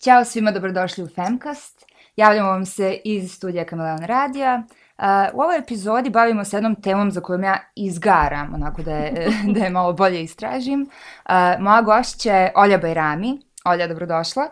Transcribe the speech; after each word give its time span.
Ćao 0.00 0.24
svima, 0.24 0.50
dobrodošli 0.50 1.04
u 1.04 1.08
Femcast. 1.08 1.84
Javljamo 2.16 2.48
vam 2.48 2.66
se 2.66 3.00
iz 3.04 3.32
studija 3.32 3.64
Kameleon 3.64 4.04
Radija. 4.04 4.62
Uh, 4.98 5.04
u 5.34 5.40
ovoj 5.40 5.58
epizodi 5.58 6.10
bavimo 6.10 6.44
se 6.44 6.56
jednom 6.56 6.82
temom 6.82 7.10
za 7.10 7.20
kojom 7.20 7.44
ja 7.44 7.58
izgaram, 7.76 8.54
onako 8.54 8.82
da 8.82 8.90
je, 8.90 9.28
da 9.54 9.64
je 9.64 9.70
malo 9.70 9.92
bolje 9.92 10.22
istražim. 10.22 10.80
Uh, 10.80 11.62
moja 11.62 11.82
gošća 11.82 12.36
je 12.36 12.52
Olja 12.56 12.78
Bajrami. 12.78 13.40
Olja, 13.64 13.88
dobrodošla. 13.88 14.42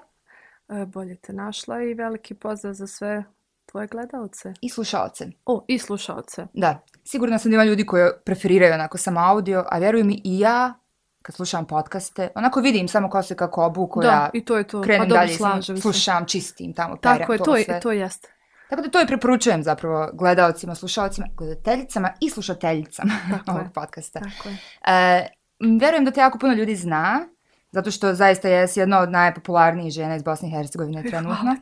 E, 0.68 0.86
bolje 0.86 1.16
te 1.16 1.32
našla 1.32 1.82
i 1.82 1.94
veliki 1.94 2.34
pozdrav 2.34 2.74
za 2.74 2.86
sve 2.86 3.24
tvoje 3.66 3.86
gledalce. 3.86 4.54
I 4.60 4.68
slušalce. 4.68 5.26
O, 5.46 5.64
i 5.68 5.78
slušalce. 5.78 6.46
Da, 6.52 6.82
sigurno 7.04 7.38
sam 7.38 7.50
da 7.50 7.54
ima 7.54 7.64
ljudi 7.64 7.86
koji 7.86 8.10
preferiraju 8.24 8.74
onako 8.74 8.98
samo 8.98 9.20
audio, 9.20 9.64
a 9.70 9.78
vjeruj 9.78 10.02
mi 10.02 10.20
i 10.24 10.38
ja 10.38 10.74
kad 11.28 11.34
slušam 11.34 11.66
podcaste, 11.66 12.28
onako 12.34 12.60
vidim 12.60 12.88
samo 12.88 13.10
ko 13.10 13.22
se 13.22 13.34
kako 13.34 13.64
obuku, 13.64 14.00
Da, 14.02 14.08
ja 14.08 14.30
i 14.32 14.44
to 14.44 14.56
je 14.56 14.64
to. 14.64 14.82
krenem 14.82 15.00
pa 15.00 15.06
dobro, 15.06 15.20
dalje, 15.20 15.34
slažem 15.34 15.76
se. 15.76 15.82
slušam, 15.82 16.26
čistim 16.26 16.72
tamo, 16.72 16.96
perem, 16.96 17.18
Tako 17.18 17.32
je, 17.32 17.38
to, 17.38 17.44
to, 17.44 17.56
sve. 17.56 17.74
je, 17.74 17.80
to 17.80 17.92
jeste. 17.92 18.28
Tako 18.70 18.82
da 18.82 18.88
to 18.90 19.00
i 19.00 19.06
preporučujem 19.06 19.62
zapravo 19.62 20.10
gledalcima, 20.12 20.74
slušalcima, 20.74 21.26
gledateljicama 21.32 22.10
i 22.20 22.30
slušateljicama 22.30 23.10
Tako 23.30 23.50
ovog 23.50 23.62
je. 23.62 23.72
podcasta. 23.72 24.20
Tako 24.20 24.48
je. 24.48 24.56
E, 24.86 25.26
m, 25.60 25.78
vjerujem 25.78 26.04
da 26.04 26.10
te 26.10 26.20
jako 26.20 26.38
puno 26.38 26.52
ljudi 26.52 26.76
zna, 26.76 27.20
zato 27.70 27.90
što 27.90 28.14
zaista 28.14 28.48
jesi 28.48 28.80
jedna 28.80 29.00
od 29.00 29.10
najpopularnijih 29.10 29.92
žena 29.92 30.16
iz 30.16 30.22
Bosne 30.22 30.48
i 30.48 30.52
Hercegovine 30.52 31.02
trenutno. 31.02 31.56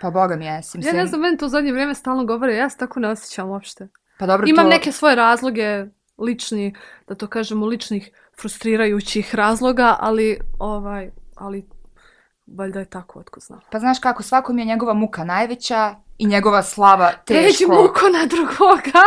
Pa 0.00 0.10
boga 0.10 0.36
mi 0.36 0.46
jesi. 0.46 0.76
Ja 0.76 0.78
Mislim, 0.78 0.96
ne 0.96 1.06
znam, 1.06 1.20
meni 1.20 1.36
to 1.36 1.46
u 1.46 1.48
zadnje 1.48 1.72
vrijeme 1.72 1.94
stalno 1.94 2.24
govore, 2.24 2.56
ja 2.56 2.70
se 2.70 2.76
tako 2.76 3.00
ne 3.00 3.08
osjećam 3.08 3.48
uopšte. 3.48 3.88
pa 4.18 4.26
dobro, 4.26 4.46
Imam 4.48 4.64
to... 4.64 4.70
neke 4.70 4.92
svoje 4.92 5.14
razloge, 5.14 5.86
lični, 6.18 6.74
da 7.08 7.14
to 7.14 7.26
kažemo, 7.26 7.66
ličnih 7.66 8.10
frustrirajućih 8.40 9.34
razloga, 9.34 9.96
ali, 10.00 10.38
ovaj, 10.58 11.10
ali, 11.34 11.66
valjda 12.46 12.78
je 12.78 12.84
tako, 12.84 13.18
otko 13.18 13.40
znam. 13.40 13.60
Pa 13.70 13.78
znaš 13.78 13.98
kako, 13.98 14.22
svakom 14.22 14.58
je 14.58 14.64
njegova 14.64 14.94
muka 14.94 15.24
najveća 15.24 15.94
i 16.18 16.26
njegova 16.26 16.62
slava 16.62 17.12
Pređi 17.26 17.58
teško. 17.58 17.72
muku 17.72 18.00
na 18.12 18.26
drugoga. 18.26 19.02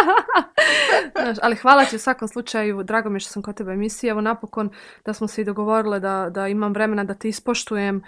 Znaš, 1.22 1.38
ali 1.42 1.56
hvala 1.56 1.86
ti 1.86 1.95
u 1.95 2.00
svakom 2.00 2.28
slučaju, 2.28 2.84
drago 2.84 3.09
mi 3.09 3.16
je 3.16 3.20
što 3.20 3.31
sam 3.31 3.42
kod 3.42 3.56
tebe 3.56 3.72
emisije, 3.72 4.12
evo 4.12 4.22
napokon 4.22 4.70
da 5.06 5.14
smo 5.14 5.28
se 5.28 5.42
i 5.42 5.45
dogovorile 5.45 6.00
da, 6.00 6.30
da 6.30 6.47
imam 6.47 6.73
vremena 6.73 7.03
da 7.03 7.14
te 7.14 7.30
ispoštujem 7.30 8.03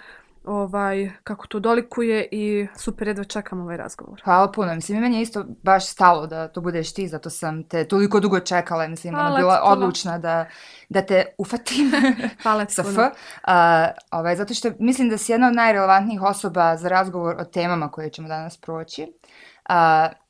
ovaj, 0.46 1.10
kako 1.24 1.46
to 1.46 1.60
dolikuje 1.60 2.28
i 2.32 2.66
super 2.76 3.08
jedva 3.08 3.24
čekam 3.24 3.60
ovaj 3.60 3.76
razgovor. 3.76 4.20
Hvala 4.24 4.52
puno. 4.52 4.74
Mislim, 4.74 4.98
i 4.98 5.02
meni 5.02 5.16
je 5.16 5.22
isto 5.22 5.44
baš 5.62 5.86
stalo 5.86 6.26
da 6.26 6.48
to 6.48 6.60
budeš 6.60 6.94
ti, 6.94 7.08
zato 7.08 7.30
sam 7.30 7.62
te 7.62 7.84
toliko 7.84 8.20
dugo 8.20 8.40
čekala. 8.40 8.88
Mislim, 8.88 9.14
ona 9.14 9.22
Hvala 9.22 9.38
bila 9.38 9.54
ti 9.54 9.60
puno. 9.62 9.72
odlučna 9.72 10.18
da, 10.18 10.46
da 10.88 11.02
te 11.02 11.24
ufatim 11.38 11.92
Hvala 12.42 12.66
sa 12.66 12.82
F. 12.82 12.86
puno. 12.86 13.10
A, 13.44 13.88
ovaj, 14.10 14.36
zato 14.36 14.54
što 14.54 14.70
mislim 14.78 15.08
da 15.08 15.18
si 15.18 15.32
jedna 15.32 15.48
od 15.48 15.54
najrelevantnijih 15.54 16.22
osoba 16.22 16.76
za 16.76 16.88
razgovor 16.88 17.36
o 17.38 17.44
temama 17.44 17.90
koje 17.90 18.10
ćemo 18.10 18.28
danas 18.28 18.56
proći. 18.56 19.06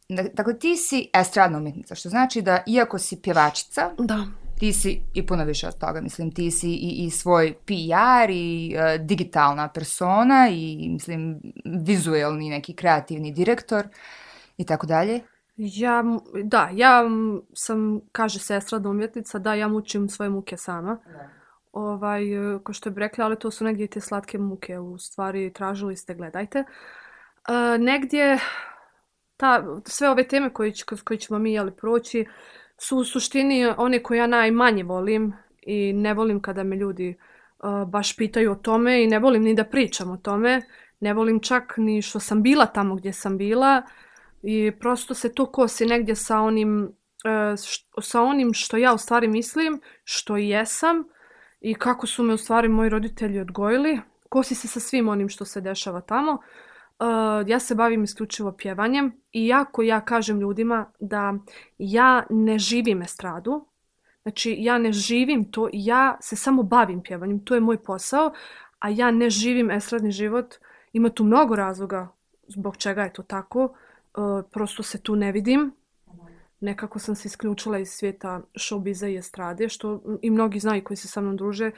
Da- 0.08 0.22
dakle, 0.32 0.58
ti 0.58 0.76
si 0.76 1.10
estradna 1.14 1.58
umjetnica, 1.58 1.94
što 1.94 2.08
znači 2.08 2.42
da 2.42 2.62
iako 2.66 2.98
si 2.98 3.22
pjevačica, 3.22 3.90
Da, 3.98 4.18
ti 4.58 4.72
si 4.72 5.00
i 5.14 5.26
puno 5.26 5.44
više 5.44 5.68
od 5.68 5.78
toga. 5.78 6.00
Mislim, 6.00 6.30
ti 6.30 6.50
si 6.50 6.70
i, 6.70 7.04
i 7.06 7.10
svoj 7.10 7.54
PR 7.66 8.30
i 8.30 8.74
e, 8.76 8.98
digitalna 8.98 9.68
persona 9.68 10.48
i, 10.50 10.88
mislim, 10.92 11.40
vizuelni 11.64 12.50
neki 12.50 12.74
kreativni 12.74 13.32
direktor 13.32 13.88
i 14.56 14.64
tako 14.64 14.86
dalje. 14.86 15.20
ja, 15.56 16.04
da, 16.44 16.70
ja 16.72 17.04
sam, 17.54 18.00
kaže 18.12 18.38
se, 18.38 18.56
estradna 18.56 18.90
umjetnica, 18.90 19.38
da, 19.38 19.54
ja 19.54 19.68
mučim 19.68 20.08
svoje 20.08 20.30
muke 20.30 20.56
sama. 20.56 20.98
Ovaj, 21.72 22.54
e, 22.54 22.58
ko 22.62 22.72
što 22.72 22.90
bi 22.90 23.00
rekla, 23.00 23.24
ali 23.24 23.38
to 23.38 23.50
su 23.50 23.64
negdje 23.64 23.86
te 23.86 24.00
slatke 24.00 24.38
muke, 24.38 24.78
u 24.78 24.98
stvari 24.98 25.52
tražili 25.52 25.96
ste, 25.96 26.14
gledajte. 26.14 26.58
E, 26.58 27.78
negdje, 27.78 28.38
ta, 29.36 29.64
sve 29.84 30.10
ove 30.10 30.28
teme 30.28 30.50
koje, 30.50 30.72
koje 31.04 31.18
ćemo 31.18 31.38
mi 31.38 31.52
jeli 31.52 31.72
proći, 31.76 32.26
su 32.78 32.98
u 32.98 33.04
suštini 33.04 33.66
one 33.76 34.02
koje 34.02 34.18
ja 34.18 34.26
najmanje 34.26 34.82
volim 34.82 35.32
i 35.62 35.92
ne 35.92 36.14
volim 36.14 36.42
kada 36.42 36.62
me 36.62 36.76
ljudi 36.76 37.16
uh, 37.58 37.88
baš 37.88 38.16
pitaju 38.16 38.52
o 38.52 38.54
tome 38.54 39.04
i 39.04 39.06
ne 39.06 39.18
volim 39.18 39.42
ni 39.42 39.54
da 39.54 39.64
pričam 39.64 40.10
o 40.10 40.16
tome. 40.16 40.62
Ne 41.00 41.14
volim 41.14 41.40
čak 41.40 41.74
ni 41.76 42.02
što 42.02 42.20
sam 42.20 42.42
bila 42.42 42.66
tamo 42.66 42.94
gdje 42.94 43.12
sam 43.12 43.38
bila 43.38 43.82
i 44.42 44.72
prosto 44.80 45.14
se 45.14 45.34
to 45.34 45.46
kosi 45.46 45.86
negdje 45.86 46.14
sa 46.14 46.40
onim, 46.40 46.82
uh, 46.82 47.30
št- 47.52 48.02
sa 48.02 48.22
onim 48.22 48.54
što 48.54 48.76
ja 48.76 48.94
u 48.94 48.98
stvari 48.98 49.28
mislim, 49.28 49.80
što 50.04 50.36
i 50.36 50.48
jesam 50.48 51.04
i 51.60 51.74
kako 51.74 52.06
su 52.06 52.22
me 52.22 52.34
u 52.34 52.38
stvari 52.38 52.68
moji 52.68 52.90
roditelji 52.90 53.40
odgojili. 53.40 54.00
Kosi 54.28 54.54
se 54.54 54.68
sa 54.68 54.80
svim 54.80 55.08
onim 55.08 55.28
što 55.28 55.44
se 55.44 55.60
dešava 55.60 56.00
tamo. 56.00 56.32
Uh, 56.32 56.38
Eh, 57.00 57.44
ja 57.46 57.60
se 57.60 57.74
bavim 57.74 58.04
isključivo 58.04 58.52
pjevanjem 58.52 59.12
i 59.32 59.46
jako 59.46 59.82
ja 59.82 60.00
kažem 60.00 60.40
ljudima 60.40 60.92
da 61.00 61.34
ja 61.78 62.26
ne 62.30 62.58
živim 62.58 63.02
estradu, 63.02 63.66
znači 64.22 64.56
ja 64.58 64.78
ne 64.78 64.92
živim 64.92 65.50
to, 65.50 65.68
ja 65.72 66.16
se 66.20 66.36
samo 66.36 66.62
bavim 66.62 67.02
pjevanjem, 67.02 67.44
to 67.44 67.54
je 67.54 67.60
moj 67.60 67.82
posao, 67.82 68.32
a 68.78 68.88
ja 68.88 69.10
ne 69.10 69.30
živim 69.30 69.70
estradni 69.70 70.10
život. 70.10 70.54
Ima 70.92 71.08
tu 71.08 71.24
mnogo 71.24 71.56
razloga 71.56 72.08
zbog 72.48 72.76
čega 72.76 73.02
je 73.02 73.12
to 73.12 73.22
tako, 73.22 73.64
uh, 73.64 74.42
prosto 74.52 74.82
se 74.82 75.02
tu 75.02 75.16
ne 75.16 75.32
vidim. 75.32 75.72
Nekako 76.60 76.98
sam 76.98 77.14
se 77.14 77.28
isključila 77.28 77.78
iz 77.78 77.88
svijeta 77.88 78.40
showbiza 78.54 79.08
i 79.08 79.16
estrade, 79.16 79.68
što 79.68 80.00
i 80.22 80.30
mnogi 80.30 80.60
znaju 80.60 80.84
koji 80.84 80.96
se 80.96 81.08
sa 81.08 81.20
mnom 81.20 81.36
druže. 81.36 81.70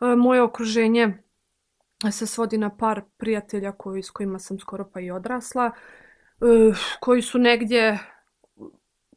Uh, 0.00 0.18
moje 0.18 0.42
okruženje 0.42 1.18
se 2.12 2.26
svodi 2.26 2.58
na 2.58 2.76
par 2.76 3.02
prijatelja 3.16 3.72
koji, 3.72 4.02
s 4.02 4.10
kojima 4.10 4.38
sam 4.38 4.58
skoro 4.58 4.90
pa 4.92 5.00
i 5.00 5.10
odrasla, 5.10 5.70
uh, 6.40 6.78
koji 7.00 7.22
su 7.22 7.38
negdje, 7.38 7.98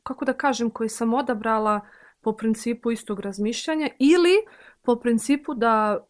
kako 0.04 0.26
da 0.26 0.34
kažem, 0.34 0.70
koji 0.70 0.90
sam 0.90 1.14
odabrala 1.14 1.82
po 2.22 2.34
principu 2.34 2.92
istog 2.92 3.20
razmišljanja 3.20 3.90
ili 4.00 4.36
po 4.82 4.96
principu 4.96 5.54
da, 5.54 6.06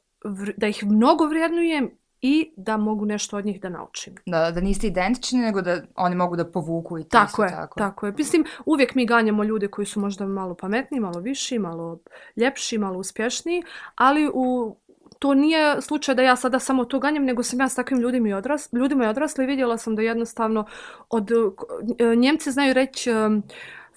da 0.58 0.68
ih 0.68 0.84
mnogo 0.86 1.26
vrijednujem 1.26 1.92
i 2.22 2.54
da 2.58 2.78
mogu 2.78 3.06
nešto 3.06 3.38
od 3.38 3.46
njih 3.46 3.62
da 3.62 3.70
naučim. 3.70 4.16
Da, 4.26 4.52
da 4.52 4.62
niste 4.62 4.88
identični, 4.88 5.40
nego 5.40 5.62
da 5.62 5.82
oni 5.96 6.16
mogu 6.16 6.36
da 6.36 6.52
povuku 6.52 7.00
i 7.00 7.04
Tako 7.04 7.44
je, 7.44 7.50
tako. 7.50 7.78
tako 7.78 8.06
je. 8.06 8.14
Mislim, 8.18 8.46
uvijek 8.66 8.96
mi 8.96 9.06
ganjamo 9.06 9.44
ljude 9.44 9.68
koji 9.68 9.86
su 9.86 10.00
možda 10.00 10.26
malo 10.26 10.56
pametniji, 10.56 11.00
malo 11.00 11.20
viši, 11.20 11.60
malo 11.60 12.00
ljepši, 12.36 12.78
malo 12.78 13.00
uspješniji, 13.00 13.64
ali 13.96 14.32
u 14.34 14.78
to 15.20 15.34
nije 15.34 15.82
slučaj 15.82 16.16
da 16.16 16.22
ja 16.22 16.36
sada 16.36 16.60
samo 16.60 16.86
to 16.86 17.00
ganjam, 17.00 17.26
nego 17.26 17.44
sam 17.44 17.60
ja 17.60 17.70
s 17.70 17.76
takvim 17.76 18.00
ljudima 18.00 18.30
i, 18.30 18.34
odras, 18.34 18.70
ljudima 18.74 19.06
i 19.06 19.08
odrasla 19.08 19.44
i 19.44 19.48
vidjela 19.48 19.78
sam 19.78 19.96
da 19.96 20.02
jednostavno 20.02 20.66
od, 21.10 21.32
e, 21.32 22.16
Njemci 22.16 22.52
znaju 22.52 22.74
reći 22.74 23.12
um, 23.12 23.44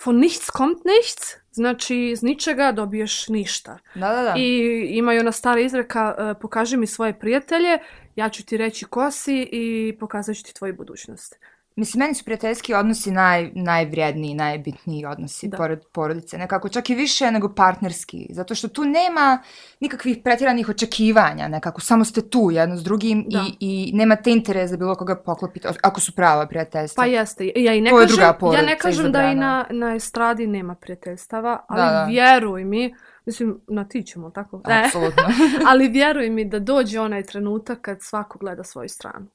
von 0.04 0.18
nichts 0.18 0.50
kommt 0.50 0.78
nichts, 0.84 1.36
znači 1.52 1.96
iz 1.96 2.22
ničega 2.22 2.72
dobiješ 2.72 3.28
ništa. 3.28 3.78
Da, 3.94 4.08
da, 4.08 4.22
da. 4.22 4.34
I 4.36 4.86
imaju 4.90 5.20
ona 5.20 5.32
stara 5.32 5.60
izreka, 5.60 6.14
e, 6.18 6.40
pokaži 6.40 6.76
mi 6.76 6.86
svoje 6.86 7.18
prijatelje, 7.18 7.78
ja 8.16 8.28
ću 8.28 8.46
ti 8.46 8.56
reći 8.56 8.84
ko 8.84 9.10
si 9.10 9.48
i 9.52 9.96
pokazat 10.00 10.36
ću 10.36 10.44
ti 10.44 10.54
tvoju 10.54 10.76
budućnost. 10.76 11.38
Mislim, 11.80 11.98
meni 11.98 12.14
su 12.14 12.24
prijateljski 12.24 12.74
odnosi 12.74 13.10
naj, 13.10 13.50
najvrijedniji, 13.54 14.34
najbitniji 14.34 15.06
odnosi, 15.06 15.48
Da. 15.48 15.56
pored 15.56 15.80
porodice. 15.92 16.38
Nekako 16.38 16.68
čak 16.68 16.90
i 16.90 16.94
više 16.94 17.30
nego 17.30 17.48
partnerski. 17.48 18.26
Zato 18.30 18.54
što 18.54 18.68
tu 18.68 18.84
nema 18.84 19.42
nikakvih 19.80 20.18
pretjeranih 20.24 20.68
očekivanja. 20.68 21.48
Nekako 21.48 21.80
samo 21.80 22.04
ste 22.04 22.22
tu 22.22 22.50
jedno 22.52 22.76
s 22.76 22.82
drugim 22.82 23.24
Da. 23.28 23.38
i, 23.40 23.56
i 23.60 23.92
nemate 23.94 24.30
interes 24.30 24.70
da 24.70 24.76
bilo 24.76 24.94
koga 24.94 25.16
poklopite, 25.16 25.68
ako 25.82 26.00
su 26.00 26.12
prava 26.12 26.46
prijateljstva. 26.46 27.02
Pa 27.02 27.06
jeste. 27.06 27.50
Ja 27.56 27.74
i 27.74 27.80
ne 27.80 27.90
To 27.90 27.96
kažem, 27.96 28.08
druga 28.08 28.24
ja 28.24 28.32
porodica 28.32 28.66
ne 28.66 28.78
kažem 28.78 29.12
da 29.12 29.22
i 29.22 29.24
izabrana. 29.24 29.66
na, 29.70 29.86
na 29.86 29.94
estradi 29.94 30.46
nema 30.46 30.74
prijateljstava, 30.74 31.64
ali 31.68 31.80
Da, 31.80 31.90
da. 31.90 32.04
vjeruj 32.04 32.64
mi, 32.64 32.94
mislim, 33.26 33.60
na 33.68 33.84
ti 33.84 34.02
ćemo, 34.02 34.30
tako? 34.30 34.62
Apsolutno. 34.64 35.22
ali 35.70 35.88
vjeruj 35.88 36.30
mi 36.30 36.44
da 36.44 36.58
dođe 36.58 37.00
onaj 37.00 37.22
trenutak 37.22 37.78
kad 37.80 37.98
svako 38.02 38.38
gleda 38.38 38.64
svoju 38.64 38.88
stranu. 38.88 39.26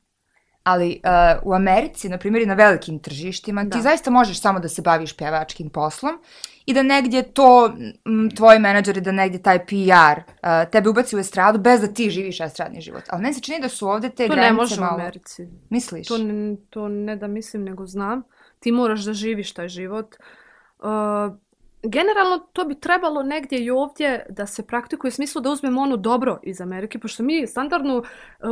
Ali 0.66 1.02
uh, 1.04 1.50
u 1.50 1.54
Americi, 1.54 2.10
na 2.10 2.18
primjer, 2.18 2.44
i 2.44 2.46
na 2.46 2.54
velikim 2.54 3.00
tržištima, 3.00 3.64
Da. 3.64 3.70
ti 3.78 3.82
zaista 3.82 4.12
možeš 4.12 4.42
samo 4.42 4.60
da 4.60 4.70
se 4.70 4.82
baviš 4.82 5.18
pjevačkim 5.18 5.70
poslom 5.70 6.20
i 6.66 6.74
da 6.74 6.84
negdje 6.84 7.24
to, 7.24 7.74
m, 8.06 8.30
tvoji 8.36 8.60
menadžeri, 8.60 9.02
da 9.02 9.12
negdje 9.12 9.42
taj 9.42 9.60
PR 9.66 10.20
uh, 10.20 10.72
tebe 10.72 10.90
ubaci 10.90 11.16
u 11.16 11.20
estradu 11.20 11.60
bez 11.60 11.82
da 11.82 11.88
ti 11.88 12.10
živiš 12.10 12.40
estradni 12.40 12.82
život. 12.82 13.04
Ali 13.10 13.22
meni 13.22 13.34
se 13.34 13.42
čini 13.42 13.62
da 13.62 13.70
su 13.70 13.88
ovdje 13.88 14.10
te 14.10 14.28
To 14.28 14.34
granice 14.34 14.52
ne 14.52 14.54
može 14.54 14.76
u 14.76 14.84
malo... 14.84 14.94
Americi. 14.96 15.48
Misliš? 15.70 16.08
To 16.08 16.18
ne, 16.18 16.56
to 16.70 16.88
ne 16.88 17.16
da 17.16 17.28
mislim, 17.28 17.64
nego 17.64 17.86
znam. 17.86 18.24
Ti 18.60 18.72
moraš 18.72 19.00
da 19.02 19.14
živiš 19.14 19.54
taj 19.54 19.68
život. 19.68 20.16
Uh, 20.80 20.88
generalno 21.86 22.40
to 22.54 22.66
bi 22.66 22.80
trebalo 22.80 23.24
negdje 23.24 23.60
i 23.60 23.70
ovdje 23.70 24.26
da 24.30 24.46
se 24.46 24.68
praktikuje 24.68 25.10
u 25.10 25.12
smislu 25.12 25.42
da 25.42 25.50
uzmemo 25.50 25.82
ono 25.82 25.98
dobro 25.98 26.40
iz 26.44 26.62
Amerike, 26.62 27.00
pošto 27.00 27.24
mi 27.24 27.48
standardno 27.48 27.98
uh, 27.98 28.06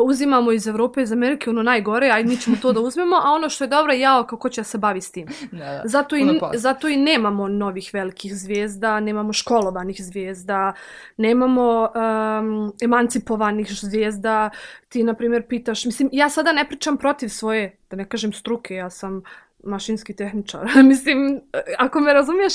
uzimamo 0.06 0.52
iz 0.52 0.68
Evrope 0.68 1.02
iz 1.02 1.12
Amerike 1.12 1.50
ono 1.50 1.64
najgore, 1.64 2.10
aj 2.10 2.24
mi 2.24 2.38
ćemo 2.38 2.58
to 2.62 2.74
da 2.74 2.80
uzmemo, 2.80 3.16
a 3.16 3.32
ono 3.32 3.50
što 3.50 3.64
je 3.64 3.68
dobro, 3.68 3.94
jao 3.94 4.24
kako 4.24 4.50
će 4.50 4.64
se 4.64 4.78
bavi 4.78 5.02
s 5.02 5.12
tim. 5.12 5.28
Da, 5.52 5.58
da. 5.58 5.82
Zato 5.86 6.16
i, 6.16 6.40
zato 6.54 6.88
i 6.88 6.98
nemamo 6.98 7.48
novih 7.48 7.90
velikih 7.94 8.36
zvijezda, 8.36 9.00
nemamo 9.00 9.34
školovanih 9.34 9.98
zvijezda, 10.00 10.74
nemamo 11.18 11.90
um, 11.96 12.74
emancipovanih 12.82 13.68
zvijezda. 13.72 14.50
Ti, 14.90 15.04
na 15.04 15.14
primjer, 15.14 15.48
pitaš, 15.48 15.86
mislim, 15.86 16.10
ja 16.12 16.30
sada 16.30 16.54
ne 16.54 16.68
pričam 16.68 16.98
protiv 16.98 17.28
svoje, 17.28 17.78
da 17.90 17.96
ne 17.96 18.10
kažem 18.10 18.34
struke, 18.34 18.76
ja 18.76 18.90
sam 18.90 19.24
mašinski 19.64 20.16
tehničar. 20.16 20.68
mislim, 20.92 21.42
ako 21.78 22.00
me 22.00 22.14
razumiješ, 22.14 22.54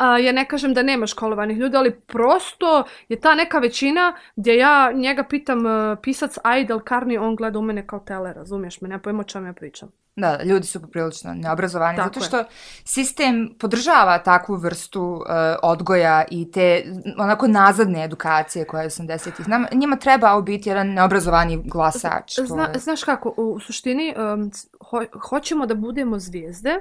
a, 0.00 0.18
ja 0.18 0.32
ne 0.32 0.44
kažem 0.44 0.74
da 0.74 0.82
nema 0.82 1.06
školovanih 1.06 1.56
ljudi, 1.58 1.76
ali 1.76 2.00
prosto 2.00 2.84
je 3.08 3.20
ta 3.20 3.34
neka 3.34 3.58
većina 3.58 4.14
gdje 4.36 4.56
ja 4.56 4.92
njega 4.92 5.24
pitam, 5.24 5.58
uh, 5.58 5.72
pisac 6.02 6.38
Aidel 6.44 6.80
Karni, 6.80 7.18
on 7.18 7.36
gleda 7.36 7.58
u 7.58 7.62
mene 7.62 7.86
kao 7.86 7.98
tele, 8.00 8.32
razumiješ 8.32 8.80
me, 8.80 8.88
ne 8.88 8.98
pojmo 8.98 9.20
o 9.20 9.24
čem 9.24 9.46
ja 9.46 9.52
pričam. 9.52 9.88
Da, 10.16 10.42
ljudi 10.42 10.66
su 10.66 10.80
poprilično 10.82 11.34
neobrazovani, 11.34 11.96
Tako 11.96 12.20
zato 12.20 12.36
je. 12.36 12.44
što 12.44 12.52
sistem 12.84 13.54
podržava 13.58 14.18
takvu 14.18 14.56
vrstu 14.56 15.02
uh, 15.02 15.22
odgoja 15.62 16.24
i 16.30 16.50
te 16.50 16.84
onako 17.18 17.46
nazadne 17.46 18.04
edukacije 18.04 18.64
koje 18.64 18.82
je 18.82 18.88
80-ih. 18.90 19.48
Nam, 19.48 19.64
njima 19.72 19.96
treba 19.96 20.40
biti 20.40 20.68
jedan 20.68 20.88
neobrazovani 20.88 21.62
glasač. 21.64 22.38
Zna, 22.38 22.62
je- 22.64 22.78
znaš 22.78 23.04
kako, 23.04 23.34
u 23.36 23.60
suštini 23.60 24.14
um, 24.34 24.50
ho, 24.80 25.02
hoćemo 25.28 25.66
da 25.66 25.74
budemo 25.74 26.18
zvijezde, 26.18 26.80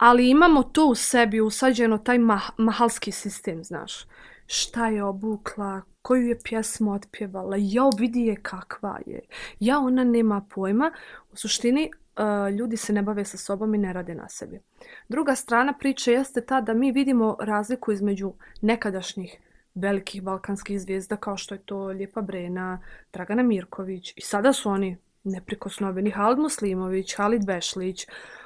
ali 0.00 0.30
imamo 0.30 0.62
to 0.62 0.86
u 0.86 0.94
sebi 0.94 1.40
usađeno 1.40 1.98
taj 1.98 2.18
mah, 2.18 2.50
mahalski 2.56 3.12
sistem, 3.12 3.64
znaš. 3.64 4.06
Šta 4.46 4.86
je 4.86 5.04
obukla, 5.04 5.82
koju 6.02 6.28
je 6.28 6.38
pjesmu 6.44 6.92
otpjevala, 6.92 7.56
jao 7.58 7.90
vidi 7.98 8.20
je 8.20 8.36
kakva 8.36 8.98
je, 9.06 9.20
ja 9.60 9.78
ona 9.78 10.04
nema 10.04 10.46
pojma. 10.54 10.92
U 11.32 11.36
suštini 11.36 11.90
uh, 11.92 12.54
ljudi 12.58 12.76
se 12.76 12.92
ne 12.92 13.02
bave 13.02 13.24
sa 13.24 13.36
sobom 13.36 13.74
i 13.74 13.78
ne 13.78 13.92
rade 13.92 14.14
na 14.14 14.28
sebi. 14.28 14.60
Druga 15.08 15.34
strana 15.34 15.72
priče 15.78 16.12
jeste 16.12 16.40
ta 16.40 16.60
da 16.60 16.74
mi 16.74 16.92
vidimo 16.92 17.36
razliku 17.40 17.92
između 17.92 18.32
nekadašnjih 18.60 19.36
velikih 19.74 20.22
balkanskih 20.22 20.80
zvijezda 20.80 21.16
kao 21.16 21.36
što 21.36 21.54
je 21.54 21.62
to 21.64 21.84
Lijepa 21.84 22.20
Brena, 22.20 22.80
Dragana 23.12 23.42
Mirković 23.42 24.12
i 24.16 24.20
sada 24.20 24.52
su 24.52 24.70
oni 24.70 24.96
neprikosnoveni. 25.24 26.10
Halid 26.10 26.38
Muslimović, 26.38 27.16
Halid 27.16 27.46
Bešlić, 27.46 28.06
uh, 28.08 28.39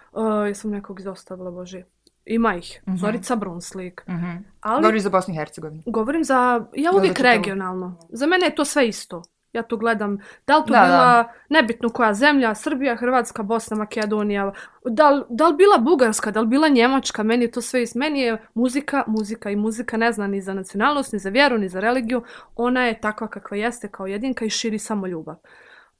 jesam 0.46 0.70
nekog 0.70 1.00
izostavila, 1.00 1.50
Bože, 1.50 1.82
ima 2.26 2.55
ih, 2.55 2.82
Mhm. 2.87 2.96
Zorica 2.96 3.37
Brunslik. 3.37 4.05
Mhm. 4.08 4.31
Ali 4.61 4.82
Govoriš 4.82 5.02
za 5.02 5.11
Bosnu 5.11 5.34
i 5.34 5.37
Hercegovinu. 5.37 5.82
govorim 5.87 6.25
za, 6.25 6.34
ja 6.75 6.93
za 6.93 6.99
uvijek 6.99 7.16
čitavu. 7.16 7.34
regionalno. 7.34 7.99
Za 8.11 8.26
mene 8.26 8.46
je 8.46 8.55
to 8.55 8.64
sve 8.64 8.88
isto. 8.88 9.22
Ja 9.52 9.62
to 9.62 9.76
gledam, 9.76 10.19
da 10.46 10.56
li 10.56 10.64
to 10.66 10.72
Da, 10.72 10.78
da. 10.78 10.87
bila, 10.87 11.25
nebitno 11.50 11.88
koja 11.88 12.14
zemlja, 12.14 12.55
Srbija, 12.55 12.96
Hrvatska, 12.96 13.43
Bosna, 13.43 13.76
Makedonija, 13.76 14.52
da 14.84 15.11
li, 15.11 15.22
da 15.28 15.49
li 15.49 15.56
bila 15.56 15.78
Bugarska, 15.78 16.31
da 16.31 16.40
li 16.40 16.46
bila 16.46 16.69
Njemačka, 16.69 17.22
meni 17.22 17.44
je 17.44 17.50
to 17.50 17.61
sve 17.61 17.82
isto. 17.82 17.99
Meni 17.99 18.20
je 18.20 18.44
muzika, 18.55 19.05
muzika 19.06 19.50
i 19.50 19.56
muzika 19.56 19.96
ne 19.96 20.12
zna 20.12 20.26
ni 20.26 20.40
za 20.40 20.55
nacionalnost, 20.55 21.12
ni 21.12 21.19
za 21.19 21.31
vjeru, 21.31 21.58
ni 21.58 21.69
za 21.69 21.81
religiju. 21.81 22.22
Ona 22.56 22.82
je 22.82 23.00
takva 23.00 23.28
kakva 23.28 23.56
jeste 23.56 23.88
kao 23.88 24.06
jedinka 24.06 24.44
i 24.44 24.50
širi 24.50 24.78
samo 24.78 25.06
ljubav. 25.06 25.37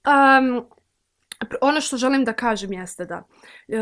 Um, 0.05 0.64
ono 1.61 1.81
što 1.81 1.97
želim 1.97 2.25
da 2.25 2.33
kažem 2.33 2.73
jeste 2.73 3.05
da 3.05 3.23
e, 3.69 3.79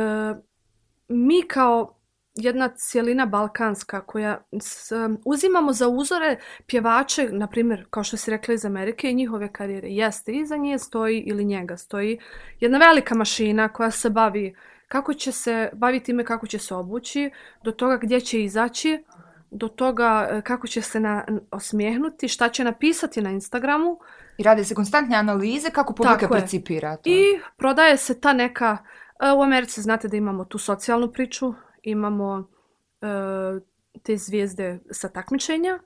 mi 1.08 1.42
kao 1.48 1.98
jedna 2.34 2.68
cijelina 2.68 3.26
balkanska 3.26 4.06
koja 4.06 4.44
s, 4.60 4.92
uzimamo 5.24 5.72
za 5.72 5.88
uzore 5.88 6.36
pjevače, 6.66 7.28
na 7.32 7.46
primjer, 7.46 7.86
kao 7.90 8.04
što 8.04 8.16
si 8.16 8.30
rekla 8.30 8.54
iz 8.54 8.64
Amerike 8.64 9.10
i 9.10 9.14
njihove 9.14 9.52
karijere, 9.52 9.88
jeste, 9.88 10.32
iza 10.32 10.56
nje 10.56 10.78
stoji 10.78 11.18
ili 11.18 11.44
njega 11.44 11.76
stoji 11.76 12.18
jedna 12.60 12.78
velika 12.78 13.14
mašina 13.14 13.68
koja 13.68 13.90
se 13.90 14.10
bavi 14.10 14.54
kako 14.88 15.14
će 15.14 15.32
se 15.32 15.70
baviti 15.72 16.04
time 16.04 16.24
kako 16.24 16.46
će 16.46 16.58
se 16.58 16.74
obući, 16.74 17.30
do 17.64 17.72
toga 17.72 17.96
gdje 17.96 18.20
će 18.20 18.42
izaći, 18.42 19.04
do 19.50 19.68
toga 19.68 20.28
e, 20.30 20.42
kako 20.42 20.66
će 20.66 20.82
se 20.82 21.00
na, 21.00 21.26
osmijehnuti, 21.50 22.28
šta 22.28 22.48
će 22.48 22.64
napisati 22.64 23.22
na 23.22 23.30
Instagramu 23.30 23.98
I 24.42 24.44
radi 24.44 24.64
se 24.64 24.74
konstantne 24.74 25.16
analize 25.16 25.70
kako 25.70 25.94
publika 25.94 26.28
percipira 26.28 26.96
to. 26.96 27.10
I 27.10 27.40
prodaje 27.56 27.96
se 27.96 28.20
ta 28.20 28.32
neka, 28.32 28.78
e, 29.20 29.32
u 29.32 29.42
Americi 29.42 29.82
znate 29.82 30.08
da 30.08 30.16
imamo 30.16 30.44
tu 30.44 30.58
socijalnu 30.58 31.12
priču, 31.12 31.54
imamo 31.82 32.48
e, 33.00 33.06
te 34.02 34.16
zvijezde 34.16 34.78
sa 34.90 35.08
takmičenja 35.08 35.78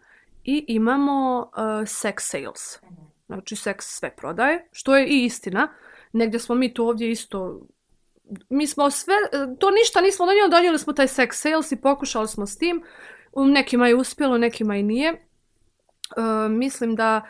i 0.45 0.65
imamo 0.69 1.51
e, 1.57 1.61
sex 1.85 2.15
sales. 2.19 2.81
Znači 3.27 3.57
seks 3.57 3.87
sve 3.87 4.17
prodaje, 4.17 4.69
što 4.73 4.97
je 4.97 5.07
i 5.07 5.25
istina. 5.25 5.69
Negdje 6.13 6.41
smo 6.41 6.55
mi 6.55 6.75
tu 6.75 6.87
ovdje 6.87 7.11
isto 7.11 7.61
mi 8.49 8.67
smo 8.67 8.91
sve, 8.91 9.15
to 9.59 9.71
ništa 9.71 10.01
nismo 10.01 10.27
donijeli, 10.27 10.51
donijeli 10.51 10.79
smo 10.79 10.93
taj 10.93 11.07
sex 11.07 11.33
sales 11.33 11.73
i 11.73 11.77
pokušali 11.77 12.29
smo 12.29 12.47
s 12.47 12.59
tim. 12.59 12.83
Nekima 13.37 13.89
je 13.89 13.95
uspjelo, 13.95 14.39
nekima 14.39 14.77
i 14.77 14.83
nije. 14.83 15.09
E, 15.09 15.19
mislim 16.49 16.95
da 16.95 17.27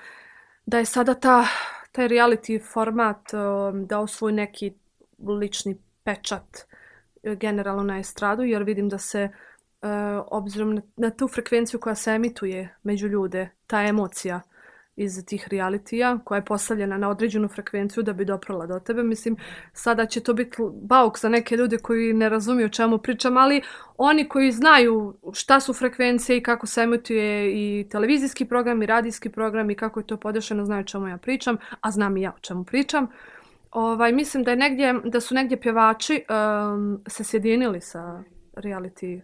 da 0.67 0.79
je 0.79 0.85
sada 0.85 1.15
ta, 1.15 1.47
taj 1.93 2.09
reality 2.09 2.73
format 2.73 3.33
um, 3.33 3.87
dao 3.87 4.07
svoj 4.07 4.33
neki 4.33 4.75
lični 5.41 5.79
pečat 6.05 6.67
e, 7.23 7.35
generalno 7.37 7.83
na 7.83 7.99
estradu, 7.99 8.43
jer 8.43 8.63
vidim 8.63 8.89
da 8.89 8.99
se, 8.99 9.29
uh, 9.83 9.89
obzirom 10.31 10.75
na, 10.75 10.83
na 10.97 11.11
tu 11.11 11.29
frekvenciju 11.29 11.81
koja 11.81 11.95
se 11.95 12.11
emituje 12.11 12.77
među 12.83 13.09
ljude, 13.09 13.51
ta 13.67 13.83
emocija 13.83 14.41
iz 14.97 15.25
tih 15.27 15.49
realitija 15.51 16.19
koja 16.25 16.37
je 16.37 16.45
postavljena 16.45 16.99
na 16.99 17.09
određenu 17.09 17.49
frekvenciju 17.49 18.03
da 18.03 18.13
bi 18.13 18.25
doprala 18.25 18.67
do 18.67 18.79
tebe. 18.81 19.03
Mislim, 19.03 19.37
sada 19.73 20.07
će 20.07 20.21
to 20.21 20.35
biti 20.35 20.57
bauk 20.83 21.19
za 21.19 21.29
neke 21.29 21.57
ljude 21.57 21.79
koji 21.79 22.13
ne 22.13 22.29
razumiju 22.29 22.67
o 22.67 22.69
čemu 22.69 22.99
pričam, 22.99 23.37
ali 23.37 23.63
oni 23.97 24.29
koji 24.29 24.53
znaju 24.53 25.19
šta 25.33 25.61
su 25.61 25.75
frekvencije 25.75 26.39
i 26.39 26.43
kako 26.43 26.67
se 26.67 26.83
emituje 26.83 27.53
i 27.53 27.89
televizijski 27.89 28.45
program 28.45 28.83
i 28.83 28.87
radijski 28.87 29.29
program 29.29 29.71
i 29.71 29.75
kako 29.75 30.01
je 30.01 30.07
to 30.07 30.17
podešeno, 30.17 30.65
znaju 30.65 30.81
o 30.81 30.85
čemu 30.85 31.09
ja 31.09 31.19
pričam, 31.19 31.57
a 31.81 31.91
znam 31.91 32.17
i 32.17 32.23
ja 32.23 32.33
o 32.37 32.41
čemu 32.41 32.65
pričam. 32.65 33.09
Ovaj, 33.71 34.13
mislim 34.13 34.45
da, 34.45 34.51
je 34.51 34.57
negdje, 34.57 34.95
da 35.05 35.21
su 35.21 35.35
negdje 35.35 35.61
pjevači 35.61 36.25
um, 36.29 37.03
se 37.09 37.25
sjedinili 37.25 37.81
sa 37.81 38.23
reality 38.55 39.21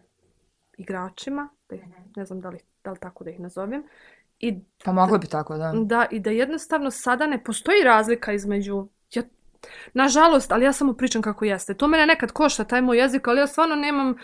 igračima, 0.79 1.49
da 1.69 1.77
ih, 1.77 1.83
ne 2.17 2.25
znam 2.25 2.41
da 2.41 2.49
li, 2.49 2.59
da 2.85 2.91
li 2.91 2.99
tako 2.99 3.25
da 3.25 3.31
ih 3.31 3.41
nazovem, 3.41 3.83
i 4.43 4.61
Pa 4.85 4.93
moglo 4.93 5.19
bi 5.19 5.27
tako, 5.27 5.57
da. 5.57 5.73
da, 5.75 6.07
i 6.11 6.21
da 6.21 6.31
jednostavno 6.31 6.91
sada 6.91 7.27
ne 7.27 7.45
postoji 7.45 7.85
razlika 7.85 8.33
između 8.33 8.89
ja, 9.15 9.23
Nažalost, 9.95 10.53
ali 10.53 10.65
ja 10.65 10.73
samo 10.73 10.93
pričam 10.93 11.23
kako 11.23 11.45
jeste. 11.45 11.75
To 11.75 11.89
mene 11.89 12.07
nekad 12.07 12.33
košta, 12.33 12.65
taj 12.65 12.83
moj 12.83 12.99
jezik, 12.99 13.29
ali 13.29 13.41
ja 13.41 13.47
stvarno 13.47 13.77
nemam, 13.77 14.15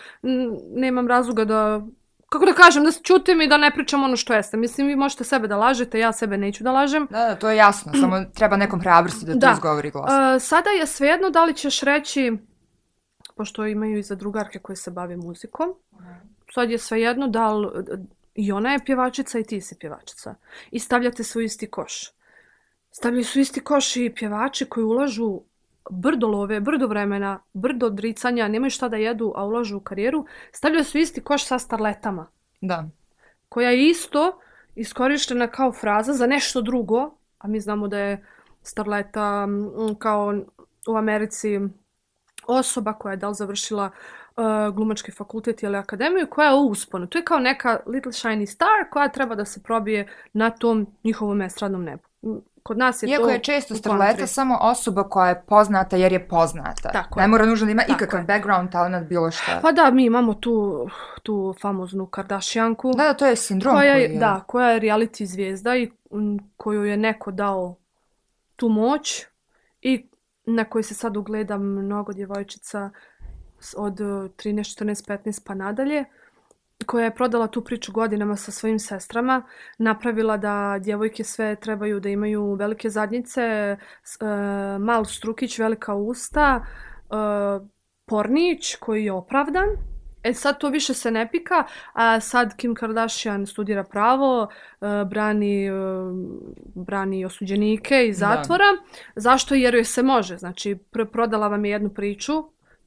nemam 0.75 1.07
razloga 1.07 1.45
da, 1.45 1.81
kako 2.29 2.45
da 2.45 2.53
kažem, 2.53 2.83
da 2.83 2.91
se 2.91 2.99
čutim 3.03 3.41
i 3.41 3.47
da 3.47 3.57
ne 3.57 3.71
pričam 3.71 4.03
ono 4.03 4.15
što 4.15 4.33
jeste. 4.33 4.57
Mislim, 4.57 4.87
vi 4.87 4.95
možete 4.95 5.23
sebe 5.23 5.47
da 5.47 5.57
lažete, 5.57 5.99
ja 5.99 6.13
sebe 6.13 6.37
neću 6.37 6.63
da 6.63 6.71
lažem. 6.71 7.07
Da, 7.11 7.25
da, 7.27 7.35
to 7.35 7.49
je 7.49 7.57
jasno, 7.57 7.93
samo 7.99 8.17
treba 8.37 8.57
nekom 8.57 8.81
hrabrosti 8.81 9.25
da 9.25 9.47
to 9.47 9.53
izgovori 9.53 9.91
glas. 9.91 10.11
Uh, 10.11 10.41
sada 10.47 10.69
je 10.69 10.87
svejedno 10.87 11.29
da 11.29 11.43
li 11.45 11.53
ćeš 11.53 11.81
reći, 11.81 12.37
pošto 13.35 13.65
imaju 13.65 13.97
i 13.97 14.03
za 14.03 14.15
drugarke 14.15 14.59
koje 14.59 14.75
se 14.75 14.91
bave 14.91 15.17
muzikom, 15.17 15.73
sad 16.53 16.71
je 16.71 16.77
svejedno 16.77 17.27
da 17.27 17.53
li, 17.53 17.67
i 18.39 18.51
ona 18.51 18.71
je 18.71 18.85
pjevačica 18.85 19.39
i 19.39 19.43
ti 19.43 19.61
si 19.61 19.75
pjevačica. 19.79 20.35
I 20.71 20.79
stavljate 20.79 21.23
se 21.23 21.39
u 21.39 21.41
isti 21.41 21.67
koš. 21.67 22.11
Stavljaju 22.91 23.25
su 23.25 23.39
isti 23.39 23.63
koš 23.63 23.95
i 23.95 24.13
pjevači 24.15 24.65
koji 24.65 24.83
ulažu 24.83 25.41
brdo 25.89 26.27
love, 26.27 26.59
brdo 26.59 26.87
vremena, 26.87 27.39
brdo 27.53 27.85
odricanja, 27.85 28.47
nemaju 28.47 28.69
šta 28.69 28.89
da 28.89 28.97
jedu, 28.97 29.33
a 29.35 29.45
ulažu 29.45 29.77
u 29.77 29.79
karijeru, 29.79 30.25
stavljaju 30.51 30.83
su 30.83 30.97
isti 30.97 31.21
koš 31.21 31.45
sa 31.45 31.59
starletama 31.59 32.27
Da. 32.61 32.89
koja 33.49 33.69
je 33.69 33.89
isto 33.89 34.39
iskorištena 34.75 35.47
kao 35.47 35.71
fraza 35.71 36.13
za 36.13 36.27
nešto 36.27 36.61
drugo, 36.61 37.11
a 37.39 37.47
mi 37.47 37.59
znamo 37.59 37.87
da 37.87 37.99
je 37.99 38.25
starleta 38.63 39.45
mm, 39.45 39.95
kao 39.99 40.33
u 40.87 40.95
Americi 40.97 41.59
osoba 42.47 42.93
koja 42.93 43.11
je 43.11 43.17
da 43.17 43.27
li 43.27 43.35
završila 43.35 43.91
uh, 44.37 44.75
glumački 44.75 45.11
fakultet 45.11 45.63
ili 45.63 45.77
akademiju, 45.77 46.27
koja 46.29 46.47
je 46.49 46.55
u 46.55 46.67
usponu. 46.67 47.07
To 47.07 47.17
je 47.17 47.25
kao 47.25 47.39
neka 47.39 47.79
little 47.85 48.11
shiny 48.11 48.45
star 48.45 48.89
koja 48.91 49.07
treba 49.09 49.35
da 49.35 49.45
se 49.45 49.63
probije 49.63 50.07
na 50.33 50.49
tom 50.49 50.87
njihovom 51.03 51.41
estradnom 51.41 51.83
nebu. 51.83 52.03
Kod 52.63 52.77
nas 52.77 53.03
je 53.03 53.09
Iako 53.09 53.23
to 53.23 53.29
je 53.29 53.39
često 53.39 53.75
starleta 53.75 54.27
samo 54.27 54.57
osoba 54.61 55.03
koja 55.09 55.29
je 55.29 55.43
poznata 55.47 55.97
jer 55.97 56.11
je 56.13 56.27
poznata. 56.27 56.89
Tako 56.91 57.19
ne 57.19 57.23
je. 57.23 57.27
mora 57.27 57.45
nužno 57.45 57.65
da 57.65 57.71
ima 57.71 57.81
Tako 57.81 57.93
ikakav 57.93 58.19
je. 58.19 58.25
background, 58.25 58.71
talent, 58.71 59.07
bilo 59.09 59.31
šta. 59.31 59.59
Pa 59.61 59.71
da, 59.71 59.91
mi 59.91 60.05
imamo 60.05 60.33
tu, 60.33 60.87
tu 61.23 61.55
famoznu 61.61 62.05
Kardashianku. 62.05 62.91
Da, 62.97 63.03
da, 63.03 63.13
to 63.13 63.25
je 63.25 63.35
sindrom 63.35 63.75
koja 63.75 63.93
koji 63.93 64.01
je, 64.01 64.09
je... 64.09 64.19
da, 64.19 64.43
koja 64.47 64.69
je 64.69 64.79
reality 64.79 65.25
zvijezda 65.25 65.75
i 65.75 65.91
koju 66.57 66.83
je 66.85 66.97
neko 66.97 67.31
dao 67.31 67.75
tu 68.55 68.69
moć 68.69 69.25
i 69.81 70.05
na 70.45 70.63
koji 70.65 70.83
se 70.83 70.93
sad 70.93 71.17
ugleda 71.17 71.57
mnogo 71.57 72.13
djevojčica 72.13 72.89
s- 72.89 72.91
od 73.77 74.01
eh, 74.01 74.03
13, 74.03 74.83
14, 74.83 75.07
15 75.07 75.41
pa 75.45 75.53
nadalje 75.53 76.05
koja 76.85 77.05
je 77.05 77.15
prodala 77.15 77.47
tu 77.47 77.61
priču 77.63 77.91
godinama 77.91 78.35
sa 78.35 78.51
svojim 78.51 78.79
sestrama, 78.79 79.43
napravila 79.77 80.37
da 80.37 80.77
djevojke 80.79 81.23
sve 81.23 81.55
trebaju 81.55 81.99
da 81.99 82.09
imaju 82.09 82.53
velike 82.53 82.89
zadnjice, 82.89 83.41
e, 83.41 83.77
mal 84.79 85.05
strukić, 85.05 85.59
velika 85.59 85.93
usta, 85.93 86.65
e, 86.65 87.13
pornić 88.05 88.75
koji 88.75 89.05
je 89.05 89.11
opravdan. 89.11 89.67
E 90.23 90.33
sad 90.33 90.59
to 90.59 90.69
više 90.69 90.93
se 90.93 91.11
ne 91.11 91.31
pika, 91.31 91.63
a 91.93 92.19
sad 92.19 92.55
Kim 92.55 92.75
Kardashian 92.75 93.45
studira 93.45 93.83
pravo, 93.83 94.47
e, 94.81 95.05
brani, 95.05 95.69
brani 96.75 97.25
osuđenike 97.25 98.07
iz 98.07 98.19
Da. 98.19 98.25
zatvora. 98.25 98.65
Zašto? 99.15 99.55
Jer 99.55 99.75
joj 99.75 99.83
se 99.83 100.03
može. 100.03 100.37
Znači, 100.37 100.75
pr- 100.91 101.05
prodala 101.05 101.47
vam 101.47 101.65
je 101.65 101.71
jednu 101.71 101.89
priču, 101.89 102.33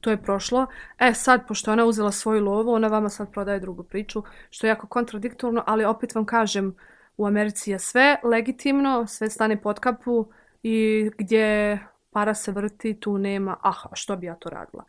to 0.03 0.11
je 0.11 0.23
prošlo. 0.23 0.67
E 0.99 1.15
sad, 1.15 1.47
pošto 1.49 1.73
ona 1.73 1.85
uzela 1.85 2.13
svoju 2.13 2.45
lovu, 2.45 2.73
ona 2.73 2.89
vama 2.89 3.09
sad 3.09 3.33
prodaje 3.33 3.61
drugu 3.61 3.83
priču, 3.83 4.23
što 4.51 4.67
je 4.67 4.69
jako 4.69 4.87
kontradiktorno, 4.87 5.65
ali 5.67 5.85
opet 5.85 6.15
vam 6.15 6.27
kažem, 6.27 6.77
u 7.17 7.27
Americi 7.27 7.71
je 7.71 7.79
sve 7.79 8.17
legitimno, 8.25 9.07
sve 9.07 9.31
stane 9.31 9.63
pod 9.63 9.81
kapu 9.81 10.27
i 10.63 11.11
gdje 11.19 11.79
para 12.11 12.35
se 12.35 12.53
vrti, 12.53 13.01
tu 13.01 13.19
nema, 13.19 13.57
aha, 13.61 13.89
što 13.93 14.17
bi 14.17 14.27
ja 14.27 14.35
to 14.35 14.51
radila. 14.51 14.85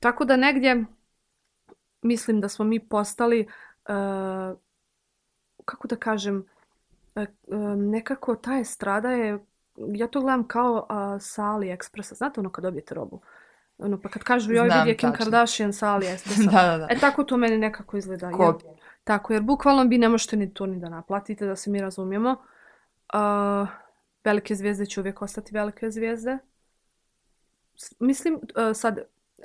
Tako 0.00 0.24
da 0.24 0.36
negdje 0.36 0.84
mislim 2.02 2.40
da 2.40 2.48
smo 2.48 2.64
mi 2.64 2.88
postali, 2.88 3.40
uh, 3.88 4.58
kako 5.64 5.88
da 5.88 5.96
kažem, 5.96 6.44
e, 7.14 7.20
e, 7.20 7.26
nekako 7.76 8.36
ta 8.36 8.58
estrada 8.58 9.10
je, 9.10 9.38
ja 9.76 10.06
to 10.06 10.20
gledam 10.20 10.48
kao 10.48 10.72
uh, 10.74 11.22
sa 11.22 11.42
AliExpressa. 11.42 12.14
Znate 12.14 12.40
ono 12.40 12.50
kad 12.50 12.64
dobijete 12.64 12.94
robu? 12.94 13.20
Ono, 13.82 14.00
pa 14.00 14.08
kad 14.08 14.22
kažu 14.22 14.52
joj 14.52 14.68
vidi 14.68 14.88
je 14.90 14.96
Kim 14.96 15.10
tačno. 15.10 15.24
Kardashian 15.24 15.72
sa 15.72 15.86
AliExpressa. 15.98 16.50
da, 16.52 16.62
da, 16.62 16.78
da. 16.78 16.86
E 16.90 16.98
tako 16.98 17.24
to 17.24 17.36
meni 17.36 17.58
nekako 17.58 17.96
izgleda. 17.96 18.26
Jer, 18.26 18.36
Kopija. 18.36 18.72
tako, 19.04 19.32
jer 19.32 19.42
bukvalno 19.42 19.84
vi 19.84 19.98
ne 19.98 20.08
možete 20.08 20.36
ni 20.36 20.54
to 20.54 20.66
ni 20.66 20.78
da 20.78 20.88
naplatite, 20.88 21.46
da 21.46 21.56
se 21.56 21.70
mi 21.70 21.80
razumijemo. 21.80 22.30
Uh, 23.14 23.68
velike 24.24 24.54
zvijezde 24.54 24.86
će 24.86 25.00
uvijek 25.00 25.22
ostati 25.22 25.54
velike 25.54 25.90
zvijezde. 25.90 26.38
S- 27.76 27.94
Mislim, 28.00 28.34
uh, 28.34 28.40
sad, 28.76 28.98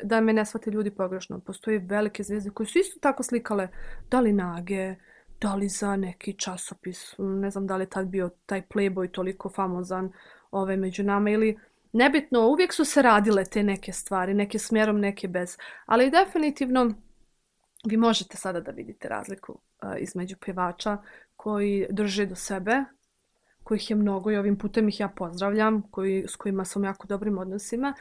da 0.03 0.21
me 0.21 0.33
ne 0.33 0.45
shvate 0.45 0.71
ljudi 0.71 0.91
pogrešno, 0.91 1.39
postoje 1.39 1.79
velike 1.79 2.23
zvijezde 2.23 2.49
koje 2.49 2.67
su 2.67 2.79
isto 2.79 2.99
tako 2.99 3.23
slikale 3.23 3.67
da 4.11 4.19
li 4.19 4.33
nage, 4.33 4.95
da 5.41 5.55
li 5.55 5.69
za 5.69 5.95
neki 5.95 6.33
časopis, 6.33 7.15
ne 7.17 7.49
znam 7.51 7.67
da 7.67 7.75
li 7.77 7.83
je 7.83 7.89
tad 7.89 8.07
bio 8.07 8.29
taj 8.45 8.61
Playboy 8.61 9.11
toliko 9.11 9.49
famozan 9.49 10.11
ove, 10.51 10.77
među 10.77 11.03
nama 11.03 11.29
ili 11.29 11.57
nebitno, 11.93 12.47
uvijek 12.47 12.73
su 12.73 12.85
se 12.85 13.01
radile 13.01 13.45
te 13.45 13.63
neke 13.63 13.91
stvari, 13.91 14.33
neke 14.33 14.59
smjerom, 14.59 14.99
neke 14.99 15.27
bez. 15.27 15.57
Ali 15.85 16.09
definitivno 16.09 16.93
vi 17.85 17.97
možete 17.97 18.37
sada 18.37 18.61
da 18.61 18.71
vidite 18.71 19.07
razliku 19.07 19.51
uh, 19.51 19.91
između 19.97 20.35
pjevača 20.45 20.97
koji 21.35 21.87
drže 21.89 22.25
do 22.25 22.35
sebe, 22.35 22.83
kojih 23.63 23.89
je 23.89 23.95
mnogo 23.95 24.31
i 24.31 24.37
ovim 24.37 24.57
putem 24.57 24.87
ih 24.87 24.99
ja 24.99 25.07
pozdravljam, 25.07 25.81
koji, 25.91 26.25
s 26.27 26.35
kojima 26.35 26.65
sam 26.65 26.83
jako 26.83 27.07
dobrim 27.07 27.37
odnosima. 27.37 27.93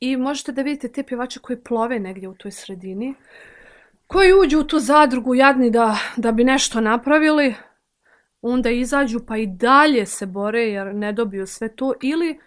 I 0.00 0.16
možete 0.16 0.52
da 0.52 0.62
vidite 0.62 0.88
te 0.88 1.02
pjevače 1.02 1.40
koji 1.40 1.62
plove 1.62 1.98
negdje 1.98 2.28
u 2.28 2.34
toj 2.34 2.50
sredini, 2.50 3.14
koji 4.06 4.32
uđu 4.34 4.60
u 4.60 4.64
tu 4.64 4.78
zadrugu 4.78 5.34
jadni 5.34 5.70
da, 5.70 5.96
da 6.16 6.32
bi 6.32 6.44
nešto 6.44 6.80
napravili, 6.80 7.54
onda 8.42 8.70
izađu 8.70 9.20
pa 9.26 9.36
i 9.36 9.46
dalje 9.46 10.06
se 10.06 10.26
bore 10.26 10.62
jer 10.62 10.94
ne 10.94 11.12
dobiju 11.12 11.46
sve 11.46 11.68
to 11.68 11.92
ili 12.02 12.38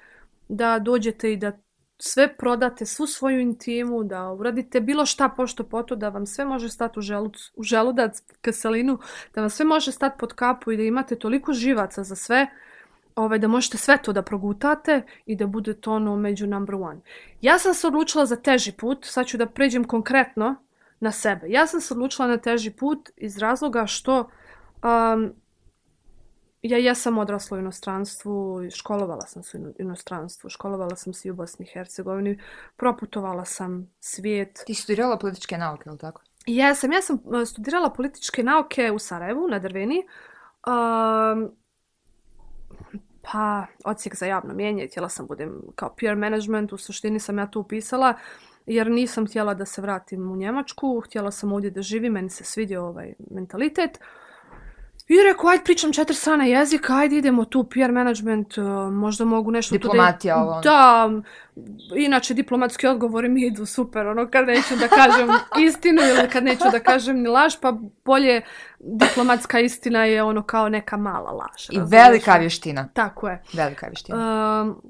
da 0.53 0.79
dođete 0.79 1.33
i 1.33 1.37
da 1.37 1.51
sve 1.97 2.35
prodate, 2.37 2.85
svu 2.85 3.07
svoju 3.07 3.39
intimu, 3.39 4.03
da 4.03 4.31
uradite 4.31 4.81
bilo 4.81 5.05
šta 5.05 5.29
pošto 5.29 5.63
poto, 5.63 5.95
da 5.95 6.09
vam 6.09 6.25
sve 6.25 6.45
može 6.45 6.69
stati 6.69 6.99
u, 6.99 7.01
želuc, 7.01 7.35
u 7.55 7.63
želudac, 7.63 8.21
kaselinu, 8.41 8.99
da 9.35 9.41
vam 9.41 9.49
sve 9.49 9.65
može 9.65 9.91
stati 9.91 10.17
pod 10.19 10.33
kapu 10.33 10.71
i 10.71 10.77
da 10.77 10.83
imate 10.83 11.15
toliko 11.15 11.53
živaca 11.53 12.03
za 12.03 12.15
sve, 12.15 12.47
ovaj, 13.15 13.39
da 13.39 13.47
možete 13.47 13.77
sve 13.77 13.97
to 13.97 14.13
da 14.13 14.21
progutate 14.21 15.01
i 15.25 15.35
da 15.35 15.47
budete 15.47 15.89
ono 15.89 16.15
među 16.15 16.47
number 16.47 16.75
one. 16.75 17.01
Ja 17.41 17.59
sam 17.59 17.73
se 17.73 17.87
odlučila 17.87 18.25
za 18.25 18.35
teži 18.35 18.71
put, 18.71 19.05
sad 19.05 19.25
ću 19.27 19.37
da 19.37 19.45
pređem 19.45 19.83
konkretno 19.83 20.55
na 20.99 21.11
sebe. 21.11 21.49
Ja 21.49 21.67
sam 21.67 21.81
se 21.81 21.93
odlučila 21.93 22.27
na 22.27 22.37
teži 22.37 22.71
put 22.71 23.09
iz 23.17 23.37
razloga 23.37 23.85
što 23.85 24.19
um, 24.83 25.33
ja 26.63 26.77
jesam 26.77 27.17
odrasla 27.17 27.57
u 27.57 27.59
inostranstvu, 27.59 28.61
školovala 28.75 29.21
sam 29.21 29.43
se 29.43 29.57
u 29.57 29.61
ino- 29.61 29.73
inostranstvu, 29.79 30.49
školovala 30.49 30.95
sam 30.95 31.13
se 31.13 31.27
i 31.27 31.31
u 31.31 31.35
Bosni 31.35 31.65
i 31.65 31.69
Hercegovini, 31.73 32.39
proputovala 32.75 33.45
sam 33.45 33.91
svijet. 33.99 34.63
Ti 34.65 34.73
studirala 34.73 35.17
političke 35.17 35.57
nauke, 35.57 35.83
ili 35.85 35.97
tako? 35.97 36.21
Ja 36.45 36.75
sam 36.75 36.91
uh, 37.23 37.43
studirala 37.47 37.89
političke 37.89 38.43
nauke 38.43 38.91
u 38.91 38.99
Sarajevu, 38.99 39.47
na 39.47 39.59
Drveni. 39.59 40.07
Um, 40.67 41.51
pa, 43.21 43.65
odsjek 43.85 44.15
za 44.15 44.25
javno 44.25 44.53
mijenje, 44.53 44.87
htjela 44.87 45.09
sam 45.09 45.27
budem 45.27 45.61
kao 45.75 45.95
peer 45.99 46.15
management, 46.15 46.73
u 46.73 46.77
suštini 46.77 47.19
sam 47.19 47.37
ja 47.37 47.47
to 47.47 47.59
upisala, 47.59 48.13
jer 48.65 48.91
nisam 48.91 49.27
htjela 49.27 49.53
da 49.53 49.65
se 49.65 49.81
vratim 49.81 50.31
u 50.31 50.35
Njemačku, 50.35 51.01
htjela 51.05 51.31
sam 51.31 51.53
ovdje 51.53 51.69
da 51.69 51.81
živim, 51.81 52.13
meni 52.13 52.29
se 52.29 52.43
svidio 52.43 52.85
ovaj 52.85 53.13
mentalitet. 53.31 53.99
I 55.07 55.13
rekao, 55.29 55.49
ajde 55.49 55.63
pričam 55.63 55.93
četiri 55.93 56.15
strane 56.15 56.49
jezika, 56.49 56.95
ajde 56.95 57.17
idemo 57.17 57.45
tu 57.45 57.63
PR 57.63 57.91
management, 57.91 58.57
uh, 58.57 58.65
možda 58.91 59.25
mogu 59.25 59.51
nešto 59.51 59.75
Diplomatija, 59.75 60.37
ovo, 60.37 60.51
ono. 60.51 60.61
Da, 60.61 61.11
inače 61.95 62.33
diplomatski 62.33 62.87
odgovori 62.87 63.29
mi 63.29 63.45
idu 63.45 63.65
super, 63.65 64.07
ono 64.07 64.27
kad 64.31 64.47
neću 64.47 64.75
da 64.75 64.87
kažem 64.87 65.29
istinu 65.67 66.01
ili 66.01 66.29
kad 66.29 66.43
neću 66.43 66.63
da 66.71 66.79
kažem 66.79 67.21
ni 67.21 67.27
laž, 67.27 67.53
pa 67.61 67.77
bolje 68.05 68.41
diplomatska 68.79 69.59
istina 69.59 70.05
je 70.05 70.23
ono 70.23 70.43
kao 70.43 70.69
neka 70.69 70.97
mala 70.97 71.31
laž. 71.31 71.69
I 71.69 71.77
razumiješ? 71.77 72.05
velika 72.05 72.37
vještina. 72.37 72.89
Tako 72.93 73.29
je. 73.29 73.43
Velika 73.53 73.87
vještina. 73.87 74.61
Um, 74.61 74.81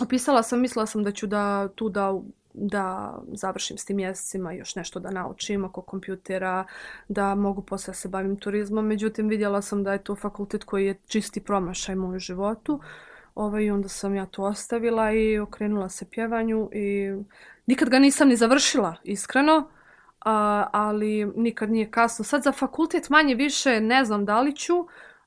opisala 0.00 0.42
sam, 0.42 0.60
mislila 0.60 0.86
sam 0.86 1.04
da 1.04 1.12
ću 1.12 1.26
da 1.26 1.68
tu 1.68 1.88
da 1.88 2.14
da 2.56 3.18
završim 3.32 3.78
s 3.78 3.84
tim 3.84 3.96
mjesecima 3.96 4.52
još 4.52 4.74
nešto 4.76 5.00
da 5.00 5.10
naučim 5.10 5.64
oko 5.64 5.82
kompjutera, 5.82 6.64
da 7.08 7.34
mogu 7.34 7.62
posle 7.62 7.94
se 7.94 8.08
bavim 8.08 8.36
turizmom. 8.36 8.86
Međutim, 8.86 9.28
vidjela 9.28 9.62
sam 9.62 9.84
da 9.84 9.92
je 9.92 10.04
to 10.04 10.16
fakultet 10.16 10.64
koji 10.64 10.86
je 10.86 10.98
čisti 11.06 11.40
promašaj 11.40 11.94
moju 11.94 12.18
životu. 12.18 12.80
Ovaj, 13.34 13.70
onda 13.70 13.88
sam 13.88 14.14
ja 14.14 14.26
to 14.26 14.42
ostavila 14.42 15.12
i 15.12 15.38
okrenula 15.38 15.88
se 15.88 16.10
pjevanju 16.10 16.68
i 16.72 17.12
nikad 17.66 17.88
ga 17.88 17.98
nisam 17.98 18.28
ni 18.28 18.36
završila, 18.36 18.96
iskreno. 19.04 19.68
A, 20.20 20.66
ali 20.72 21.32
nikad 21.36 21.70
nije 21.70 21.90
kasno. 21.90 22.24
Sad 22.24 22.42
za 22.42 22.52
fakultet 22.52 23.10
manje 23.10 23.34
više 23.34 23.80
ne 23.80 24.04
znam 24.04 24.24
da 24.24 24.40
li 24.40 24.56
ću, 24.56 24.86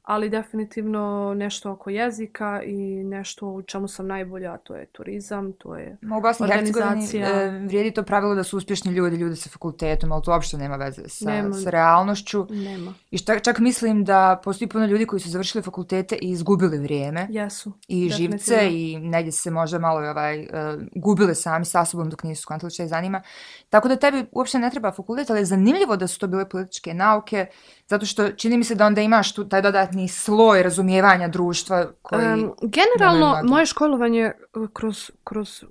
ali 0.09 0.29
definitivno 0.29 1.33
nešto 1.37 1.71
oko 1.71 1.89
jezika 1.89 2.61
i 2.63 2.75
nešto 3.03 3.47
u 3.47 3.61
čemu 3.61 3.87
sam 3.87 4.07
najbolja, 4.07 4.57
to 4.57 4.75
je 4.75 4.85
turizam, 4.85 5.53
to 5.53 5.75
je 5.75 5.97
Ma 6.01 6.17
u 6.17 6.21
Bosni 6.21 6.43
organizacija. 6.45 7.29
e, 7.29 7.49
vrijedi 7.49 7.91
to 7.91 8.03
pravilo 8.03 8.35
da 8.35 8.43
su 8.43 8.57
uspješni 8.57 8.91
ljudi, 8.91 9.15
ljudi 9.17 9.35
sa 9.35 9.49
fakultetom, 9.49 10.11
ali 10.11 10.21
to 10.23 10.31
uopšte 10.31 10.57
nema 10.57 10.75
veze 10.75 11.01
sa, 11.07 11.31
Nema. 11.31 11.53
sa 11.53 11.69
realnošću. 11.69 12.47
nema. 12.49 12.93
I 13.11 13.17
šta, 13.17 13.39
čak 13.39 13.59
mislim 13.59 14.03
da 14.03 14.41
postoji 14.43 14.69
puno 14.69 14.85
ljudi 14.85 15.05
koji 15.05 15.19
su 15.19 15.29
završili 15.29 15.61
fakultete 15.61 16.15
i 16.15 16.29
izgubili 16.29 16.77
vrijeme 16.77 17.27
Jesu. 17.29 17.71
i 17.87 18.09
živce 18.09 18.55
definitivno. 18.55 19.05
i 19.05 19.09
negdje 19.09 19.31
se 19.31 19.51
možda 19.51 19.79
malo 19.79 20.09
ovaj, 20.09 20.39
uh, 20.39 20.47
gubili 20.95 21.35
sami 21.35 21.65
sa 21.65 21.85
sobom 21.85 22.09
dok 22.09 22.23
nisu 22.23 22.41
skontali 22.41 22.71
šta 22.71 22.83
ih 22.83 22.89
zanima. 22.89 23.21
Tako 23.69 23.87
da 23.87 23.95
tebi 23.95 24.25
uopšte 24.31 24.59
ne 24.59 24.69
treba 24.69 24.91
fakultet, 24.91 25.29
ali 25.29 25.39
je 25.39 25.45
zanimljivo 25.45 25.95
da 25.97 26.07
su 26.07 26.19
to 26.19 26.27
bile 26.27 26.49
političke 26.49 26.93
nauke, 26.93 27.45
zato 27.87 28.05
što 28.05 28.31
čini 28.31 28.57
mi 28.57 28.63
se 28.63 28.75
da 28.75 28.85
onda 28.85 29.01
imaš 29.01 29.33
tu 29.33 29.49
taj 29.49 29.61
dodatni 29.61 29.98
sloj 30.07 30.63
razumijevanja 30.63 31.27
društva 31.27 31.91
koji... 32.01 32.43
Um, 32.43 32.53
generalno, 32.61 33.41
moje 33.43 33.65
školovanje 33.65 34.31
uh, 34.55 34.67
kroz, 34.73 35.11
kroz 35.23 35.63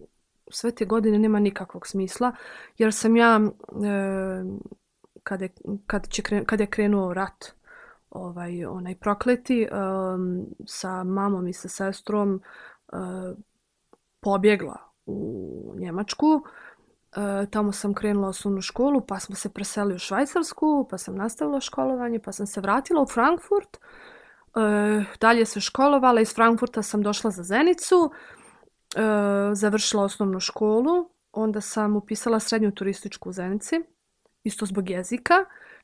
sve 0.51 0.71
te 0.71 0.85
godine 0.85 1.19
nema 1.19 1.39
nikakvog 1.39 1.87
smisla, 1.87 2.33
jer 2.79 2.95
sam 2.95 3.17
ja, 3.17 3.41
e, 3.41 4.45
kad, 5.23 5.41
je, 5.41 5.49
kad, 5.87 6.09
će 6.09 6.23
kren, 6.23 6.45
kad 6.45 6.61
je 6.61 6.67
krenuo 6.67 7.15
rat, 7.15 7.53
ovaj, 8.11 8.65
onaj 8.65 8.95
prokleti, 8.95 9.69
um, 9.73 10.47
sa 10.67 11.05
mamom 11.05 11.49
i 11.49 11.53
sa 11.53 11.69
sestrom 11.69 12.43
uh, 12.93 12.99
pobjegla 14.21 14.77
u 15.07 15.75
Njemačku. 15.79 16.43
E, 17.17 17.47
tamo 17.51 17.73
sam 17.73 17.95
krenula 17.95 18.29
osnovnu 18.29 18.61
školu, 18.61 19.01
pa 19.01 19.21
smo 19.21 19.35
se 19.35 19.49
preselili 19.49 19.95
u 19.95 19.99
Švajcarsku, 19.99 20.87
pa 20.91 20.99
sam 20.99 21.17
nastavila 21.17 21.61
školovanje, 21.61 22.19
pa 22.19 22.33
sam 22.33 22.47
se 22.47 22.61
vratila 22.61 23.03
u 23.03 23.07
Frankfurt. 23.07 23.79
E, 24.59 25.05
dalje 25.21 25.47
se 25.47 25.61
školovala, 25.61 26.21
iz 26.21 26.35
Frankfurta 26.35 26.83
sam 26.83 27.03
došla 27.03 27.31
za 27.31 27.43
Zenicu, 27.43 28.12
e, 28.97 29.00
završila 29.55 30.05
osnovnu 30.05 30.41
školu, 30.41 31.11
onda 31.33 31.61
sam 31.61 31.97
upisala 31.97 32.41
srednju 32.41 32.73
turističku 32.73 33.29
u 33.29 33.33
Zenici, 33.33 33.81
isto 34.45 34.67
zbog 34.67 34.91
jezika. 34.91 35.35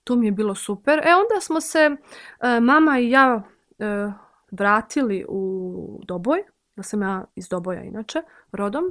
Tu 0.04 0.16
mi 0.16 0.26
je 0.26 0.32
bilo 0.32 0.54
super. 0.54 0.98
E 0.98 1.14
onda 1.14 1.40
smo 1.40 1.60
se 1.60 1.78
e, 1.78 2.60
mama 2.60 2.98
i 2.98 3.10
ja 3.10 3.42
e, 3.78 4.12
vratili 4.50 5.24
u 5.28 6.00
Doboj, 6.06 6.42
da 6.76 6.82
sam 6.82 7.02
ja 7.02 7.24
iz 7.34 7.48
Doboja 7.48 7.82
inače, 7.82 8.22
rodom, 8.52 8.84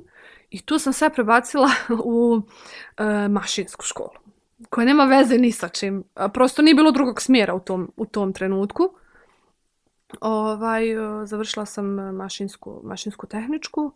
i 0.49 0.61
tu 0.61 0.79
sam 0.79 0.93
sve 0.93 1.09
prebacila 1.13 1.69
u 2.05 2.41
e, 2.97 3.27
mašinsku 3.27 3.85
školu. 3.85 4.09
koja 4.69 4.85
nema 4.85 5.05
veze 5.05 5.37
ni 5.37 5.51
sa 5.51 5.67
čim. 5.67 6.03
Prosto 6.33 6.61
nije 6.61 6.75
bilo 6.75 6.91
drugog 6.91 7.21
smjera 7.21 7.53
u 7.53 7.59
tom, 7.59 7.91
u 7.97 8.05
tom 8.05 8.33
trenutku. 8.33 8.93
Ovaj, 10.21 10.91
e, 10.91 11.25
završila 11.25 11.65
sam 11.65 11.99
e, 11.99 12.11
mašinsku, 12.11 12.81
mašinsku 12.83 13.27
tehničku. 13.27 13.91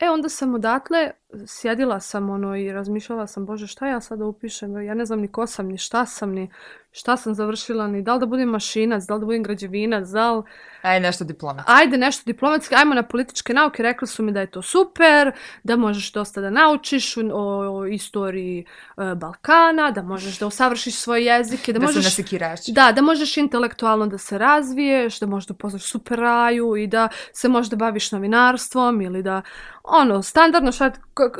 E, 0.00 0.10
onda 0.10 0.28
sam 0.28 0.54
odatle, 0.54 1.10
sjedila 1.46 2.00
sam 2.00 2.30
ono 2.30 2.56
i 2.56 2.72
razmišljala 2.72 3.26
sam, 3.26 3.46
bože, 3.46 3.66
šta 3.66 3.88
ja 3.88 4.00
sada 4.00 4.24
upišem? 4.24 4.82
Ja 4.82 4.94
ne 4.94 5.04
znam 5.04 5.20
ni 5.20 5.28
ko 5.28 5.46
sam, 5.46 5.68
ni 5.68 5.78
šta 5.78 6.06
sam, 6.06 6.30
ni 6.32 6.50
šta 6.92 7.16
sam 7.16 7.34
završila, 7.34 7.86
ni 7.86 8.02
da 8.02 8.14
li 8.14 8.20
da 8.20 8.26
budem 8.26 8.48
mašinac, 8.48 9.04
da 9.04 9.14
li 9.14 9.20
da 9.20 9.26
budem 9.26 9.42
građevinac, 9.42 10.08
da 10.08 10.32
li... 10.32 10.42
Aj, 10.82 11.00
nešto 11.00 11.24
diplomat. 11.24 11.64
Ajde 11.68 11.98
nešto 11.98 12.22
diplomatski, 12.26 12.74
ajmo 12.74 12.94
na 12.94 13.02
političke 13.02 13.54
nauke, 13.54 13.82
rekli 13.82 14.08
su 14.08 14.22
mi 14.22 14.32
da 14.32 14.40
je 14.40 14.50
to 14.50 14.62
super, 14.62 15.32
da 15.62 15.76
možeš 15.76 16.12
dosta 16.12 16.40
da 16.40 16.50
naučiš 16.50 17.16
o, 17.16 17.20
o 17.32 17.86
istoriji 17.86 18.64
e, 18.96 19.14
Balkana, 19.14 19.90
da 19.90 20.02
možeš 20.02 20.38
da 20.38 20.46
usavršiš 20.46 20.94
svoje 20.94 21.24
jezike, 21.24 21.72
da, 21.72 21.78
Da, 21.78 21.86
se 21.86 21.92
možeš... 21.92 22.04
nasekiraš. 22.04 22.66
Da, 22.66 22.92
da 22.92 23.02
možeš 23.02 23.36
intelektualno 23.36 24.06
da 24.06 24.18
se 24.18 24.38
razviješ, 24.38 25.20
da 25.20 25.26
možeš 25.26 25.46
da 25.46 25.54
upoznaš 25.54 25.82
super 25.82 26.18
raju 26.18 26.76
i 26.76 26.86
da 26.86 27.08
se 27.32 27.48
možda 27.48 27.76
baviš 27.76 28.12
novinarstvom 28.12 29.00
ili 29.00 29.22
da, 29.22 29.42
ono, 29.82 30.22
standardno 30.22 30.72
šta, 30.72 30.90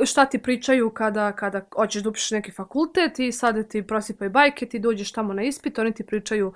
šta 0.05 0.25
ti 0.25 0.37
pričaju 0.37 0.89
kada, 0.89 1.31
kada 1.31 1.61
hoćeš 1.75 2.03
da 2.03 2.09
upišeš 2.09 2.31
neki 2.31 2.51
fakultet 2.51 3.19
i 3.19 3.31
sada 3.31 3.63
ti 3.63 3.87
prosipaju 3.87 4.31
bajke, 4.31 4.65
ti 4.65 4.79
dođeš 4.79 5.11
tamo 5.11 5.33
na 5.33 5.40
ispit, 5.41 5.79
oni 5.79 5.93
ti 5.93 6.03
pričaju 6.03 6.53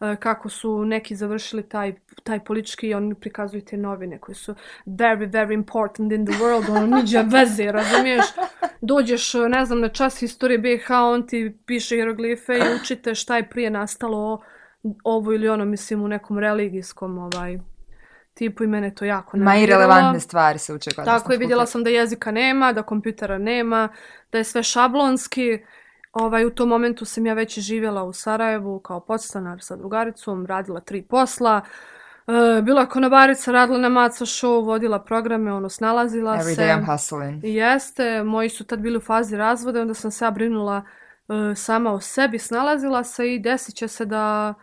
e, 0.00 0.16
kako 0.16 0.48
su 0.48 0.84
neki 0.84 1.16
završili 1.16 1.68
taj, 1.68 1.94
taj 2.22 2.44
politički 2.44 2.88
i 2.88 2.94
oni 2.94 3.14
prikazuju 3.14 3.64
te 3.64 3.76
novine 3.76 4.18
koji 4.18 4.34
su 4.34 4.54
very, 4.86 5.30
very 5.30 5.54
important 5.54 6.12
in 6.12 6.26
the 6.26 6.34
world, 6.34 6.70
ono, 6.70 6.96
niđe 6.96 7.22
veze, 7.22 7.72
razumiješ? 7.72 8.24
Dođeš, 8.80 9.34
e, 9.34 9.48
ne 9.48 9.64
znam, 9.64 9.80
na 9.80 9.88
čas 9.88 10.20
historije 10.20 10.58
BiH, 10.58 10.90
on 10.90 11.26
ti 11.26 11.58
piše 11.66 11.94
hieroglife 11.94 12.52
i 12.52 12.80
učite 12.82 13.14
šta 13.14 13.36
je 13.36 13.48
prije 13.48 13.70
nastalo 13.70 14.42
ovo 15.04 15.32
ili 15.32 15.48
ono, 15.48 15.64
mislim, 15.64 16.02
u 16.02 16.08
nekom 16.08 16.38
religijskom 16.38 17.18
ovaj, 17.18 17.58
tipu 18.38 18.64
i 18.64 18.66
mene 18.66 18.94
to 18.94 19.04
jako 19.04 19.36
Ma 19.36 19.56
i 19.56 19.66
relevantne 19.66 20.20
stvari 20.20 20.58
se 20.58 20.74
uče 20.74 20.90
kod 20.90 21.04
Tako 21.04 21.28
na 21.28 21.34
je, 21.34 21.38
vidjela 21.38 21.66
sam 21.66 21.84
da 21.84 21.90
jezika 21.90 22.30
nema, 22.30 22.72
da 22.72 22.82
kompjutera 22.82 23.38
nema, 23.38 23.88
da 24.32 24.38
je 24.38 24.44
sve 24.44 24.62
šablonski. 24.62 25.58
Ovaj, 26.20 26.46
u 26.46 26.50
tom 26.50 26.68
momentu 26.68 27.04
sam 27.04 27.26
ja 27.26 27.34
već 27.34 27.58
živjela 27.58 28.04
u 28.04 28.12
Sarajevu 28.12 28.80
kao 28.80 29.00
podstanar 29.00 29.58
sa 29.60 29.76
drugaricom, 29.76 30.46
radila 30.46 30.80
tri 30.80 31.02
posla. 31.02 31.60
E, 32.26 32.62
bila 32.62 32.86
konobarica, 32.86 33.52
radila 33.52 33.78
na 33.78 33.88
maca 33.88 34.24
show, 34.24 34.64
vodila 34.66 34.98
programe, 34.98 35.52
ono, 35.52 35.68
snalazila 35.68 36.36
Every 36.36 36.54
se. 36.54 36.62
day 36.62 36.78
I'm 36.78 36.92
hustling. 36.92 37.44
Jeste, 37.44 38.22
moji 38.22 38.48
su 38.48 38.64
tad 38.64 38.80
bili 38.80 38.96
u 38.96 39.00
fazi 39.00 39.36
razvoda, 39.36 39.80
onda 39.80 39.94
sam 39.94 40.10
se 40.10 40.24
ja 40.24 40.30
brinula 40.30 40.82
e, 41.28 41.54
sama 41.54 41.92
o 41.92 42.00
sebi, 42.00 42.38
snalazila 42.38 43.04
se 43.04 43.34
i 43.34 43.38
desit 43.38 43.74
će 43.74 43.88
se 43.88 44.04
da, 44.04 44.54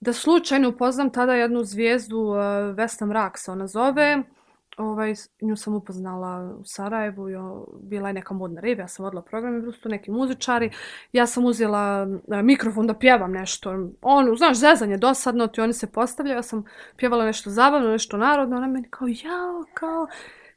da 0.00 0.12
slučajno 0.12 0.68
upoznam 0.68 1.10
tada 1.10 1.34
jednu 1.34 1.64
zvijezdu, 1.64 2.34
e, 2.34 2.72
Vesna 2.72 3.06
Mrak 3.06 3.38
se 3.38 3.50
ona 3.50 3.66
zove, 3.66 4.22
ovaj, 4.80 5.14
nju 5.40 5.56
sam 5.56 5.74
upoznala 5.74 6.56
u 6.60 6.64
Sarajevu, 6.64 7.28
jo, 7.28 7.66
bila 7.82 8.08
je 8.08 8.14
neka 8.14 8.34
modna 8.34 8.60
riba, 8.60 8.82
ja 8.82 8.88
sam 8.88 9.04
vodila 9.04 9.22
program, 9.22 9.58
i 9.58 9.62
prosto 9.62 9.88
neki 9.88 10.10
muzičari, 10.10 10.70
ja 11.12 11.26
sam 11.26 11.44
uzela 11.44 12.06
e, 12.32 12.42
mikrofon 12.42 12.86
da 12.86 12.94
pjevam 12.94 13.32
nešto, 13.32 13.88
ono, 14.02 14.36
znaš, 14.36 14.56
zezanje 14.56 14.96
dosadno, 14.96 15.46
ti 15.46 15.60
oni 15.60 15.72
se 15.72 15.86
postavljaju, 15.86 16.38
ja 16.38 16.42
sam 16.42 16.64
pjevala 16.96 17.24
nešto 17.24 17.50
zabavno, 17.50 17.88
nešto 17.88 18.16
narodno, 18.16 18.56
ona 18.56 18.66
meni 18.66 18.88
kao, 18.90 19.08
jao, 19.08 19.64
kao, 19.74 20.06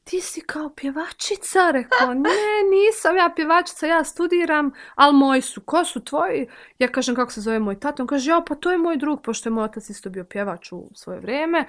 ti 0.03 0.21
si 0.21 0.41
kao 0.41 0.69
pjevačica, 0.69 1.71
rekao, 1.71 2.13
ne, 2.13 2.29
nisam 2.71 3.17
ja 3.17 3.31
pjevačica, 3.35 3.87
ja 3.87 4.03
studiram, 4.03 4.71
ali 4.95 5.17
moji 5.17 5.41
su, 5.41 5.61
ko 5.61 5.85
su 5.85 6.03
tvoji? 6.03 6.47
Ja 6.79 6.87
kažem 6.87 7.15
kako 7.15 7.31
se 7.31 7.41
zove 7.41 7.59
moj 7.59 7.79
tata, 7.79 8.03
on 8.03 8.07
kaže, 8.07 8.31
ja, 8.31 8.41
pa 8.47 8.55
to 8.55 8.71
je 8.71 8.77
moj 8.77 8.97
drug, 8.97 9.21
pošto 9.21 9.49
je 9.49 9.53
moj 9.53 9.63
otac 9.63 9.89
isto 9.89 10.09
bio 10.09 10.23
pjevač 10.23 10.71
u 10.71 10.89
svoje 10.93 11.19
vrijeme. 11.19 11.65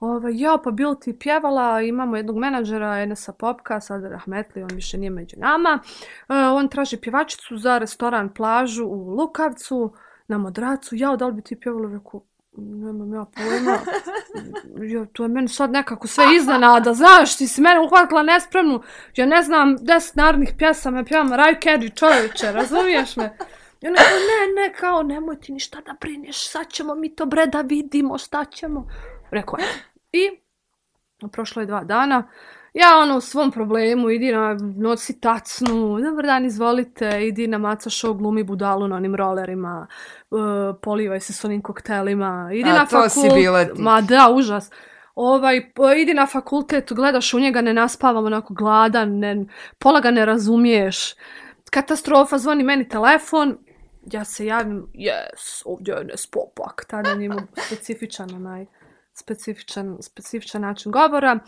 Ovaj, 0.00 0.32
ja, 0.34 0.58
pa 0.64 0.70
bil 0.70 0.94
ti 1.00 1.18
pjevala, 1.18 1.82
imamo 1.82 2.16
jednog 2.16 2.36
menadžera, 2.36 2.98
Enesa 2.98 3.32
Popka, 3.32 3.80
sad 3.80 4.04
Rahmetli, 4.04 4.62
on 4.62 4.70
više 4.72 4.98
nije 4.98 5.10
među 5.10 5.36
nama. 5.38 5.78
E, 6.28 6.34
on 6.34 6.68
traži 6.68 6.96
pjevačicu 6.96 7.56
za 7.56 7.78
restoran 7.78 8.34
plažu 8.34 8.84
u 8.84 9.10
Lukavcu, 9.10 9.92
na 10.28 10.38
Modracu. 10.38 10.96
Ja, 10.96 11.16
da 11.16 11.26
li 11.26 11.32
bi 11.32 11.42
ti 11.42 11.60
pjevala? 11.60 11.88
Rekao, 11.92 12.20
nemam 12.56 13.14
ja 13.14 13.24
pojma. 13.24 13.78
Ja, 14.92 15.04
to 15.12 15.22
je 15.22 15.28
meni 15.28 15.48
sad 15.48 15.70
nekako 15.70 16.06
sve 16.06 16.24
iznenada, 16.36 16.94
znaš, 16.94 17.36
ti 17.36 17.48
si 17.48 17.60
mene 17.60 17.80
uhvatila 17.80 18.22
nespremnu. 18.22 18.82
Ja 19.16 19.26
ne 19.26 19.42
znam 19.42 19.76
deset 19.80 20.16
narodnih 20.16 20.54
pjesama, 20.58 20.98
ja 20.98 21.04
pjevam 21.04 21.32
Raju 21.32 21.56
Kerry 21.62 21.98
čovječe, 21.98 22.52
razumiješ 22.52 23.16
me? 23.16 23.36
I 23.80 23.86
ona 23.86 23.96
kao, 23.96 24.18
ne, 24.18 24.62
ne, 24.62 24.74
kao, 24.74 25.02
nemoj 25.02 25.40
ti 25.40 25.52
ništa 25.52 25.80
da 25.80 25.94
brineš, 26.00 26.50
sad 26.50 26.68
ćemo 26.68 26.94
mi 26.94 27.14
to 27.14 27.26
bre 27.26 27.46
da 27.46 27.60
vidimo, 27.60 28.18
šta 28.18 28.44
ćemo. 28.44 28.88
Rekao 29.30 29.58
je. 29.58 29.66
I 30.12 30.40
prošlo 31.32 31.62
je 31.62 31.66
dva 31.66 31.84
dana, 31.84 32.28
ja 32.74 32.98
ono 33.02 33.16
u 33.16 33.20
svom 33.20 33.50
problemu, 33.50 34.10
idi 34.10 34.32
na 34.32 34.56
nosi 34.76 35.20
tacnu, 35.20 36.00
dobar 36.00 36.24
dan, 36.26 36.44
izvolite, 36.44 37.26
idi 37.26 37.46
na 37.46 37.58
maca 37.58 37.90
show, 37.90 38.14
glumi 38.18 38.42
budalu 38.42 38.88
na 38.88 38.96
onim 38.96 39.14
rolerima, 39.14 39.86
uh, 40.30 40.38
polivaj 40.82 41.20
se 41.20 41.32
s 41.32 41.44
onim 41.44 41.62
koktelima, 41.62 42.50
idi 42.52 42.70
A, 42.70 42.72
na 42.72 42.86
to 42.86 43.08
si 43.08 43.20
fakult- 43.20 43.34
bila 43.34 43.64
ti. 43.64 43.82
Ma 43.82 44.00
da, 44.00 44.28
užas. 44.34 44.70
Ovaj, 45.14 45.70
idi 45.96 46.14
na 46.14 46.26
fakultet, 46.26 46.92
gledaš 46.92 47.34
u 47.34 47.40
njega, 47.40 47.60
ne 47.60 47.72
naspavam 47.74 48.24
onako 48.24 48.54
gladan, 48.54 49.18
ne, 49.18 49.44
pola 49.78 50.00
ga 50.00 50.10
ne 50.10 50.26
razumiješ. 50.26 51.14
Katastrofa, 51.70 52.38
zvoni 52.38 52.62
meni 52.64 52.88
telefon, 52.88 53.58
ja 54.12 54.24
se 54.24 54.46
javim, 54.46 54.86
yes, 54.94 55.62
ovdje 55.64 55.92
je 55.94 56.00
Enes 56.00 56.26
Popak, 56.26 56.84
tada 56.88 57.10
je 57.10 57.24
imao 57.24 57.40
specifičan 57.66 58.34
onaj, 58.34 58.66
specifičan, 59.18 59.96
specifičan 60.00 60.62
način 60.62 60.92
govora. 60.92 61.38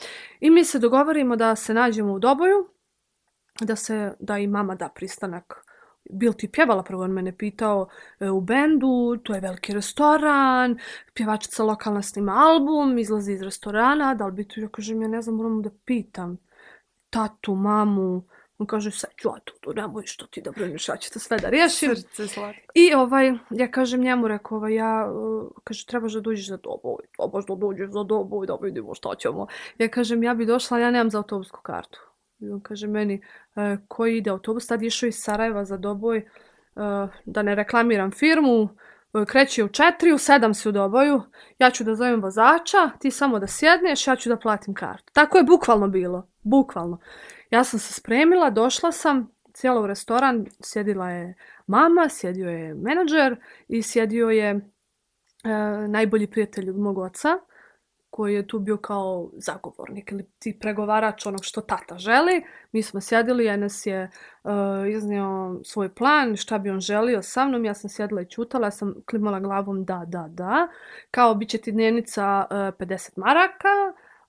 I 0.40 0.50
mi 0.50 0.64
se 0.64 0.78
dogovorimo 0.78 1.36
da 1.36 1.56
se 1.56 1.74
nađemo 1.74 2.12
u 2.12 2.18
Doboju, 2.18 2.68
da 3.60 3.76
se, 3.76 4.14
da 4.20 4.38
i 4.38 4.46
mama 4.46 4.74
da 4.74 4.88
pristanak. 4.88 5.64
Bil 6.10 6.32
ti 6.32 6.48
pjevala, 6.52 6.82
prvo 6.82 7.02
on 7.02 7.12
mene 7.12 7.36
pitao 7.36 7.88
e, 8.20 8.30
u 8.30 8.40
bendu, 8.40 9.16
to 9.22 9.34
je 9.34 9.40
veliki 9.40 9.72
restoran, 9.72 10.78
pjevačica 11.14 11.64
lokalna 11.64 12.02
snima 12.02 12.32
album, 12.32 12.98
izlazi 12.98 13.32
iz 13.32 13.42
restorana, 13.42 14.14
da 14.14 14.26
li 14.26 14.32
bi 14.32 14.48
tu, 14.48 14.60
ja 14.60 14.68
kažem, 14.68 15.02
ja 15.02 15.08
ne 15.08 15.22
znam, 15.22 15.36
moram 15.36 15.62
da 15.62 15.70
pitam 15.84 16.38
tatu, 17.10 17.54
mamu, 17.54 18.24
on 18.58 18.66
kaže, 18.66 18.90
sad 18.90 19.10
ću 19.16 19.28
ja 19.28 19.34
tu, 19.44 19.72
nemoj 19.72 20.06
što 20.06 20.26
ti 20.26 20.42
da 20.42 20.50
brineš, 20.50 20.88
ja 20.88 20.96
ću 20.96 21.12
to 21.12 21.18
sve 21.18 21.38
da 21.38 21.48
riješim. 21.48 21.96
Srce 21.96 22.28
slatko. 22.28 22.72
I 22.74 22.94
ovaj, 22.94 23.32
ja 23.50 23.70
kažem 23.70 24.00
njemu, 24.00 24.28
rekao, 24.28 24.58
ovaj, 24.58 24.74
ja, 24.74 25.10
uh, 25.12 25.50
kaže, 25.64 25.86
trebaš 25.86 26.12
da 26.12 26.20
dođeš 26.20 26.48
za 26.48 26.56
doboj, 26.56 27.04
trebaš 27.16 27.46
da 27.46 27.54
dođeš 27.54 27.90
za 27.90 28.02
doboj, 28.02 28.46
da 28.46 28.56
vidimo 28.62 28.94
šta 28.94 29.14
ćemo. 29.14 29.46
Ja 29.78 29.88
kažem, 29.88 30.22
ja 30.22 30.34
bi 30.34 30.46
došla, 30.46 30.78
ja 30.78 30.90
nemam 30.90 31.10
za 31.10 31.18
autobusku 31.18 31.60
kartu. 31.62 32.00
I 32.40 32.50
on 32.50 32.60
kaže 32.60 32.86
meni, 32.86 33.22
e, 33.56 33.76
koji 33.88 34.16
ide 34.16 34.30
autobus, 34.30 34.66
tad 34.66 34.82
išao 34.82 35.06
iz 35.06 35.16
Sarajeva 35.18 35.64
za 35.64 35.76
doboj, 35.76 36.18
e, 36.18 36.24
da 37.24 37.42
ne 37.42 37.54
reklamiram 37.54 38.10
firmu, 38.10 38.68
e, 39.14 39.24
kreće 39.24 39.64
u 39.64 39.68
četiri, 39.68 40.12
u 40.12 40.18
sedam 40.18 40.54
si 40.54 40.68
u 40.68 40.72
doboju, 40.72 41.22
ja 41.58 41.70
ću 41.70 41.84
da 41.84 41.94
zovem 41.94 42.22
vozača, 42.22 42.90
ti 42.98 43.10
samo 43.10 43.38
da 43.38 43.46
sjedneš, 43.46 44.06
ja 44.06 44.16
ću 44.16 44.28
da 44.28 44.36
platim 44.36 44.74
kartu. 44.74 45.12
Tako 45.12 45.38
je 45.38 45.44
bukvalno 45.44 45.88
bilo, 45.88 46.28
bukvalno. 46.42 46.98
Ja 47.50 47.64
sam 47.64 47.80
se 47.80 47.92
spremila, 47.92 48.50
došla 48.50 48.92
sam, 48.92 49.30
cijela 49.52 49.80
u 49.80 49.86
restoran, 49.86 50.46
sjedila 50.60 51.10
je 51.10 51.34
mama, 51.66 52.08
sjedio 52.08 52.50
je 52.50 52.74
menadžer 52.74 53.36
i 53.68 53.82
sjedio 53.82 54.30
je 54.30 54.50
e, 54.50 54.60
najbolji 55.88 56.26
prijatelj 56.26 56.70
mog 56.72 56.98
oca, 56.98 57.38
koji 58.10 58.34
je 58.34 58.46
tu 58.46 58.58
bio 58.58 58.76
kao 58.76 59.30
zagovornik 59.32 60.12
ili 60.12 60.26
ti 60.38 60.58
pregovarač 60.60 61.26
onog 61.26 61.40
što 61.44 61.60
tata 61.60 61.98
želi. 61.98 62.44
Mi 62.72 62.82
smo 62.82 63.00
sjedili, 63.00 63.48
Enes 63.48 63.86
je 63.86 64.10
uh, 64.44 64.50
iznio 64.88 65.60
svoj 65.64 65.94
plan, 65.94 66.36
šta 66.36 66.58
bi 66.58 66.70
on 66.70 66.80
želio 66.80 67.22
sa 67.22 67.44
mnom, 67.44 67.64
ja 67.64 67.74
sam 67.74 67.90
sjedila 67.90 68.20
i 68.22 68.28
čutala, 68.28 68.66
ja 68.66 68.70
sam 68.70 68.94
klimala 69.10 69.40
glavom 69.40 69.84
da, 69.84 70.04
da, 70.06 70.26
da. 70.28 70.68
Kao, 71.10 71.34
bit 71.34 71.48
će 71.48 71.58
ti 71.58 71.72
dnevnica 71.72 72.46
e, 72.50 72.54
uh, 72.54 72.60
50 72.60 73.10
maraka, 73.16 73.68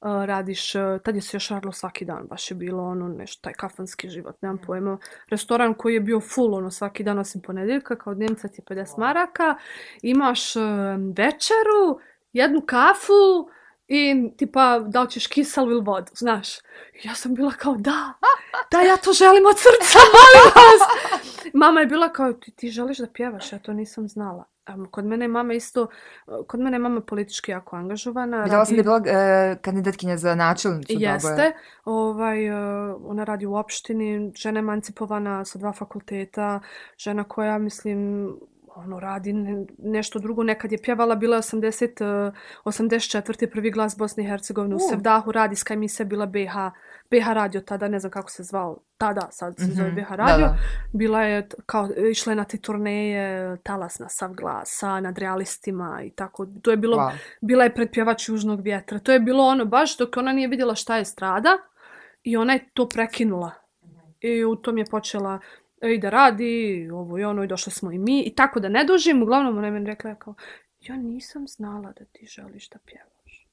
radiš, 0.01 0.75
uh, 0.75 0.81
tad 1.03 1.15
je 1.15 1.21
se 1.21 1.37
još 1.37 1.49
radilo 1.49 1.71
svaki 1.71 2.05
dan, 2.05 2.27
baš 2.27 2.51
je 2.51 2.55
bilo 2.55 2.83
ono 2.83 3.07
nešto, 3.07 3.41
taj 3.41 3.53
kafanski 3.53 4.09
život, 4.09 4.41
nemam 4.41 4.57
pojma. 4.57 4.97
Restoran 5.29 5.73
koji 5.73 5.93
je 5.93 5.99
bio 5.99 6.19
full, 6.19 6.55
ono, 6.55 6.71
svaki 6.71 7.03
dan 7.03 7.19
osim 7.19 7.41
ponedjeljka, 7.41 7.95
kao 7.95 8.13
dnevnica 8.13 8.47
ti 8.47 8.61
je 8.61 8.75
50 8.75 8.99
maraka, 8.99 9.55
imaš 10.01 10.55
uh, 10.55 10.63
večeru, 11.17 11.99
jednu 12.33 12.61
kafu, 12.61 13.49
i 13.89 14.31
tipa 14.37 14.79
da 14.79 15.01
li 15.01 15.09
ćeš 15.09 15.27
kisalu 15.27 15.71
ili 15.71 15.81
vodu, 15.81 16.11
znaš. 16.15 16.57
I 16.93 17.07
ja 17.07 17.15
sam 17.15 17.35
bila 17.35 17.51
kao 17.51 17.75
da, 17.75 18.13
da 18.71 18.81
ja 18.81 18.97
to 18.97 19.13
želim 19.13 19.45
od 19.45 19.57
srca, 19.57 19.99
molim 19.99 20.51
vas. 20.55 20.89
mama 21.63 21.79
je 21.79 21.85
bila 21.85 22.09
kao, 22.09 22.33
ti, 22.33 22.51
ti 22.51 22.69
želiš 22.69 22.97
da 22.97 23.07
pjevaš, 23.07 23.53
ja 23.53 23.59
to 23.59 23.73
nisam 23.73 24.07
znala. 24.07 24.45
Kod 24.91 25.05
mene 25.05 25.25
je 25.25 25.29
mama 25.29 25.53
isto, 25.53 25.87
kod 26.47 26.59
mene 26.59 26.75
je 26.75 26.79
mama 26.79 27.01
politički 27.01 27.51
jako 27.51 27.75
angažovana. 27.75 28.43
Vidjela 28.43 28.65
sam 28.65 28.75
da 28.75 28.79
je 28.79 28.83
bila 28.83 29.01
e, 29.05 29.55
kandidatkinja 29.61 30.17
za 30.17 30.35
načelnicu. 30.35 30.93
Jeste. 30.95 31.51
Ovaj, 31.85 32.47
e, 32.47 32.53
ona 32.93 33.23
radi 33.23 33.45
u 33.45 33.55
opštini, 33.55 34.31
žena 34.35 34.59
emancipovana 34.59 35.45
sa 35.45 35.59
dva 35.59 35.73
fakulteta, 35.73 36.59
žena 36.97 37.23
koja, 37.23 37.57
mislim, 37.57 38.29
ono 38.79 38.99
radi 38.99 39.33
nešto 39.77 40.19
drugo. 40.19 40.43
Nekad 40.43 40.71
je 40.71 40.81
pjevala, 40.83 41.15
bila 41.15 41.37
80, 41.37 42.31
84. 42.65 43.43
E, 43.43 43.49
prvi 43.49 43.71
glas 43.71 43.97
Bosne 43.97 44.23
i 44.23 44.27
Hercegovine 44.27 44.75
u 44.75 44.79
Sevdahu, 44.79 45.31
radi 45.31 45.55
ska 45.55 45.73
emisija 45.73 46.05
bila 46.05 46.25
BH, 46.25 46.53
BH 47.11 47.33
radio 47.33 47.61
tada, 47.61 47.87
ne 47.87 47.99
znam 47.99 48.11
kako 48.11 48.29
se 48.29 48.43
zvao, 48.43 48.77
tada 48.97 49.27
sad 49.31 49.57
se 49.57 49.65
zove 49.65 49.91
BH 49.91 50.01
mhm. 50.01 50.13
radio. 50.13 50.45
Da, 50.45 50.51
da. 50.51 50.57
Bila 50.93 51.21
je 51.21 51.47
kao, 51.65 51.89
išla 52.11 52.31
je 52.31 52.35
na 52.35 52.43
te 52.43 52.57
turneje, 52.57 53.57
talas 53.63 53.99
na 53.99 54.09
sav 54.09 54.33
glasa, 54.33 54.99
nad 54.99 55.17
realistima 55.17 56.01
i 56.03 56.09
tako. 56.09 56.47
To 56.61 56.71
je 56.71 56.77
bilo, 56.77 56.97
wow. 56.97 57.11
bila 57.41 57.63
je 57.63 57.73
predpjevač 57.73 58.29
Južnog 58.29 58.61
vjetra. 58.61 58.99
To 58.99 59.11
je 59.11 59.19
bilo 59.19 59.43
ono, 59.43 59.65
baš 59.65 59.97
dok 59.97 60.17
ona 60.17 60.33
nije 60.33 60.47
vidjela 60.47 60.75
šta 60.75 60.97
je 60.97 61.05
strada 61.05 61.57
i 62.23 62.37
ona 62.37 62.53
je 62.53 62.69
to 62.73 62.89
prekinula. 62.89 63.51
I 64.21 64.43
u 64.43 64.55
tom 64.55 64.77
je 64.77 64.85
počela 64.85 65.39
i 65.81 65.97
da 65.97 66.09
radi, 66.09 66.89
ovo 66.93 67.19
i 67.19 67.23
ono, 67.23 67.43
i 67.43 67.47
došli 67.47 67.71
smo 67.71 67.91
i 67.91 67.97
mi. 67.97 68.21
I 68.21 68.35
tako 68.35 68.59
da 68.59 68.69
ne 68.69 68.83
dužim, 68.83 69.23
uglavnom 69.23 69.57
ona 69.57 69.67
je 69.67 69.71
meni 69.71 69.85
rekla 69.85 70.15
kao, 70.15 70.33
ja 70.79 70.95
nisam 70.95 71.47
znala 71.47 71.91
da 71.99 72.05
ti 72.05 72.25
želiš 72.25 72.69
da 72.69 72.79
pjevaš. 72.85 73.47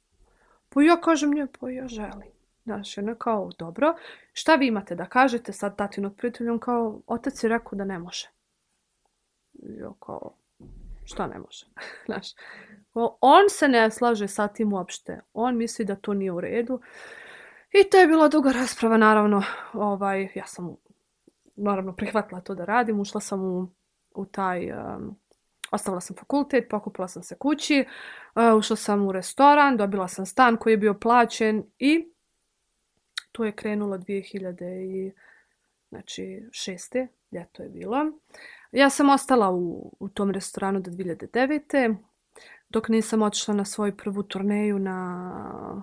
Pa 0.68 0.82
ja 0.82 1.00
kažem 1.00 1.30
nje, 1.34 1.46
pa 1.60 1.70
ja 1.70 1.88
želim. 1.88 2.30
Znaš, 2.64 2.98
ona 2.98 3.14
kao, 3.14 3.50
dobro, 3.58 3.94
šta 4.32 4.54
vi 4.54 4.66
imate 4.66 4.94
da 4.94 5.06
kažete 5.06 5.52
sad 5.52 5.76
tatinog 5.76 6.16
prijateljom, 6.16 6.58
kao, 6.58 7.00
otac 7.06 7.44
je 7.44 7.48
rekao 7.48 7.76
da 7.76 7.84
ne 7.84 7.98
može. 7.98 8.28
Ja 9.52 9.92
kao, 10.00 10.32
šta 11.04 11.26
ne 11.26 11.38
može? 11.38 11.66
Znaš, 12.06 12.34
on 13.20 13.50
se 13.50 13.68
ne 13.68 13.90
slaže 13.90 14.28
sa 14.28 14.48
tim 14.48 14.72
uopšte. 14.72 15.20
On 15.32 15.56
misli 15.56 15.84
da 15.84 15.96
to 15.96 16.14
nije 16.14 16.32
u 16.32 16.40
redu. 16.40 16.80
I 17.72 17.90
to 17.90 17.96
je 17.96 18.06
bila 18.06 18.28
duga 18.28 18.52
rasprava, 18.52 18.96
naravno. 18.96 19.42
Ovaj, 19.72 20.28
ja 20.34 20.46
sam 20.46 20.76
naravno 21.56 21.92
prihvatila 21.92 22.40
to 22.40 22.54
da 22.54 22.64
radim, 22.64 23.00
ušla 23.00 23.20
sam 23.20 23.44
u, 23.44 23.68
u 24.14 24.26
taj, 24.26 24.72
um, 24.72 25.16
ostavila 25.70 26.00
sam 26.00 26.16
fakultet, 26.16 26.68
pokupila 26.70 27.08
sam 27.08 27.22
se 27.22 27.36
kući, 27.38 27.84
uh, 28.34 28.58
ušla 28.58 28.76
sam 28.76 29.06
u 29.06 29.12
restoran, 29.12 29.76
dobila 29.76 30.08
sam 30.08 30.26
stan 30.26 30.56
koji 30.56 30.72
je 30.72 30.76
bio 30.76 30.94
plaćen 30.94 31.64
i 31.78 32.12
to 33.32 33.44
je 33.44 33.52
krenulo 33.52 33.98
2000 33.98 34.64
i 34.64 35.12
znači 35.88 36.48
šeste, 36.52 37.08
ljeto 37.32 37.62
je 37.62 37.68
bilo. 37.68 37.96
Ja 38.72 38.90
sam 38.90 39.10
ostala 39.10 39.50
u, 39.50 39.92
u 40.00 40.08
tom 40.08 40.30
restoranu 40.30 40.80
do 40.80 40.90
2009. 40.90 41.96
Dok 42.68 42.88
nisam 42.88 43.22
otišla 43.22 43.54
na 43.54 43.64
svoju 43.64 43.96
prvu 43.96 44.22
turneju 44.22 44.78
na... 44.78 45.82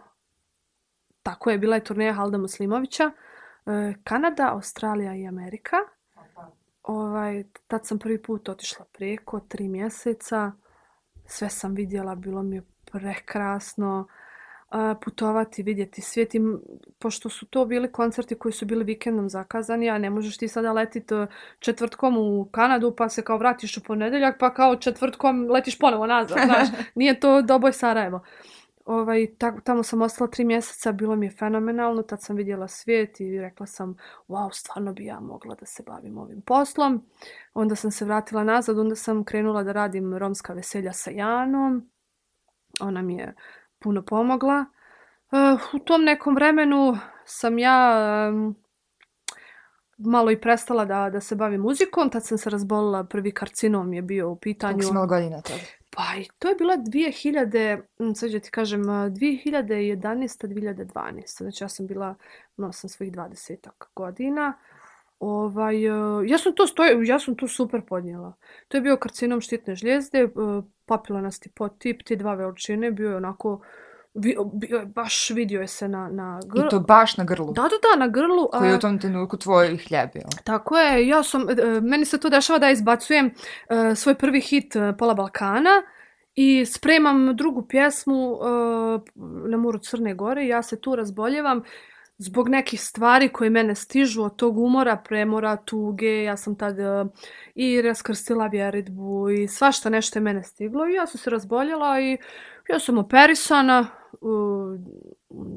Tako 1.24 1.50
je, 1.50 1.58
bila 1.58 1.76
je 1.76 1.84
turneja 1.84 2.14
Halda 2.14 2.38
Muslimovića. 2.38 3.06
Uh, 3.06 3.33
Kanada, 4.04 4.54
Australija 4.54 5.16
i 5.16 5.28
Amerika. 5.28 5.76
Ovaj, 6.84 7.44
tad 7.68 7.88
sam 7.88 8.00
prvi 8.00 8.22
put 8.22 8.50
otišla 8.50 8.86
preko 8.92 9.40
tri 9.40 9.68
mjeseca. 9.68 10.52
Sve 11.26 11.50
sam 11.50 11.76
vidjela, 11.76 12.16
bilo 12.16 12.44
mi 12.44 12.56
je 12.56 12.64
prekrasno 12.92 14.08
uh, 14.70 14.78
putovati, 15.04 15.64
vidjeti 15.64 16.02
svijet. 16.02 16.36
I, 16.36 16.42
pošto 17.00 17.30
su 17.30 17.46
to 17.46 17.66
bili 17.66 17.92
koncerti 17.92 18.36
koji 18.36 18.52
su 18.52 18.66
bili 18.66 18.84
vikendom 18.84 19.30
zakazani, 19.30 19.90
a 19.90 19.98
ne 19.98 20.10
možeš 20.10 20.38
ti 20.38 20.48
sada 20.48 20.72
letiti 20.72 21.16
e, 21.16 21.28
četvrtkom 21.60 22.18
u 22.18 22.46
Kanadu 22.52 22.96
pa 22.96 23.10
se 23.10 23.22
kao 23.22 23.38
vratiš 23.38 23.78
u 23.78 23.84
ponedeljak 23.84 24.36
pa 24.40 24.54
kao 24.54 24.76
četvrtkom 24.76 25.48
letiš 25.52 25.80
ponovo 25.80 26.08
nazad. 26.08 26.38
Znaš, 26.46 26.68
nije 26.96 27.20
to 27.20 27.42
Doboj 27.42 27.74
Sarajevo. 27.74 28.18
Uh, 28.18 28.63
ovaj, 28.86 29.28
tamo 29.64 29.84
sam 29.84 30.02
ostala 30.02 30.30
tri 30.30 30.46
mjeseca, 30.46 30.92
bilo 30.92 31.16
mi 31.16 31.26
je 31.26 31.32
fenomenalno, 31.32 32.04
tad 32.04 32.22
sam 32.22 32.36
vidjela 32.36 32.68
svijet 32.68 33.20
i 33.20 33.40
rekla 33.40 33.66
sam, 33.66 33.96
wow, 34.28 34.50
stvarno 34.54 34.94
bi 34.94 35.06
ja 35.06 35.20
mogla 35.20 35.56
da 35.56 35.66
se 35.66 35.84
bavim 35.84 36.18
ovim 36.18 36.42
poslom. 36.42 37.06
Onda 37.54 37.76
sam 37.76 37.92
se 37.92 38.06
vratila 38.06 38.44
nazad, 38.44 38.80
onda 38.80 38.96
sam 38.96 39.24
krenula 39.24 39.64
da 39.64 39.72
radim 39.72 40.18
romska 40.18 40.54
veselja 40.54 40.94
sa 40.94 41.12
Janom. 41.12 41.90
Ona 42.80 43.02
mi 43.02 43.16
je 43.16 43.36
puno 43.80 44.06
pomogla. 44.06 44.66
Uh, 45.32 45.62
u 45.74 45.80
tom 45.80 46.04
nekom 46.04 46.36
vremenu 46.36 46.98
sam 47.26 47.60
ja 47.60 48.00
um, 48.30 48.56
malo 49.98 50.32
i 50.32 50.42
prestala 50.42 50.86
da, 50.86 51.10
da 51.10 51.22
se 51.22 51.36
bavim 51.36 51.62
muzikom. 51.62 52.10
Tad 52.10 52.26
sam 52.26 52.38
se 52.38 52.50
razbolila, 52.50 53.04
prvi 53.04 53.32
karcinom 53.32 53.94
je 53.94 54.02
bio 54.02 54.30
u 54.30 54.36
pitanju. 54.36 54.78
Kako 54.78 54.88
si 54.88 54.94
malo 54.94 55.08
godina 55.08 55.42
tada? 55.42 55.83
Pa 55.96 56.04
i 56.20 56.28
to 56.40 56.50
je 56.50 56.56
bila 56.56 56.78
2000, 56.78 57.82
sad 58.16 58.32
ću 58.32 58.40
ti 58.40 58.52
kažem, 58.52 58.84
2011. 58.84 60.48
2012. 60.48 61.38
Znači 61.38 61.64
ja 61.64 61.70
sam 61.70 61.88
bila, 61.88 62.16
no 62.58 62.72
sam 62.72 62.90
svojih 62.90 63.14
20 63.14 63.70
godina. 63.96 64.54
Ovaj, 65.20 65.86
e, 65.86 65.90
ja, 66.28 66.38
sam 66.38 66.56
to 66.56 66.68
stoj, 66.68 67.06
ja 67.06 67.20
sam 67.20 67.36
to 67.36 67.48
super 67.48 67.82
podnijela. 67.88 68.34
To 68.68 68.78
je 68.78 68.82
bio 68.82 68.98
karcinom 68.98 69.42
štitne 69.42 69.76
žljezde, 69.76 70.20
e, 70.20 70.30
papilanasti 70.86 71.50
potip, 71.50 72.04
te 72.04 72.16
dva 72.16 72.34
veličine, 72.34 72.92
bio 72.92 73.10
je 73.10 73.16
onako 73.16 73.62
bio 74.14 74.78
je 74.78 74.86
baš 74.86 75.30
vidio 75.30 75.62
je 75.62 75.68
se 75.68 75.88
na, 75.88 76.10
na 76.12 76.40
grlu. 76.46 76.66
I 76.66 76.70
to 76.70 76.80
baš 76.80 77.18
na 77.18 77.24
grlu? 77.24 77.54
Da, 77.54 77.62
da, 77.62 77.70
da, 77.70 78.00
na 78.00 78.08
grlu. 78.08 78.50
Koji 78.52 78.70
je 78.70 78.76
u 78.76 78.80
tom 78.80 79.00
trenutku 79.00 79.38
tvoj 79.38 79.68
hljeb, 79.68 80.10
jel? 80.14 80.30
Tako 80.44 80.78
je, 80.78 81.08
ja 81.08 81.24
sam, 81.24 81.50
e, 81.50 81.82
meni 81.82 82.06
se 82.06 82.20
to 82.20 82.30
dešava 82.30 82.60
da 82.60 82.70
izbacujem 82.70 83.26
uh, 83.26 83.98
svoj 83.98 84.16
prvi 84.16 84.42
hit 84.42 84.76
Pola 84.98 85.14
Balkana 85.14 85.82
i 86.36 86.66
spremam 86.66 87.36
drugu 87.36 87.68
pjesmu 87.68 88.38
na 89.50 89.58
Muru 89.58 89.80
Crne 89.80 90.14
Gore 90.14 90.48
ja 90.48 90.64
se 90.64 90.82
tu 90.82 90.96
razboljevam 90.96 91.64
zbog 92.18 92.50
nekih 92.50 92.82
stvari 92.82 93.30
koje 93.30 93.50
mene 93.50 93.76
stižu 93.76 94.24
od 94.24 94.36
tog 94.36 94.58
umora, 94.58 94.98
premora, 94.98 95.56
tuge, 95.56 96.24
ja 96.24 96.38
sam 96.38 96.56
tad 96.56 96.80
uh, 96.80 97.12
i 97.56 97.82
raskrstila 97.82 98.48
vjeritbu 98.48 99.30
i 99.30 99.48
svašta 99.48 99.90
nešto 99.90 100.20
je 100.20 100.24
mene 100.24 100.44
stiglo 100.44 100.88
i 100.88 100.94
ja 100.94 101.08
sam 101.08 101.18
se 101.18 101.30
razboljela 101.30 102.00
i 102.00 102.18
ja 102.70 102.80
sam 102.80 102.98
operisana, 102.98 103.88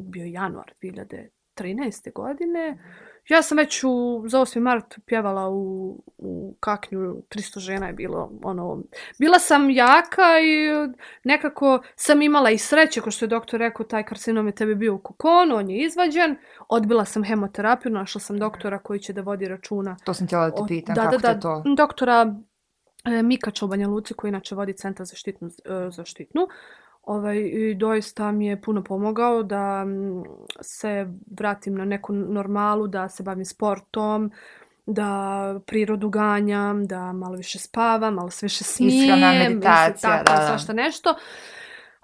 bio 0.02 0.24
januar 0.24 0.72
2013. 0.82 2.12
godine. 2.12 2.78
Ja 3.28 3.42
sam 3.42 3.58
već 3.58 3.84
u, 3.84 4.24
za 4.26 4.38
8. 4.38 4.60
mart 4.60 4.98
pjevala 5.06 5.48
u, 5.48 5.88
u 6.18 6.54
kaknju, 6.60 6.98
300 6.98 7.58
žena 7.58 7.86
je 7.86 7.92
bilo, 7.92 8.32
ono, 8.42 8.82
bila 9.18 9.38
sam 9.38 9.70
jaka 9.70 10.40
i 10.42 10.88
nekako 11.24 11.82
sam 11.96 12.22
imala 12.22 12.50
i 12.50 12.58
sreće, 12.58 13.00
ko 13.00 13.10
što 13.10 13.24
je 13.24 13.28
doktor 13.28 13.60
rekao, 13.60 13.86
taj 13.86 14.04
karcinom 14.04 14.46
je 14.46 14.54
tebi 14.54 14.74
bio 14.74 14.94
u 14.94 14.98
kokonu, 14.98 15.56
on 15.56 15.70
je 15.70 15.84
izvađen, 15.84 16.36
odbila 16.68 17.04
sam 17.04 17.24
hemoterapiju, 17.24 17.92
našla 17.92 18.20
sam 18.20 18.38
doktora 18.38 18.78
koji 18.78 19.00
će 19.00 19.12
da 19.12 19.20
vodi 19.20 19.48
računa. 19.48 19.96
To 20.04 20.14
sam 20.14 20.26
htjela 20.26 20.50
da 20.50 20.56
te 20.56 20.62
pitam, 20.68 20.94
da, 20.94 21.02
kako 21.02 21.18
da, 21.18 21.34
da, 21.34 21.40
to? 21.40 21.62
Doktora 21.76 22.34
e, 23.04 23.22
Mikača 23.22 23.64
u 23.64 23.68
Banja 23.68 23.88
Luci, 23.88 24.14
koji 24.14 24.28
inače 24.28 24.54
vodi 24.54 24.72
centar 24.72 25.06
za 25.06 25.16
štitnu, 25.16 25.48
e, 25.48 25.90
za 25.90 26.04
štitnu. 26.04 26.48
Ovaj, 27.06 27.38
I 27.38 27.74
doista 27.74 28.32
mi 28.32 28.46
je 28.46 28.60
puno 28.60 28.84
pomogao 28.84 29.42
da 29.42 29.84
mm, 29.84 30.22
se 30.60 31.06
vratim 31.30 31.74
na 31.74 31.84
neku 31.84 32.12
normalu, 32.12 32.86
da 32.86 33.08
se 33.08 33.22
bavim 33.22 33.44
sportom, 33.44 34.32
da 34.86 35.60
prirodu 35.66 36.08
ganjam, 36.08 36.86
da 36.86 37.12
malo 37.12 37.36
više 37.36 37.58
spavam, 37.58 38.14
malo 38.14 38.30
sve 38.30 38.46
više 38.46 38.64
smijem. 38.64 39.04
Ishrana, 39.04 39.32
meditacija, 39.32 40.24
tako, 40.24 40.40
da. 40.40 40.46
Svašta 40.46 40.72
nešto. 40.72 41.14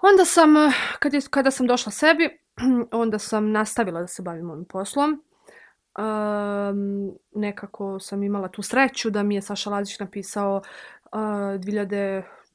Onda 0.01 0.25
sam, 0.25 0.55
kad 0.99 1.13
je, 1.13 1.21
kada 1.29 1.51
sam 1.51 1.67
došla 1.67 1.91
sebi, 1.91 2.39
onda 2.91 3.19
sam 3.19 3.51
nastavila 3.51 4.01
da 4.01 4.07
se 4.07 4.21
bavim 4.21 4.49
ovim 4.49 4.65
poslom. 4.65 5.23
Um, 5.97 7.11
nekako 7.35 7.99
sam 7.99 8.23
imala 8.23 8.47
tu 8.47 8.61
sreću 8.61 9.09
da 9.09 9.23
mi 9.23 9.35
je 9.35 9.41
Saša 9.41 9.69
Lazić 9.69 9.99
napisao 9.99 10.61
uh, 11.11 11.59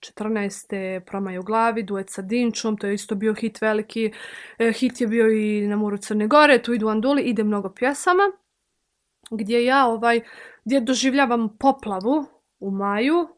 14. 0.01 1.01
Promaj 1.07 1.39
u 1.39 1.43
glavi, 1.43 1.83
duet 1.83 2.11
sa 2.11 2.23
Dinčom, 2.23 2.77
to 2.77 2.87
je 2.87 2.95
isto 2.95 3.15
bio 3.15 3.35
hit 3.35 3.61
veliki. 3.61 4.13
E, 4.59 4.73
hit 4.73 5.01
je 5.01 5.07
bio 5.07 5.31
i 5.31 5.67
na 5.67 5.77
Muru 5.77 5.99
Crne 5.99 6.27
Gore, 6.27 6.63
tu 6.63 6.73
idu 6.73 6.89
Anduli, 6.89 7.23
ide 7.23 7.45
mnogo 7.45 7.71
pjesama. 7.75 8.23
Gdje 9.31 9.65
ja 9.65 9.87
ovaj, 9.87 10.21
gdje 10.65 10.81
doživljavam 10.81 11.57
poplavu 11.59 12.27
u 12.61 12.71
maju 12.71 13.29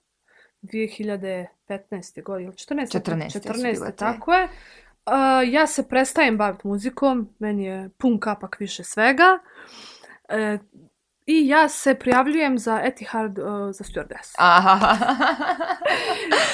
2015. 0.62 2.22
godine, 2.22 2.52
14. 2.52 3.00
14. 3.00 3.40
14. 3.40 3.94
tako 3.96 4.32
je. 4.32 4.44
Uh, 4.44 5.52
ja 5.52 5.66
se 5.66 5.88
prestajem 5.88 6.36
baviti 6.36 6.66
muzikom, 6.66 7.28
meni 7.38 7.64
je 7.64 7.90
pun 7.98 8.20
kapak 8.20 8.60
više 8.60 8.84
svega. 8.84 9.38
Uh, 10.28 10.60
I 11.30 11.48
ja 11.48 11.68
se 11.68 11.94
prijavljujem 11.94 12.58
za 12.58 12.80
Etihad 12.84 13.38
uh, 13.38 13.44
za 13.72 13.84
stewardess. 13.84 14.34
Aha. 14.38 14.96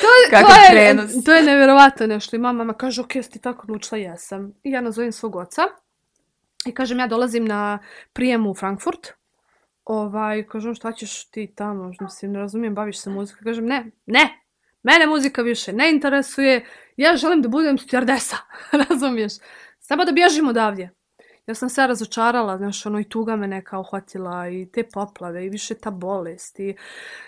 to, 0.00 0.06
to, 0.46 0.74
je, 0.74 0.96
to 1.24 1.32
je 1.32 1.42
nevjerovatno 1.42 2.06
nešto. 2.06 2.36
I 2.36 2.38
mama 2.38 2.64
ma 2.64 2.72
kaže, 2.72 3.00
ok, 3.00 3.08
ti 3.08 3.38
tako 3.38 3.66
naučila, 3.66 3.98
jesam. 3.98 4.52
I 4.62 4.70
ja 4.70 4.80
nazovem 4.80 5.12
svog 5.12 5.36
oca. 5.36 5.62
I 6.66 6.74
kažem, 6.74 6.98
ja 6.98 7.06
dolazim 7.06 7.44
na 7.44 7.78
prijemu 8.12 8.50
u 8.50 8.54
Frankfurt. 8.54 9.08
ovaj, 9.84 10.42
kažem, 10.46 10.74
šta 10.74 10.92
ćeš 10.92 11.24
ti 11.24 11.52
tamo, 11.54 11.92
mislim, 12.00 12.32
ne 12.32 12.38
razumijem, 12.38 12.74
baviš 12.74 12.98
se 13.00 13.10
muzikom. 13.10 13.44
Kažem, 13.44 13.66
ne, 13.66 13.90
ne, 14.06 14.42
mene 14.82 15.06
muzika 15.06 15.42
više 15.42 15.72
ne 15.72 15.90
interesuje, 15.90 16.66
ja 16.96 17.16
želim 17.16 17.42
da 17.42 17.48
budem 17.48 17.78
stjardesa, 17.78 18.36
razumiješ? 18.88 19.32
Samo 19.80 20.04
da 20.04 20.12
bježim 20.12 20.48
odavdje. 20.48 20.95
Ja 21.46 21.54
sam 21.54 21.68
se 21.68 21.86
razočarala, 21.86 22.58
znaš, 22.58 22.86
ono 22.86 23.00
i 23.00 23.04
tuga 23.04 23.36
me 23.36 23.46
neka 23.46 23.78
uhvatila 23.78 24.48
i 24.48 24.68
te 24.72 24.82
poplave 24.92 25.46
i 25.46 25.48
više 25.48 25.74
ta 25.74 25.90
bolest 25.90 26.60
i 26.60 26.76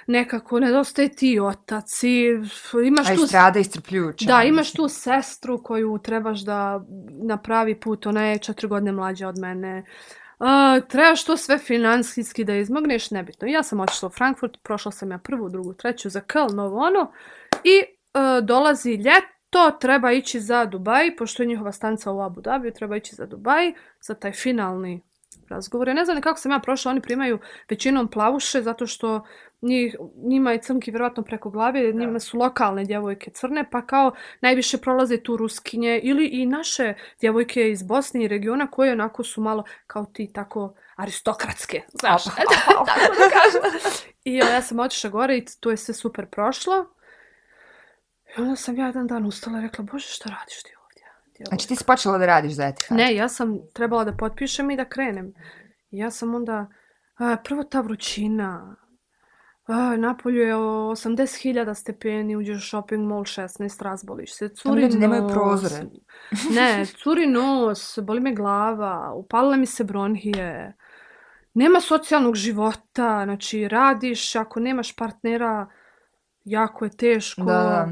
nekako 0.06 0.60
nedostaje 0.60 1.08
ti 1.08 1.40
otac 1.40 2.02
i 2.02 2.26
imaš 2.86 3.10
A 3.10 3.14
tu... 3.14 3.26
strada 3.26 3.58
istrpljuča. 3.58 4.26
Da, 4.26 4.42
imaš 4.42 4.72
tu 4.72 4.88
sestru 4.88 5.62
koju 5.62 5.98
trebaš 6.02 6.40
da 6.40 6.84
napravi 7.22 7.80
put, 7.80 8.06
ona 8.06 8.24
je 8.24 8.38
četiri 8.38 8.68
godine 8.68 8.92
mlađa 8.92 9.28
od 9.28 9.38
mene. 9.38 9.84
Uh, 10.38 10.88
trebaš 10.88 11.24
to 11.24 11.36
sve 11.36 11.58
finansijski 11.58 12.44
da 12.44 12.54
izmogneš, 12.54 13.10
nebitno. 13.10 13.48
Ja 13.48 13.62
sam 13.62 13.80
otišla 13.80 14.06
u 14.06 14.10
Frankfurt, 14.10 14.58
prošla 14.62 14.92
sam 14.92 15.10
ja 15.10 15.18
prvu, 15.18 15.48
drugu, 15.48 15.74
treću 15.74 16.10
za 16.10 16.20
Köln, 16.20 16.54
novo 16.54 16.78
ono. 16.78 17.12
I 17.64 17.82
uh, 17.82 18.46
dolazi 18.46 18.96
ljeto, 19.48 19.78
treba 19.80 20.12
ići 20.12 20.40
za 20.40 20.64
Dubaj, 20.64 21.16
pošto 21.16 21.42
je 21.42 21.46
njihova 21.46 21.72
stanca 21.72 22.12
u 22.12 22.20
Abu 22.20 22.40
Dhabi, 22.40 22.72
treba 22.72 22.96
ići 22.96 23.14
za 23.14 23.26
Dubaj, 23.26 23.72
za 24.00 24.14
taj 24.14 24.32
finalni 24.32 25.02
razgovor. 25.48 25.88
Ja 25.88 25.94
ne 25.94 26.04
znam 26.04 26.16
ni 26.16 26.22
kako 26.22 26.40
sam 26.40 26.52
ja 26.52 26.58
prošla, 26.58 26.90
oni 26.90 27.00
primaju 27.00 27.38
većinom 27.70 28.08
plavuše, 28.08 28.62
zato 28.62 28.86
što 28.86 29.24
njih, 29.62 29.96
njima 30.16 30.52
je 30.52 30.62
crnki 30.62 30.90
vjerovatno 30.90 31.22
preko 31.22 31.50
glave, 31.50 31.92
da. 31.92 31.98
njima 31.98 32.20
su 32.20 32.38
lokalne 32.38 32.84
djevojke 32.84 33.30
crne, 33.30 33.70
pa 33.70 33.86
kao 33.86 34.12
najviše 34.40 34.78
prolaze 34.78 35.22
tu 35.22 35.36
ruskinje 35.36 36.00
ili 36.02 36.26
i 36.26 36.46
naše 36.46 36.94
djevojke 37.20 37.70
iz 37.70 37.82
Bosne 37.82 38.24
i 38.24 38.28
regiona 38.28 38.66
koje 38.66 38.92
onako 38.92 39.22
su 39.22 39.40
malo 39.40 39.64
kao 39.86 40.04
ti 40.04 40.30
tako 40.32 40.74
aristokratske, 40.96 41.82
znaš, 42.00 42.24
tako 42.24 42.84
da 43.18 43.28
kažem. 43.30 43.92
I 44.24 44.34
ja 44.34 44.62
sam 44.62 44.78
otišla 44.78 45.10
gore 45.10 45.36
i 45.36 45.44
to 45.60 45.70
je 45.70 45.76
sve 45.76 45.94
super 45.94 46.26
prošlo. 46.26 46.97
I 48.36 48.40
onda 48.40 48.56
sam 48.56 48.76
ja 48.76 48.86
jedan 48.86 49.06
dan 49.06 49.26
ustala 49.26 49.58
i 49.58 49.62
rekla, 49.62 49.84
bože 49.92 50.08
šta 50.08 50.28
radiš 50.28 50.62
ti 50.62 50.70
ovdje? 50.84 51.04
Djevojka. 51.24 51.48
Znači 51.48 51.68
ti 51.68 51.76
si 51.76 51.84
počela 51.84 52.18
da 52.18 52.26
radiš 52.26 52.52
za 52.52 52.64
Etihad? 52.64 52.98
Ne, 52.98 53.14
ja 53.14 53.28
sam 53.28 53.58
trebala 53.74 54.04
da 54.04 54.16
potpišem 54.16 54.70
i 54.70 54.76
da 54.76 54.84
krenem. 54.84 55.32
Ja 55.90 56.10
sam 56.10 56.34
onda, 56.34 56.66
a, 57.16 57.36
prvo 57.44 57.62
ta 57.62 57.80
vrućina, 57.80 58.76
a, 59.66 59.96
napolju 59.96 60.42
je 60.42 60.54
80.000 60.54 61.74
stepeni, 61.74 62.36
uđeš 62.36 62.64
u 62.64 62.66
shopping 62.66 63.08
mall 63.08 63.22
16, 63.22 63.82
razboliš 63.82 64.34
se, 64.34 64.48
curi 64.48 64.82
nos. 64.82 64.94
nemaju 64.94 65.28
prozore. 65.28 65.84
ne, 66.56 66.86
curi 67.02 67.26
nos, 67.26 67.98
boli 68.02 68.20
me 68.20 68.34
glava, 68.34 69.12
upalile 69.14 69.56
mi 69.56 69.66
se 69.66 69.84
bronhije. 69.84 70.76
Nema 71.54 71.80
socijalnog 71.80 72.34
života, 72.34 73.20
znači 73.24 73.68
radiš, 73.68 74.36
ako 74.36 74.60
nemaš 74.60 74.96
partnera, 74.96 75.66
jako 76.44 76.84
je 76.84 76.96
teško. 76.96 77.42
Da, 77.42 77.52
da. 77.52 77.88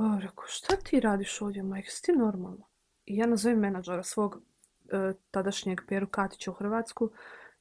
O, 0.00 0.18
rekao, 0.20 0.44
šta 0.46 0.76
ti 0.76 1.00
radiš 1.00 1.40
ovdje, 1.42 1.62
majke, 1.62 1.90
si 1.90 2.02
ti 2.02 2.12
normalno? 2.12 2.66
I 3.06 3.16
ja 3.16 3.26
nazovem 3.26 3.58
menadžera 3.58 4.02
svog 4.02 4.42
e, 4.88 5.12
tadašnjeg 5.30 5.80
Peru 5.88 6.06
Katića 6.06 6.50
u 6.50 6.54
Hrvatsku. 6.54 7.10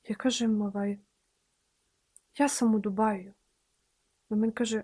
Ja 0.10 0.16
kažem, 0.16 0.62
ovaj, 0.62 0.98
ja 2.38 2.48
sam 2.48 2.76
u 2.76 2.80
Dubaju. 2.80 3.34
Na 4.30 4.38
meni 4.38 4.54
kaže, 4.54 4.84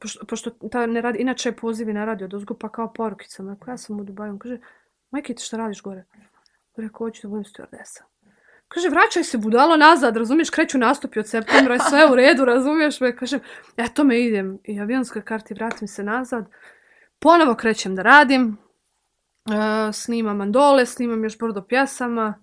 pošto, 0.00 0.26
pošto 0.26 0.50
ta 0.50 0.86
ne 0.86 1.00
radi, 1.00 1.18
inače 1.18 1.48
je 1.48 1.56
pozivi 1.56 1.92
na 1.92 2.04
radio 2.04 2.28
dozgo, 2.28 2.54
pa 2.54 2.68
kao 2.68 2.92
porukicama. 2.92 3.52
Rekao, 3.52 3.72
ja 3.72 3.76
sam 3.76 4.00
u 4.00 4.04
Dubaju. 4.04 4.32
On 4.32 4.38
kaže, 4.38 4.60
majke, 5.10 5.34
ti 5.34 5.42
šta 5.42 5.56
radiš 5.56 5.82
gore? 5.82 6.04
Rekao, 6.76 6.98
hoću 6.98 7.22
da 7.22 7.28
budem 7.28 7.44
stewardesa. 7.44 8.02
Kaže, 8.68 8.88
vraćaj 8.88 9.24
se 9.24 9.38
budalo 9.38 9.76
nazad, 9.76 10.16
razumiješ, 10.16 10.50
kreću 10.50 10.78
nastupi 10.78 11.18
od 11.18 11.28
septembra, 11.28 11.74
je 11.74 11.80
sve 11.80 12.10
u 12.12 12.14
redu, 12.14 12.44
razumiješ 12.44 13.00
me? 13.00 13.16
Kažem, 13.16 13.40
eto 13.76 14.04
me 14.04 14.20
idem 14.20 14.58
i 14.64 14.80
avionska 14.80 15.22
karti, 15.22 15.54
vratim 15.54 15.88
se 15.88 16.02
nazad. 16.02 16.50
Ponovo 17.18 17.54
krećem 17.54 17.94
da 17.94 18.02
radim, 18.02 18.58
e, 19.50 19.92
snimam 19.92 20.36
mandole, 20.36 20.86
snimam 20.86 21.24
još 21.24 21.38
brdo 21.38 21.62
pjesama. 21.62 22.42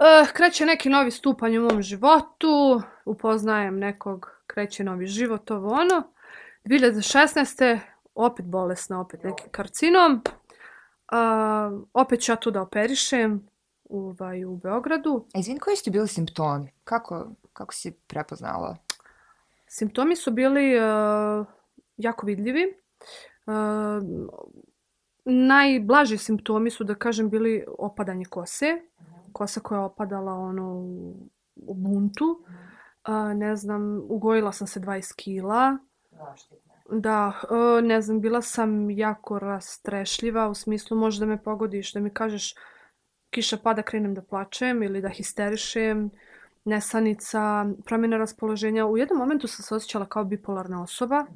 E, 0.00 0.26
kreće 0.32 0.66
neki 0.66 0.88
novi 0.88 1.10
stupanj 1.10 1.58
u 1.58 1.62
mom 1.62 1.82
životu, 1.82 2.82
upoznajem 3.04 3.78
nekog, 3.78 4.30
kreće 4.46 4.84
novi 4.84 5.06
život, 5.06 5.50
ovo 5.50 5.68
ono. 5.74 6.12
2016. 6.64 7.78
opet 8.14 8.46
bolesna, 8.46 9.00
opet 9.00 9.22
neki 9.22 9.42
karcinom. 9.50 10.22
E, 11.12 11.16
opet 11.92 12.20
ću 12.20 12.32
ja 12.32 12.36
tu 12.36 12.50
da 12.50 12.62
operišem, 12.62 13.48
ovaj, 13.90 14.44
u 14.44 14.56
Beogradu. 14.56 15.26
A 15.34 15.38
izvin, 15.38 15.58
koji 15.58 15.76
su 15.76 15.84
ti 15.84 15.90
bili 15.90 16.08
simptomi? 16.08 16.72
Kako, 16.84 17.26
kako 17.52 17.74
si 17.74 17.92
prepoznala? 18.06 18.76
Simptomi 19.66 20.16
su 20.16 20.30
bili 20.30 20.76
uh, 20.78 21.46
jako 21.96 22.26
vidljivi. 22.26 22.74
Uh, 23.46 23.54
najblaži 25.24 26.18
simptomi 26.18 26.70
su, 26.70 26.84
da 26.84 26.94
kažem, 26.94 27.30
bili 27.30 27.64
opadanje 27.78 28.24
kose. 28.24 28.66
Kosa 29.32 29.60
koja 29.60 29.78
je 29.78 29.84
opadala 29.84 30.32
ono, 30.32 30.74
u, 31.56 31.74
buntu. 31.74 32.44
Uh, 33.08 33.36
ne 33.36 33.56
znam, 33.56 34.02
ugojila 34.08 34.52
sam 34.52 34.66
se 34.66 34.80
20 34.80 35.14
kila. 35.16 35.78
Da, 36.90 37.32
uh, 37.50 37.84
ne 37.84 38.02
znam, 38.02 38.20
bila 38.20 38.42
sam 38.42 38.90
jako 38.90 39.38
rastrešljiva 39.38 40.48
u 40.48 40.54
smislu 40.54 40.96
možda 40.96 41.26
me 41.26 41.42
pogodiš, 41.42 41.92
da 41.92 42.00
mi 42.00 42.10
kažeš 42.10 42.54
kiša 43.34 43.58
pada, 43.62 43.82
krenem 43.82 44.14
da 44.14 44.22
plačem 44.22 44.82
ili 44.82 45.02
da 45.02 45.08
histerišem, 45.08 46.10
nesanica, 46.64 47.66
promjena 47.84 48.16
raspoloženja. 48.16 48.86
U 48.86 48.98
jednom 48.98 49.18
momentu 49.18 49.48
sam 49.48 49.62
se 49.62 49.74
osjećala 49.74 50.06
kao 50.06 50.24
bipolarna 50.24 50.82
osoba. 50.82 51.26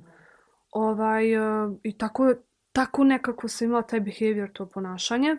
Ovaj, 0.70 1.34
e, 1.34 1.68
I 1.82 1.98
tako, 1.98 2.34
tako 2.72 3.04
nekako 3.04 3.48
sam 3.48 3.68
imala 3.68 3.82
taj 3.82 4.00
behavior, 4.00 4.50
to 4.52 4.66
ponašanje. 4.66 5.37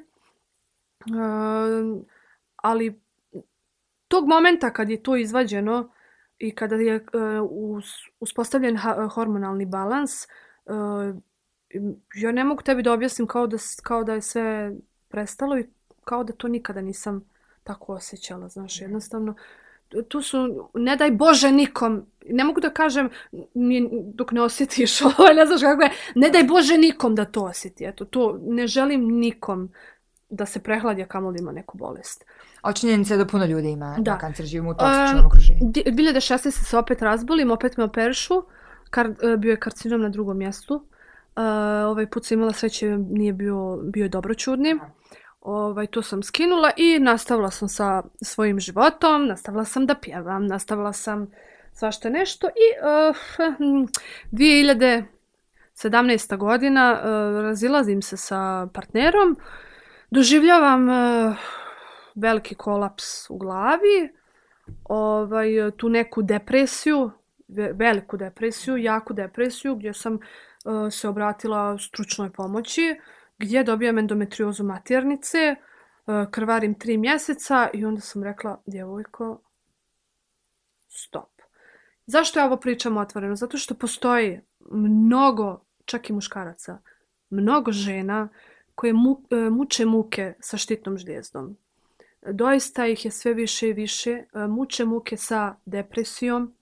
Uh, 1.00 2.04
ali 2.56 3.02
tog 4.08 4.28
momenta 4.28 4.74
kad 4.74 4.90
je 4.90 5.04
to 5.04 5.16
izvađeno 5.16 5.92
i 6.38 6.56
kada 6.56 6.76
je 6.76 6.96
e, 6.96 7.02
uspostavljen 8.20 8.78
hormonalni 9.14 9.66
balans, 9.66 10.24
e, 10.24 10.28
ja 12.16 12.32
ne 12.32 12.44
mogu 12.44 12.62
tebi 12.62 12.84
da 12.84 12.94
objasnim 12.94 13.28
kao 13.28 13.48
da, 13.48 13.58
kao 13.84 14.04
da 14.04 14.14
je 14.14 14.22
sve 14.22 14.76
prestalo 15.08 15.58
i 15.58 15.68
kao 16.10 16.24
da 16.24 16.34
to 16.34 16.48
nikada 16.48 16.82
nisam 16.82 17.22
tako 17.64 17.94
osjećala, 17.94 18.48
znaš, 18.48 18.82
jednostavno. 18.82 19.36
Tu 20.08 20.22
su, 20.22 20.70
ne 20.74 20.96
daj 20.96 21.12
Bože 21.12 21.52
nikom, 21.52 22.06
ne 22.30 22.44
mogu 22.44 22.62
da 22.62 22.70
kažem 22.70 23.10
dok 24.14 24.32
ne 24.32 24.42
osjetiš 24.42 25.02
ovo, 25.08 25.28
ne 25.36 25.46
znaš 25.46 25.62
kako 25.62 25.84
je, 25.84 25.92
ne 26.16 26.30
daj 26.30 26.44
Bože 26.44 26.78
nikom 26.78 27.16
da 27.16 27.26
to 27.26 27.44
osjeti, 27.44 27.86
eto, 27.86 28.06
to 28.06 28.40
ne 28.42 28.68
želim 28.68 29.08
nikom 29.08 29.70
da 30.30 30.46
se 30.46 30.60
prehladja 30.60 31.06
kamo 31.06 31.32
da 31.32 31.40
ima 31.40 31.52
neku 31.52 31.78
bolest. 31.78 32.26
A 32.62 32.74
činjenica 32.74 33.14
je 33.14 33.18
da 33.18 33.26
puno 33.26 33.46
ljudi 33.46 33.70
ima 33.70 33.96
da. 34.00 34.18
kancer, 34.18 34.46
živimo 34.46 34.72
u 34.72 34.74
toksičnom 34.74 35.20
um, 35.20 35.26
okruženju. 35.26 35.60
2016. 35.62 36.52
se 36.52 36.78
opet 36.78 37.02
razbolim, 37.02 37.52
opet 37.52 37.78
me 37.78 37.84
operišu, 37.84 38.44
kar, 38.90 39.10
e, 39.10 39.38
bio 39.38 39.52
je 39.52 39.60
karcinom 39.60 40.02
na 40.02 40.10
drugom 40.10 40.38
mjestu. 40.38 40.76
Uh, 40.76 41.44
ovaj 41.88 42.10
put 42.10 42.26
sam 42.26 42.38
imala 42.38 42.54
sreće, 42.54 42.98
nije 42.98 43.34
bio, 43.34 43.78
bio 43.84 44.04
je 44.04 44.10
dobročudni. 44.10 44.76
Ovaj, 45.42 45.88
to 45.88 46.02
sam 46.02 46.24
skinula 46.24 46.72
i 46.78 47.00
nastavila 47.00 47.52
sam 47.52 47.68
sa 47.68 48.04
svojim 48.22 48.60
životom, 48.60 49.28
nastavila 49.28 49.66
sam 49.66 49.86
da 49.86 49.96
pjevam, 49.96 50.48
nastavila 50.48 50.94
sam 50.94 51.32
svašta 51.74 52.10
nešto 52.10 52.48
i 52.48 52.52
eh, 52.52 53.14
hm, 53.36 53.82
uh, 53.82 53.90
2017. 54.32 56.38
godina 56.38 56.92
uh, 56.92 57.00
razilazim 57.42 58.02
se 58.02 58.18
sa 58.18 58.68
partnerom, 58.74 59.38
doživljavam 60.12 60.90
uh, 60.90 60.96
veliki 62.16 62.56
kolaps 62.56 63.30
u 63.30 63.38
glavi, 63.38 64.10
ovaj, 64.84 65.72
tu 65.78 65.90
neku 65.90 66.22
depresiju, 66.22 67.12
veliku 67.74 68.18
depresiju, 68.18 68.78
jaku 68.78 69.14
depresiju 69.14 69.76
gdje 69.76 69.94
sam 69.94 70.14
uh, 70.14 70.20
se 70.92 71.08
obratila 71.08 71.78
stručnoj 71.78 72.30
pomoći, 72.30 72.96
uh, 72.98 73.04
gdje 73.40 73.64
dobijam 73.64 73.98
endometriozu 73.98 74.64
maternice, 74.64 75.38
e, 75.38 75.56
krvarim 76.32 76.80
tri 76.80 76.98
mjeseca 76.98 77.70
i 77.74 77.86
onda 77.86 78.02
sam 78.02 78.24
rekla, 78.24 78.62
djevojko, 78.66 79.42
stop. 80.88 81.30
Zašto 82.06 82.40
ja 82.40 82.46
ovo 82.46 82.58
pričam 82.58 82.98
otvoreno? 82.98 83.36
Zato 83.36 83.58
što 83.58 83.76
postoji 83.76 84.42
mnogo, 84.72 85.62
čak 85.86 86.10
i 86.10 86.14
muškaraca, 86.14 86.80
mnogo 87.30 87.72
žena 87.72 88.30
koje 88.76 88.94
mu, 88.94 89.22
e, 89.32 89.50
muče 89.50 89.86
muke 89.86 90.34
sa 90.40 90.58
štitnom 90.58 90.98
žlijezdom. 90.98 91.58
Doista 92.32 92.88
ih 92.88 93.06
je 93.06 93.12
sve 93.12 93.34
više 93.34 93.70
i 93.70 93.74
više. 93.74 94.12
E, 94.12 94.48
muče 94.48 94.86
muke 94.86 95.18
sa 95.18 95.56
depresijom, 95.66 96.54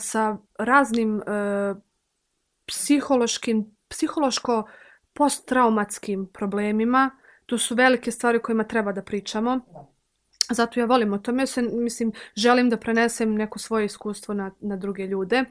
sa 0.00 0.36
raznim 0.58 1.22
psihološkim, 2.66 3.76
psihološko 3.88 4.68
posttraumatskim 5.18 6.26
problemima. 6.26 7.10
To 7.46 7.58
su 7.58 7.74
velike 7.74 8.10
stvari 8.10 8.38
o 8.38 8.42
kojima 8.42 8.64
treba 8.64 8.92
da 8.92 9.02
pričamo. 9.02 9.60
Zato 10.50 10.80
ja 10.80 10.86
volim 10.86 11.12
o 11.12 11.18
tome, 11.18 11.46
se, 11.46 11.62
mislim, 11.62 12.12
želim 12.36 12.70
da 12.70 12.76
prenesem 12.76 13.34
neko 13.34 13.58
svoje 13.58 13.86
iskustvo 13.86 14.34
na, 14.34 14.50
na 14.60 14.76
druge 14.76 15.06
ljude. 15.06 15.44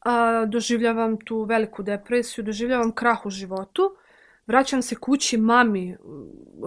A, 0.00 0.44
doživljavam 0.46 1.16
tu 1.24 1.42
veliku 1.44 1.82
depresiju, 1.82 2.44
doživljavam 2.44 2.92
krah 2.92 3.26
u 3.26 3.30
životu. 3.30 3.96
Vraćam 4.46 4.82
se 4.82 4.94
kući 4.94 5.36
mami, 5.36 5.90
e, 5.90 5.96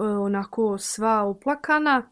onako 0.00 0.78
sva 0.78 1.24
uplakana 1.24 2.02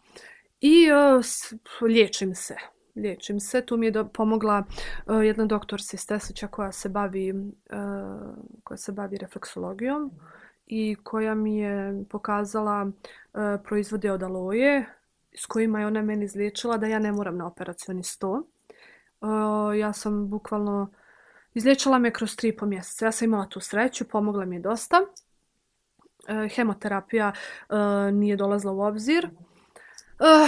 i 0.61 0.88
uh, 0.92 1.88
liječim 1.88 2.35
se. 2.35 2.57
Liječim 2.96 3.40
se. 3.40 3.61
Tu 3.61 3.76
mi 3.76 3.87
je 3.87 3.90
do, 3.90 4.09
pomogla 4.09 4.64
uh, 5.07 5.24
jedna 5.24 5.46
doktor 5.46 5.83
Sestesića 5.83 6.48
koja 6.48 6.72
se 6.72 6.88
bavi 6.88 7.33
uh, 7.33 7.38
koja 8.64 8.78
se 8.78 8.92
bavi 8.92 9.18
refleksologijom 9.18 10.11
i 10.66 10.96
koja 11.02 11.35
mi 11.35 11.59
je 11.59 12.05
pokazala 12.11 12.83
uh, 12.83 13.40
proizvode 13.64 14.12
od 14.12 14.22
aloje 14.22 14.87
s 15.35 15.46
kojima 15.46 15.81
je 15.81 15.87
ona 15.87 16.02
meni 16.02 16.24
izliječila 16.24 16.76
da 16.76 16.87
ja 16.87 16.98
ne 16.98 17.12
moram 17.12 17.37
na 17.37 17.46
operacioni 17.46 18.02
sto. 18.02 18.48
Uh, 19.20 19.78
ja 19.78 19.92
sam 19.92 20.28
bukvalno 20.28 20.90
izliječila 21.55 21.98
me 21.98 22.11
kroz 22.11 22.37
tri 22.37 22.57
po 22.57 22.66
mjeseca. 22.66 23.05
Ja 23.05 23.12
sam 23.12 23.28
imala 23.28 23.46
tu 23.46 23.61
sreću, 23.61 24.05
pomogla 24.09 24.44
mi 24.44 24.57
je 24.57 24.61
dosta. 24.61 25.00
Uh, 25.00 26.55
hemoterapija 26.55 27.33
uh, 27.68 27.76
nije 28.14 28.37
dolazla 28.37 28.72
u 28.72 28.81
obzir. 28.81 29.24
Uh, 29.33 29.52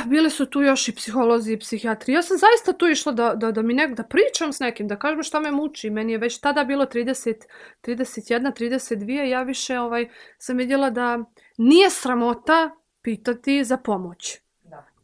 bili 0.06 0.30
su 0.30 0.46
tu 0.46 0.62
još 0.62 0.88
i 0.88 0.94
psiholozi 0.94 1.52
i 1.52 1.58
psihijatri. 1.58 2.12
Ja 2.12 2.22
sam 2.22 2.36
zaista 2.38 2.72
tu 2.72 2.86
išla 2.86 3.12
da, 3.12 3.34
da, 3.34 3.52
da 3.52 3.62
mi 3.62 3.74
nek, 3.74 3.94
da 3.94 4.02
pričam 4.02 4.52
s 4.52 4.60
nekim, 4.60 4.88
da 4.88 4.98
kažem 4.98 5.22
šta 5.22 5.40
me 5.40 5.50
muči. 5.52 5.90
Meni 5.90 6.12
je 6.12 6.18
već 6.18 6.38
tada 6.40 6.64
bilo 6.64 6.84
30, 6.84 7.34
31, 7.82 8.52
32. 8.52 9.22
Ja 9.22 9.42
više 9.42 9.78
ovaj 9.78 10.08
sam 10.38 10.56
vidjela 10.56 10.90
da 10.90 11.18
nije 11.58 11.90
sramota 11.90 12.70
pitati 13.02 13.64
za 13.64 13.76
pomoć 13.76 14.44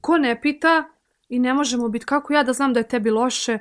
ko 0.00 0.18
ne 0.18 0.40
pita 0.40 0.84
i 1.28 1.38
ne 1.38 1.54
možemo 1.54 1.88
biti 1.88 2.06
kako 2.06 2.32
ja 2.32 2.42
da 2.42 2.52
znam 2.52 2.72
da 2.72 2.80
je 2.80 2.88
tebi 2.88 3.10
loše 3.10 3.58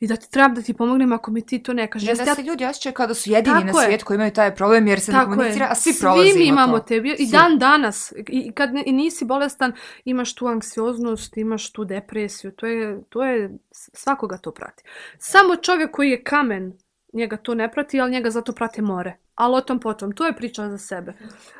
i 0.00 0.06
da 0.06 0.16
ti 0.16 0.30
trebam 0.30 0.54
da 0.54 0.62
ti 0.62 0.74
pomognem 0.74 1.12
ako 1.12 1.30
mi 1.30 1.46
ti 1.46 1.62
to 1.62 1.72
ne 1.72 1.90
kažeš. 1.90 2.18
Ne, 2.18 2.24
da 2.24 2.34
se 2.34 2.42
ljudi 2.42 2.64
osjećaju 2.64 2.92
kao 2.92 3.06
da 3.06 3.14
su 3.14 3.30
jedini 3.30 3.56
Tako 3.56 3.66
na 3.78 3.84
svijet 3.84 4.02
koji 4.02 4.14
imaju 4.14 4.30
taj 4.32 4.54
problem 4.54 4.86
jer 4.86 5.00
se 5.00 5.12
Tako 5.12 5.30
ne 5.30 5.36
komunicira, 5.36 5.64
je. 5.64 5.70
a 5.70 5.74
svi 5.74 5.92
prolazimo 6.00 6.32
Svi 6.32 6.38
mi 6.38 6.46
imamo 6.46 6.78
to. 6.78 6.84
tebi. 6.84 7.16
I 7.18 7.30
dan 7.30 7.58
danas, 7.58 8.12
i 8.28 8.52
kad 8.52 8.74
ne, 8.74 8.82
i 8.86 8.92
nisi 8.92 9.24
bolestan, 9.24 9.72
imaš 10.04 10.34
tu 10.34 10.46
anksioznost, 10.46 11.36
imaš 11.36 11.72
tu 11.72 11.84
depresiju. 11.84 12.52
To 12.52 12.66
je, 12.66 13.02
to 13.08 13.24
je, 13.24 13.50
svakoga 13.72 14.38
to 14.38 14.50
prati. 14.52 14.82
Samo 15.18 15.56
čovjek 15.56 15.90
koji 15.90 16.10
je 16.10 16.22
kamen, 16.22 16.78
njega 17.12 17.36
to 17.36 17.54
ne 17.54 17.72
prati, 17.72 18.00
ali 18.00 18.10
njega 18.12 18.30
zato 18.30 18.52
prati 18.52 18.82
more. 18.82 19.16
Ali 19.34 19.56
o 19.56 19.60
tom 19.60 19.80
potom, 19.80 20.12
to 20.12 20.26
je 20.26 20.36
priča 20.36 20.68
za 20.68 20.78
sebe. 20.78 21.12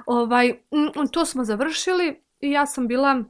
Ovaj, 0.07 0.53
to 1.13 1.25
smo 1.27 1.45
završili 1.45 2.23
i 2.41 2.51
ja 2.51 2.67
sam 2.67 2.89
bila 2.89 3.25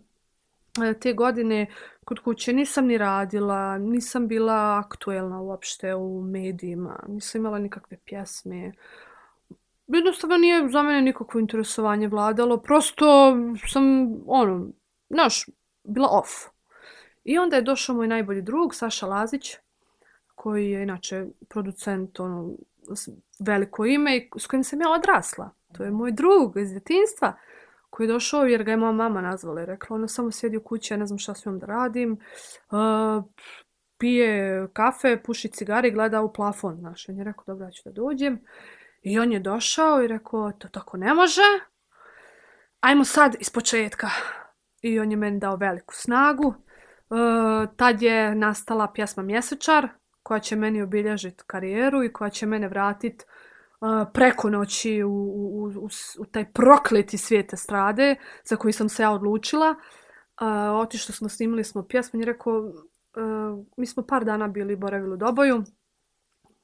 E, 0.85 0.95
te 0.95 1.13
godine 1.13 1.67
kod 2.09 2.21
kuće 2.21 2.53
nisam 2.53 2.87
ni 2.87 2.99
radila, 2.99 3.79
nisam 3.79 4.29
bila 4.29 4.83
aktuelna 4.87 5.41
uopšte 5.41 5.95
u 5.95 6.23
medijima, 6.23 7.05
nisam 7.09 7.41
imala 7.41 7.59
nikakve 7.59 7.97
pjesme. 8.05 8.73
Jednostavno 9.87 10.37
nije 10.37 10.69
za 10.69 10.83
mene 10.83 11.03
nikakvo 11.03 11.41
interesovanje 11.41 12.09
vladalo, 12.09 12.57
prosto 12.57 13.37
sam, 13.73 13.85
ono, 14.27 14.67
znaš, 15.11 15.47
bila 15.85 16.09
off. 16.11 16.31
I 17.25 17.39
onda 17.39 17.57
je 17.57 17.63
došao 17.63 17.97
moj 17.97 18.09
najbolji 18.09 18.43
drug, 18.43 18.75
Saša 18.75 19.07
Lazić, 19.07 19.57
koji 20.35 20.71
je 20.71 20.83
inače 20.83 21.27
producent, 21.49 22.21
ono, 22.21 22.51
veliko 23.39 23.87
ime 23.87 24.17
i 24.17 24.31
s 24.39 24.47
kojim 24.47 24.65
sam 24.65 24.81
ja 24.81 24.91
odrasla. 24.91 25.51
To 25.77 25.85
je 25.85 25.91
moj 25.91 26.13
drug 26.13 26.57
iz 26.57 26.71
djetinstva 26.71 27.37
koji 27.91 28.07
je 28.07 28.13
došao 28.13 28.45
jer 28.45 28.65
ga 28.65 28.71
je 28.71 28.77
moja 28.77 28.93
mama 28.93 29.21
nazvala 29.21 29.63
i 29.63 29.67
rekla 29.67 29.97
ona 29.97 30.09
samo 30.09 30.31
sjedi 30.31 30.57
u 30.57 30.63
kući, 30.63 30.95
ja 30.95 30.99
ne 30.99 31.07
znam 31.07 31.19
šta 31.19 31.35
s 31.35 31.45
njom 31.45 31.59
da 31.59 31.67
radim. 31.67 32.13
Uh, 32.71 33.25
pije 33.99 34.69
kafe, 34.73 35.23
puši 35.23 35.49
cigare 35.49 35.89
i 35.89 35.93
gleda 35.93 36.23
u 36.23 36.33
plafon. 36.33 36.77
Znaš, 36.77 37.09
on 37.09 37.19
je 37.19 37.25
rekao 37.25 37.45
dobro, 37.47 37.67
ja 37.67 37.71
ću 37.71 37.83
da 37.85 37.93
dođem. 37.93 38.41
I 39.03 39.19
on 39.19 39.33
je 39.33 39.41
došao 39.41 40.03
i 40.03 40.09
rekao 40.09 40.53
to 40.53 40.69
tako 40.69 40.97
ne 40.97 41.15
može. 41.15 41.43
Ajmo 42.81 43.05
sad 43.05 43.37
iz 43.41 43.51
početka. 43.51 44.09
I 44.83 45.01
on 45.01 45.11
je 45.11 45.17
meni 45.17 45.39
dao 45.39 45.57
veliku 45.57 45.95
snagu. 45.95 46.49
Uh, 46.49 47.77
tad 47.77 48.03
je 48.03 48.35
nastala 48.35 48.93
pjesma 48.93 49.23
Mjesečar 49.23 49.89
koja 50.23 50.41
će 50.41 50.57
meni 50.57 50.83
obilježiti 50.83 51.45
karijeru 51.47 52.05
i 52.05 52.13
koja 52.13 52.31
će 52.31 52.47
mene 52.47 52.69
vratiti 52.69 53.25
preko 54.15 54.51
noći 54.51 55.03
u, 55.03 55.11
u, 55.11 55.73
u, 55.77 55.89
u 56.19 56.25
taj 56.25 56.53
prokleti 56.53 57.19
svijet 57.19 57.53
estrade 57.53 58.17
za 58.45 58.57
koji 58.57 58.73
sam 58.73 58.89
se 58.89 59.03
ja 59.03 59.11
odlučila. 59.11 59.75
Uh, 60.41 60.81
otišli 60.81 61.15
smo, 61.15 61.29
snimili 61.29 61.65
smo 61.65 61.83
pjesmu 61.83 62.21
i 62.21 62.25
rekao, 62.25 62.59
uh, 62.59 63.65
mi 63.77 63.87
smo 63.87 64.07
par 64.07 64.25
dana 64.25 64.49
bili 64.49 64.77
boravili 64.77 65.13
u 65.13 65.17
Doboju, 65.17 65.65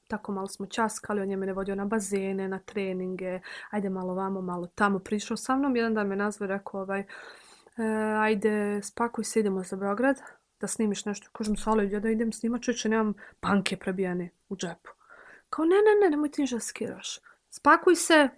tako 0.07 0.31
malo 0.31 0.47
smo 0.47 0.65
časkali, 0.65 1.21
on 1.21 1.31
je 1.31 1.37
mene 1.37 1.53
vodio 1.53 1.75
na 1.75 1.85
bazene, 1.85 2.47
na 2.47 2.59
treninge, 2.59 3.39
ajde 3.69 3.89
malo 3.89 4.13
vamo, 4.13 4.41
malo 4.41 4.67
tamo, 4.67 4.99
prišao 4.99 5.37
sa 5.37 5.55
mnom, 5.55 5.75
jedan 5.75 5.93
dan 5.93 6.07
me 6.07 6.15
nazvao 6.15 6.45
i 6.45 6.49
rekao, 6.49 6.81
ovaj, 6.81 6.99
uh, 6.99 8.21
ajde, 8.21 8.81
spakuj 8.83 9.23
se, 9.23 9.39
idemo 9.39 9.63
za 9.63 9.75
Beograd, 9.75 10.21
da 10.59 10.67
snimiš 10.67 11.05
nešto. 11.05 11.29
Kažem, 11.31 11.55
solo, 11.55 11.81
ja 11.81 11.99
da 11.99 12.09
idem 12.09 12.31
snimat, 12.31 12.61
čuće, 12.61 12.89
nemam 12.89 13.13
banke 13.41 13.77
prebijene 13.77 14.29
u 14.49 14.55
džepu. 14.55 15.04
Kao, 15.49 15.65
ne, 15.65 15.75
ne, 15.75 16.05
ne, 16.05 16.09
nemoj 16.09 16.31
ti 16.31 16.41
ništa 16.41 16.59
skiraš. 16.59 17.19
Spakuj 17.49 17.95
se, 17.95 18.29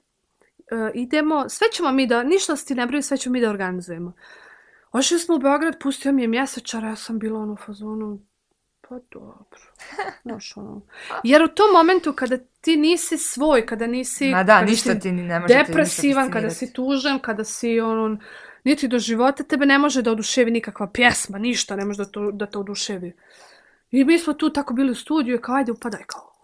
uh, 0.72 0.90
idemo, 0.94 1.50
sve 1.50 1.68
ćemo 1.74 1.92
mi 1.92 2.08
da, 2.08 2.24
ništa 2.24 2.56
ti 2.56 2.76
ne 2.76 2.86
brinu, 2.86 3.02
sve 3.02 3.18
ćemo 3.18 3.34
mi 3.34 3.42
da 3.42 3.50
organizujemo. 3.50 4.14
Ošli 4.92 5.20
smo 5.20 5.36
u 5.36 5.40
Beograd, 5.40 5.80
pustio 5.82 6.12
mi 6.12 6.22
je 6.22 6.28
mjesečar, 6.28 6.84
ja 6.84 6.96
sam 6.96 7.20
bila 7.20 7.40
ono 7.40 7.54
u 7.54 7.58
fazonu, 7.66 8.20
pa 8.90 9.00
dobro, 9.12 9.46
znaš 10.24 10.58
ono. 10.58 10.82
Jer 11.24 11.44
u 11.44 11.48
tom 11.48 11.72
momentu 11.74 12.14
kada 12.14 12.38
ti 12.62 12.78
nisi 12.78 13.18
svoj, 13.18 13.66
kada 13.66 13.88
nisi 13.88 14.32
Ma 14.32 14.44
da, 14.44 14.62
ništa 14.62 15.00
ti 15.00 15.12
ne 15.12 15.40
može 15.40 15.54
depresivan, 15.54 16.32
kada 16.32 16.50
si 16.50 16.74
tužen, 16.74 17.20
kada 17.20 17.44
si 17.44 17.80
ono, 17.80 18.18
niti 18.64 18.88
do 18.88 19.00
života, 19.00 19.44
tebe 19.44 19.66
ne 19.66 19.78
može 19.78 20.02
da 20.02 20.12
oduševi 20.12 20.52
nikakva 20.52 20.88
pjesma, 20.94 21.38
ništa 21.38 21.76
ne 21.76 21.86
može 21.86 21.98
da, 21.98 22.06
to, 22.06 22.32
da 22.32 22.46
te 22.46 22.58
oduševi. 22.58 23.14
I 23.92 24.06
mi 24.06 24.20
smo 24.20 24.34
tu 24.34 24.50
tako 24.50 24.74
bili 24.74 24.92
u 24.92 24.96
studiju, 24.96 25.42
kao 25.42 25.56
ajde 25.56 25.72
upadaj 25.72 26.04
kao 26.08 26.37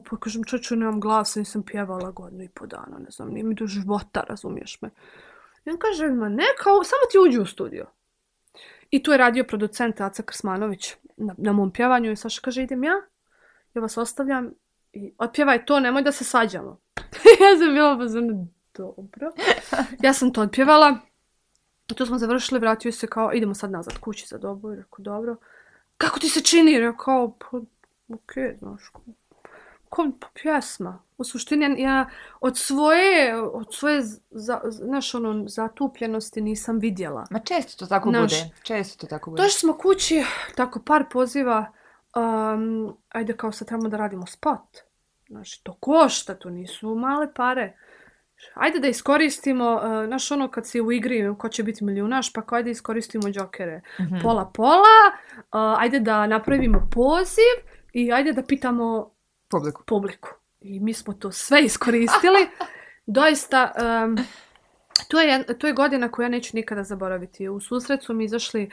Pa 0.00 0.16
kažem, 0.16 0.44
čoču, 0.44 0.76
nemam 0.76 1.00
glasa, 1.00 1.40
nisam 1.40 1.62
pjevala 1.62 2.10
godinu 2.10 2.44
i 2.44 2.48
po 2.48 2.66
dana, 2.66 2.98
ne 2.98 3.10
znam, 3.10 3.28
nije 3.28 3.44
mi 3.44 3.54
do 3.54 3.66
života, 3.66 4.24
razumiješ 4.28 4.82
me. 4.82 4.90
I 5.64 5.70
on 5.70 5.78
kaže, 5.78 6.08
ma 6.08 6.28
ne, 6.28 6.44
kao, 6.62 6.84
samo 6.84 7.02
ti 7.10 7.18
uđi 7.18 7.38
u 7.38 7.46
studio. 7.46 7.86
I 8.90 9.02
tu 9.02 9.12
je 9.12 9.18
radio 9.18 9.44
producent 9.44 10.00
Aca 10.00 10.22
Krsmanović 10.22 10.94
na, 11.16 11.34
na 11.38 11.52
mom 11.52 11.70
pjevanju 11.70 12.12
i 12.12 12.16
Saša 12.16 12.40
kaže, 12.40 12.62
idem 12.62 12.84
ja, 12.84 12.94
ja 13.74 13.82
vas 13.82 13.96
ostavljam 13.96 14.50
i 14.92 15.12
otpjevaj 15.18 15.64
to, 15.66 15.80
nemoj 15.80 16.02
da 16.02 16.12
se 16.12 16.24
svađamo. 16.24 16.80
ja 17.42 17.58
sam 17.58 17.74
bila 17.74 17.98
pa 17.98 18.04
dobro. 18.78 19.32
Ja 20.02 20.12
sam 20.12 20.32
to 20.32 20.40
otpjevala. 20.40 20.98
Tu 21.86 22.06
smo 22.06 22.18
završili, 22.18 22.60
vratio 22.60 22.92
se 22.92 23.06
kao, 23.06 23.32
idemo 23.32 23.54
sad 23.54 23.70
nazad 23.70 23.98
kući 23.98 24.26
za 24.26 24.38
dobu. 24.38 24.72
I 24.72 24.76
rekao, 24.76 24.98
dobro. 24.98 25.36
Kako 25.96 26.18
ti 26.18 26.28
se 26.28 26.40
čini? 26.40 26.78
Rekao, 26.78 27.36
pa, 27.38 27.56
okej, 28.08 28.44
okay, 28.44 28.58
znaš, 28.58 28.82
kom 29.88 30.18
pjesma. 30.42 31.02
U 31.18 31.24
suštini 31.24 31.82
ja 31.82 32.10
od 32.40 32.58
svoje, 32.58 33.40
od 33.40 33.74
svoje 33.74 34.02
za, 34.30 34.60
znaš, 34.64 35.14
ono, 35.14 35.48
zatupljenosti 35.48 36.40
nisam 36.40 36.78
vidjela. 36.78 37.26
Ma 37.30 37.38
često 37.38 37.84
to 37.84 37.86
tako 37.86 38.10
naš, 38.10 38.42
bude. 38.44 38.54
Često 38.62 39.00
to 39.00 39.06
tako 39.06 39.30
bude. 39.30 39.42
Došli 39.42 39.58
smo 39.58 39.78
kući, 39.78 40.24
tako 40.54 40.82
par 40.82 41.04
poziva, 41.10 41.72
um, 42.16 42.96
ajde 43.08 43.36
kao 43.36 43.52
sad 43.52 43.68
trebamo 43.68 43.88
da 43.88 43.96
radimo 43.96 44.26
spot. 44.26 44.78
Znači, 45.28 45.64
to 45.64 45.76
košta, 45.80 46.34
to 46.34 46.50
nisu 46.50 46.94
male 46.94 47.34
pare. 47.34 47.76
Ajde 48.54 48.78
da 48.78 48.88
iskoristimo, 48.88 49.74
uh, 49.74 50.06
znaš 50.06 50.30
ono 50.30 50.48
kad 50.48 50.66
si 50.66 50.80
u 50.80 50.92
igri, 50.92 51.34
ko 51.38 51.48
će 51.48 51.62
biti 51.62 51.84
milijunaš, 51.84 52.32
pa 52.32 52.42
kao 52.42 52.56
ajde 52.56 52.70
iskoristimo 52.70 53.28
džokere. 53.28 53.82
Mm 54.00 54.02
-hmm. 54.02 54.22
Pola 54.22 54.50
pola, 54.54 55.10
uh, 55.36 55.80
ajde 55.82 56.00
da 56.00 56.26
napravimo 56.26 56.88
poziv 56.94 57.74
i 57.92 58.12
ajde 58.12 58.32
da 58.32 58.42
pitamo 58.42 59.13
publiku. 59.58 59.82
publiku. 59.86 60.28
I 60.60 60.80
mi 60.80 60.94
smo 60.94 61.12
to 61.12 61.32
sve 61.32 61.62
iskoristili. 61.64 62.48
Doista, 63.06 63.72
um, 64.04 64.18
to, 65.08 65.20
je, 65.20 65.58
to 65.58 65.66
je 65.66 65.72
godina 65.72 66.10
koju 66.10 66.24
ja 66.24 66.28
neću 66.28 66.56
nikada 66.56 66.82
zaboraviti. 66.82 67.48
U 67.48 67.60
susret 67.60 68.02
su 68.02 68.14
mi 68.14 68.24
izašli 68.24 68.70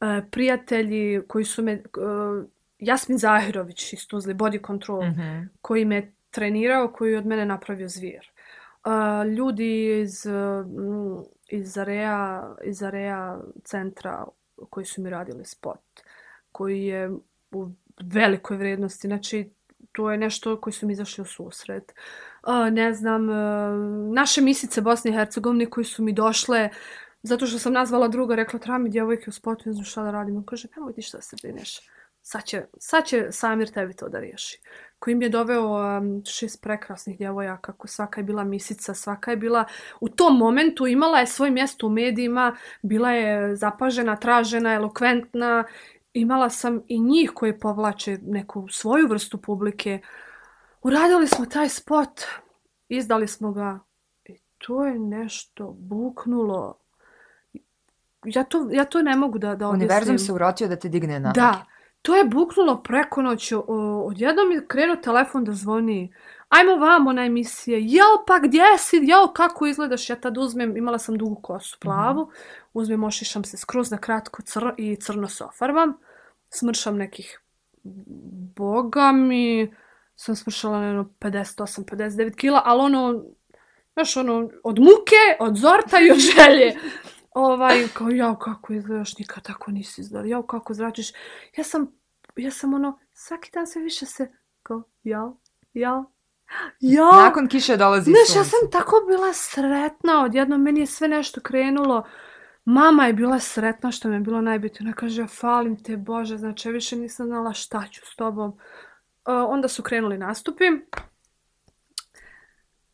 uh, 0.00 0.06
prijatelji 0.30 1.22
koji 1.28 1.44
su 1.44 1.62
me... 1.62 1.82
Uh, 1.96 2.44
Jasmin 2.80 3.18
Zahirović 3.18 3.92
iz 3.92 4.06
Tuzli, 4.06 4.34
Body 4.34 4.66
Control, 4.66 5.02
mm 5.02 5.14
-hmm. 5.14 5.48
koji 5.62 5.84
me 5.84 6.12
trenirao, 6.30 6.92
koji 6.92 7.16
od 7.16 7.26
mene 7.26 7.46
napravio 7.46 7.88
zvijer. 7.88 8.30
Uh, 8.84 9.26
ljudi 9.32 10.00
iz, 10.00 10.26
uh, 10.26 11.24
iz, 11.48 11.78
Area, 11.78 12.54
iz 12.64 12.82
Area 12.82 13.40
centra 13.64 14.24
koji 14.70 14.86
su 14.86 15.02
mi 15.02 15.10
radili 15.10 15.44
spot, 15.44 15.80
koji 16.52 16.84
je 16.84 17.10
u 17.52 17.70
velikoj 18.00 18.56
vrednosti. 18.56 19.08
Znači, 19.08 19.50
to 19.92 20.10
je 20.10 20.18
nešto 20.18 20.60
koji 20.60 20.74
su 20.74 20.86
mi 20.86 20.92
izašli 20.92 21.22
u 21.22 21.24
susret. 21.24 21.92
Uh, 22.42 22.72
ne 22.72 22.94
znam, 22.94 23.28
uh, 23.28 24.14
naše 24.14 24.40
misice 24.40 24.80
Bosne 24.80 25.10
i 25.10 25.14
Hercegovine 25.14 25.70
koji 25.70 25.84
su 25.84 26.02
mi 26.02 26.12
došle 26.12 26.70
zato 27.22 27.46
što 27.46 27.58
sam 27.58 27.72
nazvala 27.72 28.08
druga, 28.08 28.34
rekla, 28.34 28.58
treba 28.58 28.78
mi 28.78 28.90
djevojke 28.90 29.24
u 29.28 29.32
spotu, 29.32 29.62
ne 29.66 29.72
znam 29.72 29.84
šta 29.84 30.02
da 30.02 30.10
radim. 30.10 30.36
On 30.36 30.44
kaže, 30.44 30.68
pa 30.68 30.80
nemoj 30.80 30.92
ti 30.92 31.02
šta 31.02 31.20
se 31.20 31.36
brineš. 31.42 31.80
Sad 32.22 32.44
će, 32.44 32.64
sad 32.78 33.06
će 33.06 33.26
Samir 33.30 33.70
tebi 33.70 33.94
to 33.96 34.08
da 34.08 34.20
riješi. 34.20 34.60
Koji 34.98 35.14
mi 35.14 35.24
je 35.24 35.28
doveo 35.28 35.98
um, 35.98 36.22
šest 36.24 36.62
prekrasnih 36.62 37.18
djevojaka, 37.18 37.72
kako 37.72 37.88
svaka 37.88 38.20
je 38.20 38.24
bila 38.24 38.44
misica, 38.44 38.94
svaka 38.94 39.30
je 39.30 39.36
bila 39.36 39.64
u 40.00 40.08
tom 40.08 40.38
momentu 40.38 40.86
imala 40.86 41.18
je 41.18 41.26
svoje 41.26 41.50
mjesto 41.50 41.86
u 41.86 41.90
medijima, 41.90 42.56
bila 42.82 43.10
je 43.10 43.56
zapažena, 43.56 44.16
tražena, 44.16 44.74
elokventna. 44.74 45.64
Imala 46.12 46.50
sam 46.50 46.82
i 46.88 47.00
njih 47.00 47.32
koje 47.34 47.60
povlače 47.60 48.18
neku 48.22 48.68
svoju 48.68 49.08
vrstu 49.08 49.38
publike. 49.38 50.00
Uradili 50.82 51.26
smo 51.26 51.46
taj 51.46 51.68
spot, 51.68 52.20
izdali 52.88 53.28
smo 53.28 53.52
ga 53.52 53.78
i 54.24 54.38
to 54.58 54.84
je 54.84 54.98
nešto 54.98 55.76
buknulo. 55.78 56.78
Ja 58.24 58.44
to, 58.44 58.68
ja 58.72 58.84
to 58.84 59.02
ne 59.02 59.16
mogu 59.16 59.38
da, 59.38 59.54
da 59.54 59.68
objasnim. 59.68 59.90
Univerzum 59.90 60.18
se 60.18 60.32
urotio 60.32 60.68
da 60.68 60.76
te 60.76 60.88
digne 60.88 61.20
na 61.20 61.32
Da, 61.32 61.64
to 62.02 62.16
je 62.16 62.24
buknulo 62.24 62.82
preko 62.82 63.22
noći. 63.22 63.54
O, 63.54 63.62
Odjednom 64.06 64.52
je 64.52 64.66
krenuo 64.66 64.96
telefon 64.96 65.44
da 65.44 65.52
zvoni. 65.52 66.14
Ajmo 66.50 66.76
vamo 66.76 67.12
na 67.12 67.24
emisije. 67.24 67.78
Jel 67.80 68.24
pa 68.26 68.38
gdje 68.38 68.78
si? 68.78 68.96
Jel 69.02 69.32
kako 69.32 69.66
izgledaš? 69.66 70.10
Ja 70.10 70.16
tad 70.16 70.38
uzmem, 70.38 70.76
imala 70.76 70.98
sam 70.98 71.18
dugu 71.18 71.42
kosu 71.42 71.78
plavu. 71.80 72.22
Mm 72.22 72.28
-hmm. 72.28 72.66
Uzmem, 72.72 73.04
ošišam 73.04 73.44
se 73.44 73.56
skroz 73.56 73.90
na 73.90 73.98
kratko 73.98 74.42
cr 74.42 74.72
i 74.76 74.96
crno 74.96 75.28
se. 75.28 75.44
Smršam 76.50 76.96
nekih 76.96 77.40
boga 78.56 79.12
mi 79.12 79.74
sam 80.16 80.36
smršala 80.36 80.80
na 80.80 80.86
jedno 80.86 81.10
58-59 81.20 82.36
kila, 82.36 82.62
ali 82.64 82.82
ono, 82.82 83.24
znaš, 83.92 84.16
ono, 84.16 84.50
od 84.64 84.78
muke, 84.78 85.22
od 85.40 85.56
zorta 85.56 86.00
i 86.00 86.10
od 86.10 86.18
želje. 86.18 86.76
ovaj, 87.34 87.88
kao, 87.94 88.10
jao, 88.10 88.38
kako 88.38 88.72
izgledaš, 88.72 89.18
nikad 89.18 89.42
tako 89.42 89.70
nisi 89.70 90.00
izgledala, 90.00 90.30
jao, 90.30 90.42
kako 90.42 90.74
zračiš. 90.74 91.12
Ja 91.56 91.64
sam, 91.64 91.92
ja 92.36 92.50
sam 92.50 92.74
ono, 92.74 92.98
svaki 93.12 93.50
dan 93.52 93.66
sve 93.66 93.82
više 93.82 94.06
se, 94.06 94.32
kao, 94.62 94.82
jao, 95.02 95.36
jao, 95.72 96.12
jao. 96.80 97.12
Nakon 97.12 97.48
kiše 97.48 97.76
dolazi 97.76 98.10
Znaš, 98.10 98.26
sunce. 98.26 98.38
ja 98.38 98.44
sam 98.44 98.70
tako 98.70 98.96
bila 99.08 99.32
sretna, 99.32 100.24
odjedno 100.24 100.58
meni 100.58 100.80
je 100.80 100.86
sve 100.86 101.08
nešto 101.08 101.40
krenulo. 101.40 102.04
Mama 102.64 103.06
je 103.06 103.12
bila 103.12 103.38
sretna 103.38 103.90
što 103.90 104.08
mi 104.08 104.14
je 104.14 104.20
bilo 104.20 104.40
najbitno. 104.40 104.86
Ona 104.86 104.92
kaže, 104.92 105.26
falim 105.26 105.82
te 105.82 105.96
Bože, 105.96 106.36
znači 106.36 106.68
ja 106.68 106.72
više 106.72 106.96
nisam 106.96 107.26
znala 107.26 107.52
šta 107.52 107.84
ću 107.90 108.00
s 108.04 108.16
tobom. 108.16 108.50
Uh, 108.50 108.56
onda 109.26 109.68
su 109.68 109.82
krenuli 109.82 110.18
nastupi. 110.18 110.64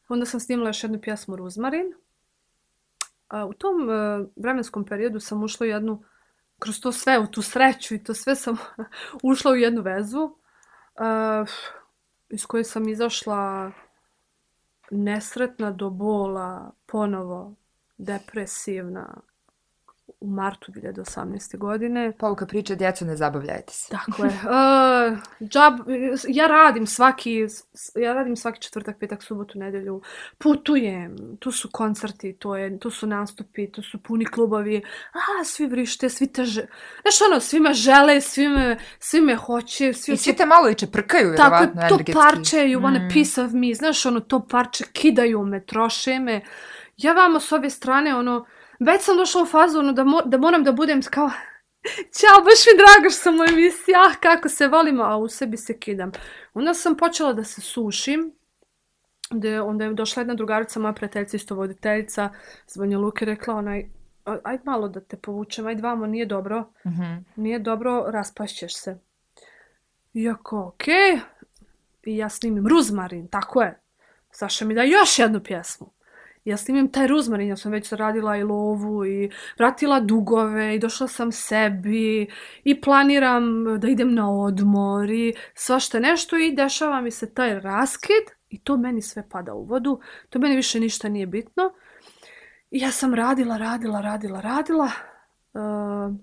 Onda 0.09 0.27
sam 0.27 0.41
snimala 0.41 0.69
još 0.69 0.83
jednu 0.85 1.01
pjesmu 1.01 1.37
Ruzmarin. 1.37 1.87
Uh, 1.87 3.51
u 3.51 3.53
tom 3.53 3.89
uh, 3.89 4.27
vremenskom 4.37 4.85
periodu 4.85 5.21
sam 5.21 5.43
ušla 5.43 5.65
u 5.65 5.69
jednu, 5.69 6.03
kroz 6.59 6.81
to 6.81 6.93
sve, 6.93 7.19
u 7.19 7.27
tu 7.27 7.43
sreću 7.43 7.95
i 7.95 8.05
to 8.05 8.15
sve 8.15 8.35
sam 8.35 8.57
ušla 9.33 9.53
u 9.53 9.57
jednu 9.57 9.83
vezu 9.83 10.23
uh, 10.23 11.49
iz 12.29 12.47
koje 12.47 12.65
sam 12.65 12.89
izašla 12.89 13.73
nesretna 14.91 15.71
do 15.71 15.91
bola, 15.91 16.73
ponovo 16.87 17.55
depresivna, 17.99 19.21
u 20.27 20.31
martu 20.31 20.73
2018. 20.73 21.59
godine. 21.59 22.13
Pouka 22.19 22.47
priče, 22.47 22.77
djeco, 22.77 23.05
ne 23.05 23.17
zabavljajte 23.17 23.73
se. 23.73 23.89
Tako 23.91 24.25
je. 24.25 24.29
Uh, 24.29 25.19
džab, 25.49 25.75
ja 26.29 26.47
radim 26.47 26.87
svaki, 26.87 27.47
ja 27.95 28.13
radim 28.13 28.37
svaki 28.37 28.61
četvrtak, 28.61 28.99
petak, 29.01 29.23
subotu, 29.23 29.59
nedelju. 29.59 30.03
Putujem, 30.39 31.17
tu 31.39 31.53
su 31.53 31.69
koncerti, 31.73 32.33
to 32.39 32.57
je, 32.57 32.79
tu 32.79 32.91
su 32.91 33.07
nastupi, 33.07 33.73
tu 33.73 33.83
su 33.83 34.03
puni 34.03 34.25
klubovi. 34.25 34.83
A, 35.13 35.45
svi 35.45 35.67
vrište, 35.67 36.09
svi 36.09 36.27
te 36.33 36.45
že... 36.45 36.67
Znaš 37.03 37.31
ono, 37.31 37.41
svi 37.41 37.61
me 37.61 37.75
žele, 37.75 38.21
svi 38.21 38.49
me, 38.49 38.79
svi 38.99 39.21
me 39.21 39.37
hoće. 39.37 39.93
Svi, 39.93 40.13
I 40.13 40.17
svi 40.17 40.37
te 40.37 40.47
malo 40.47 40.71
i 40.71 40.75
čeprkaju, 40.75 41.29
vjerovatno, 41.31 41.67
Tako, 41.67 41.89
to 41.89 41.95
energetski. 41.95 42.13
parče, 42.13 42.57
you 42.57 42.81
want 42.81 43.03
mm. 43.03 43.07
a 43.07 43.09
piece 43.13 43.43
of 43.43 43.53
me. 43.53 43.75
Znaš, 43.75 44.07
ono, 44.07 44.21
to 44.21 44.47
parče 44.47 44.85
kidaju 44.93 45.45
me, 45.45 45.65
troše 45.67 46.19
me. 46.19 46.41
Ja 46.97 47.13
vamo 47.13 47.41
s 47.41 47.53
ove 47.53 47.71
strane, 47.71 48.15
ono, 48.15 48.47
već 48.79 49.03
sam 49.03 49.17
došla 49.17 49.43
u 49.43 49.47
fazu 49.47 49.79
ono, 49.79 49.93
da, 49.93 50.05
mo 50.05 50.23
da 50.23 50.39
moram 50.39 50.65
da 50.65 50.73
budem 50.73 51.03
kao 51.03 51.31
Ćao, 52.17 52.45
baš 52.45 52.61
mi 52.67 52.79
drago 52.79 53.11
što 53.11 53.23
sam 53.23 53.41
u 53.41 53.45
emisiji, 53.45 53.95
ah, 53.95 54.15
kako 54.21 54.49
se 54.49 54.69
volimo, 54.69 55.03
a 55.03 55.17
u 55.17 55.29
sebi 55.29 55.57
se 55.57 55.79
kidam. 55.79 56.13
Onda 56.55 56.75
sam 56.75 56.97
počela 56.97 57.33
da 57.33 57.45
se 57.45 57.61
sušim, 57.61 58.33
gde 59.31 59.61
onda 59.61 59.85
je 59.85 59.95
došla 59.95 60.21
jedna 60.21 60.35
drugarica, 60.35 60.81
moja 60.81 60.93
prijateljica, 60.93 61.37
isto 61.37 61.55
voditeljica, 61.55 62.31
zvanja 62.67 62.99
Luke, 62.99 63.25
rekla 63.25 63.55
onaj, 63.55 63.87
ajde 64.25 64.63
malo 64.65 64.89
da 64.89 65.01
te 65.01 65.17
povučem, 65.17 65.67
ajde 65.67 65.83
vamo, 65.83 66.07
nije 66.07 66.27
dobro, 66.27 66.61
mm 66.61 66.89
-hmm. 66.89 67.23
nije 67.37 67.59
dobro, 67.59 68.05
raspašćeš 68.09 68.77
se. 68.77 68.99
Iako, 70.15 70.67
okej, 70.67 70.95
okay. 70.95 71.21
i 72.03 72.17
ja 72.17 72.29
snimim 72.29 72.67
Ruzmarin, 72.67 73.29
tako 73.29 73.63
je. 73.63 73.81
Saša 74.31 74.65
mi 74.65 74.75
da 74.75 74.83
još 74.83 75.19
jednu 75.19 75.41
pjesmu 75.41 75.96
ja 76.47 76.57
snimim 76.57 76.93
taj 76.93 77.07
ruzmarin, 77.07 77.49
ja 77.49 77.57
sam 77.57 77.73
već 77.73 77.93
radila 77.93 78.37
i 78.37 78.43
lovu 78.43 79.07
i 79.07 79.31
vratila 79.59 80.01
dugove 80.01 80.75
i 80.75 80.79
došla 80.79 81.09
sam 81.09 81.33
sebi 81.33 82.27
i 82.65 82.81
planiram 82.81 83.65
da 83.81 83.89
idem 83.89 84.15
na 84.15 84.31
odmor 84.33 85.11
i 85.11 85.35
svašta 85.55 85.99
nešto 85.99 86.37
i 86.37 86.55
dešava 86.55 87.01
mi 87.01 87.11
se 87.11 87.35
taj 87.35 87.61
raskid 87.61 88.25
i 88.49 88.61
to 88.61 88.77
meni 88.77 89.03
sve 89.03 89.29
pada 89.29 89.55
u 89.55 89.65
vodu, 89.65 90.01
to 90.31 90.39
meni 90.39 90.57
više 90.57 90.81
ništa 90.81 91.09
nije 91.09 91.27
bitno. 91.27 91.73
I 92.71 92.79
ja 92.79 92.91
sam 92.91 93.15
radila, 93.15 93.57
radila, 93.57 94.01
radila, 94.01 94.41
radila. 94.41 94.91
Uh, 95.55 96.17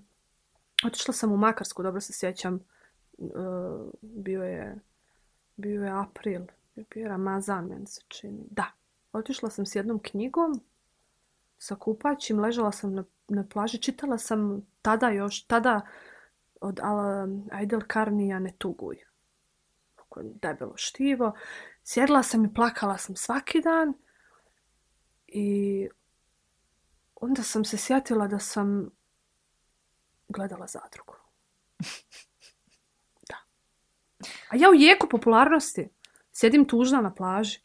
otišla 0.86 1.14
sam 1.14 1.32
u 1.32 1.36
Makarsku, 1.36 1.82
dobro 1.82 2.00
se 2.00 2.12
sjećam, 2.12 2.60
uh, 3.18 3.30
bio 4.02 4.42
je, 4.42 4.78
bio 5.56 5.84
je 5.84 5.90
april, 5.90 6.42
bio 6.74 7.02
je 7.02 7.08
Ramazan, 7.08 7.66
meni 7.66 7.86
se 7.86 8.00
čini, 8.08 8.44
da, 8.50 8.72
Otišla 9.14 9.50
sam 9.50 9.66
s 9.66 9.74
jednom 9.74 9.98
knjigom 10.02 10.60
sa 11.58 11.76
kupaćim, 11.76 12.40
ležala 12.40 12.72
sam 12.72 12.94
na, 12.94 13.04
na 13.28 13.44
plaži, 13.52 13.78
čitala 13.78 14.18
sam 14.18 14.66
tada 14.82 15.08
još, 15.08 15.46
tada 15.46 15.80
od 16.60 16.80
Aidel 17.52 17.80
Karnija 17.86 18.38
Ne 18.38 18.52
tuguj. 18.58 18.96
Debelo 20.22 20.76
štivo. 20.76 21.32
Sjedla 21.84 22.22
sam 22.22 22.44
i 22.44 22.54
plakala 22.54 22.98
sam 22.98 23.16
svaki 23.16 23.60
dan 23.60 23.94
i 25.26 25.88
onda 27.14 27.42
sam 27.42 27.64
se 27.64 27.76
sjetila 27.76 28.26
da 28.26 28.38
sam 28.38 28.90
gledala 30.28 30.66
zadrugu. 30.66 31.14
Da. 33.28 33.36
A 34.48 34.56
ja 34.56 34.70
u 34.70 34.74
jeku 34.74 35.08
popularnosti 35.08 35.88
sjedim 36.32 36.64
tužna 36.68 37.00
na 37.00 37.14
plaži. 37.14 37.64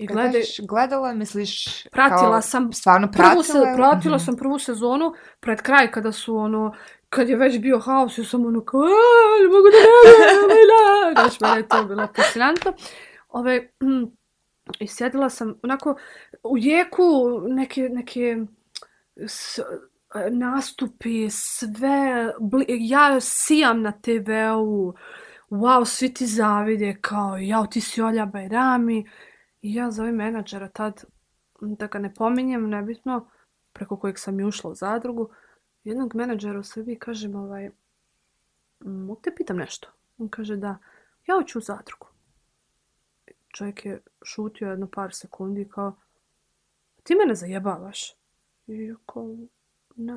I 0.00 0.06
gledaj, 0.06 0.42
gledala, 0.68 1.12
misliš, 1.14 1.82
pratila 1.92 2.30
kao, 2.30 2.42
sam, 2.42 2.72
stvarno 2.72 3.10
pratila? 3.12 3.30
Prvu 3.30 3.42
se, 3.42 3.72
pratila 3.76 4.18
sam 4.18 4.36
prvu 4.36 4.58
sezonu, 4.58 5.14
pred 5.40 5.62
kraj 5.62 5.90
kada 5.90 6.12
su 6.12 6.36
ono, 6.36 6.74
kad 7.08 7.28
je 7.28 7.36
već 7.36 7.58
bio 7.58 7.78
haos, 7.78 8.18
ja 8.18 8.24
sam 8.24 8.46
ono 8.46 8.64
kao, 8.64 8.80
ne 9.42 9.48
mogu 9.48 9.68
da 9.70 9.78
ne, 10.54 11.22
Znaš, 11.22 11.40
mene 11.40 11.56
je 11.56 11.68
to 11.68 11.84
bilo 11.84 12.08
fascinantno. 12.16 12.72
Ove, 13.28 13.72
mm, 13.82 14.04
I 14.78 14.86
sjedila 14.86 15.30
sam 15.30 15.54
onako 15.62 15.96
u 16.42 16.58
jeku 16.58 17.40
neke, 17.48 17.88
neke 17.92 18.36
s, 19.26 19.58
nastupi, 20.30 21.30
sve, 21.30 22.32
bli, 22.40 22.64
ja 22.68 23.20
sijam 23.20 23.82
na 23.82 23.92
TV-u, 23.92 24.94
wow, 25.50 25.84
svi 25.84 26.14
ti 26.14 26.26
zavide, 26.26 26.96
kao, 27.00 27.36
jao, 27.36 27.66
ti 27.66 27.80
si 27.80 28.02
Olja 28.02 28.26
Bajrami, 28.26 29.04
I 29.62 29.74
ja 29.74 29.90
zovem 29.90 30.14
menadžera 30.14 30.68
tad, 30.68 31.04
da 31.60 31.86
ga 31.86 31.98
ne 31.98 32.14
pominjem, 32.14 32.68
nebitno, 32.68 33.28
preko 33.72 33.96
kojeg 33.96 34.18
sam 34.18 34.40
i 34.40 34.44
ušla 34.44 34.70
u 34.70 34.74
zadrugu, 34.74 35.30
jednog 35.84 36.14
menadžera 36.14 36.58
u 36.58 36.62
Srbiji 36.62 36.98
kažem, 36.98 37.34
ovaj, 37.36 37.70
mogu 38.80 39.20
te 39.22 39.34
pitam 39.34 39.56
nešto? 39.56 39.88
On 40.18 40.28
kaže 40.28 40.56
da, 40.56 40.78
ja 41.26 41.34
hoću 41.34 41.58
u 41.58 41.62
zadrugu. 41.62 42.06
Čovjek 43.48 43.84
je 43.86 44.00
šutio 44.22 44.70
jedno 44.70 44.86
par 44.86 45.14
sekundi 45.14 45.68
kao, 45.68 45.96
ti 47.02 47.14
mene 47.14 47.34
zajebavaš? 47.34 48.14
I 48.66 48.86
ja 48.86 48.96
kao, 49.06 49.36
ne, 49.96 50.12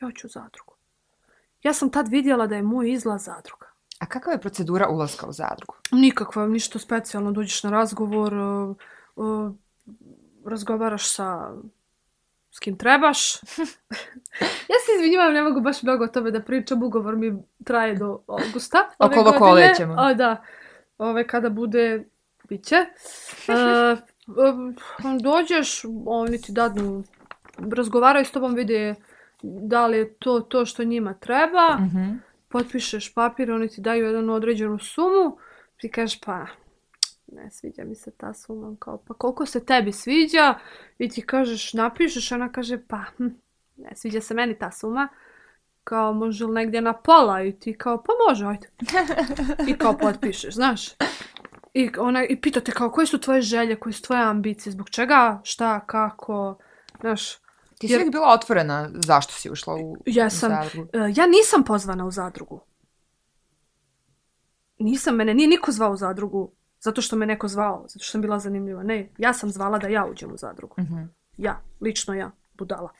ja 0.00 0.08
hoću 0.08 0.26
u 0.26 0.30
zadrugu. 0.30 0.74
Ja 1.62 1.72
sam 1.72 1.90
tad 1.90 2.08
vidjela 2.08 2.46
da 2.46 2.56
je 2.56 2.62
moj 2.62 2.92
izlaz 2.92 3.24
zadruga. 3.24 3.69
A 4.00 4.06
kakva 4.06 4.32
je 4.32 4.40
procedura 4.40 4.88
ulaska 4.88 5.26
u 5.26 5.32
zadrugu? 5.32 5.74
Nikakva, 5.92 6.46
ništa 6.46 6.78
specijalno. 6.78 7.32
Dođeš 7.32 7.62
na 7.62 7.70
razgovor, 7.70 8.34
uh, 8.34 8.76
uh, 9.16 9.52
razgovaraš 10.44 11.14
sa 11.14 11.50
s 12.50 12.58
kim 12.58 12.78
trebaš. 12.78 13.34
ja 14.72 14.78
se 14.86 14.92
izvinjavam, 14.96 15.32
ne 15.32 15.42
mogu 15.42 15.60
baš 15.60 15.82
mnogo 15.82 16.04
o 16.04 16.08
tome 16.08 16.30
da 16.30 16.40
pričam. 16.42 16.82
Ugovor 16.82 17.16
mi 17.16 17.42
traje 17.64 17.94
do 17.94 18.20
augusta. 18.26 18.78
Okolo 18.98 19.32
kole 19.32 19.74
ćemo. 19.76 19.94
O, 19.98 20.14
da. 20.14 20.44
Ove, 20.98 21.26
kada 21.26 21.48
bude, 21.50 22.04
bit 22.48 22.64
će. 22.64 22.76
Uh, 23.48 23.98
dođeš, 25.30 25.82
oni 26.06 26.40
ti 26.40 26.52
dadnu 26.52 27.04
razgovaraju 27.76 28.24
s 28.24 28.30
tobom, 28.30 28.54
vide 28.54 28.94
da 29.42 29.86
li 29.86 29.98
je 29.98 30.14
to 30.14 30.40
to 30.40 30.66
što 30.66 30.84
njima 30.84 31.14
treba, 31.14 31.76
Mhm 31.80 32.29
potpišeš 32.50 33.14
papir, 33.14 33.52
oni 33.52 33.68
ti 33.68 33.80
daju 33.80 34.06
jednu 34.06 34.32
određenu 34.32 34.78
sumu, 34.78 35.38
ti 35.76 35.90
kažeš 35.90 36.20
pa 36.20 36.46
ne 37.32 37.50
sviđa 37.50 37.84
mi 37.84 37.94
se 37.94 38.10
ta 38.10 38.34
suma, 38.34 38.76
kao 38.78 39.02
pa 39.08 39.14
koliko 39.14 39.46
se 39.46 39.64
tebi 39.64 39.92
sviđa 39.92 40.54
i 40.98 41.08
ti 41.08 41.22
kažeš 41.22 41.72
napišeš, 41.72 42.32
ona 42.32 42.52
kaže 42.52 42.78
pa 42.88 43.04
hm, 43.16 43.26
ne 43.76 43.96
sviđa 43.96 44.20
se 44.20 44.34
meni 44.34 44.58
ta 44.58 44.70
suma, 44.70 45.08
kao 45.84 46.12
može 46.12 46.44
li 46.44 46.52
negdje 46.52 46.80
na 46.80 46.92
pola 46.92 47.42
i 47.42 47.52
ti 47.52 47.78
kao 47.78 48.02
pa 48.02 48.12
može, 48.28 48.46
ajde. 48.46 48.68
I 49.70 49.78
kao 49.78 49.98
potpišeš, 49.98 50.54
znaš. 50.54 50.90
I, 51.74 51.90
ona, 51.98 52.24
I 52.24 52.40
pita 52.40 52.60
te 52.60 52.72
kao 52.72 52.90
koje 52.90 53.06
su 53.06 53.20
tvoje 53.20 53.42
želje, 53.42 53.76
koje 53.76 53.92
su 53.92 54.02
tvoje 54.02 54.22
ambicije, 54.22 54.72
zbog 54.72 54.90
čega, 54.90 55.40
šta, 55.44 55.80
kako, 55.86 56.58
znaš. 57.00 57.36
Ti 57.80 57.86
si 57.88 57.92
Jer- 57.92 58.00
uvijek 58.00 58.12
bila 58.12 58.28
otvorena 58.32 58.90
zašto 58.94 59.32
si 59.32 59.50
ušla 59.50 59.74
u, 59.74 59.96
Jesam. 60.06 60.52
u 60.52 60.54
zadrugu. 60.64 60.88
E, 60.92 60.98
Ja 61.16 61.26
nisam 61.26 61.64
pozvana 61.64 62.06
u 62.06 62.10
zadrugu. 62.10 62.60
Nisam, 64.78 65.16
mene 65.16 65.34
nije 65.34 65.48
niko 65.48 65.72
zvao 65.72 65.92
u 65.92 65.96
zadrugu 65.96 66.50
zato 66.80 67.02
što 67.02 67.16
me 67.16 67.26
neko 67.26 67.48
zvao, 67.48 67.84
zato 67.88 68.04
što 68.04 68.10
sam 68.12 68.20
bila 68.20 68.38
zanimljiva. 68.38 68.82
Ne, 68.82 69.08
ja 69.18 69.32
sam 69.32 69.50
zvala 69.50 69.78
da 69.78 69.88
ja 69.88 70.06
uđem 70.06 70.32
u 70.32 70.36
zadrugu. 70.36 70.74
Mhm. 70.78 71.02
Ja, 71.36 71.60
lično 71.80 72.14
ja, 72.14 72.30
budala. 72.54 72.92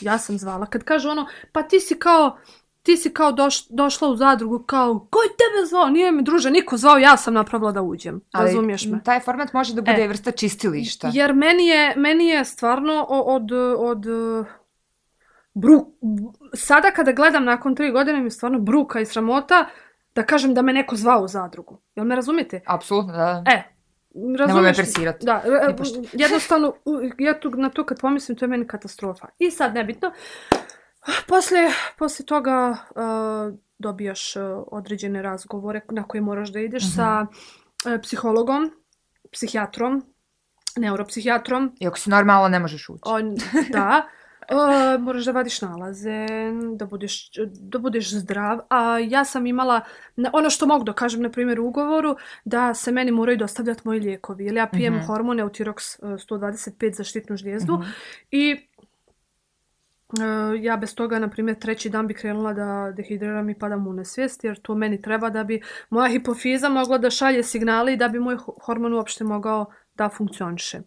Ja 0.00 0.18
sam 0.18 0.38
zvala. 0.38 0.66
Kad 0.66 0.84
kaže 0.84 1.08
ono, 1.08 1.26
pa 1.52 1.62
ti 1.62 1.80
si 1.80 1.98
kao, 1.98 2.38
ti 2.86 2.96
si 2.96 3.14
kao 3.14 3.32
doš, 3.32 3.68
došla 3.68 4.08
u 4.08 4.16
zadrugu, 4.16 4.58
kao, 4.58 5.06
ko 5.10 5.18
je 5.22 5.28
tebe 5.28 5.66
zvao? 5.66 5.88
Nije 5.88 6.12
me 6.12 6.22
druže, 6.22 6.50
niko 6.50 6.76
zvao, 6.76 6.98
ja 6.98 7.16
sam 7.16 7.34
napravila 7.34 7.72
da 7.72 7.82
uđem. 7.82 8.20
Ali 8.32 8.46
Razumiješ 8.46 8.86
me? 8.86 9.00
taj 9.04 9.20
format 9.20 9.52
može 9.52 9.74
da 9.74 9.82
bude 9.82 10.02
E. 10.04 10.08
vrsta 10.08 10.30
čistilišta. 10.30 11.10
Jer 11.14 11.34
meni 11.34 11.66
je, 11.66 11.94
meni 11.96 12.26
je 12.26 12.44
stvarno 12.44 13.06
od, 13.08 13.52
od 13.78 14.06
uh, 14.06 14.46
bru, 15.54 15.86
sada 16.54 16.90
kada 16.90 17.12
gledam 17.12 17.44
nakon 17.44 17.74
tri 17.74 17.90
godine 17.90 18.18
mi 18.18 18.26
je 18.26 18.30
stvarno 18.30 18.58
bruka 18.58 19.00
i 19.00 19.06
sramota 19.06 19.66
da 20.14 20.22
kažem 20.22 20.54
da 20.54 20.62
me 20.62 20.72
neko 20.72 20.96
zvao 20.96 21.22
u 21.22 21.28
zadrugu. 21.28 21.78
Jel 21.96 22.06
me 22.06 22.16
razumijete? 22.16 22.60
Apsolutno, 22.66 23.12
da. 23.12 23.44
E, 23.46 23.62
razumiješ? 24.14 24.46
Nemoj 24.46 24.62
me 24.62 24.74
presirati. 24.74 25.26
Da, 25.26 25.42
e, 25.44 25.74
jednostavno, 26.12 26.72
ja 27.18 27.40
tu, 27.40 27.50
na 27.50 27.70
to 27.70 27.84
kad 27.84 28.00
pomislim, 28.00 28.38
to 28.38 28.44
je 28.44 28.48
meni 28.48 28.66
katastrofa. 28.66 29.26
I 29.38 29.50
sad, 29.50 29.74
nebitno, 29.74 30.12
poslije, 31.28 31.68
poslije 31.98 32.26
toga 32.26 32.76
uh, 32.90 33.54
dobijaš 33.78 34.36
uh, 34.36 34.42
određene 34.66 35.22
razgovore 35.22 35.80
na 35.90 36.02
koje 36.04 36.20
moraš 36.20 36.48
da 36.48 36.60
ideš 36.60 36.82
Mhm. 36.82 36.92
sa 36.92 37.20
uh, 37.22 38.00
psihologom, 38.02 38.72
psihijatrom, 39.32 40.04
neuropsihijatrom, 40.76 41.72
I 41.80 41.86
ako 41.86 41.98
si 41.98 42.10
normalna, 42.10 42.48
ne 42.48 42.58
možeš 42.58 42.88
ući. 42.88 43.00
on, 43.04 43.36
da, 43.70 44.06
uh, 44.50 44.56
moraš 45.04 45.24
da 45.24 45.30
vadiš 45.32 45.62
nalaze, 45.62 46.26
da 46.76 46.86
budeš, 46.86 47.30
da 47.50 47.78
budeš 47.78 48.10
zdrav. 48.12 48.60
A 48.70 48.98
ja 48.98 49.24
sam 49.24 49.46
imala, 49.46 49.80
ono 50.32 50.50
što 50.50 50.66
mogu 50.66 50.84
da 50.84 50.92
kažem, 50.92 51.22
na 51.22 51.30
primjer, 51.30 51.60
u 51.60 51.66
ugovoru, 51.66 52.16
da 52.44 52.74
se 52.74 52.92
meni 52.92 53.10
moraju 53.10 53.38
dostavljati 53.38 53.80
moji 53.84 54.00
lijekovi. 54.00 54.44
Jer 54.44 54.54
ja 54.54 54.66
pijem 54.66 54.94
Mhm. 54.94 55.04
hormone 55.04 55.42
Eutirox 55.42 55.74
uh, 56.04 56.10
125 56.10 56.92
za 56.92 57.04
štitnu 57.04 57.36
žlijezdu 57.36 57.74
Mhm. 57.74 57.88
i 58.30 58.56
uh, 58.75 58.75
E, 60.20 60.62
ja 60.62 60.76
bez 60.76 60.94
toga, 60.94 61.18
na 61.18 61.28
primjer, 61.28 61.58
treći 61.58 61.90
dan 61.90 62.06
bi 62.06 62.14
krenula 62.14 62.52
da 62.52 62.92
dehidriram 62.96 63.50
i 63.50 63.58
padam 63.58 63.86
u 63.86 63.92
nesvijest, 63.92 64.44
jer 64.44 64.60
to 64.62 64.74
meni 64.74 65.02
treba 65.02 65.30
da 65.30 65.44
bi 65.44 65.60
moja 65.90 66.08
hipofiza 66.08 66.68
mogla 66.68 66.98
da 66.98 67.10
šalje 67.10 67.42
signale 67.42 67.92
i 67.92 67.96
da 67.96 68.08
bi 68.08 68.20
moj 68.20 68.36
hormon 68.62 68.94
uopšte 68.94 69.24
mogao 69.24 69.66
da 69.94 70.08
funkcioniše. 70.08 70.80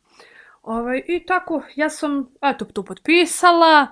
Ovaj, 0.61 1.03
I 1.07 1.25
tako, 1.25 1.61
ja 1.75 1.89
sam, 1.89 2.27
eto, 2.41 2.65
tu 2.65 2.85
potpisala, 2.85 3.87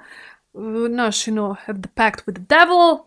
e, 0.53 0.59
naš, 0.89 1.25
you 1.25 1.33
know, 1.33 1.55
have 1.65 1.81
the 1.81 1.89
pact 1.95 2.27
with 2.27 2.35
the 2.35 2.45
devil, 2.49 3.06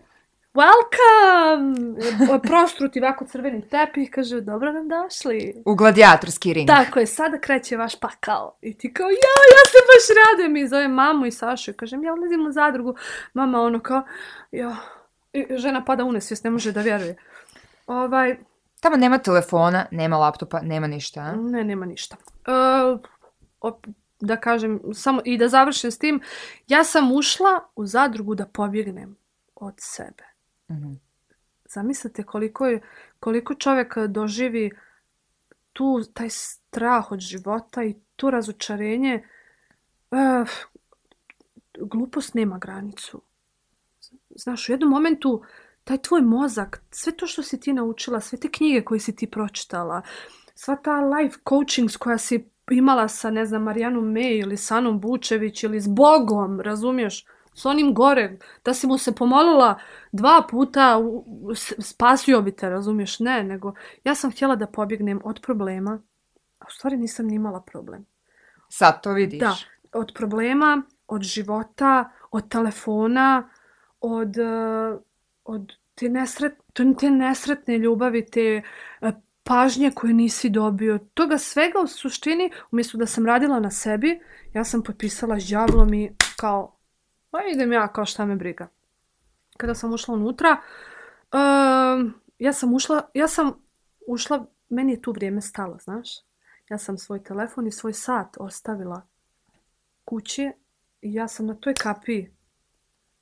welcome! 0.55 1.95
Prostruti 2.43 3.01
ovako 3.01 3.27
crveni 3.27 3.69
tepih, 3.69 4.11
kaže, 4.11 4.41
dobro 4.41 4.73
nam 4.73 4.89
došli. 4.89 5.63
U 5.67 5.75
gladijatorski 5.75 6.53
ring. 6.53 6.69
Tako 6.69 6.99
je, 7.01 7.07
sada 7.07 7.39
kreće 7.41 7.77
vaš 7.77 8.01
pakao. 8.01 8.59
I 8.63 8.79
ti 8.79 8.93
kao, 8.95 9.11
ja, 9.11 9.37
ja 9.55 9.63
se 9.71 9.79
baš 9.91 10.17
radujem. 10.27 10.57
I 10.57 10.69
zovem 10.69 10.91
mamu 10.91 11.27
i 11.27 11.31
Sašu 11.31 11.71
i 11.71 11.75
kažem, 11.75 12.05
ja 12.05 12.13
ulazim 12.15 12.47
u 12.47 12.53
zadrugu. 12.53 12.95
Mama 13.35 13.61
ono 13.61 13.81
kao, 13.81 14.03
ja, 14.53 14.77
I 15.33 15.47
žena 15.57 15.85
pada 15.85 16.05
u 16.05 16.13
nesvijest, 16.13 16.45
ne 16.45 16.51
može 16.51 16.73
da 16.73 16.81
vjeruje. 16.81 17.17
Ovaj, 17.87 18.37
Tamo 18.81 18.97
nema 18.97 19.19
telefona, 19.19 19.87
nema 19.91 20.19
laptopa, 20.19 20.61
nema 20.61 20.87
ništa. 20.87 21.21
a? 21.21 21.33
Ne, 21.37 21.65
nema 21.65 21.87
ništa. 21.87 22.17
E, 22.47 22.51
op- 23.61 23.87
da 24.21 24.37
kažem, 24.37 24.81
samo 24.95 25.21
i 25.25 25.39
da 25.39 25.49
završim 25.49 25.91
s 25.91 25.99
tim, 25.99 26.21
ja 26.69 26.85
sam 26.85 27.13
ušla 27.13 27.61
u 27.77 27.87
zadrugu 27.87 28.35
da 28.35 28.47
pobjegnem 28.47 29.17
od 29.55 29.75
sebe. 29.79 30.30
Mhm. 30.71 30.93
Zamislite 31.65 32.23
koliko 32.23 32.67
je, 32.67 32.81
koliko 33.21 33.55
čovjek 33.55 33.97
e, 33.97 34.09
doživi 34.09 34.71
tu 35.73 36.01
taj 36.15 36.29
strah 36.31 37.13
od 37.13 37.21
života 37.21 37.85
i 37.85 37.95
tu 38.17 38.31
razočarenje. 38.31 39.23
E, 40.11 40.45
glupost 41.81 42.35
nema 42.35 42.59
granicu. 42.59 43.23
Znaš, 44.31 44.69
u 44.69 44.73
jednom 44.73 44.91
momentu 44.91 45.43
taj 45.85 45.99
tvoj 45.99 46.23
mozak, 46.23 46.83
sve 46.91 47.17
to 47.17 47.27
što 47.27 47.43
si 47.43 47.61
ti 47.61 47.73
naučila, 47.73 48.21
sve 48.21 48.39
te 48.39 48.49
knjige 48.49 48.85
koje 48.85 49.01
si 49.01 49.17
ti 49.17 49.27
pročitala, 49.27 50.03
sva 50.55 50.77
ta 50.77 51.01
life 51.01 51.39
coachings 51.49 51.97
koja 51.97 52.19
si 52.19 52.51
imala 52.71 53.09
sa, 53.09 53.31
ne 53.31 53.47
znam, 53.47 53.63
Marijanom 53.63 54.05
May 54.05 54.41
ili 54.41 54.57
Sanom 54.57 55.01
Bučević 55.01 55.65
ili 55.65 55.81
s 55.81 55.89
Bogom, 55.89 56.61
razumiješ? 56.61 57.25
S 57.61 57.67
onim 57.67 57.95
gore, 57.95 58.39
da 58.65 58.75
si 58.75 58.87
mu 58.87 58.99
se 58.99 59.13
pomolila 59.15 59.79
dva 60.13 60.43
puta, 60.51 60.99
spasio 61.79 62.43
bi 62.43 62.57
te, 62.57 62.71
razumiješ? 62.71 63.19
Ne, 63.19 63.45
nego 63.45 63.75
ja 64.05 64.15
sam 64.15 64.31
htjela 64.31 64.57
da 64.57 64.67
pobjegnem 64.67 65.21
od 65.25 65.41
problema, 65.43 66.03
a 66.59 66.65
u 66.69 66.71
stvari 66.71 66.97
nisam 66.97 67.27
ni 67.27 67.35
imala 67.35 67.61
problem. 67.61 68.07
Sad 68.69 69.03
to 69.03 69.13
vidiš. 69.13 69.41
Da, 69.41 69.55
od 69.93 70.13
problema, 70.15 70.83
od 71.09 71.23
života, 71.23 72.11
od 72.31 72.49
telefona, 72.49 73.51
od, 74.01 74.39
eh, 74.39 74.99
od 75.45 75.73
te, 75.95 76.09
nesret, 76.09 76.55
te 76.99 77.11
nesretne 77.11 77.79
ljubavi, 77.79 78.27
te 78.27 78.63
eh, 79.01 79.13
pažnje 79.43 79.91
koje 79.95 80.15
nisi 80.15 80.51
dobio. 80.51 80.99
Toga 81.15 81.39
svega 81.39 81.79
u 81.81 81.87
suštini, 81.87 82.51
umjesto 82.71 82.99
da 82.99 83.07
sam 83.07 83.27
radila 83.27 83.61
na 83.61 83.71
sebi, 83.71 84.21
ja 84.55 84.65
sam 84.65 84.83
potpisala 84.83 85.41
s 85.41 85.51
đavlom 85.51 85.95
i 85.95 86.13
kao, 86.37 86.80
pa 87.31 87.39
idem 87.53 87.73
ja 87.73 87.89
kao 87.89 88.07
šta 88.07 88.25
me 88.27 88.37
briga. 88.37 88.69
Kada 89.57 89.75
sam 89.75 89.93
ušla 89.93 90.15
unutra, 90.15 90.57
um, 91.33 92.15
ja 92.39 92.53
sam 92.53 92.75
ušla, 92.75 93.11
ja 93.15 93.29
sam 93.29 93.53
ušla, 94.07 94.47
meni 94.69 94.93
je 94.93 95.03
tu 95.03 95.13
vrijeme 95.13 95.41
stalo, 95.41 95.79
znaš. 95.79 96.09
Ja 96.71 96.79
sam 96.79 96.99
svoj 96.99 97.23
telefon 97.23 97.67
i 97.67 97.71
svoj 97.71 97.93
sat 97.93 98.37
ostavila 98.41 99.03
kući 100.05 100.53
i 101.03 101.15
ja 101.15 101.29
sam 101.29 101.47
na 101.47 101.55
toj 101.55 101.75
kapiji 101.75 102.31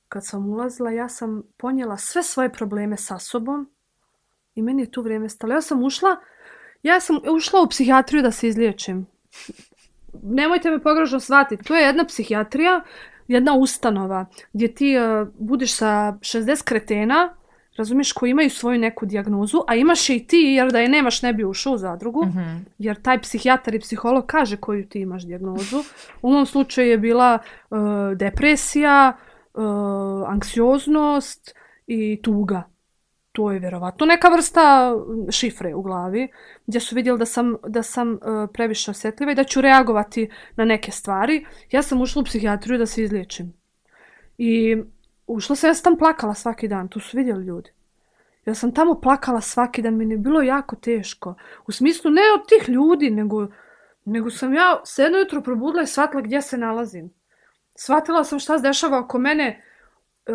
kad 0.07 0.25
sam 0.25 0.49
ulazila, 0.49 0.91
ja 0.91 1.09
sam 1.09 1.43
ponijela 1.57 1.97
sve 1.97 2.23
svoje 2.23 2.53
probleme 2.53 2.97
sa 2.97 3.19
sobom 3.19 3.69
i 4.55 4.61
meni 4.61 4.81
je 4.81 4.91
tu 4.91 5.01
vrijeme 5.01 5.29
stalo. 5.29 5.53
Ja 5.53 5.61
sam 5.61 5.83
ušla, 5.83 6.15
ja 6.83 6.99
sam 6.99 7.19
ušla 7.35 7.61
u 7.61 7.69
psihijatriju 7.69 8.21
da 8.21 8.31
se 8.31 8.47
izliječim. 8.47 9.07
Nemojte 10.39 10.71
me 10.71 10.83
pogrešno 10.83 11.19
shvatiti, 11.19 11.63
to 11.63 11.75
je 11.75 11.83
jedna 11.83 12.05
psihijatrija, 12.05 12.83
jedna 13.29 13.53
ustanova 13.53 14.25
gdje 14.53 14.73
ti 14.75 14.95
uh, 14.97 15.27
budeš 15.39 15.73
sa 15.75 15.87
60 16.19 16.63
kretena, 16.63 17.33
razumiješ, 17.77 18.11
koji 18.13 18.29
imaju 18.29 18.49
svoju 18.49 18.79
neku 18.79 19.05
dijagnozu, 19.05 19.61
a 19.67 19.75
imaš 19.75 20.09
je 20.09 20.15
i 20.15 20.27
ti, 20.27 20.37
jer 20.37 20.71
da 20.71 20.79
je 20.79 20.89
nemaš 20.89 21.21
ne 21.21 21.33
bi 21.33 21.45
ušao 21.45 21.73
u 21.73 21.77
zadrugu 21.77 22.25
Mhm. 22.25 22.57
jer 22.77 23.01
taj 23.01 23.21
psihijatar 23.21 23.75
i 23.75 23.79
psiholog 23.79 24.25
kaže 24.25 24.57
koju 24.57 24.85
ti 24.89 24.99
imaš 24.99 25.25
dijagnozu. 25.25 25.83
U 26.21 26.31
mom 26.31 26.45
slučaju 26.45 26.89
je 26.89 26.97
bila 26.97 27.39
e, 27.71 27.75
depresija, 28.15 29.13
e, 29.17 29.59
anksioznost 30.27 31.55
i 31.87 32.19
tuga. 32.21 32.63
To 33.39 33.51
je 33.51 33.59
vjerovatno 33.59 34.05
neka 34.05 34.29
vrsta 34.29 34.95
šifre 35.31 35.75
u 35.75 35.81
glavi, 35.81 36.27
gdje 36.67 36.79
su 36.79 36.95
vidjeli 36.95 37.19
da 37.19 37.25
sam, 37.25 37.55
da 37.67 37.83
sam 37.83 38.13
uh, 38.13 38.19
previše 38.53 38.91
osjetljiva 38.91 39.31
i 39.31 39.35
da 39.35 39.43
ću 39.43 39.61
reagovati 39.61 40.29
na 40.55 40.65
neke 40.65 40.91
stvari. 40.91 41.45
Ja 41.71 41.81
sam 41.81 42.01
ušla 42.01 42.21
u 42.21 42.25
psihijatriju 42.25 42.77
da 42.77 42.85
se 42.85 43.03
izliječim. 43.03 43.53
I 44.37 44.77
ušla 45.27 45.55
sam, 45.55 45.69
ja 45.69 45.73
sam 45.73 45.83
tam 45.83 45.97
plakala 45.97 46.33
svaki 46.33 46.67
dan, 46.67 46.87
to 46.87 46.99
su 46.99 47.17
vidjeli 47.17 47.45
ljudi. 47.45 47.71
Ja 48.45 48.53
sam 48.53 48.73
tamo 48.73 48.99
plakala 49.01 49.41
svaki 49.41 49.81
dan, 49.81 49.95
meni 49.95 50.13
je 50.13 50.17
bilo 50.17 50.41
jako 50.41 50.75
teško. 50.75 51.35
U 51.67 51.71
smislu 51.71 52.11
ne 52.11 52.21
od 52.35 52.47
tih 52.49 52.69
ljudi, 52.69 53.09
nego, 53.09 53.47
nego 54.05 54.29
sam 54.29 54.53
ja 54.53 54.81
se 54.85 55.03
jedno 55.03 55.17
jutro 55.17 55.41
probudila 55.41 55.83
i 55.83 55.87
shvatila 55.87 56.21
gdje 56.21 56.41
se 56.41 56.57
nalazim. 56.57 57.13
Shvatila 57.75 58.23
sam 58.23 58.39
šta 58.39 58.57
se 58.57 58.67
dešava 58.67 58.99
oko 58.99 59.17
mene. 59.17 59.63
E, 60.25 60.31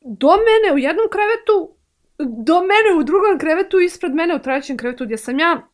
do 0.00 0.28
mene 0.28 0.74
u 0.74 0.78
jednom 0.78 1.06
krevetu, 1.10 1.79
do 2.26 2.60
mene 2.60 3.00
u 3.00 3.02
drugom 3.02 3.38
krevetu, 3.38 3.80
ispred 3.80 4.14
mene 4.14 4.34
u 4.34 4.38
trećem 4.38 4.76
krevetu 4.76 5.04
gdje 5.04 5.18
sam 5.18 5.38
ja 5.38 5.68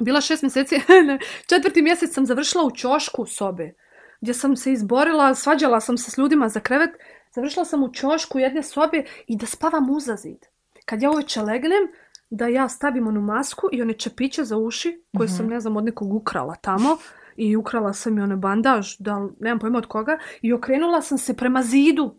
bila 0.00 0.20
šest 0.20 0.42
mjeseci, 0.42 0.80
četvrti 1.48 1.82
mjesec 1.82 2.14
sam 2.14 2.26
završila 2.26 2.64
u 2.64 2.70
ćošku 2.70 3.26
sobe. 3.26 3.74
gdje 4.20 4.34
sam 4.34 4.56
se 4.56 4.72
izborila, 4.72 5.34
svađala 5.34 5.80
sam 5.80 5.98
se 5.98 6.10
s 6.10 6.18
ljudima 6.18 6.48
za 6.48 6.60
krevet, 6.60 6.90
završila 7.34 7.64
sam 7.64 7.82
u 7.82 7.92
čošku 7.92 8.38
jedne 8.38 8.62
sobe 8.62 9.04
i 9.26 9.36
da 9.36 9.46
spavam 9.46 9.90
uza 9.90 10.16
zid. 10.16 10.46
Kad 10.84 11.02
ja 11.02 11.10
uveče 11.10 11.42
legnem, 11.42 11.88
da 12.30 12.46
ja 12.46 12.68
stavim 12.68 13.06
onu 13.06 13.20
masku 13.20 13.68
i 13.72 13.82
one 13.82 13.92
čepiće 13.92 14.44
za 14.44 14.56
uši, 14.56 15.02
koje 15.16 15.26
mm 15.26 15.30
-hmm. 15.30 15.36
sam, 15.36 15.46
ne 15.46 15.60
znam, 15.60 15.76
od 15.76 15.84
nekog 15.84 16.14
ukrala 16.14 16.54
tamo, 16.54 16.96
i 17.36 17.56
ukrala 17.56 17.92
sam 17.92 18.18
i 18.18 18.20
one 18.20 18.36
bandaž, 18.36 18.96
da 18.98 19.28
nemam 19.40 19.58
pojma 19.58 19.78
od 19.78 19.86
koga, 19.86 20.18
i 20.42 20.52
okrenula 20.52 21.02
sam 21.02 21.18
se 21.18 21.36
prema 21.36 21.62
zidu, 21.62 22.14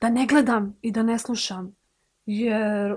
da 0.00 0.10
ne 0.10 0.26
gledam 0.26 0.76
i 0.82 0.92
da 0.92 1.02
ne 1.02 1.18
slušam. 1.18 1.76
Jer 2.26 2.96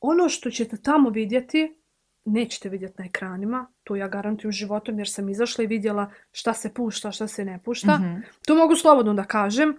ono 0.00 0.28
što 0.28 0.50
ćete 0.50 0.76
tamo 0.76 1.10
vidjeti, 1.10 1.76
nećete 2.24 2.68
vidjeti 2.68 2.94
na 2.98 3.04
ekranima, 3.06 3.66
to 3.84 3.96
ja 3.96 4.08
garantujem 4.08 4.52
životom 4.52 4.98
jer 4.98 5.08
sam 5.08 5.28
izašla 5.28 5.64
i 5.64 5.66
vidjela 5.66 6.10
šta 6.32 6.54
se 6.54 6.74
pušta, 6.74 7.12
šta 7.12 7.26
se 7.26 7.44
ne 7.44 7.60
pušta. 7.64 7.98
Mm 7.98 8.02
-hmm. 8.02 8.22
To 8.46 8.54
mogu 8.54 8.76
slobodno 8.76 9.14
da 9.14 9.24
kažem. 9.24 9.78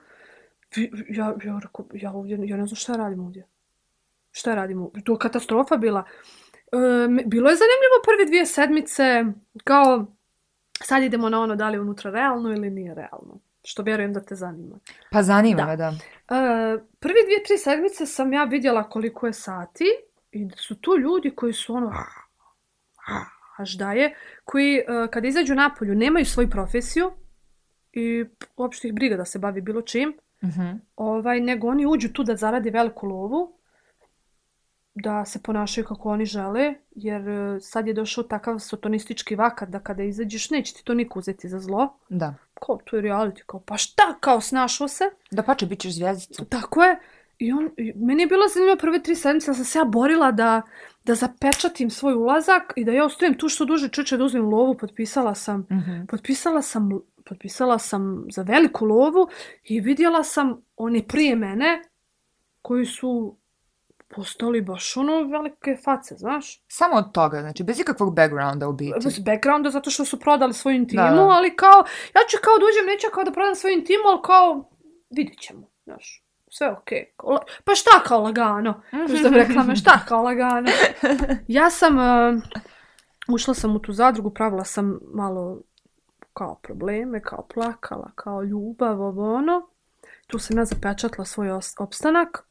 Ja, 1.09 1.35
ja, 1.43 1.59
ja, 1.93 2.11
ovdje, 2.11 2.39
ja 2.41 2.57
ne 2.57 2.65
znam 2.65 2.75
šta 2.75 2.95
radim 2.95 3.19
ovdje. 3.19 3.47
Šta 4.31 4.55
radim 4.55 4.81
ovdje? 4.81 5.03
To 5.03 5.11
je 5.11 5.19
katastrofa 5.19 5.77
bila. 5.77 6.03
E, 6.71 6.77
bilo 7.25 7.49
je 7.49 7.55
zanimljivo 7.55 7.97
prve 8.05 8.25
dvije 8.25 8.45
sedmice, 8.45 9.25
kao 9.63 10.05
sad 10.83 11.03
idemo 11.03 11.29
na 11.29 11.41
ono 11.41 11.55
da 11.55 11.69
li 11.69 11.75
je 11.75 11.81
unutra 11.81 12.11
realno 12.11 12.51
ili 12.51 12.69
nije 12.69 12.93
realno. 12.93 13.39
Što 13.69 13.83
vjerujem 13.83 14.13
da 14.13 14.19
te 14.19 14.35
zanima. 14.35 14.75
Pa 15.11 15.23
zanima 15.23 15.65
da. 15.65 15.75
da. 15.75 15.87
E, 15.87 16.77
prvi 16.99 17.19
dvije, 17.25 17.43
tri 17.47 17.57
sedmice 17.57 18.05
sam 18.05 18.33
ja 18.33 18.43
vidjela 18.43 18.89
koliko 18.89 19.27
je 19.27 19.33
sati 19.33 19.85
i 20.31 20.49
su 20.55 20.75
tu 20.75 20.97
ljudi 20.97 21.31
koji 21.35 21.53
su 21.53 21.75
ono 21.75 21.91
daje, 23.77 24.15
koji 24.45 24.79
uh, 24.79 25.09
kada 25.09 25.27
izađu 25.27 25.55
napolju 25.55 25.95
nemaju 25.95 26.25
svoju 26.25 26.49
profesiju 26.49 27.11
i 27.93 28.25
uopšte 28.57 28.87
ih 28.87 28.93
briga 28.93 29.17
da 29.17 29.25
se 29.25 29.39
bavi 29.39 29.61
bilo 29.61 29.81
čim, 29.81 30.13
uh 30.41 30.49
mhm. 30.49 30.61
-huh. 30.61 30.79
ovaj, 30.95 31.39
nego 31.39 31.67
oni 31.67 31.85
uđu 31.85 32.13
tu 32.13 32.23
da 32.23 32.35
zaradi 32.35 32.69
veliku 32.69 33.07
lovu, 33.07 33.59
da 34.95 35.25
se 35.25 35.43
ponašaju 35.43 35.85
kako 35.85 36.09
oni 36.09 36.25
žele, 36.25 36.73
jer 36.91 37.29
uh, 37.29 37.57
sad 37.61 37.87
je 37.87 37.93
došao 37.93 38.23
takav 38.23 38.59
sotonistički 38.59 39.35
vakat 39.35 39.69
da 39.69 39.79
kada 39.79 40.03
izađeš 40.03 40.49
neće 40.49 40.73
ti 40.73 40.83
to 40.83 40.93
niko 40.93 41.19
uzeti 41.19 41.49
za 41.49 41.59
zlo. 41.59 41.99
Da. 42.09 42.33
Kao, 42.65 42.77
to 42.85 42.95
je 42.95 43.01
reality, 43.01 43.41
kao, 43.45 43.59
pa 43.59 43.77
šta, 43.77 44.17
kao, 44.19 44.41
snašao 44.41 44.87
se. 44.87 45.03
Da 45.31 45.43
pače, 45.43 45.65
bit 45.65 45.79
ćeš 45.79 45.93
zvijezdica. 45.93 46.45
Tako 46.45 46.83
je. 46.83 46.99
I 47.39 47.51
on, 47.51 47.69
meni 47.95 48.23
je 48.23 48.27
bilo 48.27 48.47
zanimljivo 48.47 48.77
prve 48.77 49.03
tri 49.03 49.15
sedmice, 49.15 49.51
da 49.51 49.53
sam 49.53 49.65
se 49.65 49.79
ja 49.79 49.85
borila 49.85 50.31
da, 50.31 50.61
da 51.05 51.15
zapečatim 51.15 51.89
svoj 51.89 52.13
ulazak 52.13 52.73
i 52.75 52.85
da 52.85 52.91
ja 52.91 53.05
ostavim 53.05 53.37
tu 53.37 53.49
što 53.49 53.65
duže 53.65 53.89
čeče 53.89 54.17
da 54.17 54.23
uzmem 54.23 54.45
lovu, 54.45 54.77
potpisala 54.77 55.35
sam, 55.35 55.59
mm 55.59 55.65
-hmm. 55.69 56.07
potpisala 56.07 56.61
sam, 56.61 56.89
potpisala 57.25 57.79
sam 57.79 58.25
za 58.31 58.41
veliku 58.41 58.85
lovu 58.85 59.27
i 59.63 59.79
vidjela 59.79 60.23
sam 60.23 60.61
oni 60.77 61.07
prije 61.07 61.35
mene 61.35 61.81
koji 62.61 62.85
su 62.85 63.37
postali 64.15 64.61
baš 64.61 64.97
ono 64.97 65.23
velike 65.27 65.77
face, 65.85 66.15
znaš. 66.15 66.63
Samo 66.67 66.95
od 66.95 67.11
toga, 67.11 67.41
znači 67.41 67.63
bez 67.63 67.79
ikakvog 67.79 68.15
backgrounda 68.15 68.67
u 68.67 68.73
biti. 68.73 68.99
Bez 69.03 69.19
backgrounda 69.19 69.69
zato 69.69 69.89
što 69.89 70.05
su 70.05 70.19
prodali 70.19 70.53
svoju 70.53 70.75
intimu, 70.75 71.03
da, 71.03 71.15
da. 71.15 71.21
ali 71.21 71.55
kao, 71.55 71.83
ja 72.15 72.21
ću 72.29 72.37
kao 72.43 72.57
da 72.59 72.65
uđem, 72.65 72.85
neću 72.93 73.07
kao 73.13 73.23
da 73.23 73.31
prodam 73.31 73.55
svoju 73.55 73.73
intimu, 73.73 74.07
ali 74.07 74.21
kao, 74.23 74.69
vidit 75.09 75.39
ćemo, 75.39 75.67
znaš 75.83 76.27
sve 76.49 76.71
okej. 76.71 77.13
Okay. 77.17 77.37
Pa 77.63 77.75
šta 77.75 77.91
kao 78.05 78.21
lagano? 78.21 78.81
Kako 78.91 79.17
sam 79.17 79.33
rekla 79.33 79.63
me, 79.63 79.75
šta 79.75 79.99
kao 80.07 80.23
lagano? 80.23 80.69
Ja 81.47 81.69
sam, 81.69 81.97
uh, 81.97 82.41
ušla 83.27 83.53
sam 83.53 83.75
u 83.75 83.79
tu 83.79 83.93
zadrugu, 83.93 84.29
pravila 84.29 84.63
sam 84.63 84.99
malo 85.13 85.61
kao 86.33 86.59
probleme, 86.63 87.21
kao 87.21 87.47
plakala, 87.53 88.11
kao 88.15 88.43
ljubav, 88.43 89.01
ovo 89.01 89.35
ono. 89.35 89.69
Tu 90.27 90.39
sam 90.39 90.57
ja 90.57 90.65
zapečatila 90.65 91.25
svoj 91.25 91.49
opstanak. 91.79 92.47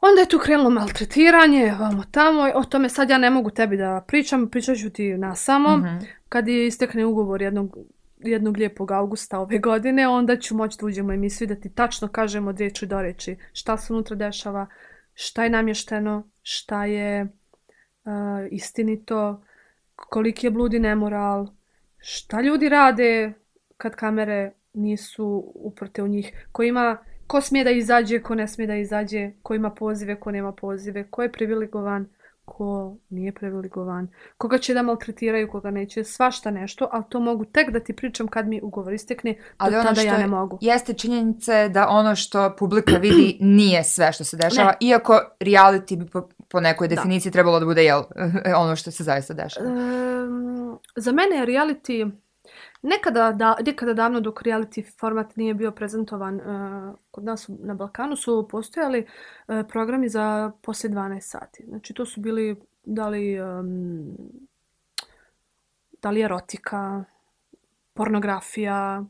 Onda 0.00 0.20
je 0.20 0.28
tu 0.28 0.38
krenulo 0.38 0.70
maltretiranje, 0.70 1.74
vamo 1.80 2.04
tamo, 2.10 2.50
o 2.54 2.64
tome 2.64 2.88
sad 2.88 3.10
ja 3.10 3.18
ne 3.18 3.30
mogu 3.30 3.50
tebi 3.50 3.76
da 3.76 4.04
pričam, 4.06 4.50
pričat 4.50 4.76
ću 4.76 4.90
ti 4.90 5.18
na 5.18 5.34
samo. 5.34 5.76
Mm 5.76 5.82
-hmm. 5.82 6.06
Kad 6.28 6.48
je 6.48 6.66
istekne 6.66 7.04
ugovor 7.04 7.42
jednog 7.42 7.76
jednog 8.22 8.56
lijepog 8.56 8.90
augusta 8.90 9.38
ove 9.38 9.58
godine, 9.58 10.08
onda 10.08 10.36
ću 10.36 10.56
moći 10.56 10.78
da 10.80 10.86
uđemo 10.86 11.08
u 11.08 11.12
emisiju 11.12 11.48
da 11.48 11.54
ti 11.54 11.74
tačno 11.74 12.08
kažemo 12.08 12.50
od 12.50 12.58
riječi 12.58 12.86
do 12.86 13.02
reči 13.02 13.36
šta 13.52 13.76
se 13.76 13.92
unutra 13.92 14.16
dešava, 14.16 14.66
šta 15.14 15.44
je 15.44 15.50
namješteno, 15.50 16.30
šta 16.42 16.84
je 16.84 17.22
uh, 17.22 18.12
istinito, 18.50 19.42
koliki 19.96 20.46
je 20.46 20.50
bludi 20.50 20.78
nemoral, 20.78 21.46
šta 21.98 22.40
ljudi 22.40 22.68
rade 22.68 23.32
kad 23.76 23.94
kamere 23.94 24.52
nisu 24.72 25.52
uprte 25.54 26.02
u 26.02 26.08
njih, 26.08 26.46
ko 26.52 26.62
ima 26.62 26.98
ko 27.30 27.40
smije 27.40 27.64
da 27.64 27.70
izađe, 27.70 28.22
ko 28.22 28.34
ne 28.34 28.48
smije 28.48 28.66
da 28.66 28.74
izađe, 28.74 29.30
ko 29.42 29.54
ima 29.54 29.70
pozive, 29.70 30.20
ko 30.20 30.30
nema 30.30 30.52
pozive, 30.52 31.10
ko 31.10 31.22
je 31.22 31.32
privilegovan, 31.32 32.08
ko 32.44 32.96
nije 33.10 33.32
privilegovan, 33.32 34.08
koga 34.36 34.58
će 34.58 34.74
da 34.74 34.82
maltretiraju, 34.82 35.50
koga 35.50 35.70
neće, 35.70 36.04
svašta 36.04 36.50
nešto, 36.50 36.88
ali 36.92 37.04
to 37.08 37.20
mogu 37.20 37.44
tek 37.44 37.70
da 37.70 37.80
ti 37.80 37.96
pričam 37.96 38.28
kad 38.28 38.48
mi 38.48 38.60
ugovor 38.62 38.92
istekne, 38.92 39.34
ali 39.58 39.74
ono 39.74 39.84
tada 39.84 40.00
ja 40.00 40.18
ne 40.18 40.26
mogu. 40.26 40.58
Jeste 40.60 40.92
činjenice 40.92 41.68
da 41.68 41.88
ono 41.88 42.16
što 42.16 42.56
publika 42.58 42.96
vidi 42.96 43.38
nije 43.58 43.84
sve 43.84 44.12
što 44.12 44.24
se 44.24 44.36
dešava, 44.36 44.70
ne. 44.70 44.86
iako 44.88 45.20
reality 45.40 45.96
bi 45.96 46.06
po, 46.06 46.28
po 46.48 46.60
nekoj 46.60 46.88
definiciji 46.88 47.30
da. 47.30 47.32
trebalo 47.32 47.60
da 47.60 47.66
bude 47.66 47.84
jel, 47.84 48.02
ono 48.64 48.76
što 48.76 48.90
se 48.90 49.04
zaista 49.04 49.34
dešava. 49.34 49.70
Um, 49.70 50.78
za 50.96 51.12
mene 51.12 51.36
je 51.36 51.46
reality 51.46 52.10
Nekada, 52.82 53.32
da, 53.32 53.56
nekada 53.66 53.94
davno 53.94 54.20
dok 54.20 54.42
reality 54.42 54.98
format 54.98 55.36
nije 55.36 55.54
bio 55.54 55.70
prezentovan 55.70 56.34
uh, 56.34 56.94
kod 57.10 57.24
nas 57.24 57.48
na 57.48 57.74
Balkanu 57.74 58.16
su 58.16 58.48
postojali 58.50 59.06
uh, 59.48 59.60
programi 59.68 60.08
za 60.08 60.52
poslije 60.62 60.92
12 60.92 61.20
sati. 61.20 61.64
Znači 61.68 61.94
to 61.94 62.06
su 62.06 62.20
bili 62.20 62.56
da 62.84 63.08
li, 63.08 63.40
um, 63.40 64.16
da 66.02 66.10
li 66.10 66.22
erotika, 66.22 67.04
pornografija, 67.94 69.04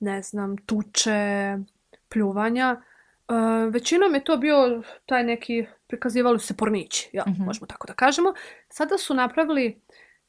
ne 0.00 0.22
znam, 0.22 0.56
tuče, 0.56 1.58
pljuvanja. 2.08 2.82
Uh, 3.28 3.72
većinom 3.72 4.14
je 4.14 4.24
to 4.24 4.36
bio 4.36 4.82
taj 5.06 5.24
neki, 5.24 5.66
prikazivali 5.86 6.40
se 6.40 6.56
pornići, 6.56 7.10
ja, 7.12 7.24
mm 7.26 7.30
-hmm. 7.32 7.44
možemo 7.44 7.66
tako 7.66 7.86
da 7.86 7.92
kažemo. 7.92 8.34
Sada 8.68 8.98
su 8.98 9.14
napravili 9.14 9.80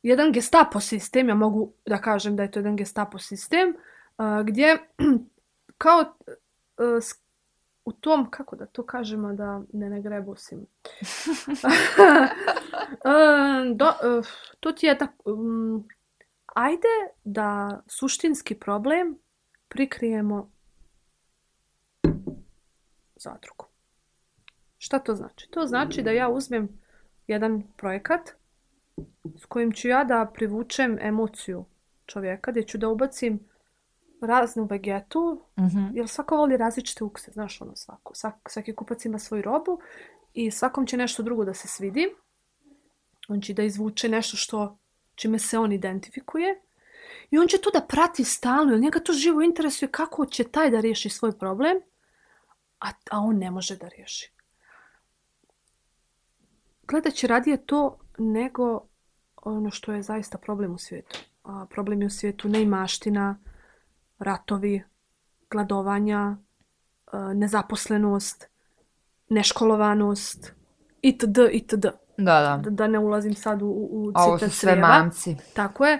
jedan 0.04 0.32
gestapo 0.32 0.80
sistem, 0.80 1.30
ja 1.30 1.36
mogu 1.36 1.74
da 1.86 2.02
kažem 2.02 2.36
da 2.36 2.44
je 2.44 2.52
to 2.52 2.60
jedan 2.60 2.76
gestapo 2.76 3.20
sistem, 3.20 3.76
uh, 4.18 4.46
gdje 4.46 4.78
kao 5.84 6.00
uh, 6.00 7.04
u 7.86 7.92
tom, 7.92 8.32
kako 8.32 8.56
da 8.56 8.66
to 8.66 8.86
kažemo, 8.86 9.34
da 9.34 9.62
ne 9.74 9.90
ne 9.90 10.02
grebusim. 10.02 10.60
uh, 10.60 10.66
do, 13.80 13.86
uh, 14.18 14.26
to 14.60 14.72
ti 14.72 14.86
je 14.86 14.96
da, 14.96 15.08
um, 15.26 15.88
ajde 16.46 16.88
da 17.24 17.82
suštinski 17.88 18.56
problem 18.56 19.18
prikrijemo 19.68 20.52
zadrugu. 23.16 23.66
Šta 24.78 25.00
to 25.00 25.16
znači? 25.16 25.50
To 25.52 25.66
znači 25.66 26.02
da 26.02 26.12
ja 26.12 26.30
uzmem 26.30 26.70
jedan 27.28 27.64
projekat 27.78 28.37
s 29.38 29.46
kojim 29.46 29.72
ću 29.72 29.88
ja 29.88 30.04
da 30.04 30.32
privučem 30.34 30.98
emociju 31.02 31.66
čovjeka, 32.06 32.52
gdje 32.52 32.64
ću 32.64 32.78
da 32.78 32.90
ubacim 32.90 33.40
raznu 34.22 34.66
vegetu, 34.66 35.42
mm 35.58 35.64
-hmm. 35.64 35.92
jer 35.94 36.08
svako 36.08 36.38
voli 36.38 36.58
različite 36.58 37.04
ukse, 37.04 37.32
znaš 37.32 37.62
ono 37.62 37.76
svako. 37.76 38.16
Svak, 38.16 38.36
svaki 38.50 38.76
kupac 38.76 39.06
ima 39.06 39.20
svoju 39.20 39.42
robu 39.42 39.80
i 40.34 40.52
svakom 40.52 40.86
će 40.86 40.98
nešto 40.98 41.24
drugo 41.24 41.46
da 41.46 41.54
se 41.54 41.68
svidi. 41.68 42.16
On 43.28 43.42
će 43.42 43.54
da 43.54 43.64
izvuče 43.64 44.10
nešto 44.10 44.38
što 44.38 44.78
čime 45.16 45.40
se 45.40 45.58
on 45.58 45.72
identifikuje. 45.72 46.62
I 47.32 47.38
on 47.38 47.48
će 47.48 47.58
to 47.58 47.70
da 47.72 47.82
prati 47.82 48.24
stalno, 48.24 48.72
jer 48.72 48.82
njega 48.82 49.00
to 49.00 49.14
živo 49.14 49.42
interesuje 49.42 49.92
kako 49.92 50.26
će 50.26 50.44
taj 50.44 50.70
da 50.70 50.80
riješi 50.80 51.10
svoj 51.10 51.40
problem, 51.40 51.78
a, 52.80 52.90
a 53.12 53.20
on 53.20 53.38
ne 53.38 53.52
može 53.52 53.76
da 53.76 53.88
riješi. 53.88 54.32
Gledat 56.88 57.14
će 57.14 57.28
radije 57.28 57.66
to 57.66 58.00
nego 58.18 58.87
ono 59.54 59.72
što 59.72 59.94
je 59.94 60.02
zaista 60.02 60.38
problem 60.38 60.74
u 60.74 60.78
svijetu. 60.78 61.20
A 61.44 61.66
problem 61.70 62.02
je 62.02 62.08
u 62.08 62.10
svijetu 62.10 62.50
neimaština, 62.50 63.40
ratovi, 64.20 64.84
gladovanja, 65.52 66.38
nezaposlenost, 67.36 68.50
neškolovanost, 69.30 70.54
itd. 71.02 71.38
itd. 71.52 71.86
Da, 72.18 72.42
da. 72.42 72.60
Da, 72.64 72.70
da 72.70 72.88
ne 72.88 73.00
ulazim 73.00 73.34
sad 73.34 73.62
u, 73.62 73.68
u 73.92 74.12
citat 74.12 74.28
Ovo 74.28 74.40
su 74.40 74.50
sve 74.50 74.76
mamci. 74.76 75.36
Tako 75.54 75.86
je. 75.86 76.00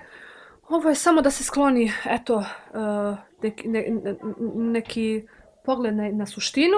Ovo 0.70 0.90
je 0.90 0.96
samo 0.96 1.22
da 1.22 1.32
se 1.32 1.44
skloni, 1.44 1.92
eto, 2.06 2.44
neki, 3.42 3.68
ne, 3.68 3.86
neki 4.56 5.28
pogled 5.66 5.96
na, 5.96 6.10
na 6.12 6.26
suštinu, 6.26 6.78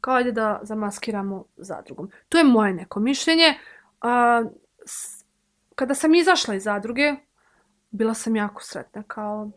kao 0.00 0.14
ajde 0.14 0.32
da 0.32 0.60
zamaskiramo 0.62 1.44
zadrugom. 1.56 2.10
To 2.28 2.38
je 2.38 2.44
moje 2.44 2.74
neko 2.74 3.00
mišljenje. 3.00 3.54
A, 4.00 4.44
s, 4.86 5.19
kada 5.80 5.94
sam 5.94 6.14
izašla 6.14 6.54
iz 6.54 6.62
zadruge, 6.62 7.14
bila 7.90 8.14
sam 8.14 8.36
jako 8.36 8.62
sretna 8.62 9.02
kao 9.04 9.50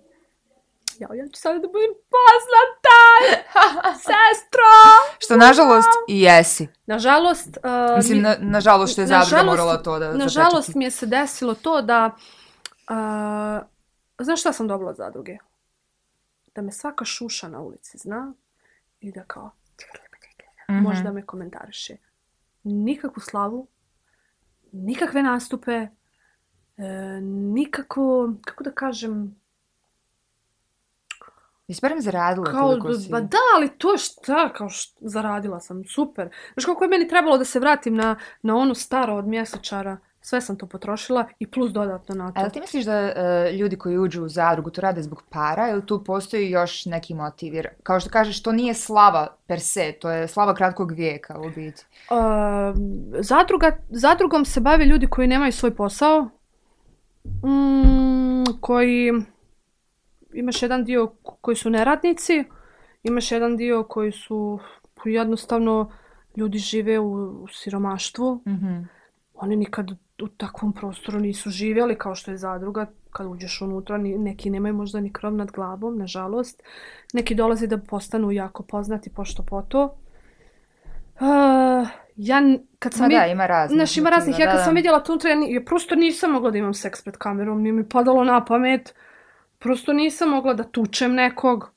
Ja, 0.99 1.07
ja 1.13 1.27
ću 1.27 1.41
sada 1.41 1.53
da 1.55 1.67
budem 1.67 1.91
poznata, 2.09 2.99
sestro! 4.07 4.69
Što 5.19 5.37
nažalost 5.37 5.87
i 6.07 6.21
jesi. 6.21 6.67
Nažalost... 6.85 7.47
Uh, 7.47 7.97
Mislim, 7.97 8.21
na, 8.21 8.35
nažalost 8.39 8.93
što 8.93 9.01
je 9.01 9.07
nažalost- 9.07 9.29
zadruga 9.29 9.45
morala 9.45 9.77
to 9.77 9.99
da 9.99 10.13
Nažalost 10.13 10.55
zapečati. 10.55 10.77
mi 10.77 10.83
je 10.83 10.91
se 10.91 11.05
desilo 11.05 11.53
to 11.55 11.81
da... 11.81 12.11
Uh, 12.89 13.65
znaš 14.19 14.39
šta 14.39 14.53
sam 14.53 14.67
dobila 14.67 14.89
od 14.89 14.95
zadruge? 14.97 15.37
Da 16.55 16.61
me 16.61 16.71
svaka 16.71 17.05
šuša 17.05 17.47
na 17.47 17.59
ulici 17.59 17.97
zna 17.97 18.33
i 18.99 19.11
da 19.11 19.23
kao 19.23 19.51
Mhm. 20.69 20.79
možda 20.79 21.11
me 21.11 21.25
komentariše. 21.25 21.97
Nikakvu 22.63 23.21
slavu, 23.21 23.67
nikakve 24.71 25.23
nastupe, 25.23 25.87
nikako, 27.21 28.33
kako 28.45 28.63
da 28.63 28.71
kažem, 28.71 29.35
Jesi 31.67 31.81
barem 31.81 32.01
zaradila 32.01 32.45
kao, 32.45 32.67
koliko 32.67 32.93
si? 32.93 33.09
ba 33.09 33.21
da, 33.21 33.37
ali 33.55 33.69
to 33.77 33.97
šta, 33.97 34.53
kao 34.53 34.69
što, 34.69 34.99
zaradila 35.01 35.59
sam, 35.59 35.83
super. 35.85 36.29
Znaš 36.53 36.65
kako 36.65 36.83
je 36.83 36.87
meni 36.87 37.07
trebalo 37.07 37.37
da 37.37 37.45
se 37.45 37.59
vratim 37.59 37.95
na, 37.95 38.15
na 38.41 38.55
ono 38.55 38.75
staro 38.75 39.15
od 39.15 39.27
mjesečara, 39.27 39.97
sve 40.21 40.41
sam 40.41 40.57
to 40.57 40.67
potrošila 40.67 41.25
i 41.39 41.47
plus 41.47 41.71
dodatno 41.71 42.15
na 42.15 42.31
to. 42.31 42.39
A 42.39 42.41
jel 42.41 42.51
ti 42.51 42.59
misliš 42.59 42.85
da 42.85 42.93
e, 42.93 43.51
ljudi 43.53 43.75
koji 43.75 43.97
uđu 43.97 44.23
u 44.23 44.29
zadrugu 44.29 44.69
to 44.69 44.81
rade 44.81 45.01
zbog 45.01 45.23
para 45.29 45.69
ili 45.69 45.85
tu 45.85 46.03
postoji 46.03 46.49
još 46.49 46.85
neki 46.85 47.13
motiv? 47.13 47.53
Jer 47.53 47.67
kao 47.83 47.99
što 47.99 48.09
kažeš, 48.09 48.43
to 48.43 48.51
nije 48.51 48.73
slava 48.73 49.27
per 49.47 49.59
se, 49.59 49.91
to 50.01 50.11
je 50.11 50.27
slava 50.27 50.55
kratkog 50.55 50.91
vijeka 50.91 51.39
u 51.39 51.49
biti. 51.49 51.85
Uh, 52.09 52.17
zadruga, 53.19 53.77
zadrugom 53.89 54.45
se 54.45 54.59
bave 54.59 54.85
ljudi 54.85 55.07
koji 55.07 55.27
nemaju 55.27 55.51
svoj 55.51 55.75
posao, 55.75 56.29
mm, 57.25 58.59
koji 58.61 59.11
imaš 60.33 60.61
jedan 60.61 60.83
dio 60.83 61.07
koji 61.41 61.55
su 61.55 61.69
neradnici, 61.69 62.43
imaš 63.03 63.31
jedan 63.31 63.57
dio 63.57 63.83
koji 63.83 64.11
su 64.11 64.59
jednostavno 65.05 65.91
ljudi 66.37 66.57
žive 66.57 66.99
u, 66.99 67.13
u 67.43 67.47
siromaštvu. 67.47 68.41
Mhm. 68.47 68.81
Oni 69.33 69.55
nikad 69.55 69.91
u 70.21 70.27
takvom 70.27 70.73
prostoru 70.73 71.19
nisu 71.19 71.49
živjeli 71.49 71.97
kao 71.97 72.15
što 72.15 72.31
je 72.31 72.37
zadruga. 72.37 72.85
Kad 73.11 73.27
uđeš 73.27 73.61
unutra, 73.61 73.97
neki 73.97 74.49
nemaju 74.49 74.73
možda 74.73 74.99
ni 74.99 75.13
krov 75.13 75.33
nad 75.33 75.51
glavom, 75.51 75.97
nažalost. 75.97 76.63
Neki 77.13 77.35
dolaze 77.35 77.67
da 77.67 77.77
postanu 77.77 78.31
jako 78.31 78.63
poznati 78.63 79.09
pošto 79.09 79.43
po 79.43 79.61
to. 79.61 79.97
Uh, 81.19 81.87
ja, 82.15 82.41
kad 82.79 82.93
sam 82.93 83.11
Ma 83.11 83.19
da, 83.19 83.25
ima 83.25 83.47
raznih. 83.47 83.77
Znaš, 83.77 83.97
ima 83.97 84.09
raznih. 84.09 84.39
Ja 84.39 84.45
kad 84.45 84.55
da. 84.55 84.63
sam 84.63 84.75
vidjela 84.75 85.03
tu 85.03 85.11
unutra, 85.11 85.31
ja, 85.31 85.61
prosto 85.65 85.95
nisam 85.95 86.31
mogla 86.31 86.51
da 86.51 86.57
imam 86.57 86.73
seks 86.73 87.01
pred 87.01 87.17
kamerom. 87.17 87.61
Nije 87.61 87.73
mi 87.73 87.89
padalo 87.89 88.23
na 88.23 88.45
pamet. 88.45 88.95
Prosto 89.59 89.93
nisam 89.93 90.29
mogla 90.29 90.53
da 90.53 90.63
tučem 90.63 91.13
nekog. 91.13 91.71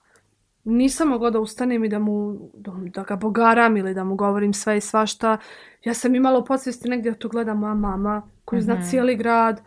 Nisam 0.65 1.09
mogla 1.09 1.31
da 1.31 1.41
ustanem 1.41 1.85
i 1.85 1.89
da 1.89 1.99
mu, 1.99 2.37
da, 2.55 2.73
da 2.95 3.03
ga 3.03 3.17
bogaram 3.17 3.77
ili 3.77 3.95
da 3.95 4.05
mu 4.05 4.15
govorim 4.15 4.53
sve 4.53 4.77
i 4.77 4.81
svašta. 4.81 5.39
Ja 5.85 5.95
sam 5.95 6.15
imala 6.15 6.39
u 6.39 6.45
podsvijesti 6.45 6.89
negdje 6.89 7.13
da 7.13 7.19
to 7.19 7.29
gleda 7.29 7.55
moja 7.55 7.75
mama, 7.75 8.23
koji 8.45 8.63
zna 8.63 8.75
Mhm. 8.75 8.83
cijeli 8.83 9.17
grad, 9.17 9.61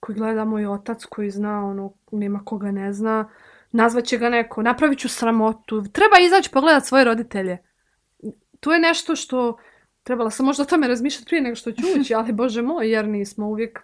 koji 0.00 0.16
gleda 0.16 0.44
moj 0.44 0.66
otac, 0.66 1.04
koji 1.04 1.30
zna, 1.30 1.66
ono, 1.66 1.92
nema 2.12 2.40
koga 2.44 2.70
ne 2.70 2.92
zna. 2.92 3.28
Nazvaće 3.72 4.18
ga 4.18 4.28
neko, 4.28 4.62
napravit 4.62 4.98
ću 4.98 5.08
sramotu. 5.08 5.84
Treba 5.92 6.16
izaći 6.26 6.50
pogledat 6.50 6.84
svoje 6.84 7.04
roditelje. 7.04 7.58
To 8.66 8.72
je 8.72 8.80
nešto 8.80 9.16
što 9.16 9.56
trebala 10.02 10.30
sam 10.30 10.46
možda 10.46 10.62
o 10.62 10.66
tome 10.66 10.88
razmišljati 10.88 11.26
prije 11.26 11.42
nego 11.42 11.56
što 11.56 11.72
ću 11.72 11.82
ući, 12.00 12.14
ali 12.14 12.32
bože 12.32 12.62
moj, 12.62 12.90
jer 12.90 13.08
nismo 13.08 13.46
uvijek 13.46 13.78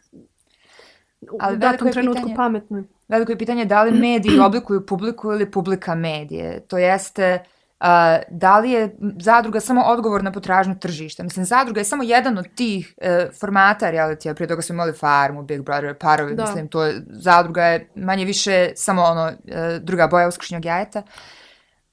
u 1.32 1.38
Ali 1.40 1.56
veliko 1.56 1.72
datom 1.72 1.92
trenutku 1.92 2.22
pitanje- 2.22 2.36
pametni. 2.36 2.84
Veliko 3.08 3.32
je 3.32 3.38
pitanje 3.38 3.64
da 3.64 3.82
li 3.82 3.92
mediji 4.08 4.38
oblikuju 4.38 4.86
publiku 4.86 5.32
ili 5.32 5.50
publika 5.50 5.94
medije. 5.94 6.60
To 6.60 6.78
jeste, 6.78 7.38
uh, 7.80 7.86
da 8.30 8.58
li 8.58 8.70
je 8.70 8.96
zadruga 9.18 9.60
samo 9.60 9.82
odgovor 9.82 10.24
na 10.24 10.32
potražnju 10.32 10.78
tržišta. 10.78 11.22
Mislim, 11.22 11.44
zadruga 11.44 11.80
je 11.80 11.84
samo 11.84 12.02
jedan 12.02 12.38
od 12.38 12.54
tih 12.54 12.94
uh, 12.96 13.06
formata 13.40 13.90
realitija. 13.90 14.34
Prije 14.34 14.48
toga 14.48 14.62
smo 14.62 14.72
imali 14.72 14.92
Farmu, 14.92 15.42
Big 15.42 15.62
Brother, 15.62 15.94
Parovi, 15.98 16.34
Da. 16.34 16.42
mislim, 16.42 16.68
to 16.68 16.84
je, 16.84 17.02
zadruga 17.06 17.64
je 17.64 17.88
manje 17.94 18.24
više 18.24 18.72
samo 18.76 19.02
ono, 19.02 19.26
uh, 19.26 19.32
druga 19.80 20.06
boja 20.06 20.28
uskršnjog 20.28 20.64
jajeta. 20.64 21.02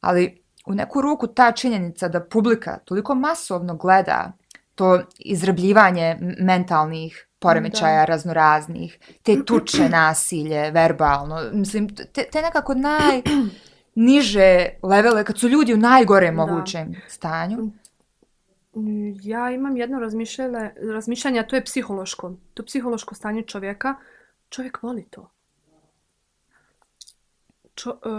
Ali 0.01 0.38
u 0.69 0.75
neku 0.75 1.01
ruku 1.01 1.27
ta 1.27 1.51
činjenica 1.51 2.07
da 2.07 2.23
publika 2.25 2.77
toliko 2.85 3.15
masovno 3.15 3.75
gleda 3.75 4.31
to 4.75 5.01
izrabljivanje 5.19 6.17
mentalnih 6.39 7.27
poremećaja 7.39 8.05
raznoraznih, 8.05 8.99
te 9.23 9.45
tuče 9.45 9.89
nasilje, 9.99 10.71
verbalno, 10.71 11.41
mislim, 11.53 11.95
te, 11.95 12.23
te 12.31 12.41
nekako 12.41 12.73
naj 12.73 13.21
niže 13.95 14.69
levele, 14.83 15.23
kad 15.23 15.39
su 15.39 15.47
ljudi 15.47 15.73
u 15.73 15.77
najgorem 15.77 16.35
Da. 16.35 16.45
mogućem 16.45 16.95
stanju. 17.07 17.71
Mm, 18.75 19.13
Ja 19.23 19.51
imam 19.51 19.77
jedno 19.77 19.99
razmišljanje, 19.99 20.71
razmišljanje, 20.93 21.39
a 21.39 21.47
to 21.47 21.55
je 21.55 21.63
psihološko. 21.63 22.33
To 22.53 22.65
psihološko 22.65 23.15
stanje 23.15 23.41
čovjeka. 23.41 23.95
Čovjek 24.49 24.83
voli 24.83 25.05
to. 25.09 25.29
Čo, 27.75 27.89
e, 27.91 28.09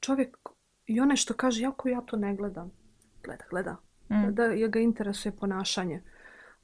čovjek, 0.00 0.36
i 0.88 1.00
onaj 1.00 1.16
što 1.16 1.34
kaže, 1.34 1.62
jako 1.62 1.88
ja 1.88 2.00
to 2.00 2.16
ne 2.16 2.34
gledam. 2.34 2.70
Gleda, 3.24 3.44
gleda. 3.50 3.76
Mm. 4.10 4.34
Da 4.34 4.44
je 4.44 4.68
ga 4.68 4.80
interesuje 4.80 5.32
ponašanje. 5.32 6.02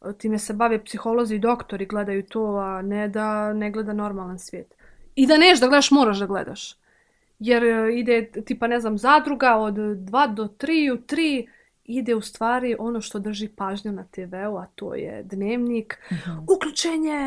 E, 0.04 0.12
Time 0.18 0.38
se 0.38 0.52
bave 0.52 0.84
psiholozi 0.84 1.34
i 1.34 1.38
doktori, 1.38 1.86
gledaju 1.86 2.22
to, 2.22 2.44
a 2.56 2.82
ne 2.82 3.08
da 3.08 3.52
ne 3.52 3.70
gleda 3.70 3.92
normalan 3.92 4.38
svijet. 4.38 4.74
I 5.14 5.26
da 5.26 5.36
neš 5.36 5.60
da 5.60 5.66
gledaš, 5.68 5.90
moraš 5.90 6.18
da 6.18 6.26
gledaš. 6.26 6.76
Jer 7.38 7.64
e, 7.64 7.94
ide, 7.94 8.30
tipa, 8.46 8.66
ne 8.66 8.80
znam, 8.80 8.98
zadruga 8.98 9.56
od 9.56 9.74
2 9.74 10.34
do 10.34 10.44
3, 10.44 10.92
u 10.92 10.96
3 10.96 11.46
ide 11.84 12.14
u 12.14 12.20
stvari 12.20 12.76
ono 12.78 13.00
što 13.00 13.18
drži 13.18 13.48
pažnju 13.48 13.92
na 13.92 14.04
TV-u, 14.04 14.56
a 14.56 14.66
to 14.74 14.94
je 14.94 15.22
dnevnik, 15.22 15.98
Mhm. 16.12 16.30
uključenje 16.56 17.18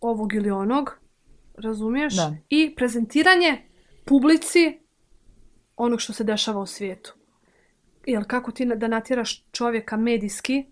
ovog 0.00 0.34
ili 0.34 0.50
onog, 0.50 0.98
razumiješ? 1.56 2.16
Da. 2.16 2.34
I 2.48 2.74
prezentiranje 2.76 3.62
publici 4.04 4.78
onog 5.76 6.00
što 6.00 6.12
se 6.12 6.24
dešava 6.24 6.60
u 6.60 6.66
svijetu. 6.66 7.14
Jer 8.06 8.24
kako 8.26 8.52
ti 8.52 8.66
da 8.66 8.88
natjeraš 8.88 9.44
čovjeka 9.52 9.96
medijski 9.96 10.64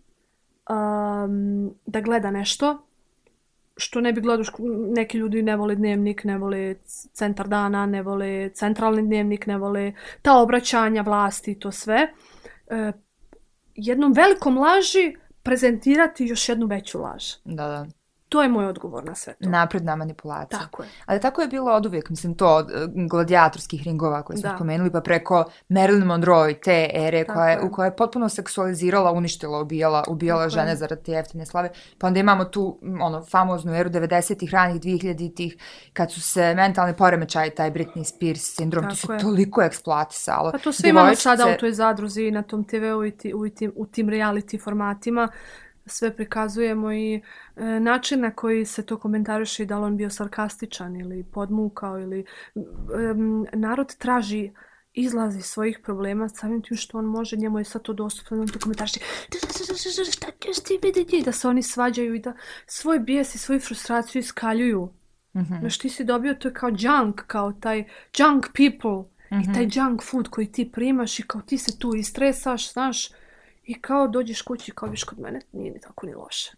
um, 0.71 1.75
da 1.87 2.01
gleda 2.01 2.31
nešto 2.31 2.87
što 3.81 4.01
ne 4.01 4.13
bi 4.13 4.21
gledao, 4.21 4.45
neki 4.97 5.19
ljudi 5.19 5.43
ne 5.43 5.57
vole 5.57 5.75
dnevnik, 5.75 6.25
ne 6.25 6.39
vole 6.39 6.75
centar 7.13 7.49
dana, 7.49 7.87
ne 7.87 8.03
vole 8.03 8.51
centralni 8.55 9.03
dnevnik, 9.03 9.47
ne 9.47 9.59
vole 9.59 9.93
ta 10.23 10.39
obraćanja 10.39 11.03
vlasti 11.03 11.53
i 11.53 11.59
to 11.59 11.73
sve. 11.73 12.09
E, 12.71 12.93
jednom 13.75 14.13
velikom 14.13 14.59
laži 14.59 15.17
prezentirati 15.43 16.25
još 16.25 16.49
jednu 16.49 16.67
veću 16.67 16.99
laž. 16.99 17.25
Da, 17.45 17.67
da. 17.67 17.87
To 18.31 18.43
je 18.43 18.49
moj 18.49 18.67
odgovor 18.67 19.05
na 19.05 19.15
sve 19.15 19.33
to. 19.35 19.49
Napredna 19.49 19.97
manipulacija. 19.97 20.59
Tako 20.61 20.83
je. 20.83 20.89
Ali 21.07 21.21
tako 21.21 21.43
je 21.43 21.49
bilo 21.49 21.73
od 21.73 21.87
uvijek, 21.87 22.11
mislim, 22.11 22.35
to 22.35 22.49
od 22.49 22.71
e, 22.71 22.75
gladijatorskih 23.09 23.83
ringova 23.83 24.23
koje 24.23 24.37
smo 24.37 24.51
Da. 24.51 24.57
spomenuli, 24.57 24.91
pa 24.91 25.01
preko 25.01 25.39
Marilyn 25.69 26.05
Monroe 26.05 26.51
i 26.51 26.55
te 26.55 26.91
ere 26.95 27.25
Tako 27.25 27.33
koja 27.35 27.49
je, 27.49 27.55
je. 27.55 27.63
u 27.63 27.73
kojoj 27.73 27.89
je 27.89 27.97
potpuno 27.97 28.29
seksualizirala, 28.29 29.13
uništila, 29.13 29.61
ubijala, 29.61 30.05
ubijala 30.09 30.43
Tako 30.43 30.51
žene 30.51 30.71
je. 30.71 30.77
zarad 30.77 31.03
te 31.03 31.13
jeftine 31.13 31.47
slave. 31.47 31.71
Pa 31.99 32.07
onda 32.07 32.21
imamo 32.21 32.45
tu 32.45 32.79
ono, 33.01 33.23
famoznu 33.23 33.75
eru 33.75 33.91
90-ih, 33.91 34.53
ranih 34.53 34.81
2000-ih, 34.83 35.57
kad 35.93 36.13
su 36.13 36.21
se 36.23 36.55
mentalni 36.55 36.97
poremećaji, 36.97 37.51
taj 37.51 37.71
Britney 37.71 38.05
Spears 38.07 38.55
sindrom, 38.55 38.85
to 38.85 38.91
Tako 38.91 39.07
se 39.07 39.13
je. 39.13 39.19
toliko 39.21 39.63
eksploatisalo. 39.63 40.53
Pa 40.53 40.59
to 40.59 40.73
sve 40.73 40.91
imamo 40.91 41.15
sada 41.15 41.47
u 41.47 41.61
toj 41.61 41.73
zadruzi 41.73 42.31
na 42.31 42.43
tom 42.43 42.65
TV-u 42.65 43.05
i, 43.05 43.11
ti, 43.11 43.35
u, 43.35 43.49
tim, 43.49 43.73
u 43.77 43.87
tim 43.87 44.07
reality 44.09 44.63
formatima. 44.63 45.29
Sve 45.91 46.17
prikazujemo 46.17 46.93
i 46.93 47.23
e, 47.57 47.81
način 47.81 48.21
na 48.21 48.31
koji 48.31 48.65
se 48.65 48.87
to 48.87 48.99
komentariše 48.99 49.65
da 49.65 49.79
li 49.79 49.85
on 49.85 49.97
bio 49.97 50.11
sarkastičan 50.11 50.97
ili 50.97 51.25
podmukao 51.33 52.01
ili 52.01 52.25
em, 53.11 53.47
narod 53.53 53.97
traži 53.97 54.51
izlazi 54.93 55.39
iz 55.39 55.45
svojih 55.45 55.79
problema 55.83 56.29
samim 56.29 56.63
tim 56.63 56.77
što 56.77 56.99
on 56.99 57.05
može, 57.05 57.37
njemu 57.37 57.59
je 57.59 57.65
sad 57.65 57.83
to 57.83 57.93
dostupno, 57.93 58.41
on 58.41 58.49
to 58.49 58.59
komentariše 58.59 59.01
šta 60.13 60.27
ćeš 60.41 60.61
ti 60.61 61.23
da 61.25 61.33
se 61.33 61.49
oni 61.49 61.63
svađaju 61.63 62.15
i 62.15 62.19
da 62.19 62.33
svoj 62.67 62.99
bijes 62.99 63.35
i 63.35 63.39
svoju 63.39 63.61
frustraciju 63.61 64.21
iskaljuju. 64.21 64.93
Mhm. 65.37 65.55
Znaš, 65.61 65.79
ti 65.79 65.89
si 65.89 66.05
dobio, 66.05 66.35
to 66.35 66.49
je 66.49 66.55
kao 66.55 66.71
junk, 66.79 67.23
kao 67.27 67.53
taj 67.53 67.85
junk 68.19 68.47
people 68.47 69.11
i 69.31 69.53
taj 69.55 69.69
junk 69.73 70.03
food 70.03 70.29
koji 70.29 70.53
ti 70.53 70.71
primaš 70.73 71.19
i 71.19 71.23
kao 71.23 71.41
ti 71.41 71.59
se 71.59 71.79
tu 71.79 71.95
istresaš, 71.95 72.73
znaš, 72.73 73.09
i 73.71 73.81
kao 73.81 74.09
dođeš 74.09 74.43
kući 74.43 74.73
kao 74.73 74.89
viš 74.89 75.05
kod 75.05 75.19
mene, 75.19 75.41
nije 75.53 75.73
ni 75.73 75.81
tako 75.81 76.07
ni 76.07 76.15
loše. 76.15 76.53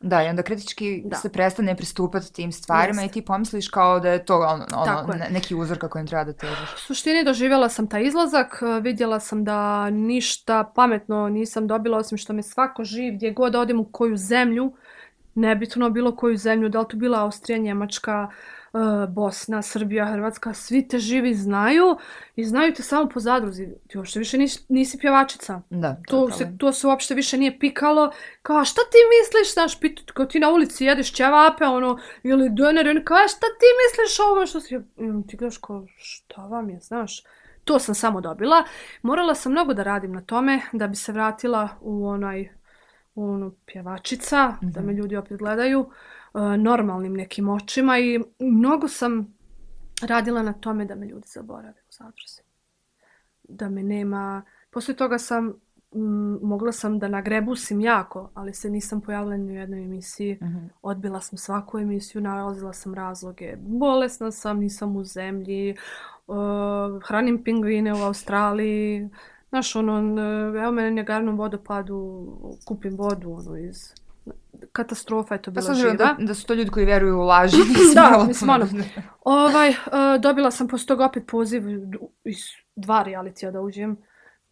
Da, 0.00 0.22
i 0.22 0.28
onda 0.28 0.42
kritički 0.42 1.02
Da. 1.04 1.16
se 1.16 1.28
prestane 1.28 1.76
pristupati 1.76 2.32
tim 2.32 2.52
stvarima 2.52 3.02
Jeste. 3.02 3.10
i 3.10 3.22
ti 3.22 3.26
pomisliš 3.26 3.68
kao 3.68 4.00
da 4.00 4.08
je 4.08 4.24
to 4.24 4.36
ono, 4.38 4.66
ono 4.72 5.12
je. 5.12 5.18
ne- 5.18 5.28
neki 5.30 5.54
uzor 5.54 5.78
kako 5.78 5.98
im 5.98 6.06
treba 6.06 6.24
da 6.24 6.32
težiš. 6.32 6.74
U 6.76 6.78
suštini 6.78 7.24
doživjela 7.24 7.68
sam 7.68 7.86
taj 7.86 8.02
izlazak, 8.02 8.62
e, 8.62 8.80
vidjela 8.80 9.20
sam 9.20 9.44
da 9.44 9.90
ništa 9.90 10.72
pametno 10.74 11.28
nisam 11.28 11.66
dobila 11.66 11.98
osim 11.98 12.18
što 12.18 12.32
me 12.32 12.42
svako 12.42 12.84
živ, 12.84 13.14
gdje 13.14 13.32
god 13.32 13.54
odem 13.56 13.80
u 13.80 13.88
koju 13.92 14.16
zemlju, 14.16 14.72
nebitno 15.34 15.90
bilo 15.90 16.16
koju 16.16 16.36
zemlju, 16.36 16.68
da 16.68 16.80
li 16.80 16.86
to 16.88 16.96
bila 16.96 17.20
Austrija, 17.20 17.58
Njemačka, 17.58 18.28
uh, 18.72 18.80
Bosna, 19.08 19.62
Srbija, 19.62 20.06
Hrvatska, 20.06 20.54
svi 20.54 20.88
te 20.88 20.98
živi 20.98 21.34
znaju 21.34 21.96
i 22.36 22.44
znaju 22.44 22.74
te 22.74 22.82
samo 22.82 23.08
po 23.08 23.20
zadruzi. 23.20 23.68
Ti 23.88 23.98
uopšte 23.98 24.18
više 24.18 24.38
nisi, 24.38 24.64
nisi 24.68 24.98
pjevačica. 24.98 25.60
Da, 25.70 25.96
to, 26.08 26.26
To 26.26 26.30
se, 26.30 26.52
to 26.58 26.72
se 26.72 26.86
uopšte 26.86 27.14
više 27.14 27.38
nije 27.38 27.58
pikalo. 27.58 28.12
Kao, 28.42 28.56
a 28.56 28.64
šta 28.64 28.80
ti 28.80 28.98
misliš, 29.20 29.54
znaš, 29.54 29.80
pitu, 29.80 30.12
kao 30.14 30.26
ti 30.26 30.40
na 30.40 30.50
ulici 30.50 30.84
jedeš 30.84 31.12
ćevape, 31.12 31.64
ono, 31.64 31.98
ili 32.22 32.50
doner, 32.50 32.88
oni 32.88 33.04
kao, 33.04 33.16
a 33.16 33.28
šta 33.28 33.46
ti 33.46 33.66
misliš 33.82 34.20
o 34.20 34.22
ovo 34.22 34.46
što 34.46 34.60
si... 34.60 34.74
I 34.74 35.26
ti 35.28 35.36
gledaš 35.36 35.58
kao, 35.58 35.86
šta 35.96 36.42
vam 36.42 36.70
je, 36.70 36.80
znaš. 36.80 37.22
To 37.64 37.78
sam 37.78 37.94
samo 37.94 38.20
dobila. 38.20 38.64
Morala 39.02 39.34
sam 39.34 39.52
mnogo 39.52 39.74
da 39.74 39.82
radim 39.82 40.12
na 40.12 40.20
tome 40.20 40.60
da 40.72 40.86
bi 40.86 40.96
se 40.96 41.12
vratila 41.12 41.68
u 41.80 42.06
onaj 42.06 42.48
ono 43.14 43.54
pjevačica, 43.66 44.48
mm 44.48 44.66
-hmm. 44.66 44.72
da 44.72 44.80
me 44.80 44.92
ljudi 44.92 45.16
opet 45.16 45.38
gledaju 45.38 45.80
uh, 45.80 46.42
normalnim 46.58 47.14
nekim 47.14 47.48
očima 47.48 47.98
i 47.98 48.20
mnogo 48.38 48.88
sam 48.88 49.34
radila 50.02 50.42
na 50.42 50.52
tome 50.52 50.84
da 50.84 50.94
me 50.94 51.06
ljudi 51.06 51.28
zaborave 51.28 51.80
u 51.88 51.92
zadruzi. 51.92 52.42
Da 53.42 53.68
me 53.68 53.82
nema... 53.82 54.42
Poslije 54.70 54.96
toga 54.96 55.18
sam 55.18 55.54
m, 55.94 56.38
mogla 56.42 56.72
sam 56.72 56.98
da 56.98 57.08
nagrebusim 57.08 57.80
jako, 57.80 58.30
ali 58.34 58.54
se 58.54 58.70
nisam 58.70 59.00
pojavila 59.00 59.36
ni 59.36 59.52
u 59.52 59.54
jednoj 59.54 59.84
emisiji. 59.84 60.38
Mm 60.40 60.46
-hmm. 60.46 60.68
Odbila 60.82 61.20
sam 61.20 61.38
svaku 61.38 61.78
emisiju, 61.78 62.22
nalazila 62.22 62.72
sam 62.72 62.94
razloge. 62.94 63.56
Bolesna 63.56 64.30
sam, 64.30 64.58
nisam 64.58 64.96
u 64.96 65.04
zemlji, 65.04 65.76
uh, 66.26 66.36
hranim 67.08 67.44
pingvine 67.44 67.94
u 67.94 68.02
Australiji. 68.02 69.10
Znaš, 69.52 69.76
ono, 69.76 69.98
evo 70.62 70.72
mene 70.72 70.90
Njegarnom 70.90 71.36
vodopadu, 71.36 72.26
kupim 72.64 72.96
vodu, 72.96 73.32
ono, 73.32 73.56
iz 73.58 73.76
katastrofa 74.72 75.34
je 75.34 75.42
to 75.42 75.50
bila 75.50 75.66
Pa 75.66 75.74
živa. 75.74 75.92
da, 75.94 76.16
da 76.18 76.34
su 76.34 76.46
to 76.46 76.54
ljudi 76.54 76.70
koji 76.70 76.86
vjeruju 76.86 77.18
u 77.18 77.22
laži. 77.22 77.56
da, 77.94 78.24
mislim, 78.28 78.50
ono, 78.50 78.66
ovaj, 79.24 79.68
uh, 79.70 79.74
dobila 80.22 80.50
sam 80.50 80.68
posle 80.68 80.86
toga 80.86 81.04
opet 81.04 81.26
poziv 81.26 81.62
iz 82.24 82.38
dva 82.76 83.02
realitija 83.02 83.50
da 83.50 83.60
uđem, 83.60 83.96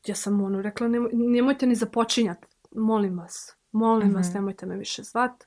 gdje 0.02 0.14
sam 0.14 0.42
ono 0.42 0.62
rekla, 0.62 0.88
nemoj, 0.88 1.10
nemojte 1.12 1.66
ni 1.66 1.74
započinjati, 1.74 2.46
molim 2.76 3.18
vas, 3.18 3.56
molim 3.72 4.08
mm 4.08 4.10
-hmm. 4.10 4.16
vas, 4.16 4.26
Mhm. 4.26 4.34
nemojte 4.34 4.66
me 4.66 4.76
više 4.76 5.02
zvat. 5.02 5.44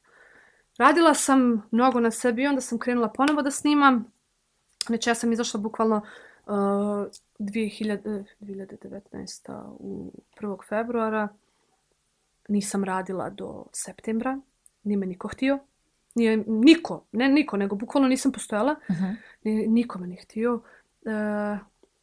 Radila 0.78 1.14
sam 1.14 1.62
mnogo 1.72 2.00
na 2.00 2.12
sebi 2.12 2.44
i 2.44 2.48
onda 2.48 2.62
sam 2.62 2.80
krenula 2.80 3.12
ponovo 3.12 3.42
da 3.42 3.52
snimam. 3.52 4.12
Znači 4.88 5.10
ja 5.10 5.16
sam 5.16 5.32
izašla 5.32 5.60
bukvalno 5.60 5.96
uh, 5.98 6.04
2000, 6.48 8.24
2019. 8.40 9.76
u 9.80 10.12
1. 10.42 10.58
februara. 10.70 11.28
Nisam 12.48 12.84
radila 12.84 13.30
do 13.30 13.66
septembra. 13.72 14.40
Nije 14.84 14.98
me 14.98 15.06
niko 15.06 15.28
htio. 15.28 15.60
Nije 16.16 16.44
niko, 16.48 17.06
ne 17.12 17.30
niko, 17.30 17.58
nego 17.58 17.76
bukvalno 17.76 18.08
nisam 18.08 18.32
postojala. 18.32 18.76
Uh 18.90 18.96
-huh. 18.96 19.16
Niko 19.70 20.00
me 20.00 20.08
nije 20.08 20.22
htio. 20.22 20.54
Uh, 20.54 21.60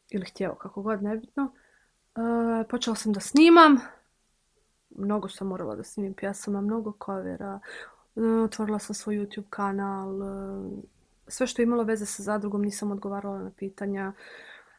ili 0.09 0.25
htjeo, 0.25 0.55
kako 0.55 0.81
god, 0.81 1.03
nebitno. 1.03 1.43
Uh, 2.15 2.67
počela 2.69 2.95
sam 2.95 3.13
da 3.13 3.19
snimam. 3.19 3.79
Mnogo 4.89 5.29
sam 5.29 5.47
morala 5.47 5.75
da 5.75 5.83
snimim 5.83 6.13
pjesama, 6.13 6.61
mnogo 6.61 6.93
covera. 7.05 7.59
Uh, 8.15 8.43
otvorila 8.43 8.79
sam 8.79 8.95
svoj 8.95 9.15
YouTube 9.15 9.49
kanal. 9.49 10.21
Uh, 10.21 10.83
sve 11.31 11.47
što 11.47 11.61
je 11.61 11.63
imalo 11.63 11.83
veze 11.83 12.05
sa 12.05 12.23
zadrugom 12.23 12.61
nisam 12.61 12.91
odgovarala 12.91 13.39
na 13.39 13.51
pitanja. 13.57 14.13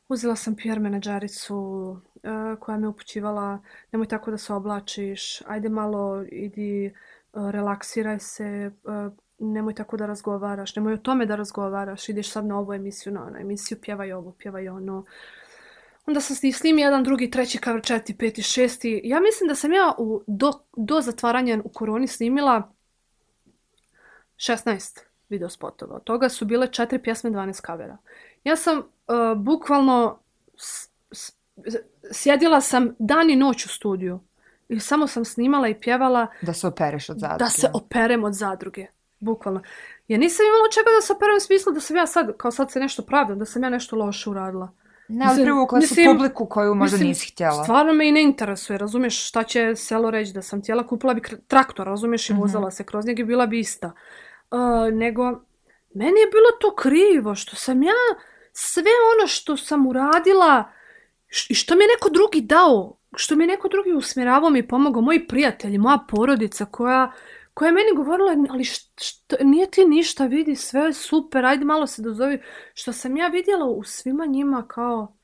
Uzela 0.09 0.37
sam 0.37 0.57
PR 0.57 0.81
menadžericu 0.81 1.57
uh, 1.57 2.59
koja 2.61 2.79
me 2.79 2.89
upućivala 2.89 3.59
nemoj 3.93 4.09
tako 4.09 4.31
da 4.31 4.39
se 4.39 4.53
oblačiš, 4.53 5.43
ajde 5.47 5.69
malo 5.69 6.25
idi, 6.33 6.95
uh, 7.33 7.51
relaksiraj 7.51 8.19
se, 8.19 8.71
uh, 8.85 9.13
nemoj 9.39 9.75
tako 9.75 9.97
da 9.97 10.07
razgovaraš, 10.07 10.77
nemoj 10.77 10.95
o 10.95 10.97
tome 10.97 11.27
da 11.27 11.37
razgovaraš, 11.37 12.09
ideš 12.09 12.31
sad 12.31 12.47
na 12.47 12.59
ovu 12.59 12.73
emisiju, 12.73 13.13
na 13.13 13.27
onu 13.27 13.37
emisiju, 13.37 13.79
pjevaj 13.83 14.13
ovo, 14.13 14.33
pjevaj 14.39 14.69
ono. 14.69 15.05
Onda 16.07 16.21
sam 16.21 16.53
snimi 16.53 16.83
jedan, 16.83 17.05
drugi, 17.05 17.31
treći, 17.31 17.59
cover, 17.59 17.83
četiri, 17.83 18.17
peti, 18.17 18.43
šesti. 18.43 19.01
Ja 19.05 19.21
mislim 19.21 19.49
da 19.49 19.55
sam 19.55 19.73
ja 19.73 19.95
u, 19.99 20.23
do, 20.27 20.53
do 20.77 21.01
zatvaranja 21.01 21.61
u 21.65 21.69
koroni 21.69 22.07
snimila 22.07 22.73
16 24.37 25.12
video 25.33 25.49
spotova. 25.49 25.97
Od 25.97 26.05
toga 26.05 26.29
su 26.29 26.45
bile 26.45 26.67
četiri 26.67 26.99
pjesme, 26.99 27.31
12 27.31 27.61
kavera. 27.61 27.97
Ja 28.45 28.57
sam 28.57 28.79
uh, 28.79 28.85
bukvalno 29.37 30.19
s, 30.57 30.89
s, 31.13 31.33
sjedila 32.13 32.61
sam 32.61 32.95
dan 32.99 33.31
i 33.31 33.37
noć 33.37 33.67
u 33.67 33.69
studiju. 33.69 34.21
I 34.69 34.81
samo 34.81 35.07
sam 35.07 35.25
snimala 35.25 35.69
i 35.69 35.75
pjevala 35.75 36.27
da 36.43 36.53
se 36.53 36.67
opereš 36.67 37.11
od 37.11 37.19
zadruge. 37.19 37.45
Da 37.45 37.51
se 37.51 37.71
operem 37.75 38.25
od 38.25 38.33
zadruge. 38.33 38.87
Bukvalno. 39.21 39.63
Ja 40.09 40.19
nisam 40.19 40.47
imala 40.47 40.71
čega 40.75 40.91
da 40.99 41.07
se 41.07 41.13
operem 41.13 41.37
u 41.37 41.41
smislu 41.41 41.73
da 41.73 41.81
sam 41.81 41.97
ja 41.97 42.07
sad, 42.07 42.37
kao 42.37 42.51
sad 42.51 42.71
se 42.71 42.81
nešto 42.81 43.03
pravdam, 43.03 43.39
da 43.39 43.45
sam 43.45 43.63
ja 43.63 43.71
nešto 43.71 43.97
loše 43.97 44.31
uradila. 44.31 44.73
Ne, 45.09 45.27
ali 45.29 45.43
privukla 45.43 45.81
su 45.81 45.95
publiku 46.07 46.47
koju 46.47 46.75
možda 46.75 46.95
mislim, 46.95 47.09
nisi 47.09 47.31
htjela. 47.33 47.63
Stvarno 47.63 47.93
me 47.93 48.09
i 48.09 48.13
ne 48.13 48.23
interesuje, 48.23 48.79
razumiješ 48.79 49.29
šta 49.29 49.43
će 49.43 49.77
selo 49.77 50.11
reći 50.11 50.33
da 50.33 50.43
sam 50.43 50.61
htjela, 50.61 50.87
kupila 50.87 51.15
bi 51.15 51.23
traktor, 51.49 51.87
razumiješ, 51.87 52.31
i 52.31 52.33
vozala 52.33 52.67
mm 52.67 52.71
-hmm. 52.71 52.77
se 52.77 52.85
kroz 52.85 53.07
njega 53.07 53.23
i 53.23 53.25
bila 53.25 53.47
bi 53.47 53.59
ista. 53.59 53.93
Uh, 54.53 54.95
nego, 54.95 55.23
meni 55.95 56.21
je 56.21 56.27
bilo 56.27 56.51
to 56.61 56.75
krivo, 56.75 57.35
što 57.35 57.57
sam 57.57 57.83
ja 57.83 57.93
sve 58.53 58.91
ono 59.17 59.27
što 59.27 59.57
sam 59.57 59.87
uradila 59.87 60.73
i 61.49 61.55
što 61.55 61.75
mi 61.75 61.85
je 61.85 61.89
neko 61.89 62.11
drugi 62.11 62.41
dao, 62.41 62.97
što 63.17 63.37
mi 63.37 63.45
je 63.45 63.49
neko 63.49 63.69
drugi 63.69 63.93
usmjeravao 63.93 64.51
mi 64.51 64.69
pomogao, 64.69 65.03
moji 65.03 65.27
prijatelji, 65.27 65.79
moja 65.79 65.99
porodica 66.09 66.65
koja, 66.65 67.13
koja 67.55 67.67
je 67.67 67.73
meni 67.73 67.89
govorila, 67.97 68.37
ali 68.51 68.65
što, 68.65 69.37
nije 69.41 69.71
ti 69.71 69.85
ništa, 69.85 70.27
vidi, 70.27 70.57
sve 70.57 70.81
je 70.81 70.93
super, 70.93 71.45
ajde 71.45 71.65
malo 71.65 71.87
se 71.87 72.03
dozovi. 72.03 72.43
Što 72.75 72.93
sam 72.93 73.17
ja 73.17 73.29
vidjela 73.29 73.67
u 73.67 73.85
svima 73.85 74.27
njima 74.27 74.67
kao, 74.69 75.17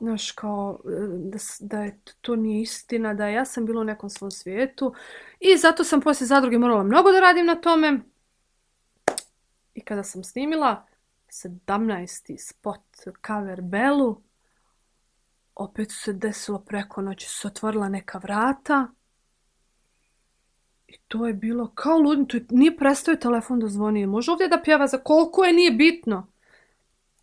znaš, 0.00 0.32
kao 0.32 0.80
e, 0.84 0.90
da, 1.08 1.38
da 1.60 1.82
je 1.82 2.00
to 2.20 2.36
nije 2.36 2.62
istina, 2.62 3.14
da 3.14 3.26
ja 3.26 3.44
sam 3.44 3.66
bila 3.66 3.80
u 3.80 3.84
nekom 3.84 4.10
svom 4.10 4.30
svijetu. 4.30 4.94
I 5.40 5.56
zato 5.56 5.84
sam 5.84 6.00
poslije 6.00 6.26
zadruge 6.26 6.58
morala 6.58 6.82
mnogo 6.82 7.12
da 7.12 7.20
radim 7.20 7.46
na 7.46 7.54
tome. 7.54 8.00
I 9.78 9.80
kada 9.80 10.02
sam 10.02 10.24
snimila 10.24 10.86
17. 11.28 12.36
spot 12.48 12.80
cover 13.26 13.60
Belu, 13.62 14.22
opet 15.54 15.90
su 15.90 15.98
se 15.98 16.12
desilo 16.12 16.58
preko 16.58 17.02
noći, 17.02 17.28
su 17.28 17.48
otvorila 17.48 17.88
neka 17.88 18.18
vrata. 18.18 18.88
I 20.86 20.96
to 21.08 21.26
je 21.26 21.34
bilo 21.34 21.72
kao 21.74 21.98
ludno, 21.98 22.24
to 22.24 22.36
je, 22.36 22.46
nije 22.50 22.76
prestao 22.76 23.16
telefon 23.16 23.60
da 23.60 23.68
zvoni. 23.68 24.06
Može 24.06 24.30
ovdje 24.30 24.48
da 24.48 24.62
pjeva 24.64 24.86
za 24.86 24.98
koliko 24.98 25.44
je, 25.44 25.52
nije 25.52 25.70
bitno. 25.70 26.26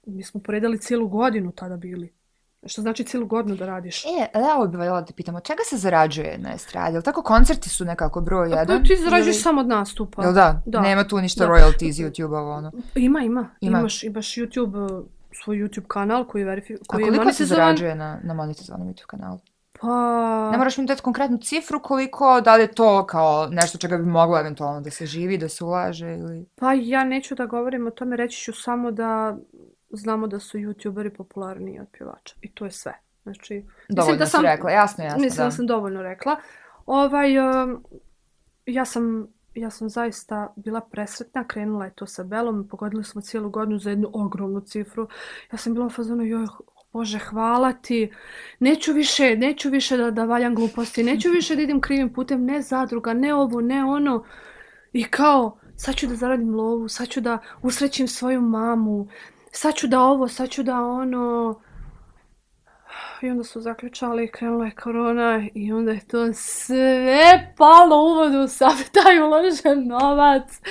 Mi 0.06 0.24
smo 0.24 0.41
poredali 0.41 0.80
cijelu 0.80 1.08
godinu 1.08 1.51
tada 1.51 1.78
bili. 1.78 2.14
Što 2.66 2.82
znači 2.82 3.03
cijelu 3.03 3.26
godinu 3.26 3.55
da 3.55 3.66
radiš? 3.66 4.05
E, 4.05 4.28
da, 4.34 4.55
ovo 4.55 4.68
bi 4.68 4.78
valjala 4.78 5.01
da 5.01 5.13
pitamo, 5.13 5.39
čega 5.39 5.59
se 5.70 5.78
zarađuje 5.78 6.38
na 6.38 6.53
estradi? 6.53 6.95
Jel 6.95 7.01
tako 7.01 7.24
koncerti 7.24 7.70
su 7.70 7.86
nekako 7.86 8.22
broj 8.22 8.49
jedan? 8.49 8.82
Pa 8.82 8.88
ti 8.88 8.95
zarađuješ 9.03 9.36
ili... 9.36 9.43
samo 9.43 9.61
od 9.61 9.68
nastupa. 9.68 10.24
Jel 10.24 10.34
da? 10.34 10.61
da? 10.66 10.82
Nema 10.82 11.07
tu 11.07 11.18
ništa 11.18 11.45
da. 11.45 11.51
royalties 11.51 12.03
YouTube-a 12.03 12.41
ono? 12.41 12.72
Ima, 12.95 13.22
ima. 13.22 13.49
ima. 13.61 13.80
Imaš, 13.80 14.03
imaš 14.03 14.28
YouTube, 14.28 15.03
svoj 15.43 15.57
YouTube 15.57 15.88
kanal 15.88 16.26
koji 16.28 16.41
je 16.41 16.45
verifi... 16.45 16.76
Koji 16.88 17.03
A 17.03 17.07
koliko 17.07 17.34
se 17.34 17.45
zarađuje 17.45 17.95
na, 17.95 18.20
na 18.24 18.34
monetizovanom 18.34 18.88
YouTube 18.88 19.05
kanalu? 19.05 19.39
Pa... 19.82 20.49
Ne 20.51 20.57
moraš 20.57 20.78
mi 20.78 20.86
dati 20.86 21.01
konkretnu 21.01 21.38
cifru 21.38 21.80
koliko, 21.80 22.41
da 22.41 22.55
li 22.55 22.61
je 22.61 22.72
to 22.72 23.05
kao 23.05 23.47
nešto 23.47 23.78
čega 23.78 23.97
bi 23.97 24.05
moglo 24.05 24.39
eventualno 24.39 24.82
da 24.82 24.91
se 24.91 25.05
živi, 25.05 25.38
da 25.38 25.49
se 25.49 25.63
ulaže 25.63 26.13
ili... 26.13 26.45
Pa 26.55 26.74
ja 26.74 27.03
neću 27.03 27.36
da 27.36 27.45
govorim 27.45 27.88
o 27.88 27.91
tome, 27.91 28.16
reći 28.16 28.41
ću 28.41 28.53
samo 28.53 28.91
da 28.91 29.38
znamo 29.96 30.28
da 30.28 30.39
su 30.39 30.58
youtuberi 30.58 31.10
popularniji 31.10 31.80
od 31.80 31.88
pjevača. 31.91 32.36
I 32.41 32.52
to 32.52 32.66
je 32.66 32.72
sve. 32.72 32.93
Znači, 33.24 33.66
dovoljno 33.89 34.18
da 34.18 34.26
sam, 34.26 34.41
rekla, 34.43 34.72
jasno, 34.72 35.04
jasno. 35.04 35.20
Mislim 35.22 35.38
da. 35.38 35.43
da 35.43 35.52
sam 35.52 35.68
dovoljno 35.68 36.02
rekla. 36.02 36.36
Ovaj, 36.86 37.39
um, 37.39 37.84
ja 38.66 38.86
sam 38.86 39.28
ja 39.56 39.70
sam 39.70 39.89
zaista 39.89 40.54
bila 40.56 40.82
presretna, 40.82 41.48
krenula 41.48 41.86
je 41.86 41.93
to 41.96 42.08
sa 42.08 42.24
Belom, 42.24 42.68
pogodili 42.68 43.04
smo 43.04 43.22
cijelu 43.22 43.50
godinu 43.50 43.80
za 43.80 43.89
jednu 43.89 44.10
ogromnu 44.14 44.62
cifru. 44.62 45.08
Ja 45.52 45.58
sam 45.58 45.74
bila 45.74 45.86
u 45.86 45.89
fazonu, 45.89 46.24
joj, 46.24 46.46
Bože, 46.93 47.20
hvala 47.20 47.74
ti. 47.74 48.12
Neću 48.60 48.93
više, 48.93 49.36
neću 49.38 49.70
više 49.70 49.98
da, 49.98 50.12
da 50.12 50.26
valjam 50.26 50.56
gluposti, 50.56 51.04
neću 51.04 51.30
više 51.30 51.56
da 51.56 51.62
idem 51.62 51.82
krivim 51.82 52.14
putem, 52.14 52.46
ne 52.46 52.62
zadruga, 52.62 53.14
ne 53.14 53.34
ovo, 53.34 53.62
ne 53.62 53.84
ono. 53.86 54.24
I 54.93 55.04
kao, 55.04 55.58
sad 55.76 55.96
ću 55.96 56.08
da 56.08 56.16
zaradim 56.16 56.56
lovu, 56.56 56.88
sad 56.88 57.08
ću 57.08 57.22
da 57.22 57.38
usrećim 57.62 58.08
svoju 58.08 58.41
mamu, 58.41 59.08
sad 59.56 59.76
ću 59.76 59.88
da 59.88 60.01
ovo, 60.01 60.28
sad 60.28 60.49
ću 60.49 60.64
da 60.64 60.82
ono... 60.82 61.56
I 63.22 63.30
onda 63.30 63.43
su 63.43 63.62
zaključali, 63.62 64.32
krenula 64.32 64.66
je 64.66 64.76
korona 64.76 65.47
i 65.53 65.74
onda 65.74 65.91
je 65.91 66.08
to 66.08 66.34
sve 66.34 67.53
palo 67.58 67.95
u 67.95 68.16
vodu, 68.16 68.47
sav 68.47 68.72
taj 68.91 69.20
uložen 69.20 69.88
novac, 69.88 70.62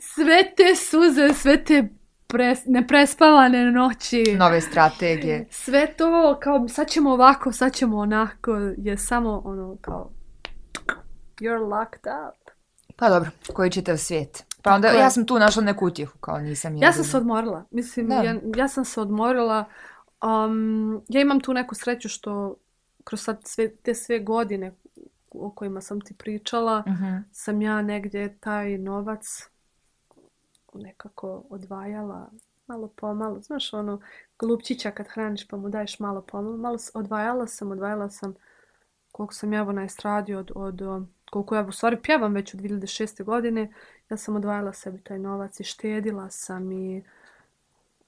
sve 0.00 0.52
te 0.56 0.74
suze, 0.76 1.34
sve 1.34 1.64
te 1.64 1.88
pres, 2.26 2.58
neprespavane 2.66 3.72
noći. 3.72 4.24
Nove 4.38 4.60
strategije. 4.60 5.46
Sve 5.50 5.94
to, 5.96 6.38
kao 6.42 6.68
sad 6.68 6.88
ćemo 6.88 7.10
ovako, 7.10 7.52
sad 7.52 7.72
ćemo 7.72 7.96
onako, 7.96 8.52
je 8.76 8.98
samo 8.98 9.42
ono 9.44 9.76
kao 9.80 10.10
you're 11.40 11.68
locked 11.68 12.02
up. 12.28 12.50
Pa 12.96 13.08
dobro, 13.08 13.30
koji 13.52 13.70
čitav 13.70 13.96
svijet. 13.96 14.47
Pa 14.62 14.74
onda 14.74 14.88
Tako 14.88 15.00
ja 15.00 15.10
sam 15.10 15.26
tu 15.26 15.38
našla 15.38 15.62
neku 15.62 15.86
utjehu, 15.86 16.18
kao 16.18 16.38
nisam 16.38 16.72
Ja 16.72 16.92
sam 16.92 17.00
jedina. 17.00 17.04
se 17.04 17.16
odmorila. 17.16 17.64
Mislim, 17.70 18.08
Da. 18.08 18.14
ja, 18.14 18.34
ja 18.56 18.68
sam 18.68 18.84
se 18.84 19.00
odmorila. 19.00 19.64
Um, 20.22 21.02
ja 21.08 21.20
imam 21.20 21.40
tu 21.40 21.52
neku 21.52 21.74
sreću 21.74 22.08
što 22.08 22.56
kroz 23.04 23.20
sad 23.22 23.40
sve, 23.44 23.68
te 23.72 23.94
sve 23.94 24.18
godine 24.18 24.72
o 25.30 25.50
kojima 25.50 25.80
sam 25.80 26.00
ti 26.00 26.14
pričala, 26.14 26.84
Mhm. 26.86 27.16
sam 27.32 27.62
ja 27.62 27.82
negdje 27.82 28.38
taj 28.38 28.78
novac 28.78 29.48
nekako 30.74 31.42
odvajala 31.50 32.30
malo 32.66 32.88
pomalo. 32.88 33.40
Znaš, 33.40 33.72
ono, 33.72 34.00
glupčića 34.38 34.90
kad 34.90 35.08
hraniš 35.08 35.48
pa 35.48 35.56
mu 35.56 35.68
daješ 35.68 35.98
malo 36.00 36.20
pomalo. 36.22 36.56
Malo 36.56 36.78
odvajala 36.94 37.46
sam, 37.46 37.70
odvajala 37.70 38.10
sam 38.10 38.34
koliko 39.12 39.34
sam 39.34 39.52
ja 39.52 39.64
na 39.64 39.84
estradi 39.84 40.34
od, 40.34 40.50
od, 40.54 40.82
o, 40.82 41.02
koliko 41.30 41.54
ja 41.54 41.62
u 41.62 41.72
stvari 41.72 41.96
pjevam 41.96 42.34
već 42.34 42.54
od 42.54 42.60
2006. 42.60 43.24
godine, 43.24 43.72
ja 44.10 44.16
sam 44.16 44.36
odvajala 44.36 44.72
sebi 44.72 44.98
taj 44.98 45.18
novac 45.18 45.60
i 45.60 45.64
štedila 45.64 46.30
sam 46.30 46.72
i 46.72 47.02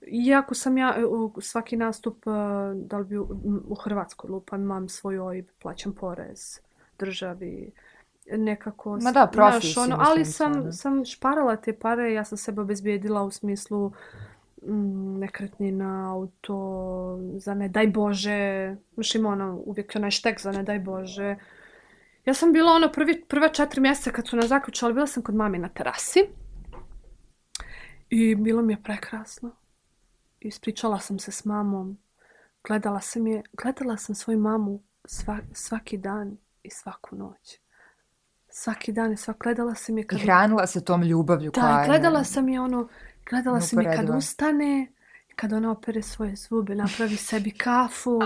Iako 0.06 0.54
sam 0.54 0.78
ja 0.78 0.94
e, 0.98 1.04
u 1.04 1.40
svaki 1.40 1.76
nastup, 1.76 2.26
e, 2.26 2.30
da 2.74 2.98
li 2.98 3.04
bi 3.04 3.18
u, 3.18 3.28
u 3.68 3.74
Hrvatskoj 3.74 4.30
lupam, 4.30 4.62
imam 4.62 4.88
svoj 4.88 5.18
OIB, 5.18 5.46
plaćam 5.62 5.92
porez 5.92 6.60
državi, 6.98 7.70
nekako... 8.30 8.98
Ma 9.02 9.12
da, 9.12 9.26
profi 9.32 9.50
znaš, 9.50 9.74
si, 9.74 9.78
ono, 9.78 9.96
mislim, 9.96 10.06
ali 10.10 10.24
sam, 10.24 10.72
sam 10.72 11.04
šparala 11.04 11.56
te 11.56 11.72
pare, 11.72 12.12
ja 12.12 12.24
sam 12.24 12.38
sebe 12.38 12.60
obezbijedila 12.60 13.22
u 13.22 13.30
smislu 13.30 13.92
mm, 14.66 15.18
nekretnina, 15.18 16.12
auto, 16.12 17.18
za 17.36 17.54
ne 17.54 17.68
daj 17.68 17.86
Bože, 17.86 18.76
znaš 18.94 19.14
ima 19.14 19.28
ono, 19.28 19.60
uvijek 19.64 19.92
onaj 19.96 20.10
štek 20.10 20.40
za 20.40 20.52
ne 20.52 20.62
daj 20.62 20.78
Bože. 20.78 21.36
Ja 22.24 22.34
sam 22.34 22.52
bila 22.52 22.72
ono 22.72 22.92
prvi, 22.92 23.24
prve 23.28 23.52
četiri 23.52 23.80
mjeseca 23.80 24.10
kad 24.10 24.28
su 24.28 24.36
nas 24.36 24.46
zaključali, 24.46 24.94
bila 24.94 25.06
sam 25.06 25.22
kod 25.22 25.34
mami 25.34 25.58
na 25.58 25.68
terasi 25.68 26.20
i 28.08 28.34
bilo 28.34 28.62
mi 28.62 28.72
je 28.72 28.82
prekrasno. 28.82 29.50
Ispričala 30.40 31.00
sam 31.00 31.18
se 31.18 31.32
s 31.32 31.44
mamom, 31.44 31.98
gledala 32.64 33.00
sam 33.00 33.26
je, 33.26 33.42
gledala 33.52 33.96
sam 33.96 34.14
svoju 34.14 34.38
mamu 34.38 34.80
sva, 35.04 35.38
svaki 35.52 35.96
dan 35.96 36.36
i 36.62 36.70
svaku 36.70 37.16
noć. 37.16 37.58
Svaki 38.48 38.92
dan 38.92 39.12
i 39.12 39.16
svak, 39.16 39.36
gledala 39.42 39.74
sam 39.74 39.98
je 39.98 40.04
I 40.04 40.06
kad... 40.06 40.20
hranila 40.20 40.66
se 40.66 40.84
tom 40.84 41.02
ljubavlju 41.02 41.52
koja 41.52 41.76
Da, 41.76 41.84
gledala 41.86 42.24
sam 42.24 42.48
je 42.48 42.60
ono, 42.60 42.88
gledala 43.30 43.60
sam 43.60 43.80
je 43.80 43.96
kad 43.96 44.10
ustane, 44.10 44.92
kad 45.36 45.52
ona 45.52 45.70
opere 45.70 46.02
svoje 46.02 46.36
zube, 46.36 46.74
napravi 46.74 47.16
sebi 47.16 47.50
kafu, 47.50 48.20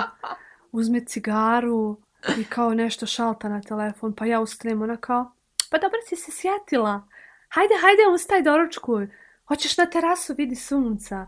uzme 0.72 1.04
cigaru 1.04 2.03
i 2.38 2.44
kao 2.44 2.74
nešto 2.74 3.06
šalta 3.06 3.48
na 3.48 3.60
telefon, 3.60 4.12
pa 4.12 4.26
ja 4.26 4.40
ustanem, 4.40 4.82
ona 4.82 4.96
kao, 4.96 5.32
pa 5.70 5.78
dobro 5.78 5.98
si 6.08 6.16
se 6.16 6.32
sjetila, 6.32 7.08
hajde, 7.48 7.74
hajde, 7.82 8.02
ustaj 8.14 8.42
doručkuj, 8.42 9.08
hoćeš 9.48 9.76
na 9.76 9.86
terasu, 9.86 10.34
vidi 10.34 10.56
sunca, 10.56 11.26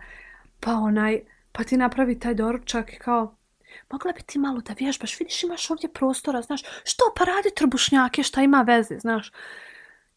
pa 0.61 0.73
onaj, 0.73 1.21
pa 1.53 1.65
ti 1.65 1.77
napravi 1.77 2.19
taj 2.19 2.35
doručak 2.35 2.93
i 2.93 2.99
kao, 2.99 3.37
mogla 3.91 4.13
bi 4.13 4.23
ti 4.23 4.39
malo 4.39 4.61
da 4.61 4.75
vježbaš, 4.79 5.21
vidiš 5.21 5.43
imaš 5.43 5.71
ovdje 5.71 5.93
prostora, 5.93 6.43
znaš, 6.43 6.63
što 6.85 7.05
pa 7.17 7.25
radi 7.25 7.55
trbušnjake, 7.57 8.23
šta 8.23 8.43
ima 8.43 8.63
veze, 8.63 8.99
znaš. 8.99 9.33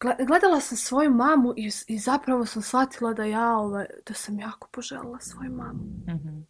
Gle- 0.00 0.26
Gledala 0.26 0.60
sam 0.60 0.76
svoju 0.76 1.10
mamu 1.10 1.54
i, 1.56 1.70
i 1.86 1.98
zapravo 1.98 2.46
sam 2.46 2.62
shvatila 2.62 3.12
da 3.12 3.24
ja, 3.24 3.56
ovaj, 3.56 3.86
da 4.06 4.14
sam 4.14 4.38
jako 4.38 4.68
poželjela 4.70 5.20
svoju 5.20 5.50
mamu. 5.50 5.84
Mhm. 6.08 6.40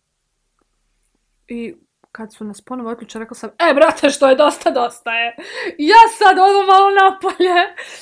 I 1.48 1.74
kad 2.12 2.34
su 2.34 2.44
nas 2.44 2.60
ponovo 2.60 2.90
otključali, 2.90 3.24
rekla 3.24 3.34
sam, 3.34 3.50
e, 3.50 3.74
brate, 3.74 4.10
što 4.10 4.28
je 4.28 4.36
dosta, 4.36 4.70
dosta 4.70 5.10
je. 5.12 5.36
Ja 5.78 5.96
sad 6.18 6.38
odu 6.38 6.66
malo 6.66 6.90
napolje. 6.90 7.54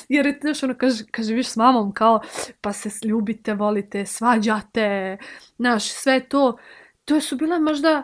Jer 0.09 0.27
je, 0.27 0.39
znaš, 0.41 0.63
ono, 0.63 0.75
kaže, 0.75 1.05
kaže, 1.11 1.35
viš 1.35 1.49
s 1.49 1.57
mamom, 1.57 1.93
kao, 1.93 2.21
pa 2.61 2.73
se 2.73 3.07
ljubite, 3.07 3.55
volite, 3.55 4.07
svađate, 4.07 5.19
znaš, 5.57 5.89
sve 5.93 6.29
to. 6.29 6.57
To 7.05 7.21
su 7.21 7.37
bile 7.37 7.59
možda 7.59 8.03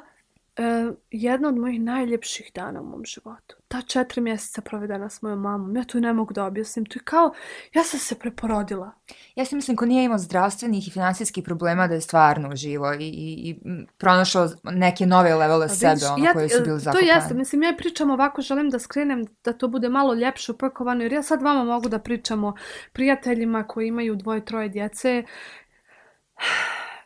e, 0.56 0.62
jedna 1.10 1.48
od 1.48 1.56
mojih 1.56 1.80
najljepših 1.80 2.50
dana 2.54 2.80
u 2.80 2.84
mom 2.84 3.04
životu. 3.04 3.56
Ta 3.74 3.82
četiri 3.82 4.20
mjeseca 4.20 4.60
provedena 4.60 5.10
s 5.10 5.22
mojom 5.22 5.40
mamom. 5.40 5.76
Ja 5.76 5.84
to 5.84 6.00
ne 6.00 6.12
mogu 6.12 6.34
da 6.34 6.44
objasnim. 6.44 6.84
To 6.86 6.98
je 6.98 7.02
kao, 7.04 7.32
ja 7.72 7.84
sam 7.84 8.00
se 8.00 8.14
preporodila. 8.14 8.92
Ja 9.34 9.44
si 9.44 9.54
mislim 9.54 9.76
ko 9.76 9.86
nije 9.86 10.04
imao 10.04 10.18
zdravstvenih 10.18 10.88
i 10.88 10.90
finansijskih 10.90 11.44
problema 11.44 11.88
da 11.88 11.94
je 11.94 12.00
stvarno 12.00 12.48
uživo 12.48 12.92
i, 12.92 12.98
i, 12.98 13.50
i 13.50 13.60
pronašao 13.98 14.48
neke 14.64 15.06
nove 15.06 15.34
levele 15.34 15.64
A 15.64 15.68
sebe, 15.68 15.90
vidiš, 15.90 16.08
ono, 16.08 16.24
ja- 16.24 16.32
koje 16.32 16.48
su 16.48 16.56
bili 16.58 16.66
To 16.68 16.78
zakopane. 16.78 17.06
jeste, 17.06 17.34
mislim, 17.34 17.62
ja 17.62 17.74
pričam 17.78 18.10
ovako, 18.10 18.42
želim 18.42 18.70
da 18.70 18.78
skrenem 18.78 19.26
da 19.44 19.52
to 19.52 19.68
bude 19.68 19.88
malo 19.88 20.14
ljepše 20.14 20.52
upakovano, 20.52 21.02
jer 21.02 21.12
ja 21.12 21.22
sad 21.22 21.42
vama 21.42 21.64
mogu 21.64 21.88
da 21.88 21.98
pričamo 21.98 22.54
prijateljima 22.92 23.64
koji 23.64 23.88
imaju 23.88 24.16
dvoje, 24.16 24.44
troje 24.44 24.68
djece, 24.68 25.24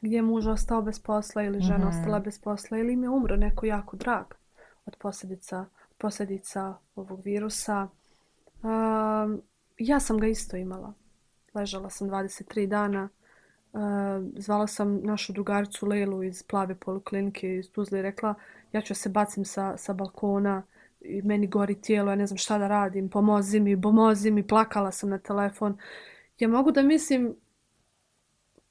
gdje 0.00 0.16
je 0.16 0.22
muž 0.22 0.46
ostao 0.46 0.82
bez 0.82 1.00
posla 1.00 1.42
ili 1.42 1.60
žena 1.60 1.78
Mhm. 1.78 1.88
ostala 1.88 2.18
bez 2.20 2.38
posla 2.38 2.78
ili 2.78 2.92
im 2.92 3.02
je 3.02 3.08
umro 3.08 3.36
neko 3.36 3.66
jako 3.66 3.96
drag 3.96 4.24
od 4.86 4.96
posljedica, 4.96 5.64
posljedica 5.98 6.74
ovog 6.96 7.20
virusa. 7.24 7.88
Um, 8.62 9.42
ja 9.78 10.00
sam 10.00 10.18
ga 10.18 10.26
isto 10.26 10.56
imala. 10.56 10.92
Ležala 11.54 11.90
sam 11.90 12.08
23 12.08 12.66
dana. 12.66 13.08
Uh, 13.72 13.80
zvala 14.36 14.66
sam 14.66 15.00
našu 15.02 15.32
drugaricu 15.32 15.86
Lelu 15.86 16.22
iz 16.22 16.42
plave 16.42 16.74
poliklinike 16.74 17.56
iz 17.56 17.70
Tuzle 17.70 17.98
i 17.98 18.02
rekla 18.02 18.34
ja 18.72 18.80
ću 18.80 18.94
se 18.94 19.08
bacim 19.08 19.44
sa, 19.44 19.76
sa 19.76 19.92
balkona 19.92 20.62
i 21.00 21.22
meni 21.22 21.46
gori 21.46 21.80
tijelo, 21.80 22.10
ja 22.10 22.16
ne 22.16 22.26
znam 22.26 22.38
šta 22.38 22.58
da 22.58 22.68
radim, 22.68 23.08
pomozi 23.08 23.60
mi, 23.60 23.80
pomozi 23.80 24.30
mi, 24.30 24.46
plakala 24.46 24.92
sam 24.92 25.10
na 25.10 25.18
telefon. 25.18 25.78
Ja 26.38 26.48
mogu 26.48 26.72
da 26.72 26.82
mislim, 26.82 27.34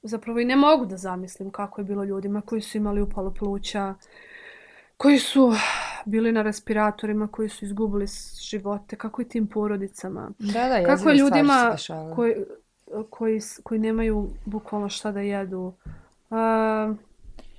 zapravo 0.03 0.39
i 0.39 0.45
ne 0.45 0.55
mogu 0.55 0.85
da 0.85 0.97
zamislim 0.97 1.51
kako 1.51 1.81
je 1.81 1.85
bilo 1.85 2.03
ljudima 2.03 2.41
koji 2.41 2.61
su 2.61 2.77
imali 2.77 3.01
upalo 3.01 3.33
pluća, 3.33 3.95
koji 4.97 5.19
su 5.19 5.53
bili 6.07 6.31
na 6.31 6.41
respiratorima, 6.41 7.27
koji 7.27 7.49
su 7.49 7.65
izgubili 7.65 8.05
živote, 8.41 8.95
kako 8.95 9.21
je 9.21 9.27
tim 9.29 9.47
porodicama. 9.47 10.31
Da, 10.39 10.69
da, 10.69 10.83
Kako 10.85 11.09
je 11.09 11.17
ljudima 11.17 11.75
koji, 12.15 12.35
koji, 13.09 13.41
koji 13.63 13.79
nemaju 13.79 14.29
bukvalno 14.45 14.89
šta 14.89 15.11
da 15.11 15.21
jedu. 15.21 15.73
Uh, 16.29 16.37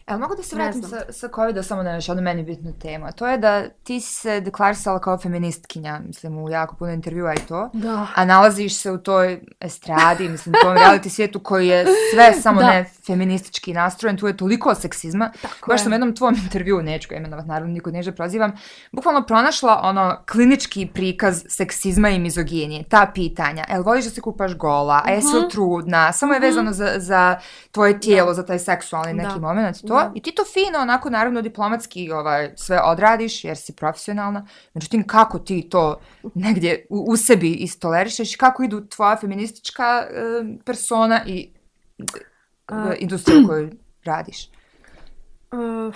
Evo, 0.09 0.18
mogu 0.18 0.34
da 0.34 0.42
se 0.42 0.56
vratim 0.56 0.82
sa, 0.82 1.00
sa 1.11 1.28
COVID-a 1.28 1.62
samo 1.62 1.82
na 1.82 1.94
još 1.94 2.09
jednu 2.09 2.22
meni 2.22 2.42
bitnu 2.42 2.72
temu, 2.72 3.06
to 3.12 3.26
je 3.26 3.38
da 3.38 3.68
ti 3.68 4.00
si 4.00 4.14
se 4.14 4.40
deklarisala 4.40 4.98
kao 4.98 5.18
feministkinja, 5.18 6.00
mislim, 6.00 6.38
u 6.38 6.50
jako 6.50 6.76
puno 6.76 6.92
intervjua 6.92 7.34
i 7.34 7.38
to, 7.38 7.70
da. 7.72 8.06
a 8.14 8.24
nalaziš 8.24 8.76
se 8.76 8.90
u 8.90 8.98
toj 8.98 9.40
estradi, 9.61 10.28
mislim, 10.28 10.54
u 10.54 10.62
tom 10.62 10.72
reality 10.74 11.09
svijetu 11.09 11.40
koji 11.40 11.68
je 11.68 11.84
sve 12.12 12.32
samo 12.42 12.61
Da. 12.61 12.66
ne 12.66 12.84
feministički 13.06 13.72
nastrojen, 13.72 14.16
tu 14.16 14.26
je 14.26 14.36
toliko 14.36 14.74
seksizma. 14.74 15.30
Tako 15.42 15.68
Baš 15.68 15.80
je. 15.80 15.84
sam 15.84 15.92
u 15.92 15.94
jednom 15.94 16.14
tvom 16.14 16.34
intervju, 16.36 16.82
neću 16.82 17.09
ga 17.09 17.16
imenovat, 17.16 17.46
naravno 17.46 17.72
niko 17.74 17.90
neće 17.90 18.12
prozivam, 18.12 18.52
bukvalno 18.92 19.22
pronašla 19.22 19.80
ono 19.84 20.16
klinički 20.26 20.88
prikaz 20.88 21.44
seksizma 21.48 22.09
i 22.09 22.18
mizoginije, 22.18 22.84
ta 22.84 23.11
pitanja, 23.14 23.64
el 23.68 23.82
voliš 23.82 24.04
da 24.04 24.11
se 24.11 24.20
kupaš 24.20 24.54
gola, 24.54 25.02
a 25.04 25.11
jesi 25.11 25.26
li 25.28 25.40
Mhm. 25.40 25.48
trudna, 25.48 26.12
samo 26.12 26.34
je 26.34 26.40
vezano 26.40 26.72
za, 26.72 26.94
za 26.96 27.38
tvoje 27.72 28.00
tijelo, 28.00 28.34
za 28.34 28.46
taj 28.46 28.59
seksualni 28.59 29.12
neki 29.14 29.28
Da. 29.30 29.38
moment 29.38 29.76
to, 29.82 29.97
Da. 30.03 30.12
i 30.14 30.22
ti 30.22 30.34
to 30.34 30.44
fino, 30.44 30.78
onako, 30.78 31.11
naravno, 31.11 31.42
diplomatski 31.42 32.11
ovaj, 32.12 32.53
sve 32.57 32.80
odradiš, 32.84 33.44
jer 33.44 33.57
si 33.57 33.76
profesionalna, 33.76 34.46
međutim, 34.74 35.07
kako 35.07 35.38
ti 35.38 35.68
to 35.70 36.01
negdje 36.34 36.86
u, 36.90 37.07
u 37.09 37.16
sebi 37.16 37.53
istolerišeš, 37.53 38.36
kako 38.36 38.62
idu 38.62 38.86
tvoja 38.86 39.16
feministička 39.16 39.84
e, 39.84 40.14
persona 40.64 41.20
i 41.26 41.51
e, 42.68 42.96
industrija 42.99 43.40
u 43.44 43.49
kojoj 43.49 43.70
radiš? 44.05 44.51
Uh, 45.53 45.94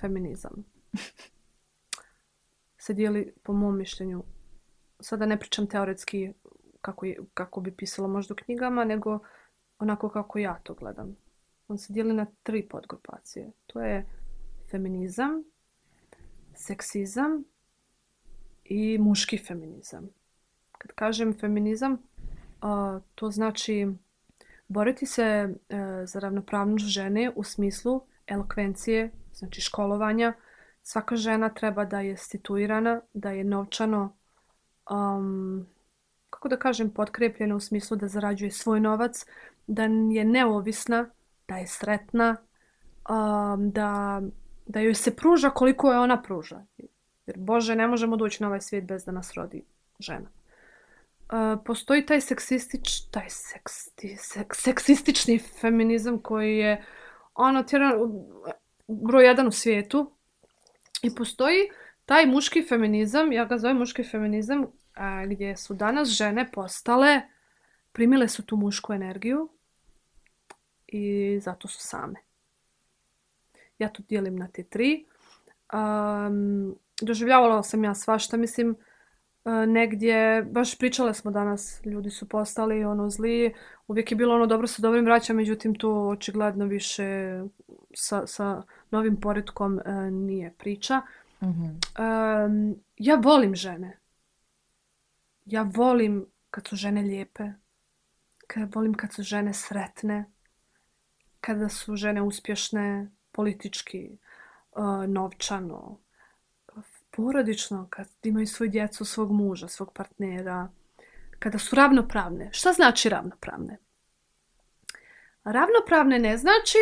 feminizam. 0.00 0.64
Se 2.78 2.94
dijeli, 2.94 3.34
po 3.42 3.52
mom 3.52 3.78
mišljenju, 3.78 4.22
sada 5.00 5.26
ne 5.26 5.38
pričam 5.38 5.66
teoretski 5.66 6.32
kako, 6.80 7.06
je, 7.06 7.18
kako 7.34 7.60
bi 7.60 7.76
pisalo 7.76 8.08
možda 8.08 8.34
u 8.34 8.36
knjigama, 8.44 8.84
nego 8.84 9.18
onako 9.78 10.08
kako 10.08 10.38
ja 10.38 10.60
to 10.62 10.74
gledam. 10.74 11.16
On 11.72 11.78
se 11.78 11.92
dijeli 11.92 12.14
na 12.14 12.26
tri 12.42 12.68
podgrupacije. 12.68 13.52
To 13.66 13.80
je 13.80 14.06
feminizam, 14.70 15.44
seksizam 16.54 17.44
i 18.64 18.98
muški 18.98 19.38
feminizam. 19.38 20.08
Kad 20.78 20.92
kažem 20.92 21.34
feminizam, 21.38 22.02
a, 22.60 23.00
to 23.14 23.30
znači 23.30 23.88
boriti 24.68 25.06
se 25.06 25.22
e, 25.22 25.48
za 26.06 26.18
ravnopravnost 26.18 26.86
žene 26.86 27.32
u 27.36 27.44
smislu 27.44 28.00
elokvencije, 28.26 29.10
znači 29.34 29.60
školovanja. 29.60 30.32
Svaka 30.82 31.16
žena 31.16 31.48
treba 31.48 31.84
da 31.84 32.00
je 32.00 32.16
situirana, 32.16 33.00
da 33.14 33.30
je 33.30 33.44
novčano, 33.44 34.16
um, 34.90 35.66
kako 36.30 36.48
da 36.48 36.56
kažem, 36.56 36.90
potkrepljena 36.90 37.56
u 37.56 37.60
smislu 37.60 37.96
da 37.96 38.08
zarađuje 38.08 38.50
svoj 38.50 38.80
novac, 38.80 39.26
da 39.66 39.82
je 40.12 40.24
neovisna, 40.24 41.10
da 41.52 41.58
je 41.58 41.66
sretna, 41.66 42.36
um, 43.10 43.70
da, 43.70 44.22
da 44.66 44.80
joj 44.80 44.94
se 44.94 45.16
pruža 45.16 45.50
koliko 45.50 45.92
je 45.92 45.98
ona 45.98 46.22
pruža. 46.22 46.64
Jer 47.26 47.36
Bože, 47.38 47.76
ne 47.76 47.86
možemo 47.86 48.16
doći 48.16 48.42
na 48.42 48.48
ovaj 48.48 48.60
svijet 48.60 48.84
bez 48.84 49.04
da 49.04 49.12
nas 49.12 49.34
rodi 49.34 49.64
žena. 49.98 50.30
Uh, 51.32 51.62
postoji 51.64 52.06
taj 52.06 52.20
seksistič, 52.20 53.00
taj 53.10 53.28
seksti, 53.28 54.16
sek, 54.18 54.54
seksistični 54.54 55.38
feminizam 55.38 56.18
koji 56.18 56.56
je 56.56 56.84
ono 57.34 57.62
tjeran, 57.62 57.92
broj 58.88 59.26
jedan 59.26 59.46
u 59.46 59.50
svijetu 59.52 60.10
i 61.02 61.14
postoji 61.14 61.68
taj 62.04 62.26
muški 62.26 62.62
feminizam, 62.68 63.32
ja 63.32 63.44
ga 63.44 63.58
zovem 63.58 63.76
muški 63.76 64.04
feminizam, 64.04 64.66
a, 64.94 65.26
gdje 65.26 65.56
su 65.56 65.74
danas 65.74 66.08
žene 66.08 66.50
postale, 66.52 67.20
primile 67.92 68.28
su 68.28 68.46
tu 68.46 68.56
mušku 68.56 68.92
energiju 68.92 69.48
i 70.92 71.38
zato 71.40 71.68
su 71.68 71.78
same. 71.80 72.14
Ja 73.78 73.88
to 73.88 74.02
dijelim 74.08 74.36
na 74.36 74.48
te 74.48 74.62
tri. 74.62 75.06
Um, 75.72 76.76
doživljavala 77.02 77.62
sam 77.62 77.84
ja 77.84 77.94
svašta, 77.94 78.36
mislim, 78.36 78.70
uh, 78.70 79.52
negdje, 79.68 80.42
baš 80.42 80.78
pričale 80.78 81.14
smo 81.14 81.30
danas, 81.30 81.80
ljudi 81.84 82.10
su 82.10 82.28
postali 82.28 82.84
ono 82.84 83.10
zli, 83.10 83.54
uvijek 83.86 84.10
je 84.10 84.16
bilo 84.16 84.34
ono 84.34 84.46
dobro 84.46 84.66
sa 84.66 84.82
dobrim 84.82 85.04
vraćama, 85.04 85.36
međutim 85.36 85.74
to 85.74 86.08
očigledno 86.08 86.64
više 86.64 87.40
sa, 87.94 88.26
sa 88.26 88.62
novim 88.90 89.20
poredkom 89.20 89.74
uh, 89.74 89.94
nije 90.12 90.54
priča. 90.58 91.02
Mm 91.42 91.46
-hmm. 91.46 92.46
um, 92.46 92.76
ja 92.96 93.14
volim 93.14 93.54
žene. 93.54 93.98
Ja 95.44 95.70
volim 95.74 96.26
kad 96.50 96.66
su 96.66 96.76
žene 96.76 97.02
lijepe. 97.02 97.44
Kad 98.46 98.74
volim 98.74 98.94
kad 98.94 99.12
su 99.12 99.22
žene 99.22 99.54
sretne. 99.54 100.31
Kada 101.42 101.68
su 101.68 101.96
žene 101.96 102.22
uspješne 102.22 103.10
politički, 103.32 104.10
uh, 104.72 104.84
novčano, 105.08 105.98
porodično, 107.10 107.86
kad 107.90 108.08
imaju 108.22 108.46
svoju 108.46 108.70
djecu, 108.70 109.04
svog 109.04 109.32
muža, 109.32 109.68
svog 109.68 109.92
partnera, 109.92 110.68
kada 111.38 111.58
su 111.58 111.76
ravnopravne. 111.76 112.48
Šta 112.52 112.72
znači 112.72 113.08
ravnopravne? 113.08 113.78
Ravnopravne 115.44 116.18
ne 116.18 116.36
znači 116.36 116.78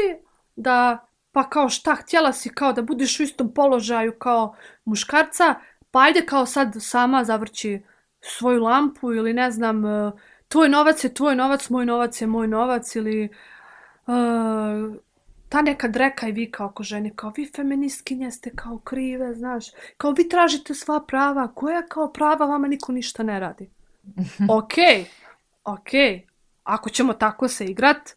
da 0.56 1.06
pa 1.32 1.50
kao 1.50 1.68
šta 1.68 1.94
htjela 1.94 2.32
si 2.32 2.48
kao 2.48 2.72
da 2.72 2.82
budeš 2.82 3.20
u 3.20 3.22
istom 3.22 3.54
položaju 3.54 4.12
kao 4.18 4.56
muškarca, 4.84 5.54
pa 5.90 6.00
ajde 6.00 6.26
kao 6.26 6.46
sad 6.46 6.76
sama 6.80 7.24
zavrći 7.24 7.82
svoju 8.20 8.62
lampu 8.62 9.12
ili 9.12 9.32
ne 9.32 9.50
znam, 9.50 9.84
uh, 9.84 10.12
tvoj 10.48 10.68
novac 10.68 11.04
je 11.04 11.14
tvoj 11.14 11.36
novac, 11.36 11.70
moj 11.70 11.86
novac 11.86 12.20
je 12.20 12.26
moj 12.26 12.48
novac 12.48 12.96
ili 12.96 13.24
uh, 13.24 13.36
ta 15.48 15.62
neka 15.62 15.88
dreka 15.88 16.28
i 16.28 16.32
vi 16.32 16.50
kao 16.50 16.70
ko 16.70 16.82
žene, 16.82 17.10
kao 17.16 17.32
vi 17.36 17.50
feministkinje 17.56 18.30
ste 18.30 18.50
kao 18.50 18.78
krive, 18.78 19.34
znaš, 19.34 19.64
kao 19.96 20.10
vi 20.10 20.28
tražite 20.28 20.74
sva 20.74 21.00
prava, 21.08 21.48
koja 21.54 21.82
kao 21.82 22.12
prava 22.12 22.46
vama 22.46 22.68
niko 22.68 22.92
ništa 22.92 23.22
ne 23.22 23.40
radi. 23.40 23.70
Okej, 24.58 24.84
okay, 24.84 25.04
okej, 25.64 26.00
okay. 26.00 26.22
ako 26.64 26.90
ćemo 26.90 27.12
tako 27.12 27.48
se 27.48 27.66
igrat, 27.66 28.10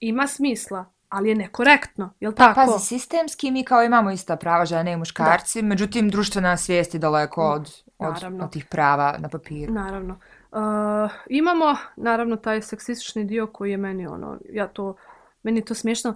ima 0.00 0.26
smisla, 0.26 0.84
ali 1.08 1.28
je 1.28 1.34
nekorektno, 1.34 2.12
jel 2.20 2.32
pa, 2.32 2.54
tako? 2.54 2.72
Pazi, 2.72 2.86
sistemski 2.86 3.50
mi 3.50 3.64
kao 3.64 3.82
imamo 3.82 4.10
ista 4.10 4.36
prava 4.36 4.64
žene 4.64 4.92
i 4.92 4.96
muškarci, 4.96 5.62
da. 5.62 5.68
međutim 5.68 6.08
društvena 6.08 6.56
svijest 6.56 6.94
je 6.94 7.00
daleko 7.00 7.42
od, 7.42 7.82
od, 7.98 8.14
od 8.42 8.52
tih 8.52 8.64
prava 8.64 9.16
na 9.18 9.28
papiru. 9.28 9.72
Naravno. 9.72 10.18
Uh, 10.52 10.58
imamo, 11.28 11.76
naravno, 11.96 12.36
taj 12.36 12.62
seksistični 12.62 13.24
dio 13.24 13.46
koji 13.46 13.70
je 13.70 13.76
meni, 13.76 14.06
ono, 14.06 14.38
ja 14.52 14.68
to, 14.68 14.94
meni 15.42 15.64
to 15.64 15.74
smiješno. 15.74 16.14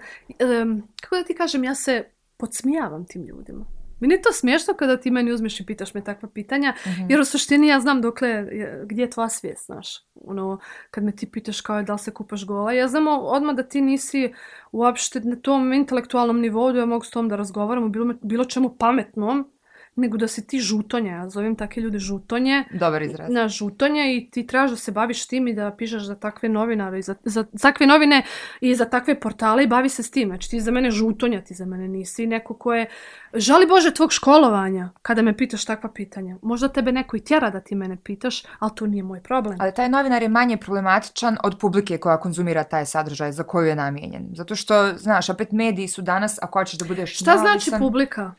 Um, 0.63 0.89
kako 1.01 1.17
da 1.17 1.25
ti 1.25 1.35
kažem, 1.35 1.65
ja 1.65 1.75
se 1.75 2.05
podsmijavam 2.37 3.07
tim 3.07 3.25
ljudima. 3.25 3.67
Meni 4.03 4.15
je 4.15 4.23
to 4.23 4.33
smiješno 4.33 4.75
kada 4.75 4.97
ti 4.97 5.11
meni 5.11 5.33
uzmeš 5.33 5.61
i 5.61 5.67
pitaš 5.67 5.95
me 5.95 6.05
takva 6.05 6.29
pitanja, 6.29 6.71
mm 6.71 6.89
-hmm. 6.89 7.11
jer 7.11 7.21
u 7.21 7.25
suštini 7.25 7.69
ja 7.69 7.81
znam 7.81 8.01
dokle, 8.01 8.47
gdje 8.85 9.03
je 9.03 9.11
tvoja 9.11 9.29
svijest, 9.29 9.67
znaš. 9.67 9.89
Ono, 10.15 10.59
kad 10.91 11.05
me 11.05 11.17
ti 11.17 11.31
pitaš 11.31 11.61
kao 11.61 11.77
je 11.77 11.83
da 11.83 11.93
li 11.93 11.99
se 11.99 12.11
kupaš 12.11 12.47
gola, 12.47 12.73
ja 12.73 12.89
znam 12.89 13.09
odmah 13.09 13.55
da 13.55 13.63
ti 13.63 13.81
nisi 13.81 14.33
uopšte 14.73 15.21
na 15.21 15.37
tom 15.37 15.73
intelektualnom 15.73 16.41
nivou 16.41 16.73
da 16.73 16.79
ja 16.79 16.87
mogu 16.87 17.05
s 17.05 17.11
tom 17.11 17.29
da 17.29 17.37
razgovaram 17.37 17.85
o 17.85 17.89
bilo, 17.89 18.15
bilo 18.23 18.45
čemu 18.45 18.77
pametnom, 18.79 19.53
nego 19.97 20.17
da 20.17 20.29
se 20.29 20.47
ti 20.47 20.61
žutonje, 20.61 21.11
ja 21.11 21.29
zovem 21.29 21.57
takve 21.57 21.83
ljude 21.83 21.99
žutonje. 21.99 22.65
Dobar 22.73 23.03
izraz. 23.03 23.31
Na 23.31 23.49
žutonje 23.49 24.17
i 24.17 24.31
ti 24.31 24.47
trebaš 24.47 24.71
da 24.71 24.77
se 24.77 24.93
baviš 24.93 25.27
tim 25.27 25.49
i 25.49 25.55
da 25.55 25.71
pišeš 25.71 26.03
za 26.03 26.15
takve 26.15 26.49
novinare 26.49 26.99
i 26.99 27.03
za, 27.03 27.15
za 27.23 27.45
takve 27.63 27.87
novine 27.87 28.23
i 28.61 28.75
za 28.75 28.85
takve 28.85 29.21
portale 29.21 29.65
i 29.65 29.67
bavi 29.67 29.89
se 29.89 30.03
s 30.03 30.11
tim. 30.11 30.29
Znači 30.29 30.51
ti 30.51 30.61
za 30.61 30.71
mene 30.71 30.91
žutonja, 30.91 31.41
ti 31.41 31.55
za 31.55 31.67
mene 31.67 31.89
nisi 31.89 32.27
neko 32.27 32.55
ko 32.55 32.75
je... 32.75 32.87
Žali 33.35 33.67
Bože 33.67 33.95
tvog 33.95 34.13
školovanja 34.13 34.91
kada 35.03 35.23
me 35.23 35.37
pitaš 35.37 35.65
takva 35.65 35.91
pitanja. 35.91 36.37
Možda 36.43 36.69
tebe 36.69 36.93
neko 36.93 37.17
i 37.17 37.21
tjera 37.21 37.51
da 37.51 37.61
ti 37.61 37.75
mene 37.75 37.97
pitaš, 38.05 38.43
ali 38.59 38.71
to 38.75 38.87
nije 38.87 39.03
moj 39.03 39.21
problem. 39.21 39.57
Ali 39.61 39.75
taj 39.75 39.89
novinar 39.89 40.23
je 40.23 40.29
manje 40.29 40.57
problematičan 40.57 41.37
od 41.45 41.59
publike 41.59 41.99
koja 41.99 42.21
konzumira 42.21 42.65
taj 42.65 42.87
sadržaj 42.87 43.33
za 43.33 43.43
koju 43.43 43.67
je 43.67 43.77
namijenjen. 43.77 44.29
Zato 44.35 44.57
što, 44.57 44.93
znaš, 44.97 45.29
opet 45.29 45.53
mediji 45.53 45.89
su 45.89 46.03
danas, 46.03 46.39
ako 46.43 46.59
hoćeš 46.59 46.79
da 46.79 46.85
budeš 46.85 47.17
Šta 47.17 47.37
znači 47.37 47.71
publika? 47.79 48.35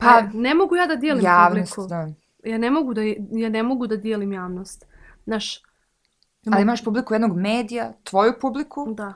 Pa, 0.00 0.06
pa 0.06 0.38
ne 0.38 0.54
mogu 0.54 0.76
ja 0.76 0.86
da 0.86 0.96
dijelim 0.96 1.24
javnost, 1.24 1.74
publiku. 1.74 1.88
Da. 1.88 2.08
Ja 2.44 2.58
ne 2.58 2.70
mogu 2.70 2.94
da 2.94 3.02
ja 3.30 3.48
ne 3.48 3.62
mogu 3.62 3.86
da 3.86 3.96
dijelim 3.96 4.32
javnost. 4.32 4.86
Znaš, 5.24 5.62
Ali 6.52 6.62
imaš 6.62 6.84
publiku 6.84 7.14
jednog 7.14 7.36
medija, 7.36 7.92
tvoju 8.04 8.32
publiku. 8.40 8.94
Da. 8.94 9.14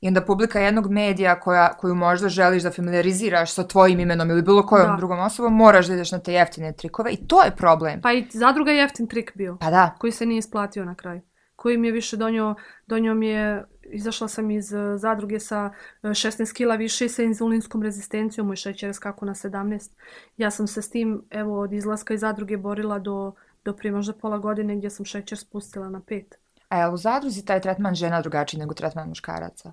I 0.00 0.08
onda 0.08 0.20
publika 0.20 0.60
jednog 0.60 0.90
medija 0.90 1.40
koja, 1.40 1.76
koju 1.76 1.94
možda 1.94 2.28
želiš 2.28 2.62
da 2.62 2.70
familiariziraš 2.70 3.54
sa 3.54 3.66
tvojim 3.68 4.00
imenom 4.00 4.30
ili 4.30 4.42
bilo 4.42 4.66
kojom 4.66 4.90
da. 4.90 4.96
drugom 4.96 5.18
osobom, 5.18 5.54
moraš 5.54 5.86
da 5.86 5.94
ideš 5.94 6.12
na 6.12 6.18
te 6.18 6.32
jeftine 6.32 6.72
trikove 6.72 7.10
i 7.12 7.26
to 7.26 7.42
je 7.42 7.50
problem. 7.50 8.00
Pa 8.00 8.12
i 8.12 8.26
zadruga 8.30 8.70
je 8.70 8.78
jeftin 8.78 9.06
trik 9.06 9.32
bio. 9.34 9.56
Pa 9.60 9.70
da. 9.70 9.94
Koji 9.98 10.12
se 10.12 10.26
nije 10.26 10.38
isplatio 10.38 10.84
na 10.84 10.94
kraju. 10.94 11.20
Koji 11.56 11.76
mi 11.76 11.88
je 11.88 11.92
više 11.92 12.16
donio, 12.16 12.54
donio 12.86 13.14
mi 13.14 13.26
je 13.26 13.64
izašla 13.90 14.28
sam 14.28 14.50
iz 14.50 14.72
eh, 14.72 14.98
zadruge 14.98 15.40
sa 15.40 15.70
eh, 16.02 16.08
16 16.08 16.54
kila 16.54 16.74
više 16.76 17.06
i 17.06 17.08
sa 17.08 17.22
inzulinskom 17.22 17.82
rezistencijom, 17.82 18.46
moj 18.46 18.56
šećer 18.56 18.88
je 18.88 18.94
skako 18.94 19.24
na 19.24 19.34
17. 19.34 19.90
Ja 20.36 20.50
sam 20.50 20.66
se 20.66 20.82
s 20.82 20.90
tim, 20.90 21.24
evo, 21.30 21.60
od 21.60 21.72
izlaska 21.72 22.14
iz 22.14 22.20
zadruge 22.20 22.56
borila 22.56 22.98
do, 22.98 23.32
do 23.64 23.76
prije 23.76 23.92
možda 23.92 24.12
pola 24.12 24.38
godine 24.38 24.76
gdje 24.76 24.90
sam 24.90 25.04
šećer 25.04 25.38
spustila 25.38 25.88
na 25.88 26.00
5. 26.00 26.24
A 26.68 26.78
je 26.78 26.88
u 26.88 26.96
zadruzi 26.96 27.44
taj 27.44 27.60
tretman 27.60 27.94
žena 27.94 28.20
drugačiji 28.20 28.60
nego 28.60 28.74
tretman 28.74 29.08
muškaraca? 29.08 29.72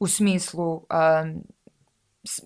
U 0.00 0.06
smislu 0.06 0.74
um, 0.74 1.42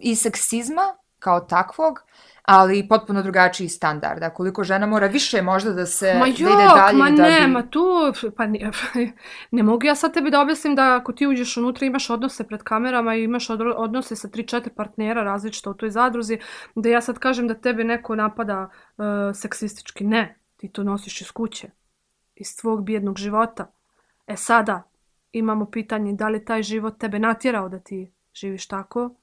i 0.00 0.16
seksizma 0.16 0.96
kao 1.18 1.40
takvog, 1.40 2.04
ali 2.50 2.88
potpuno 2.88 3.22
drugačiji 3.22 3.68
standard. 3.68 4.22
Koliko 4.34 4.64
žena 4.64 4.86
mora 4.86 5.06
više 5.06 5.42
možda 5.42 5.72
da 5.72 5.86
se 5.86 6.14
ma 6.14 6.26
jok, 6.26 6.38
da 6.38 6.44
ide 6.44 6.68
dalje 6.74 6.98
ma 6.98 7.10
da 7.10 7.22
ne, 7.22 7.40
bi... 7.40 7.46
ma 7.46 7.62
tu, 7.62 8.12
pa 8.36 8.46
ne, 8.46 8.70
ne 9.50 9.62
mogu 9.62 9.86
ja 9.86 9.94
sad 9.94 10.14
tebi 10.14 10.30
da 10.30 10.40
objasnim 10.40 10.74
da 10.74 10.96
ako 10.96 11.12
ti 11.12 11.26
uđeš 11.26 11.56
unutra 11.56 11.86
imaš 11.86 12.10
odnose 12.10 12.46
pred 12.46 12.62
kamerama 12.62 13.14
i 13.14 13.22
imaš 13.22 13.50
odnose 13.76 14.16
sa 14.16 14.28
3-4 14.28 14.68
partnera 14.68 15.22
različito 15.22 15.70
u 15.70 15.74
toj 15.74 15.90
zadruzi, 15.90 16.38
da 16.74 16.88
ja 16.88 17.00
sad 17.00 17.18
kažem 17.18 17.48
da 17.48 17.54
tebe 17.54 17.84
neko 17.84 18.16
napada 18.16 18.70
uh, 18.96 19.04
seksistički. 19.34 20.04
Ne, 20.04 20.38
ti 20.56 20.68
to 20.68 20.82
nosiš 20.82 21.20
iz 21.20 21.30
kuće, 21.30 21.70
iz 22.34 22.56
tvog 22.56 22.84
bijednog 22.84 23.18
života. 23.18 23.72
E 24.26 24.36
sada, 24.36 24.82
imamo 25.32 25.70
pitanje 25.70 26.12
da 26.12 26.28
li 26.28 26.44
taj 26.44 26.62
život 26.62 26.98
tebe 26.98 27.18
natjerao 27.18 27.68
da 27.68 27.78
ti 27.78 28.12
živiš 28.34 28.68
tako, 28.68 29.14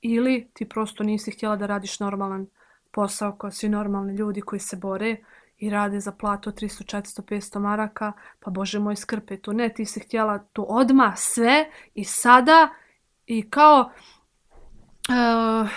ili 0.00 0.50
ti 0.52 0.68
prosto 0.68 1.04
nisi 1.04 1.30
htjela 1.30 1.56
da 1.56 1.66
radiš 1.66 2.00
normalan 2.00 2.46
posao 2.90 3.36
kao 3.36 3.50
svi 3.50 3.68
normalni 3.68 4.14
ljudi 4.14 4.40
koji 4.40 4.60
se 4.60 4.76
bore 4.76 5.16
i 5.58 5.70
rade 5.70 6.00
za 6.00 6.12
plato 6.12 6.50
300, 6.50 6.96
400, 6.96 7.22
500 7.22 7.58
maraka, 7.58 8.12
pa 8.40 8.50
bože 8.50 8.78
moj 8.78 8.96
skrpe 8.96 9.36
to. 9.36 9.52
Ne, 9.52 9.68
ti 9.68 9.84
si 9.84 10.00
htjela 10.00 10.38
to 10.38 10.62
odma 10.62 11.12
sve 11.16 11.70
i 11.94 12.04
sada 12.04 12.68
i 13.26 13.50
kao 13.50 13.90
uh, 15.08 15.70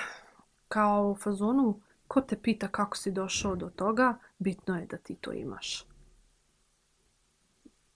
kao 0.67 1.11
u 1.11 1.15
fazonu 1.15 1.79
ko 2.07 2.21
te 2.21 2.41
pita 2.41 2.67
kako 2.67 2.97
si 2.97 3.11
došao 3.11 3.55
do 3.55 3.69
toga, 3.69 4.17
bitno 4.39 4.79
je 4.79 4.85
da 4.85 4.97
ti 4.97 5.15
to 5.15 5.31
imaš. 5.31 5.85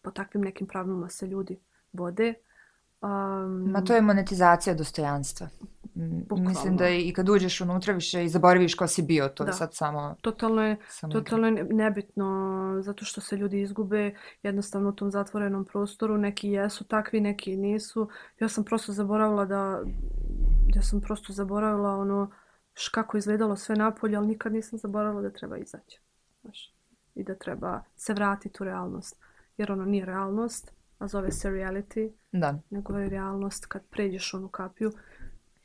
Po 0.01 0.11
takvim 0.11 0.43
nekim 0.43 0.67
pravima 0.67 1.09
se 1.09 1.27
ljudi 1.27 1.59
vode. 1.93 2.33
Um, 3.01 3.71
Ma 3.71 3.81
to 3.81 3.95
je 3.95 4.01
monetizacija 4.01 4.75
dostojanstva. 4.75 5.47
Bukvalno. 6.29 6.49
Mislim 6.49 6.77
da 6.77 6.89
i 6.89 7.13
kad 7.13 7.29
uđeš 7.29 7.61
unutra 7.61 7.93
više 7.93 8.25
i 8.25 8.29
zaboraviš 8.29 8.75
ko 8.75 8.87
si 8.87 9.01
bio, 9.01 9.27
to 9.27 9.43
da. 9.43 9.49
je 9.49 9.53
sad 9.53 9.73
samo... 9.73 10.15
Totalno 10.21 10.63
je, 10.63 10.77
samo 10.87 11.13
totalno 11.13 11.47
je 11.47 11.63
nebitno, 11.63 12.77
zato 12.81 13.05
što 13.05 13.21
se 13.21 13.35
ljudi 13.37 13.61
izgube 13.61 14.15
jednostavno 14.43 14.89
u 14.89 14.91
tom 14.91 15.11
zatvorenom 15.11 15.65
prostoru. 15.65 16.17
Neki 16.17 16.49
jesu 16.49 16.83
takvi, 16.83 17.21
neki 17.21 17.57
nisu. 17.57 18.09
Ja 18.39 18.49
sam 18.49 18.63
prosto 18.63 18.91
zaboravila 18.91 19.45
da... 19.45 19.81
Ja 20.75 20.81
sam 20.81 21.01
prosto 21.01 21.33
zaboravila 21.33 21.95
ono 21.95 22.31
kako 22.91 23.17
izgledalo 23.17 23.55
sve 23.55 23.75
napolje, 23.75 24.17
ali 24.17 24.27
nikad 24.27 24.53
nisam 24.53 24.79
zaboravila 24.79 25.21
da 25.21 25.29
treba 25.29 25.57
izaći. 25.57 26.01
Znaš, 26.41 26.75
I 27.15 27.23
da 27.23 27.35
treba 27.35 27.83
se 27.95 28.13
vratiti 28.13 28.57
u 28.63 28.65
realnost. 28.65 29.21
Jer 29.57 29.71
ono 29.71 29.85
nije 29.85 30.05
realnost, 30.05 30.71
a 30.97 31.07
zove 31.07 31.31
se 31.31 31.49
reality. 31.49 32.11
Da. 32.31 32.59
Nego 32.69 32.97
je 32.97 33.09
realnost 33.09 33.65
kad 33.65 33.81
pređeš 33.89 34.33
onu 34.33 34.47
kapiju. 34.47 34.91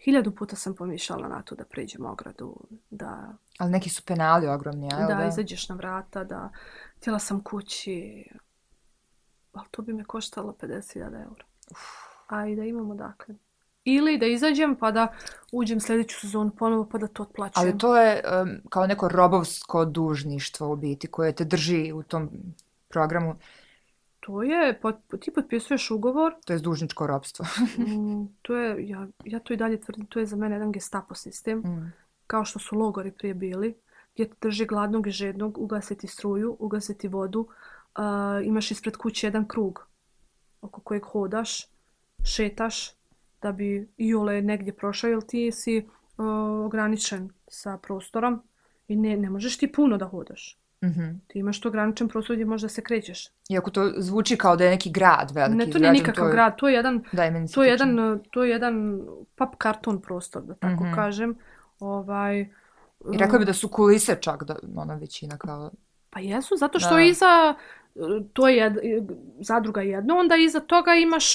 Hiljadu 0.05 0.35
puta 0.35 0.57
sam 0.57 0.75
pomišljala 0.75 1.29
na 1.29 1.43
to 1.43 1.55
da 1.55 1.65
pređem 1.65 2.07
ogradu, 2.07 2.57
da... 2.91 3.33
Ali 3.59 3.71
neki 3.71 3.91
su 3.91 4.03
penali 4.05 4.49
ogromni, 4.49 4.89
ali 4.93 5.07
da? 5.09 5.15
Da, 5.15 5.27
izađeš 5.27 5.69
na 5.69 5.75
vrata, 5.75 6.25
da 6.25 6.51
htjela 6.97 7.19
sam 7.19 7.43
kući, 7.43 8.25
ali 9.53 9.67
to 9.71 9.83
bi 9.83 9.93
me 9.93 10.05
koštalo 10.05 10.57
50.000 10.61 11.23
eura. 11.23 11.45
A 12.27 12.47
i 12.47 12.57
da 12.57 12.65
imamo 12.65 12.95
dakle. 12.95 13.35
Ili 13.85 14.19
da 14.19 14.27
izađem 14.27 14.77
pa 14.77 14.91
da 14.91 15.15
uđem 15.53 15.81
sljedeću 15.81 16.21
sezonu 16.21 16.51
ponovo 16.59 16.89
pa 16.93 16.99
da 16.99 17.07
to 17.07 17.23
otplaćujem. 17.23 17.69
Ali 17.69 17.79
to 17.79 17.97
je 17.97 18.23
um, 18.43 18.61
kao 18.71 18.87
neko 18.87 19.09
robovsko 19.09 19.85
dužništvo 19.85 20.73
u 20.73 20.77
biti 20.77 21.07
koje 21.07 21.35
te 21.35 21.45
drži 21.45 21.93
u 21.93 22.03
tom 22.03 22.31
programu. 22.89 23.37
To 24.23 24.43
je, 24.43 24.79
pot, 24.81 24.97
ti 25.21 25.31
potpisuješ 25.31 25.91
ugovor. 25.91 26.35
To 26.45 26.53
je 26.53 26.59
dužničko 26.59 27.07
robstvo. 27.07 27.47
mm, 27.79 28.27
to 28.43 28.57
je, 28.57 28.89
ja, 28.89 29.07
ja 29.25 29.39
to 29.39 29.55
i 29.55 29.57
dalje 29.57 29.81
tvrdim, 29.81 30.07
to 30.07 30.19
je 30.19 30.27
za 30.27 30.37
mene 30.37 30.55
jedan 30.55 30.73
gestapo 30.73 31.15
sistem. 31.15 31.59
Mm. 31.59 31.93
Kao 32.27 32.45
što 32.45 32.59
su 32.59 32.79
logori 32.79 33.11
prije 33.11 33.35
bili, 33.35 33.75
gdje 34.15 34.29
te 34.29 34.37
drži 34.41 34.67
gladnog 34.67 35.07
i 35.07 35.11
žednog, 35.11 35.59
ugasiti 35.59 36.07
struju, 36.07 36.57
ugasiti 36.59 37.09
vodu. 37.09 37.41
Uh, 37.41 38.47
imaš 38.47 38.71
ispred 38.71 38.97
kuće 38.97 39.27
jedan 39.27 39.49
krug 39.49 39.87
oko 40.61 40.81
kojeg 40.81 41.03
hodaš, 41.05 41.67
šetaš, 42.25 42.91
da 43.43 43.53
bi 43.53 43.89
i 43.97 44.15
ole 44.15 44.43
negdje 44.43 44.73
prošao, 44.73 45.11
jer 45.11 45.21
ti 45.21 45.53
si 45.53 45.79
uh, 45.79 46.27
ograničen 46.67 47.31
sa 47.49 47.79
prostorom 47.79 48.43
i 48.89 48.97
ne, 48.97 49.17
ne 49.17 49.31
možeš 49.31 49.59
ti 49.59 49.73
puno 49.73 49.97
da 49.97 50.07
hodaš. 50.07 50.62
Mm 50.83 50.89
-hmm. 50.89 51.19
Ti 51.27 51.39
imaš 51.39 51.61
to 51.61 51.69
ograničen 51.69 52.09
prostor 52.09 52.37
gdje 52.37 52.47
možda 52.47 52.69
se 52.69 52.83
krećeš. 52.83 53.29
Iako 53.49 53.71
to 53.71 53.93
zvuči 53.97 54.37
kao 54.37 54.57
da 54.57 54.65
je 54.65 54.71
neki 54.71 54.91
grad 54.91 55.31
veliki. 55.35 55.57
Ne, 55.57 55.71
to 55.71 55.79
nije 55.79 55.93
nikakav 55.93 56.25
to 56.25 56.29
je... 56.29 56.33
grad. 56.33 56.57
To 56.57 56.69
je 56.69 56.75
jedan, 56.75 57.03
to 57.55 57.63
je 57.63 57.71
jedan, 57.71 58.21
to 58.31 58.45
je 58.45 58.51
jedan 58.51 59.03
pap 59.37 59.57
karton 59.59 60.01
prostor, 60.03 60.43
da 60.43 60.55
tako 60.55 60.85
mm 60.85 60.87
-hmm. 60.87 60.95
kažem. 60.95 61.35
Ovaj, 61.79 62.41
I 63.15 63.19
rekao 63.19 63.39
bi 63.39 63.45
da 63.45 63.53
su 63.53 63.69
kulise 63.69 64.17
čak, 64.21 64.45
da 64.45 64.57
ona 64.77 64.95
većina 64.95 65.39
kao... 65.39 65.71
Pa 66.11 66.21
jesu, 66.21 66.57
zato 66.57 66.79
što 66.79 66.95
da. 66.95 67.01
iza 67.03 67.55
to 68.33 68.49
je 68.49 68.75
zadruga 69.41 69.83
jedno, 69.83 70.17
onda 70.17 70.37
iza 70.37 70.61
toga 70.61 70.95
imaš, 70.95 71.35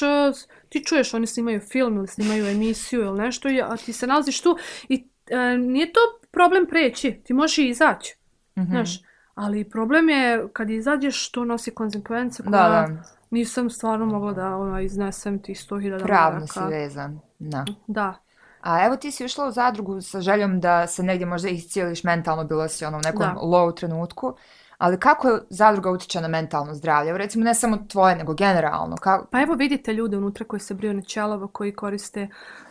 ti 0.69 0.83
čuješ, 0.83 1.13
oni 1.13 1.27
snimaju 1.27 1.59
film 1.59 1.97
ili 1.97 2.07
snimaju 2.07 2.47
emisiju 2.55 3.01
ili 3.01 3.19
nešto, 3.19 3.49
a 3.63 3.77
ti 3.77 3.93
se 3.93 4.07
nalaziš 4.07 4.41
tu 4.41 4.57
i 4.89 5.07
e, 5.27 5.57
nije 5.57 5.93
to 5.93 5.99
problem 6.31 6.65
preći, 6.65 7.21
ti 7.23 7.33
možeš 7.33 7.57
i 7.57 7.67
izaći, 7.67 8.15
mm 8.55 8.61
-hmm. 8.61 8.69
znaš, 8.69 9.01
ali 9.37 9.69
problem 9.69 10.09
je 10.09 10.47
kad 10.53 10.69
izađeš, 10.69 11.31
to 11.31 11.45
nosi 11.45 11.71
konsekvence 11.71 12.43
koja 12.43 12.51
da, 12.51 12.69
da. 12.69 13.03
nisam 13.29 13.69
stvarno 13.69 14.05
mogla 14.05 14.33
da 14.33 14.55
ona, 14.55 14.81
iznesem 14.81 15.41
ti 15.41 15.53
100.000 15.53 15.89
maraka. 15.89 16.05
Pravno 16.05 16.47
si 16.47 16.59
vezan, 16.69 17.19
da. 17.39 17.65
Da. 17.87 18.13
A 18.61 18.85
evo 18.85 18.95
ti 18.95 19.11
si 19.11 19.25
ušla 19.25 19.47
u 19.47 19.51
zadrugu 19.51 20.01
sa 20.01 20.21
željom 20.21 20.59
da 20.59 20.87
se 20.87 21.03
negdje 21.03 21.25
možda 21.25 21.49
iscijeliš 21.49 22.03
mentalno, 22.03 22.43
bilo 22.43 22.67
si 22.67 22.85
ono 22.85 22.97
u 22.97 23.01
nekom 23.01 23.21
da. 23.21 23.39
low 23.41 23.75
trenutku. 23.75 24.33
Ali 24.77 24.99
kako 24.99 25.39
zadruga 25.49 25.91
utječe 25.91 26.21
na 26.21 26.27
mentalno 26.27 26.75
zdravlje? 26.75 27.17
Recimo 27.17 27.45
ne 27.45 27.53
samo 27.53 27.77
tvoje, 27.77 28.15
nego 28.15 28.33
generalno. 28.33 28.95
Kako... 28.95 29.27
Pa 29.31 29.41
evo 29.41 29.53
vidite 29.53 29.93
ljude 29.93 30.17
unutra 30.17 30.45
koji 30.45 30.59
se 30.59 30.73
briju 30.73 30.93
na 30.93 31.01
ćelavo, 31.01 31.47
koji 31.47 31.73
koriste 31.73 32.27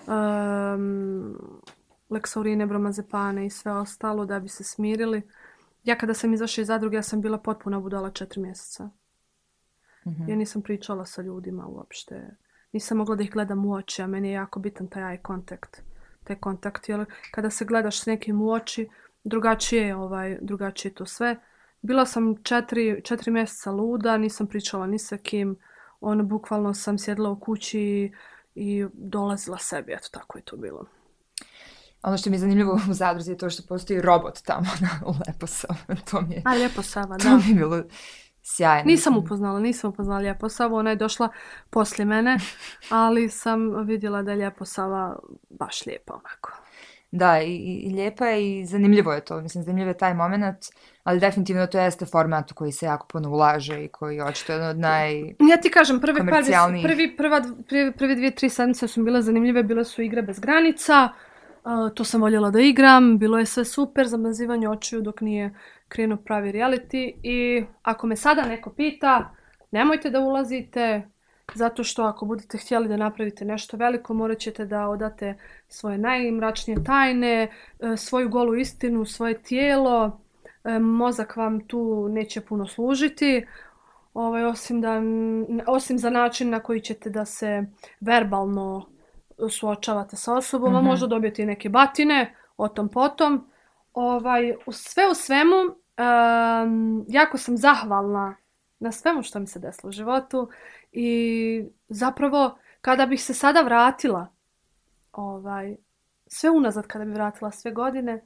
um, 0.07 1.39
leksaurine, 2.11 2.67
bromazepane 2.67 3.47
i 3.47 3.51
sve 3.51 3.73
ostalo 3.73 4.25
da 4.25 4.41
bi 4.41 4.49
se 4.49 4.65
smirili. 4.65 5.23
Ja 5.87 5.99
kada 5.99 6.15
sam 6.15 6.35
izašla 6.35 6.61
iz 6.61 6.67
zadruge, 6.67 6.97
ja 6.97 7.03
sam 7.03 7.21
bila 7.21 7.39
potpuno 7.39 7.81
budala 7.81 8.11
četiri 8.11 8.41
mjeseca. 8.41 8.85
Mm 8.85 10.11
-hmm. 10.11 10.31
Ja 10.31 10.37
nisam 10.37 10.63
pričala 10.63 11.07
sa 11.07 11.23
ljudima 11.23 11.67
uopšte. 11.67 12.37
Nisam 12.73 12.99
mogla 12.99 13.17
da 13.17 13.23
ih 13.23 13.31
gledam 13.33 13.67
u 13.67 13.73
oči, 13.73 14.03
a 14.03 14.07
meni 14.07 14.29
je 14.29 14.35
jako 14.35 14.61
bitan 14.61 14.89
taj 14.89 15.03
eye 15.03 15.27
contact. 15.27 15.83
Taj 16.25 16.37
kontakt, 16.37 16.89
jer 16.89 17.05
kada 17.31 17.51
se 17.51 17.65
gledaš 17.65 18.01
s 18.01 18.07
nekim 18.07 18.41
u 18.43 18.51
oči, 18.51 18.89
drugačije 19.25 19.87
je, 19.87 19.97
ovaj, 19.97 20.39
drugačije 20.41 20.95
to 20.95 21.07
sve. 21.07 21.37
Bila 21.83 22.07
sam 22.07 22.43
četiri, 22.43 23.03
četiri 23.05 23.31
mjeseca 23.31 23.71
luda, 23.71 24.17
nisam 24.17 24.47
pričala 24.47 24.87
ni 24.87 24.99
sa 24.99 25.17
kim. 25.17 25.57
Ono, 26.01 26.25
bukvalno 26.25 26.75
sam 26.75 26.99
sjedla 26.99 27.31
u 27.31 27.41
kući 27.41 28.13
i 28.55 28.87
dolazila 28.93 29.59
sebi. 29.59 29.93
Eto, 29.93 30.09
tako 30.11 30.39
je 30.39 30.45
to 30.45 30.57
bilo. 30.57 30.87
Ono 32.07 32.19
što 32.19 32.31
mi 32.31 32.37
je 32.37 32.41
zanimljivo 32.41 32.81
u 32.91 32.93
zadruzi 32.93 33.31
je 33.31 33.39
to 33.39 33.51
što 33.51 33.63
postoji 33.69 34.01
robot 34.01 34.43
tamo 34.43 34.67
u 35.11 35.15
Leposava. 35.27 35.75
To 36.11 36.21
mi 36.21 36.35
je, 36.35 36.43
A, 36.45 36.55
Leposava, 36.55 37.17
da. 37.17 37.25
To 37.25 37.37
mi 37.37 37.49
je 37.49 37.55
bilo 37.55 37.83
sjajno. 38.43 38.87
Nisam 38.87 39.17
upoznala, 39.17 39.61
nisam 39.61 39.91
upoznala 39.91 40.21
Ljeposavu. 40.21 40.77
Ona 40.77 40.91
je 40.91 40.97
došla 40.97 41.29
poslije 41.71 42.07
mene, 42.07 42.39
ali 42.91 43.29
sam 43.29 43.87
vidjela 43.87 44.23
da 44.23 44.31
je 44.31 44.37
Ljeposava 44.37 45.19
baš 45.51 45.87
lijepa 45.87 46.15
onako. 46.15 46.51
Da, 47.11 47.41
i, 47.41 47.55
i 47.57 47.95
lijepa 47.95 48.27
je 48.27 48.61
i 48.61 48.67
zanimljivo 48.67 49.13
je 49.13 49.25
to. 49.25 49.41
Mislim, 49.41 49.65
zanimljivo 49.65 49.91
je 49.91 49.99
taj 49.99 50.15
moment, 50.15 50.57
ali 51.05 51.21
definitivno 51.21 51.67
to 51.67 51.79
jeste 51.79 52.07
format 52.07 52.53
u 52.53 52.55
koji 52.55 52.73
se 52.73 52.87
jako 52.87 53.07
puno 53.07 53.31
ulaže 53.31 53.85
i 53.85 53.89
koji 53.89 54.17
je 54.17 54.25
očito 54.25 54.53
jedan 54.53 54.69
od 54.69 54.79
naj 54.79 55.21
Ja 55.23 55.57
ti 55.63 55.71
kažem, 55.71 56.01
prvi, 56.01 56.19
prvi, 56.19 56.53
prvi, 56.83 57.17
prva, 57.17 57.43
prvi, 57.69 57.93
prvi 57.93 58.15
dvije, 58.15 58.35
tri 58.35 58.49
sedmice 58.49 58.89
su 58.89 59.05
bile 59.05 59.23
zanimljive, 59.23 59.63
bile 59.63 59.85
su 59.85 60.03
igre 60.03 60.23
bez 60.23 60.41
granica, 60.41 61.09
uh, 61.13 61.26
to 61.95 62.05
sam 62.05 62.21
voljela 62.21 62.51
da 62.51 62.61
igram, 62.61 63.19
bilo 63.19 63.39
je 63.39 63.47
sve 63.47 63.65
super, 63.65 64.07
zamazivanje 64.07 64.69
očiju 64.69 65.03
dok 65.03 65.21
nije 65.21 65.55
krenuo 65.89 66.19
pravi 66.19 66.53
reality 66.53 67.13
i 67.23 67.65
ako 67.83 68.07
me 68.07 68.17
sada 68.17 68.43
neko 68.43 68.71
pita, 68.71 69.35
nemojte 69.71 70.11
da 70.11 70.21
ulazite, 70.21 71.03
Zato 71.55 71.85
što 71.85 72.03
ako 72.03 72.27
budete 72.27 72.59
htjeli 72.59 72.89
da 72.89 72.97
napravite 72.97 73.45
nešto 73.45 73.77
veliko, 73.77 74.15
morat 74.15 74.39
ćete 74.39 74.67
da 74.67 74.89
odate 74.89 75.35
svoje 75.69 75.99
najmračnije 75.99 76.85
tajne, 76.85 77.43
e, 77.43 77.97
svoju 77.97 78.29
golu 78.29 78.57
istinu, 78.57 79.05
svoje 79.05 79.43
tijelo. 79.43 80.21
E, 80.65 80.79
mozak 80.79 81.37
vam 81.37 81.61
tu 81.61 82.09
neće 82.09 82.41
puno 82.41 82.67
služiti. 82.67 83.47
Ovaj, 84.15 84.45
osim, 84.45 84.81
da, 84.81 85.03
osim 85.67 85.99
za 85.99 86.11
način 86.11 86.51
na 86.51 86.61
koji 86.61 86.81
ćete 86.81 87.11
da 87.11 87.25
se 87.25 87.65
verbalno 88.01 88.87
suočavate 89.51 90.17
sa 90.17 90.35
osobom, 90.35 90.73
mm 90.73 90.77
-hmm. 90.77 90.83
možda 90.83 91.07
dobijete 91.07 91.47
neke 91.47 91.69
batine, 91.69 92.35
o 92.57 92.69
tom 92.69 92.89
potom. 92.89 93.51
Ovaj, 93.93 94.55
u 94.67 94.73
sve 94.73 95.09
u 95.11 95.15
svemu, 95.15 95.57
um, 95.57 97.05
jako 97.09 97.39
sam 97.39 97.57
zahvalna 97.57 98.37
na 98.79 98.93
svemu 98.93 99.23
što 99.23 99.39
mi 99.39 99.47
se 99.47 99.59
desilo 99.59 99.89
u 99.89 99.93
životu 99.93 100.49
i 100.93 101.65
zapravo 101.89 102.59
kada 102.81 103.07
bih 103.07 103.23
se 103.23 103.35
sada 103.35 103.61
vratila 103.61 104.29
ovaj 105.13 105.77
sve 106.27 106.51
unazad 106.51 106.87
kada 106.87 107.05
bih 107.05 107.15
vratila 107.15 107.51
sve 107.51 107.71
godine 107.71 108.25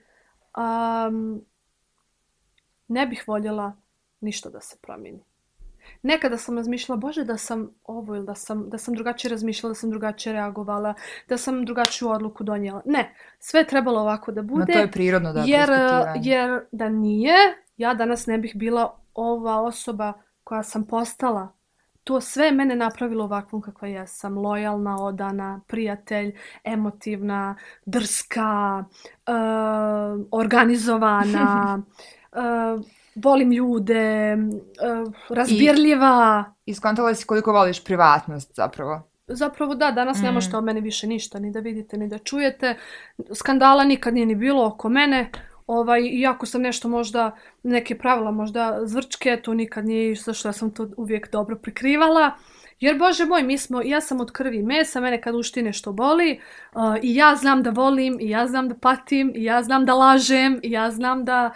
um, 0.56 1.44
ne 2.88 3.06
bih 3.06 3.24
voljela 3.26 3.76
ništa 4.20 4.50
da 4.50 4.60
se 4.60 4.76
promijeni. 4.82 5.24
Nekada 6.02 6.36
sam 6.36 6.56
razmišljala, 6.56 6.96
bože, 6.96 7.24
da 7.24 7.36
sam 7.36 7.70
ovo 7.84 8.16
ili 8.16 8.26
da 8.26 8.34
sam, 8.34 8.70
da 8.70 8.78
sam 8.78 8.94
drugačije 8.94 9.30
razmišljala, 9.30 9.70
da 9.70 9.74
sam 9.74 9.90
drugačije 9.90 10.32
reagovala, 10.32 10.94
da 11.28 11.36
sam 11.36 11.64
drugačiju 11.64 12.08
odluku 12.08 12.44
donijela. 12.44 12.82
Ne, 12.84 13.14
sve 13.38 13.60
je 13.60 13.66
trebalo 13.66 14.00
ovako 14.00 14.32
da 14.32 14.42
bude. 14.42 14.60
Ma 14.60 14.72
to 14.72 14.78
je 14.78 14.90
prirodno 14.90 15.32
da 15.32 15.44
jer, 15.46 15.70
jer 16.22 16.60
da 16.72 16.88
nije, 16.88 17.36
ja 17.76 17.94
danas 17.94 18.26
ne 18.26 18.38
bih 18.38 18.52
bila 18.56 19.00
ova 19.14 19.60
osoba 19.60 20.12
koja 20.44 20.62
sam 20.62 20.86
postala, 20.86 21.60
to 22.04 22.20
sve 22.20 22.52
mene 22.52 22.76
napravilo 22.76 23.24
ovakvom 23.24 23.62
kakva 23.62 23.88
ja 23.88 24.06
sam. 24.06 24.38
Lojalna, 24.38 24.96
odana, 25.04 25.60
prijatelj, 25.66 26.36
emotivna, 26.64 27.56
drska, 27.86 28.84
uh, 29.26 30.26
organizovana, 30.30 31.82
uh, 32.32 32.84
volim 33.14 33.52
ljude, 33.52 34.36
uh, 34.36 35.14
razbirljiva. 35.28 36.44
I 36.66 36.70
iskontala 36.70 37.14
si 37.14 37.26
koliko 37.26 37.52
voliš 37.52 37.84
privatnost 37.84 38.54
zapravo. 38.54 39.02
Zapravo 39.26 39.74
da, 39.74 39.90
danas 39.90 40.18
mm. 40.18 40.22
nema 40.22 40.40
što 40.40 40.58
o 40.58 40.60
mene 40.60 40.80
više 40.80 41.06
ništa, 41.06 41.38
ni 41.38 41.50
da 41.50 41.60
vidite, 41.60 41.96
ni 41.96 42.08
da 42.08 42.18
čujete. 42.18 42.76
Skandala 43.32 43.84
nikad 43.84 44.14
nije 44.14 44.26
ni 44.26 44.34
bilo 44.34 44.66
oko 44.66 44.88
mene 44.88 45.30
ovaj, 45.66 46.00
iako 46.02 46.46
sam 46.46 46.62
nešto 46.62 46.88
možda, 46.88 47.36
neke 47.62 47.98
pravila 47.98 48.30
možda 48.30 48.80
zvrčke, 48.84 49.40
to 49.42 49.54
nikad 49.54 49.86
nije 49.86 50.14
što 50.14 50.48
ja 50.48 50.52
sam 50.52 50.70
to 50.70 50.88
uvijek 50.96 51.30
dobro 51.32 51.56
prikrivala. 51.56 52.30
Jer, 52.80 52.98
Bože 52.98 53.24
moj, 53.24 53.42
mi 53.42 53.58
smo, 53.58 53.82
ja 53.82 54.00
sam 54.00 54.20
od 54.20 54.32
krvi 54.32 54.62
mesa, 54.62 55.00
mene 55.00 55.20
kad 55.20 55.34
ušti 55.34 55.62
nešto 55.62 55.92
boli, 55.92 56.40
uh, 56.74 56.96
i 57.02 57.14
ja 57.14 57.36
znam 57.36 57.62
da 57.62 57.70
volim, 57.70 58.18
i 58.20 58.30
ja 58.30 58.46
znam 58.46 58.68
da 58.68 58.74
patim, 58.74 59.32
i 59.36 59.44
ja 59.44 59.62
znam 59.62 59.84
da 59.84 59.94
lažem, 59.94 60.60
i 60.62 60.70
ja 60.70 60.90
znam 60.90 61.24
da, 61.24 61.50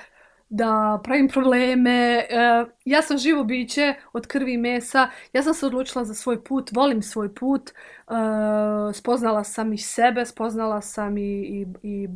da 0.49 1.01
pravim 1.05 1.29
probleme. 1.29 1.91
E, 1.91 2.65
ja 2.85 3.03
sam 3.03 3.19
živo 3.19 3.45
biće 3.45 3.95
od 4.13 4.27
krvi 4.27 4.53
i 4.53 4.59
mesa, 4.59 5.09
ja 5.33 5.43
sam 5.43 5.55
se 5.55 5.67
odlučila 5.67 6.05
za 6.05 6.15
svoj 6.15 6.45
put, 6.45 6.71
volim 6.73 7.03
svoj 7.03 7.35
put, 7.35 7.71
uh, 7.71 8.95
spoznala 8.95 9.45
sam 9.45 9.73
i 9.73 9.79
sebe, 9.79 10.27
spoznala 10.27 10.81
sam 10.81 11.19
i, 11.19 11.23
i, 11.23 11.67
i 11.83 12.09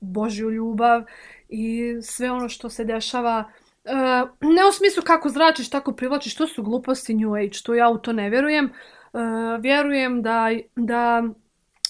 Božju 0.00 0.50
ljubav 0.50 1.02
i 1.48 1.94
sve 2.02 2.30
ono 2.30 2.48
što 2.48 2.70
se 2.70 2.84
dešava 2.84 3.44
uh, 3.84 4.30
ne 4.40 4.68
u 4.68 4.72
smislu 4.72 5.02
kako 5.06 5.28
zračiš, 5.28 5.70
tako 5.70 5.92
privlačiš, 5.92 6.36
to 6.36 6.46
su 6.46 6.62
gluposti 6.62 7.14
New 7.14 7.34
Age, 7.34 7.58
to 7.64 7.74
ja 7.74 7.88
u 7.88 7.98
to 7.98 8.12
ne 8.12 8.30
vjerujem. 8.30 8.64
Uh, 9.12 9.20
vjerujem 9.60 10.22
da, 10.22 10.46
da 10.76 11.22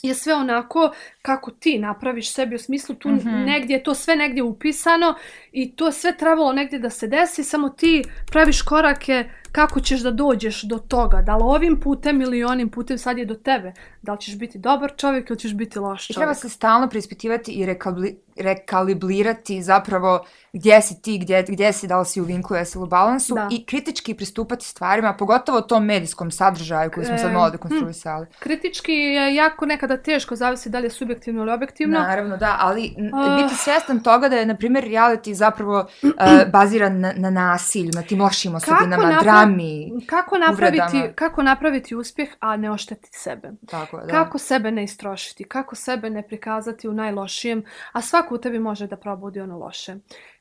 je 0.03 0.15
sve 0.15 0.35
onako 0.35 0.91
kako 1.23 1.51
ti 1.51 1.79
napraviš 1.79 2.33
sebi 2.33 2.55
u 2.55 2.59
smislu 2.59 2.95
tu 2.95 3.09
Mhm. 3.09 3.29
negdje 3.31 3.75
je 3.75 3.83
to 3.83 3.95
sve 3.95 4.16
negdje 4.16 4.43
upisano 4.43 5.15
i 5.53 5.73
to 5.73 5.93
sve 5.93 6.16
trebalo 6.16 6.53
negdje 6.53 6.79
da 6.79 6.91
se 6.91 7.07
desi 7.07 7.45
samo 7.45 7.69
ti 7.69 8.03
praviš 8.27 8.62
korake 8.62 9.25
kako 9.53 9.81
ćeš 9.81 10.01
da 10.01 10.11
dođeš 10.11 10.62
do 10.62 10.79
toga. 10.79 11.23
Da 11.23 11.37
li 11.37 11.43
ovim 11.45 11.81
putem 11.81 12.20
ili 12.20 12.45
onim 12.45 12.69
putem 12.69 12.99
sad 12.99 13.19
je 13.19 13.25
do 13.25 13.35
tebe. 13.35 13.73
Da 14.03 14.12
li 14.12 14.20
ćeš 14.20 14.37
biti 14.37 14.59
dobar 14.59 14.93
čovjek 14.97 15.31
ili 15.31 15.39
ćeš 15.39 15.55
biti 15.55 15.79
loš 15.79 16.05
I 16.05 16.07
čovjek. 16.07 16.19
treba 16.19 16.35
se 16.35 16.49
stalno 16.49 16.89
preispitivati 16.89 17.53
i 17.53 17.66
rekabli, 17.66 18.19
rekalibrirati 18.39 19.62
zapravo 19.62 20.24
gdje 20.52 20.82
si 20.82 21.02
ti, 21.02 21.19
gdje, 21.19 21.43
gdje 21.43 21.73
si, 21.73 21.86
da 21.86 21.98
li 21.98 22.06
si 22.06 22.20
u 22.20 22.24
vinklu, 22.24 22.56
jesi 22.56 22.78
u 22.78 22.86
balansu 22.86 23.35
Da. 23.35 23.48
i 23.51 23.65
kritički 23.65 24.15
pristupati 24.15 24.65
stvarima, 24.65 25.12
pogotovo 25.12 25.60
tom 25.60 25.85
medijskom 25.85 26.31
sadržaju 26.31 26.90
koji 26.90 27.06
smo 27.06 27.19
sad 27.19 27.32
malo 27.32 27.51
dekonstruisali. 27.51 28.27
kritički 28.39 28.93
je 28.93 29.35
jako 29.35 29.66
nekada 29.66 29.97
teško 29.97 30.36
zavisi 30.36 30.70
da 30.70 30.78
li 30.78 30.86
je 30.86 30.90
subjektivno 30.90 31.43
ili 31.43 31.52
objektivno 31.52 31.98
Naravno, 31.98 32.36
da, 32.36 32.56
ali 32.60 32.94
Ah. 33.15 33.36
biti 33.36 33.55
svjestan 33.55 34.01
toga 34.01 34.28
da 34.28 34.36
je, 34.36 34.47
na 34.47 34.56
primjer, 34.56 34.85
reality 34.85 35.32
zapravo 35.32 35.78
uh, 36.02 36.10
baziran 36.52 37.01
na, 37.01 37.12
na 37.16 37.31
nasilju, 37.31 37.90
na 37.94 38.02
tim 38.02 38.20
lošim 38.20 38.55
osobinama, 38.55 39.02
napra- 39.05 39.23
drami, 39.23 39.93
kako 40.06 40.39
napraviti, 40.39 40.82
uvredama. 40.82 41.12
kako 41.15 41.43
napraviti 41.43 41.94
uspjeh 41.94 42.28
a 42.40 42.56
ne 42.56 42.70
oštetiti 42.70 43.19
sebe 43.19 43.51
tako 43.66 43.97
da. 43.98 44.06
Kako 44.09 44.39
sebe 44.39 44.70
ne 44.70 44.85
istrošiti, 44.85 45.44
kako 45.44 45.74
sebe 45.74 46.10
ne 46.10 46.23
prikazati 46.23 46.89
u 46.89 46.93
najlošijem, 46.93 47.65
a 47.93 48.02
svako 48.02 48.27
u 48.34 48.38
tebi 48.38 48.59
može 48.59 48.86
da 48.86 48.96
probudi 48.96 49.40
ono 49.40 49.59
loše. 49.59 49.96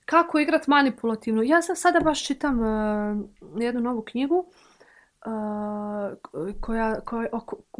Kako 0.05 0.39
igrat 0.39 0.67
manipulativno. 0.67 1.43
Ja 1.43 1.61
sam 1.61 1.75
sada 1.75 1.99
baš 1.99 2.25
čitam 2.25 2.59
uh, 2.59 3.29
jednu 3.61 3.81
novu 3.81 4.01
knjigu 4.01 4.35
uh, 4.37 4.45
koja, 6.61 6.99
koja, 6.99 7.27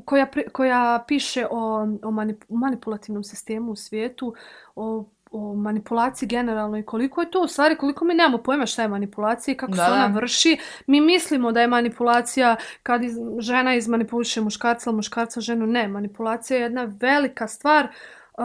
koja, 0.05 0.27
koja 0.51 1.03
piše 1.07 1.45
o, 1.51 1.81
o 1.81 2.11
manip- 2.11 2.45
manipulativnom 2.49 3.23
sistemu 3.23 3.71
u 3.71 3.75
svijetu, 3.75 4.35
o 4.75 5.05
o 5.31 5.55
manipulaciji 5.55 6.29
generalno 6.29 6.77
i 6.77 6.83
koliko 6.83 7.21
je 7.21 7.31
to 7.31 7.41
u 7.41 7.47
stvari, 7.47 7.77
koliko 7.77 8.05
mi 8.05 8.13
nemamo 8.13 8.37
pojma 8.37 8.65
šta 8.65 8.81
je 8.81 8.87
manipulacija 8.87 9.53
i 9.53 9.57
kako 9.57 9.71
Da, 9.71 9.85
se 9.85 9.91
ona 9.91 10.05
vrši. 10.05 10.57
Mi 10.87 11.01
mislimo 11.01 11.51
da 11.51 11.61
je 11.61 11.67
manipulacija 11.67 12.55
kad 12.83 13.03
iz, 13.03 13.17
žena 13.39 13.75
izmanipuliše 13.75 14.41
muškarca 14.41 14.89
ili 14.89 14.95
muškarca 14.95 15.41
ženu. 15.41 15.67
Ne, 15.67 15.87
manipulacija 15.87 16.57
je 16.57 16.63
jedna 16.63 16.93
velika 16.99 17.47
stvar 17.47 17.85
uh, 17.85 18.43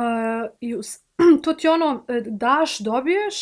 i 0.61 0.75
to 1.43 1.53
ti 1.53 1.69
ono 1.69 2.05
e, 2.09 2.23
daš, 2.23 2.79
dobiješ. 2.79 3.35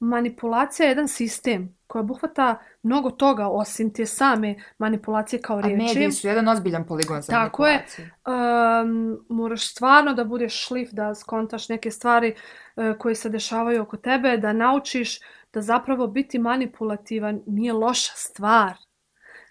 Manipulacija 0.00 0.86
je 0.86 0.90
jedan 0.90 1.08
sistem 1.08 1.76
koji 1.86 2.00
obuhvata 2.00 2.58
mnogo 2.82 3.10
toga 3.10 3.48
osim 3.48 3.92
te 3.92 4.06
same 4.06 4.54
manipulacije 4.78 5.42
kao 5.42 5.56
A 5.56 5.60
riječi. 5.60 5.84
mediji 5.84 6.12
su 6.12 6.26
jedan 6.26 6.48
ozbiljan 6.48 6.86
poligon 6.86 7.22
za 7.22 7.32
Tako 7.32 7.66
je. 7.66 7.72
manipulaciju. 7.72 8.06
Um, 8.26 9.26
moraš 9.28 9.70
stvarno 9.70 10.14
da 10.14 10.24
budeš 10.24 10.66
šlif, 10.66 10.90
da 10.90 11.14
skontaš 11.14 11.68
neke 11.68 11.90
stvari 11.90 12.34
uh, 12.76 12.84
koje 12.98 13.14
se 13.14 13.28
dešavaju 13.28 13.82
oko 13.82 13.96
tebe, 13.96 14.36
da 14.36 14.52
naučiš 14.52 15.20
da 15.52 15.62
zapravo 15.62 16.06
biti 16.06 16.38
manipulativan 16.38 17.42
nije 17.46 17.72
loša 17.72 18.12
stvar. 18.16 18.72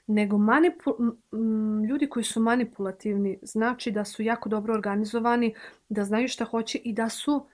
Nego 0.08 0.38
manipu 0.38 0.96
m- 1.00 1.18
m, 1.34 1.84
ljudi 1.84 2.10
koji 2.10 2.24
su 2.24 2.40
manipulativni 2.40 3.40
znači 3.42 3.92
da 3.92 4.06
su 4.06 4.24
jako 4.24 4.50
dobro 4.50 4.74
organizovani, 4.74 5.56
da 5.90 6.04
znaju 6.04 6.28
šta 6.28 6.46
hoće 6.46 6.78
i 6.78 6.94
da 6.94 7.10
su 7.10 7.46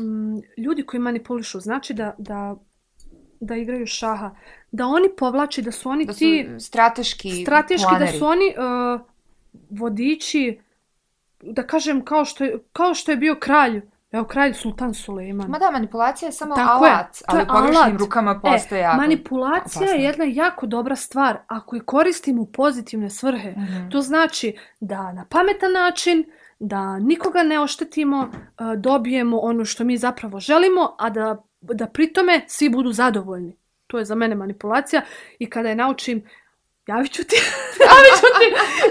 m, 0.00 0.34
ljudi 0.58 0.82
koji 0.82 1.00
manipulišu 1.00 1.60
znači 1.60 1.94
da, 1.94 2.14
da, 2.18 2.56
da 3.40 3.56
igraju 3.56 3.86
šaha. 3.86 4.30
Da 4.70 4.86
oni 4.86 5.08
povlači, 5.10 5.62
da 5.62 5.72
su 5.72 5.88
oni 5.88 6.06
Da 6.06 6.12
su 6.12 6.18
ti 6.18 6.48
strateški, 6.60 7.30
strateški 7.42 7.86
planeri. 7.88 8.12
da 8.12 8.18
su 8.18 8.26
oni 8.26 8.54
uh, 8.94 9.00
vodiči 9.70 10.60
da 11.42 11.62
kažem 11.64 12.04
kao 12.04 12.24
što 12.24 12.44
je, 12.44 12.58
kao 12.72 12.94
što 12.94 13.10
je 13.10 13.16
bio 13.16 13.36
kralj 13.36 13.80
evo 14.12 14.24
kralj 14.24 14.52
Sultan 14.54 14.94
Suleiman 14.94 15.50
Ma 15.50 15.58
da, 15.58 15.70
manipulacija 15.70 16.26
je 16.26 16.32
samo 16.32 16.54
Tako 16.54 16.84
je, 16.86 16.92
alat, 16.92 17.22
ali 17.26 17.38
je 17.40 17.44
u 17.44 17.46
pogrešnim 17.48 17.96
rukama 17.98 18.40
postaje 18.40 18.80
e, 18.80 18.82
jako 18.82 18.96
manipulacija 18.96 19.82
je 19.82 19.88
opasno. 19.88 20.04
jedna 20.04 20.24
jako 20.26 20.66
dobra 20.66 20.96
stvar 20.96 21.38
ako 21.46 21.76
je 21.76 21.82
koristimo 21.82 22.42
u 22.42 22.46
pozitivne 22.46 23.10
svrhe 23.10 23.50
Mhm. 23.50 23.88
to 23.88 24.00
znači 24.00 24.48
da 24.80 25.12
na 25.12 25.24
pametan 25.24 25.72
način 25.74 26.24
da 26.60 26.98
nikoga 26.98 27.42
ne 27.42 27.60
oštetimo 27.60 28.18
uh, 28.20 28.74
dobijemo 28.76 29.38
ono 29.38 29.64
što 29.64 29.84
mi 29.84 29.98
zapravo 29.98 30.40
želimo 30.40 30.96
a 30.98 31.10
da, 31.10 31.42
da 31.60 31.86
pritome 31.86 32.44
svi 32.46 32.68
budu 32.68 32.92
zadovoljni 32.92 33.56
to 33.86 33.98
je 33.98 34.04
za 34.04 34.14
mene 34.14 34.34
manipulacija 34.34 35.02
i 35.38 35.50
kada 35.50 35.68
je 35.68 35.74
naučim 35.74 36.26
javit 36.86 37.12
ću 37.12 37.24
ti, 37.24 37.36
javit 37.86 38.14
ću 38.20 38.26
ti 38.38 38.46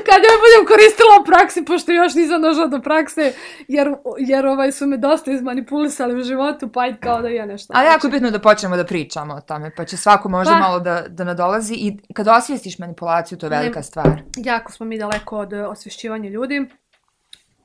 kada 0.06 0.26
je 0.32 0.42
budem 0.44 0.64
koristila 0.68 1.14
u 1.22 1.26
praksi, 1.26 1.66
pošto 1.66 1.92
još 1.92 2.14
nisam 2.16 2.42
došla 2.42 2.68
do 2.68 2.82
prakse, 2.82 3.34
jer, 3.68 3.94
jer 4.18 4.46
ovaj 4.46 4.72
su 4.72 4.88
me 4.88 4.98
dosta 4.98 5.32
izmanipulisali 5.32 6.20
u 6.20 6.24
životu, 6.24 6.70
pa 6.72 6.82
ajde 6.82 6.98
kao 7.00 7.22
da 7.22 7.30
ja 7.30 7.46
nešto. 7.46 7.74
Ali 7.76 7.88
jako 7.88 8.08
je 8.08 8.12
bitno 8.12 8.32
da 8.32 8.40
počnemo 8.40 8.78
da 8.78 8.86
pričamo 8.86 9.34
o 9.34 9.42
tome, 9.42 9.72
pa 9.78 9.86
će 9.86 9.98
svako 9.98 10.30
možda 10.30 10.54
Pa. 10.54 10.60
malo 10.60 10.80
da, 10.80 11.06
da 11.10 11.24
nadolazi 11.24 11.74
i 11.74 11.98
kad 12.14 12.28
osvijestiš 12.28 12.80
manipulaciju, 12.80 13.38
to 13.38 13.46
je 13.46 13.50
velika 13.50 13.80
Ne- 13.80 13.84
stvar. 13.84 14.22
Jako 14.38 14.72
smo 14.72 14.86
mi 14.86 14.98
daleko 14.98 15.38
od 15.38 15.54
e, 15.54 15.66
osvješćivanja 15.66 16.30
ljudi. 16.30 16.66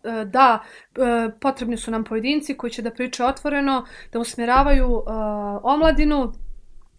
E, 0.05 0.25
Da, 0.25 0.63
e, 0.97 1.31
potrebni 1.41 1.77
su 1.77 1.91
nam 1.91 2.05
pojedinci 2.05 2.55
koji 2.57 2.71
će 2.71 2.83
da 2.83 2.91
pričaju 2.91 3.29
otvoreno, 3.29 3.85
da 4.13 4.19
usmjeravaju 4.19 4.87
e, 4.87 5.11
omladinu. 5.63 6.33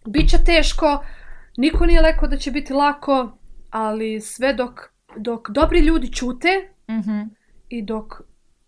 Biće 0.06 0.36
teško, 0.44 1.04
niko 1.56 1.86
nije 1.86 2.02
rekao 2.02 2.28
da 2.28 2.36
će 2.36 2.50
biti 2.50 2.72
lako, 2.72 3.38
ali 3.70 4.20
sve 4.20 4.52
dok, 4.54 4.80
dok 5.16 5.50
dobri 5.50 5.80
ljudi 5.80 6.12
čute, 6.12 6.48
Mhm. 6.90 7.20
i 7.68 7.82
dok 7.82 8.14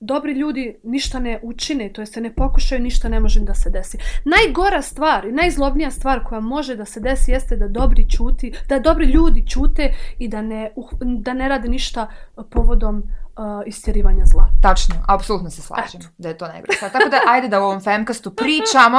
dobri 0.01 0.33
ljudi 0.33 0.77
ništa 0.83 1.19
ne 1.19 1.41
učine, 1.43 1.93
to 1.93 2.03
jest 2.03 2.15
se 2.15 2.21
ne 2.21 2.35
pokušaju, 2.35 2.81
ništa 2.81 3.09
ne 3.09 3.21
može 3.21 3.41
da 3.41 3.55
se 3.55 3.71
desi. 3.71 3.99
Najgora 4.25 4.83
stvar 4.83 5.25
i 5.25 5.33
najzlobnija 5.33 5.91
stvar 5.91 6.25
koja 6.25 6.41
može 6.41 6.77
da 6.77 6.85
se 6.85 7.01
desi 7.01 7.31
jeste 7.31 7.57
da 7.57 7.69
dobri 7.69 8.11
čuti, 8.11 8.53
da 8.69 8.79
dobri 8.79 9.07
ljudi 9.07 9.45
čute 9.49 9.95
i 10.19 10.29
da 10.29 10.43
ne, 10.43 10.71
uh, 10.77 10.91
da 11.01 11.35
ne 11.35 11.49
rade 11.49 11.69
ništa 11.69 12.11
povodom 12.51 13.03
uh, 13.39 13.63
istjerivanja 13.67 14.25
zla. 14.25 14.51
Tačno, 14.63 14.95
apsolutno 15.09 15.51
se 15.51 15.63
slažem 15.63 16.01
da 16.19 16.29
je 16.29 16.39
to 16.39 16.47
stvar. 16.77 16.91
Tako 16.91 17.09
da, 17.09 17.21
ajde 17.27 17.49
da 17.49 17.61
u 17.61 17.65
ovom 17.65 17.81
Femcastu 17.81 18.31
pričamo, 18.31 18.99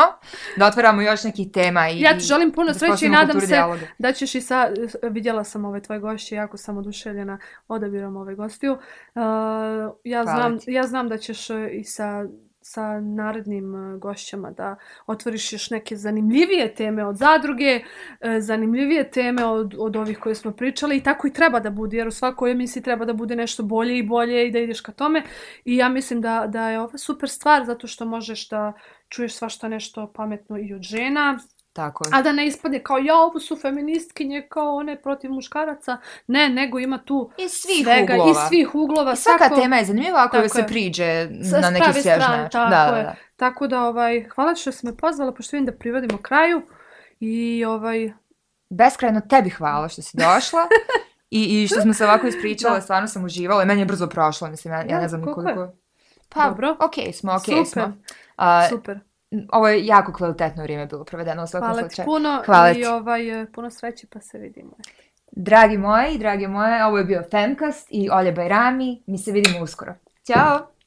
da 0.58 0.68
otvaramo 0.68 1.02
još 1.02 1.24
nekih 1.24 1.52
tema 1.52 1.90
i 1.90 2.00
Ja 2.00 2.14
ti 2.18 2.24
želim 2.24 2.52
puno 2.52 2.74
sreće 2.74 3.06
i 3.06 3.10
nadam 3.10 3.42
se 3.42 3.48
dijaloga. 3.48 3.86
da 3.98 4.12
ćeš 4.14 4.36
i 4.36 4.42
sa, 4.42 4.70
vidjela 5.04 5.44
sam 5.44 5.66
ove 5.66 5.82
tvoje 5.82 6.00
gošće, 6.00 6.36
jako 6.36 6.58
sam 6.58 6.78
oduševljena 6.78 7.40
odabirom 7.68 8.18
ove 8.18 8.36
gostiju. 8.36 8.72
Uh, 8.74 8.80
ja, 10.04 10.24
Hvala 10.24 10.38
znam, 10.40 10.60
ti. 10.60 10.72
ja 10.72 10.84
znam 10.84 11.10
da 11.10 11.18
ćeš 11.18 11.50
e, 11.50 11.70
i 11.72 11.84
sa 11.84 12.26
sa 12.72 13.00
narednim 13.02 13.76
e, 13.76 13.98
gošćama 13.98 14.52
da 14.52 14.76
otvoriš 15.08 15.54
još 15.54 15.70
neke 15.70 15.96
zanimljivije 15.96 16.76
teme 16.76 17.06
od 17.06 17.16
zadruge, 17.16 17.82
e, 18.22 18.42
zanimljivije 18.42 19.12
teme 19.12 19.46
od, 19.46 19.76
od 19.78 19.96
ovih 19.96 20.20
koje 20.20 20.36
smo 20.36 20.52
pričali 20.52 20.98
i 20.98 21.04
tako 21.04 21.28
i 21.28 21.34
treba 21.34 21.60
da 21.60 21.70
bude, 21.70 21.98
jer 21.98 22.08
u 22.08 22.12
svakoj 22.12 22.52
emisiji 22.52 22.84
treba 22.84 23.06
da 23.06 23.14
bude 23.14 23.36
nešto 23.36 23.64
bolje 23.64 23.98
i 23.98 24.04
bolje 24.04 24.48
i 24.48 24.52
da 24.52 24.60
ideš 24.60 24.82
ka 24.82 24.92
tome. 24.92 25.24
I 25.66 25.78
ja 25.78 25.90
mislim 25.90 26.22
da, 26.22 26.46
da 26.48 26.70
je 26.70 26.80
ova 26.80 26.98
super 26.98 27.30
stvar 27.30 27.66
zato 27.66 27.88
što 27.88 28.06
možeš 28.06 28.50
da 28.50 28.74
čuješ 29.10 29.34
svašta 29.34 29.68
nešto 29.68 30.12
pametno 30.16 30.58
i 30.58 30.74
od 30.74 30.82
žena, 30.82 31.40
Tako 31.80 32.06
je. 32.06 32.10
a 32.14 32.22
da 32.22 32.32
ne 32.32 32.48
ispadne 32.48 32.80
kao 32.80 32.98
ja 32.98 33.16
ovo 33.18 33.40
su 33.40 33.56
feministkinje 33.56 34.48
kao 34.50 34.76
one 34.76 34.96
protiv 34.98 35.32
muškaraca. 35.32 35.98
Ne, 36.28 36.50
nego 36.50 36.80
ima 36.80 36.98
tu 37.00 37.32
Iz 37.38 37.52
svih 37.52 37.84
svega 37.84 38.14
uglova. 38.14 38.32
i 38.32 38.48
svih 38.48 38.76
uglova. 38.76 39.14
I 39.14 39.16
svaka 39.16 39.38
svako- 39.40 39.56
tema 39.56 39.76
je 39.76 39.86
zanimljiva 39.86 40.20
ako 40.20 40.38
joj 40.38 40.44
Tako 40.44 40.56
se 40.56 40.68
priđe 40.68 41.28
Sa- 41.44 41.60
na 41.60 41.70
neki 41.70 41.84
prave 41.84 41.94
svjež 41.94 42.16
strane, 42.16 42.38
način. 42.38 42.52
tako 42.52 42.70
Da, 42.72 42.86
da, 42.88 43.04
da. 43.04 43.16
Tako 43.36 43.68
da 43.68 43.84
ovaj 43.84 44.24
hvala 44.26 44.56
što 44.56 44.72
si 44.72 44.86
me 44.86 44.98
pozvala 44.98 45.34
pošto 45.34 45.56
vidim 45.56 45.66
da 45.66 45.72
privodimo 45.74 46.18
kraju 46.18 46.62
i 47.20 47.66
ovaj 47.66 48.12
Beskrajno 48.72 49.22
tebi 49.22 49.50
hvala 49.50 49.90
što 49.90 50.02
si 50.02 50.18
došla. 50.18 50.68
I, 51.32 51.64
I 51.64 51.68
što 51.68 51.82
smo 51.82 51.94
se 51.94 52.06
ovako 52.06 52.28
ispričale, 52.28 52.76
Da. 52.76 52.82
stvarno 52.82 53.08
sam 53.08 53.26
uživala 53.26 53.64
i 53.64 53.68
meni 53.68 53.82
je 53.82 53.86
brzo 53.86 54.08
prošlo, 54.08 54.48
mislim, 54.48 54.74
ja, 54.74 54.80
ja 54.82 55.00
ne 55.00 55.08
znam 55.08 55.24
koliko 55.24 55.62
je? 55.62 55.68
Pa, 56.30 56.44
Dobro. 56.44 56.76
okej 56.80 57.14
smo, 57.14 57.32
okej 57.34 57.56
Super. 57.56 57.66
smo. 57.66 57.98
A, 58.36 58.68
super. 58.70 59.00
Ovo 59.52 59.68
je 59.68 59.86
jako 59.86 60.14
kvalitetno 60.14 60.64
vrijeme 60.64 60.86
bilo 60.86 61.04
provedeno 61.04 61.44
u 61.44 61.48
svakom 61.48 61.70
Hvala 61.70 61.82
slučaju. 61.82 62.06
puno 62.06 62.42
Hvala 62.46 62.72
i 62.72 62.74
ti. 62.74 62.86
ovaj 62.86 63.42
e, 63.42 63.46
puno 63.52 63.70
sreće 63.70 64.08
pa 64.08 64.20
se 64.22 64.38
vidimo. 64.38 64.72
Dragi 65.32 65.78
moji, 65.78 66.18
drage 66.18 66.48
moje, 66.48 66.86
ovo 66.86 66.98
je 66.98 67.04
bio 67.04 67.24
Femcast 67.32 67.88
i 67.92 68.10
Olja 68.12 68.32
Bajrami. 68.32 69.04
Mi 69.08 69.18
se 69.18 69.32
vidimo 69.32 69.64
uskoro. 69.64 69.94
Ćao! 70.28 70.79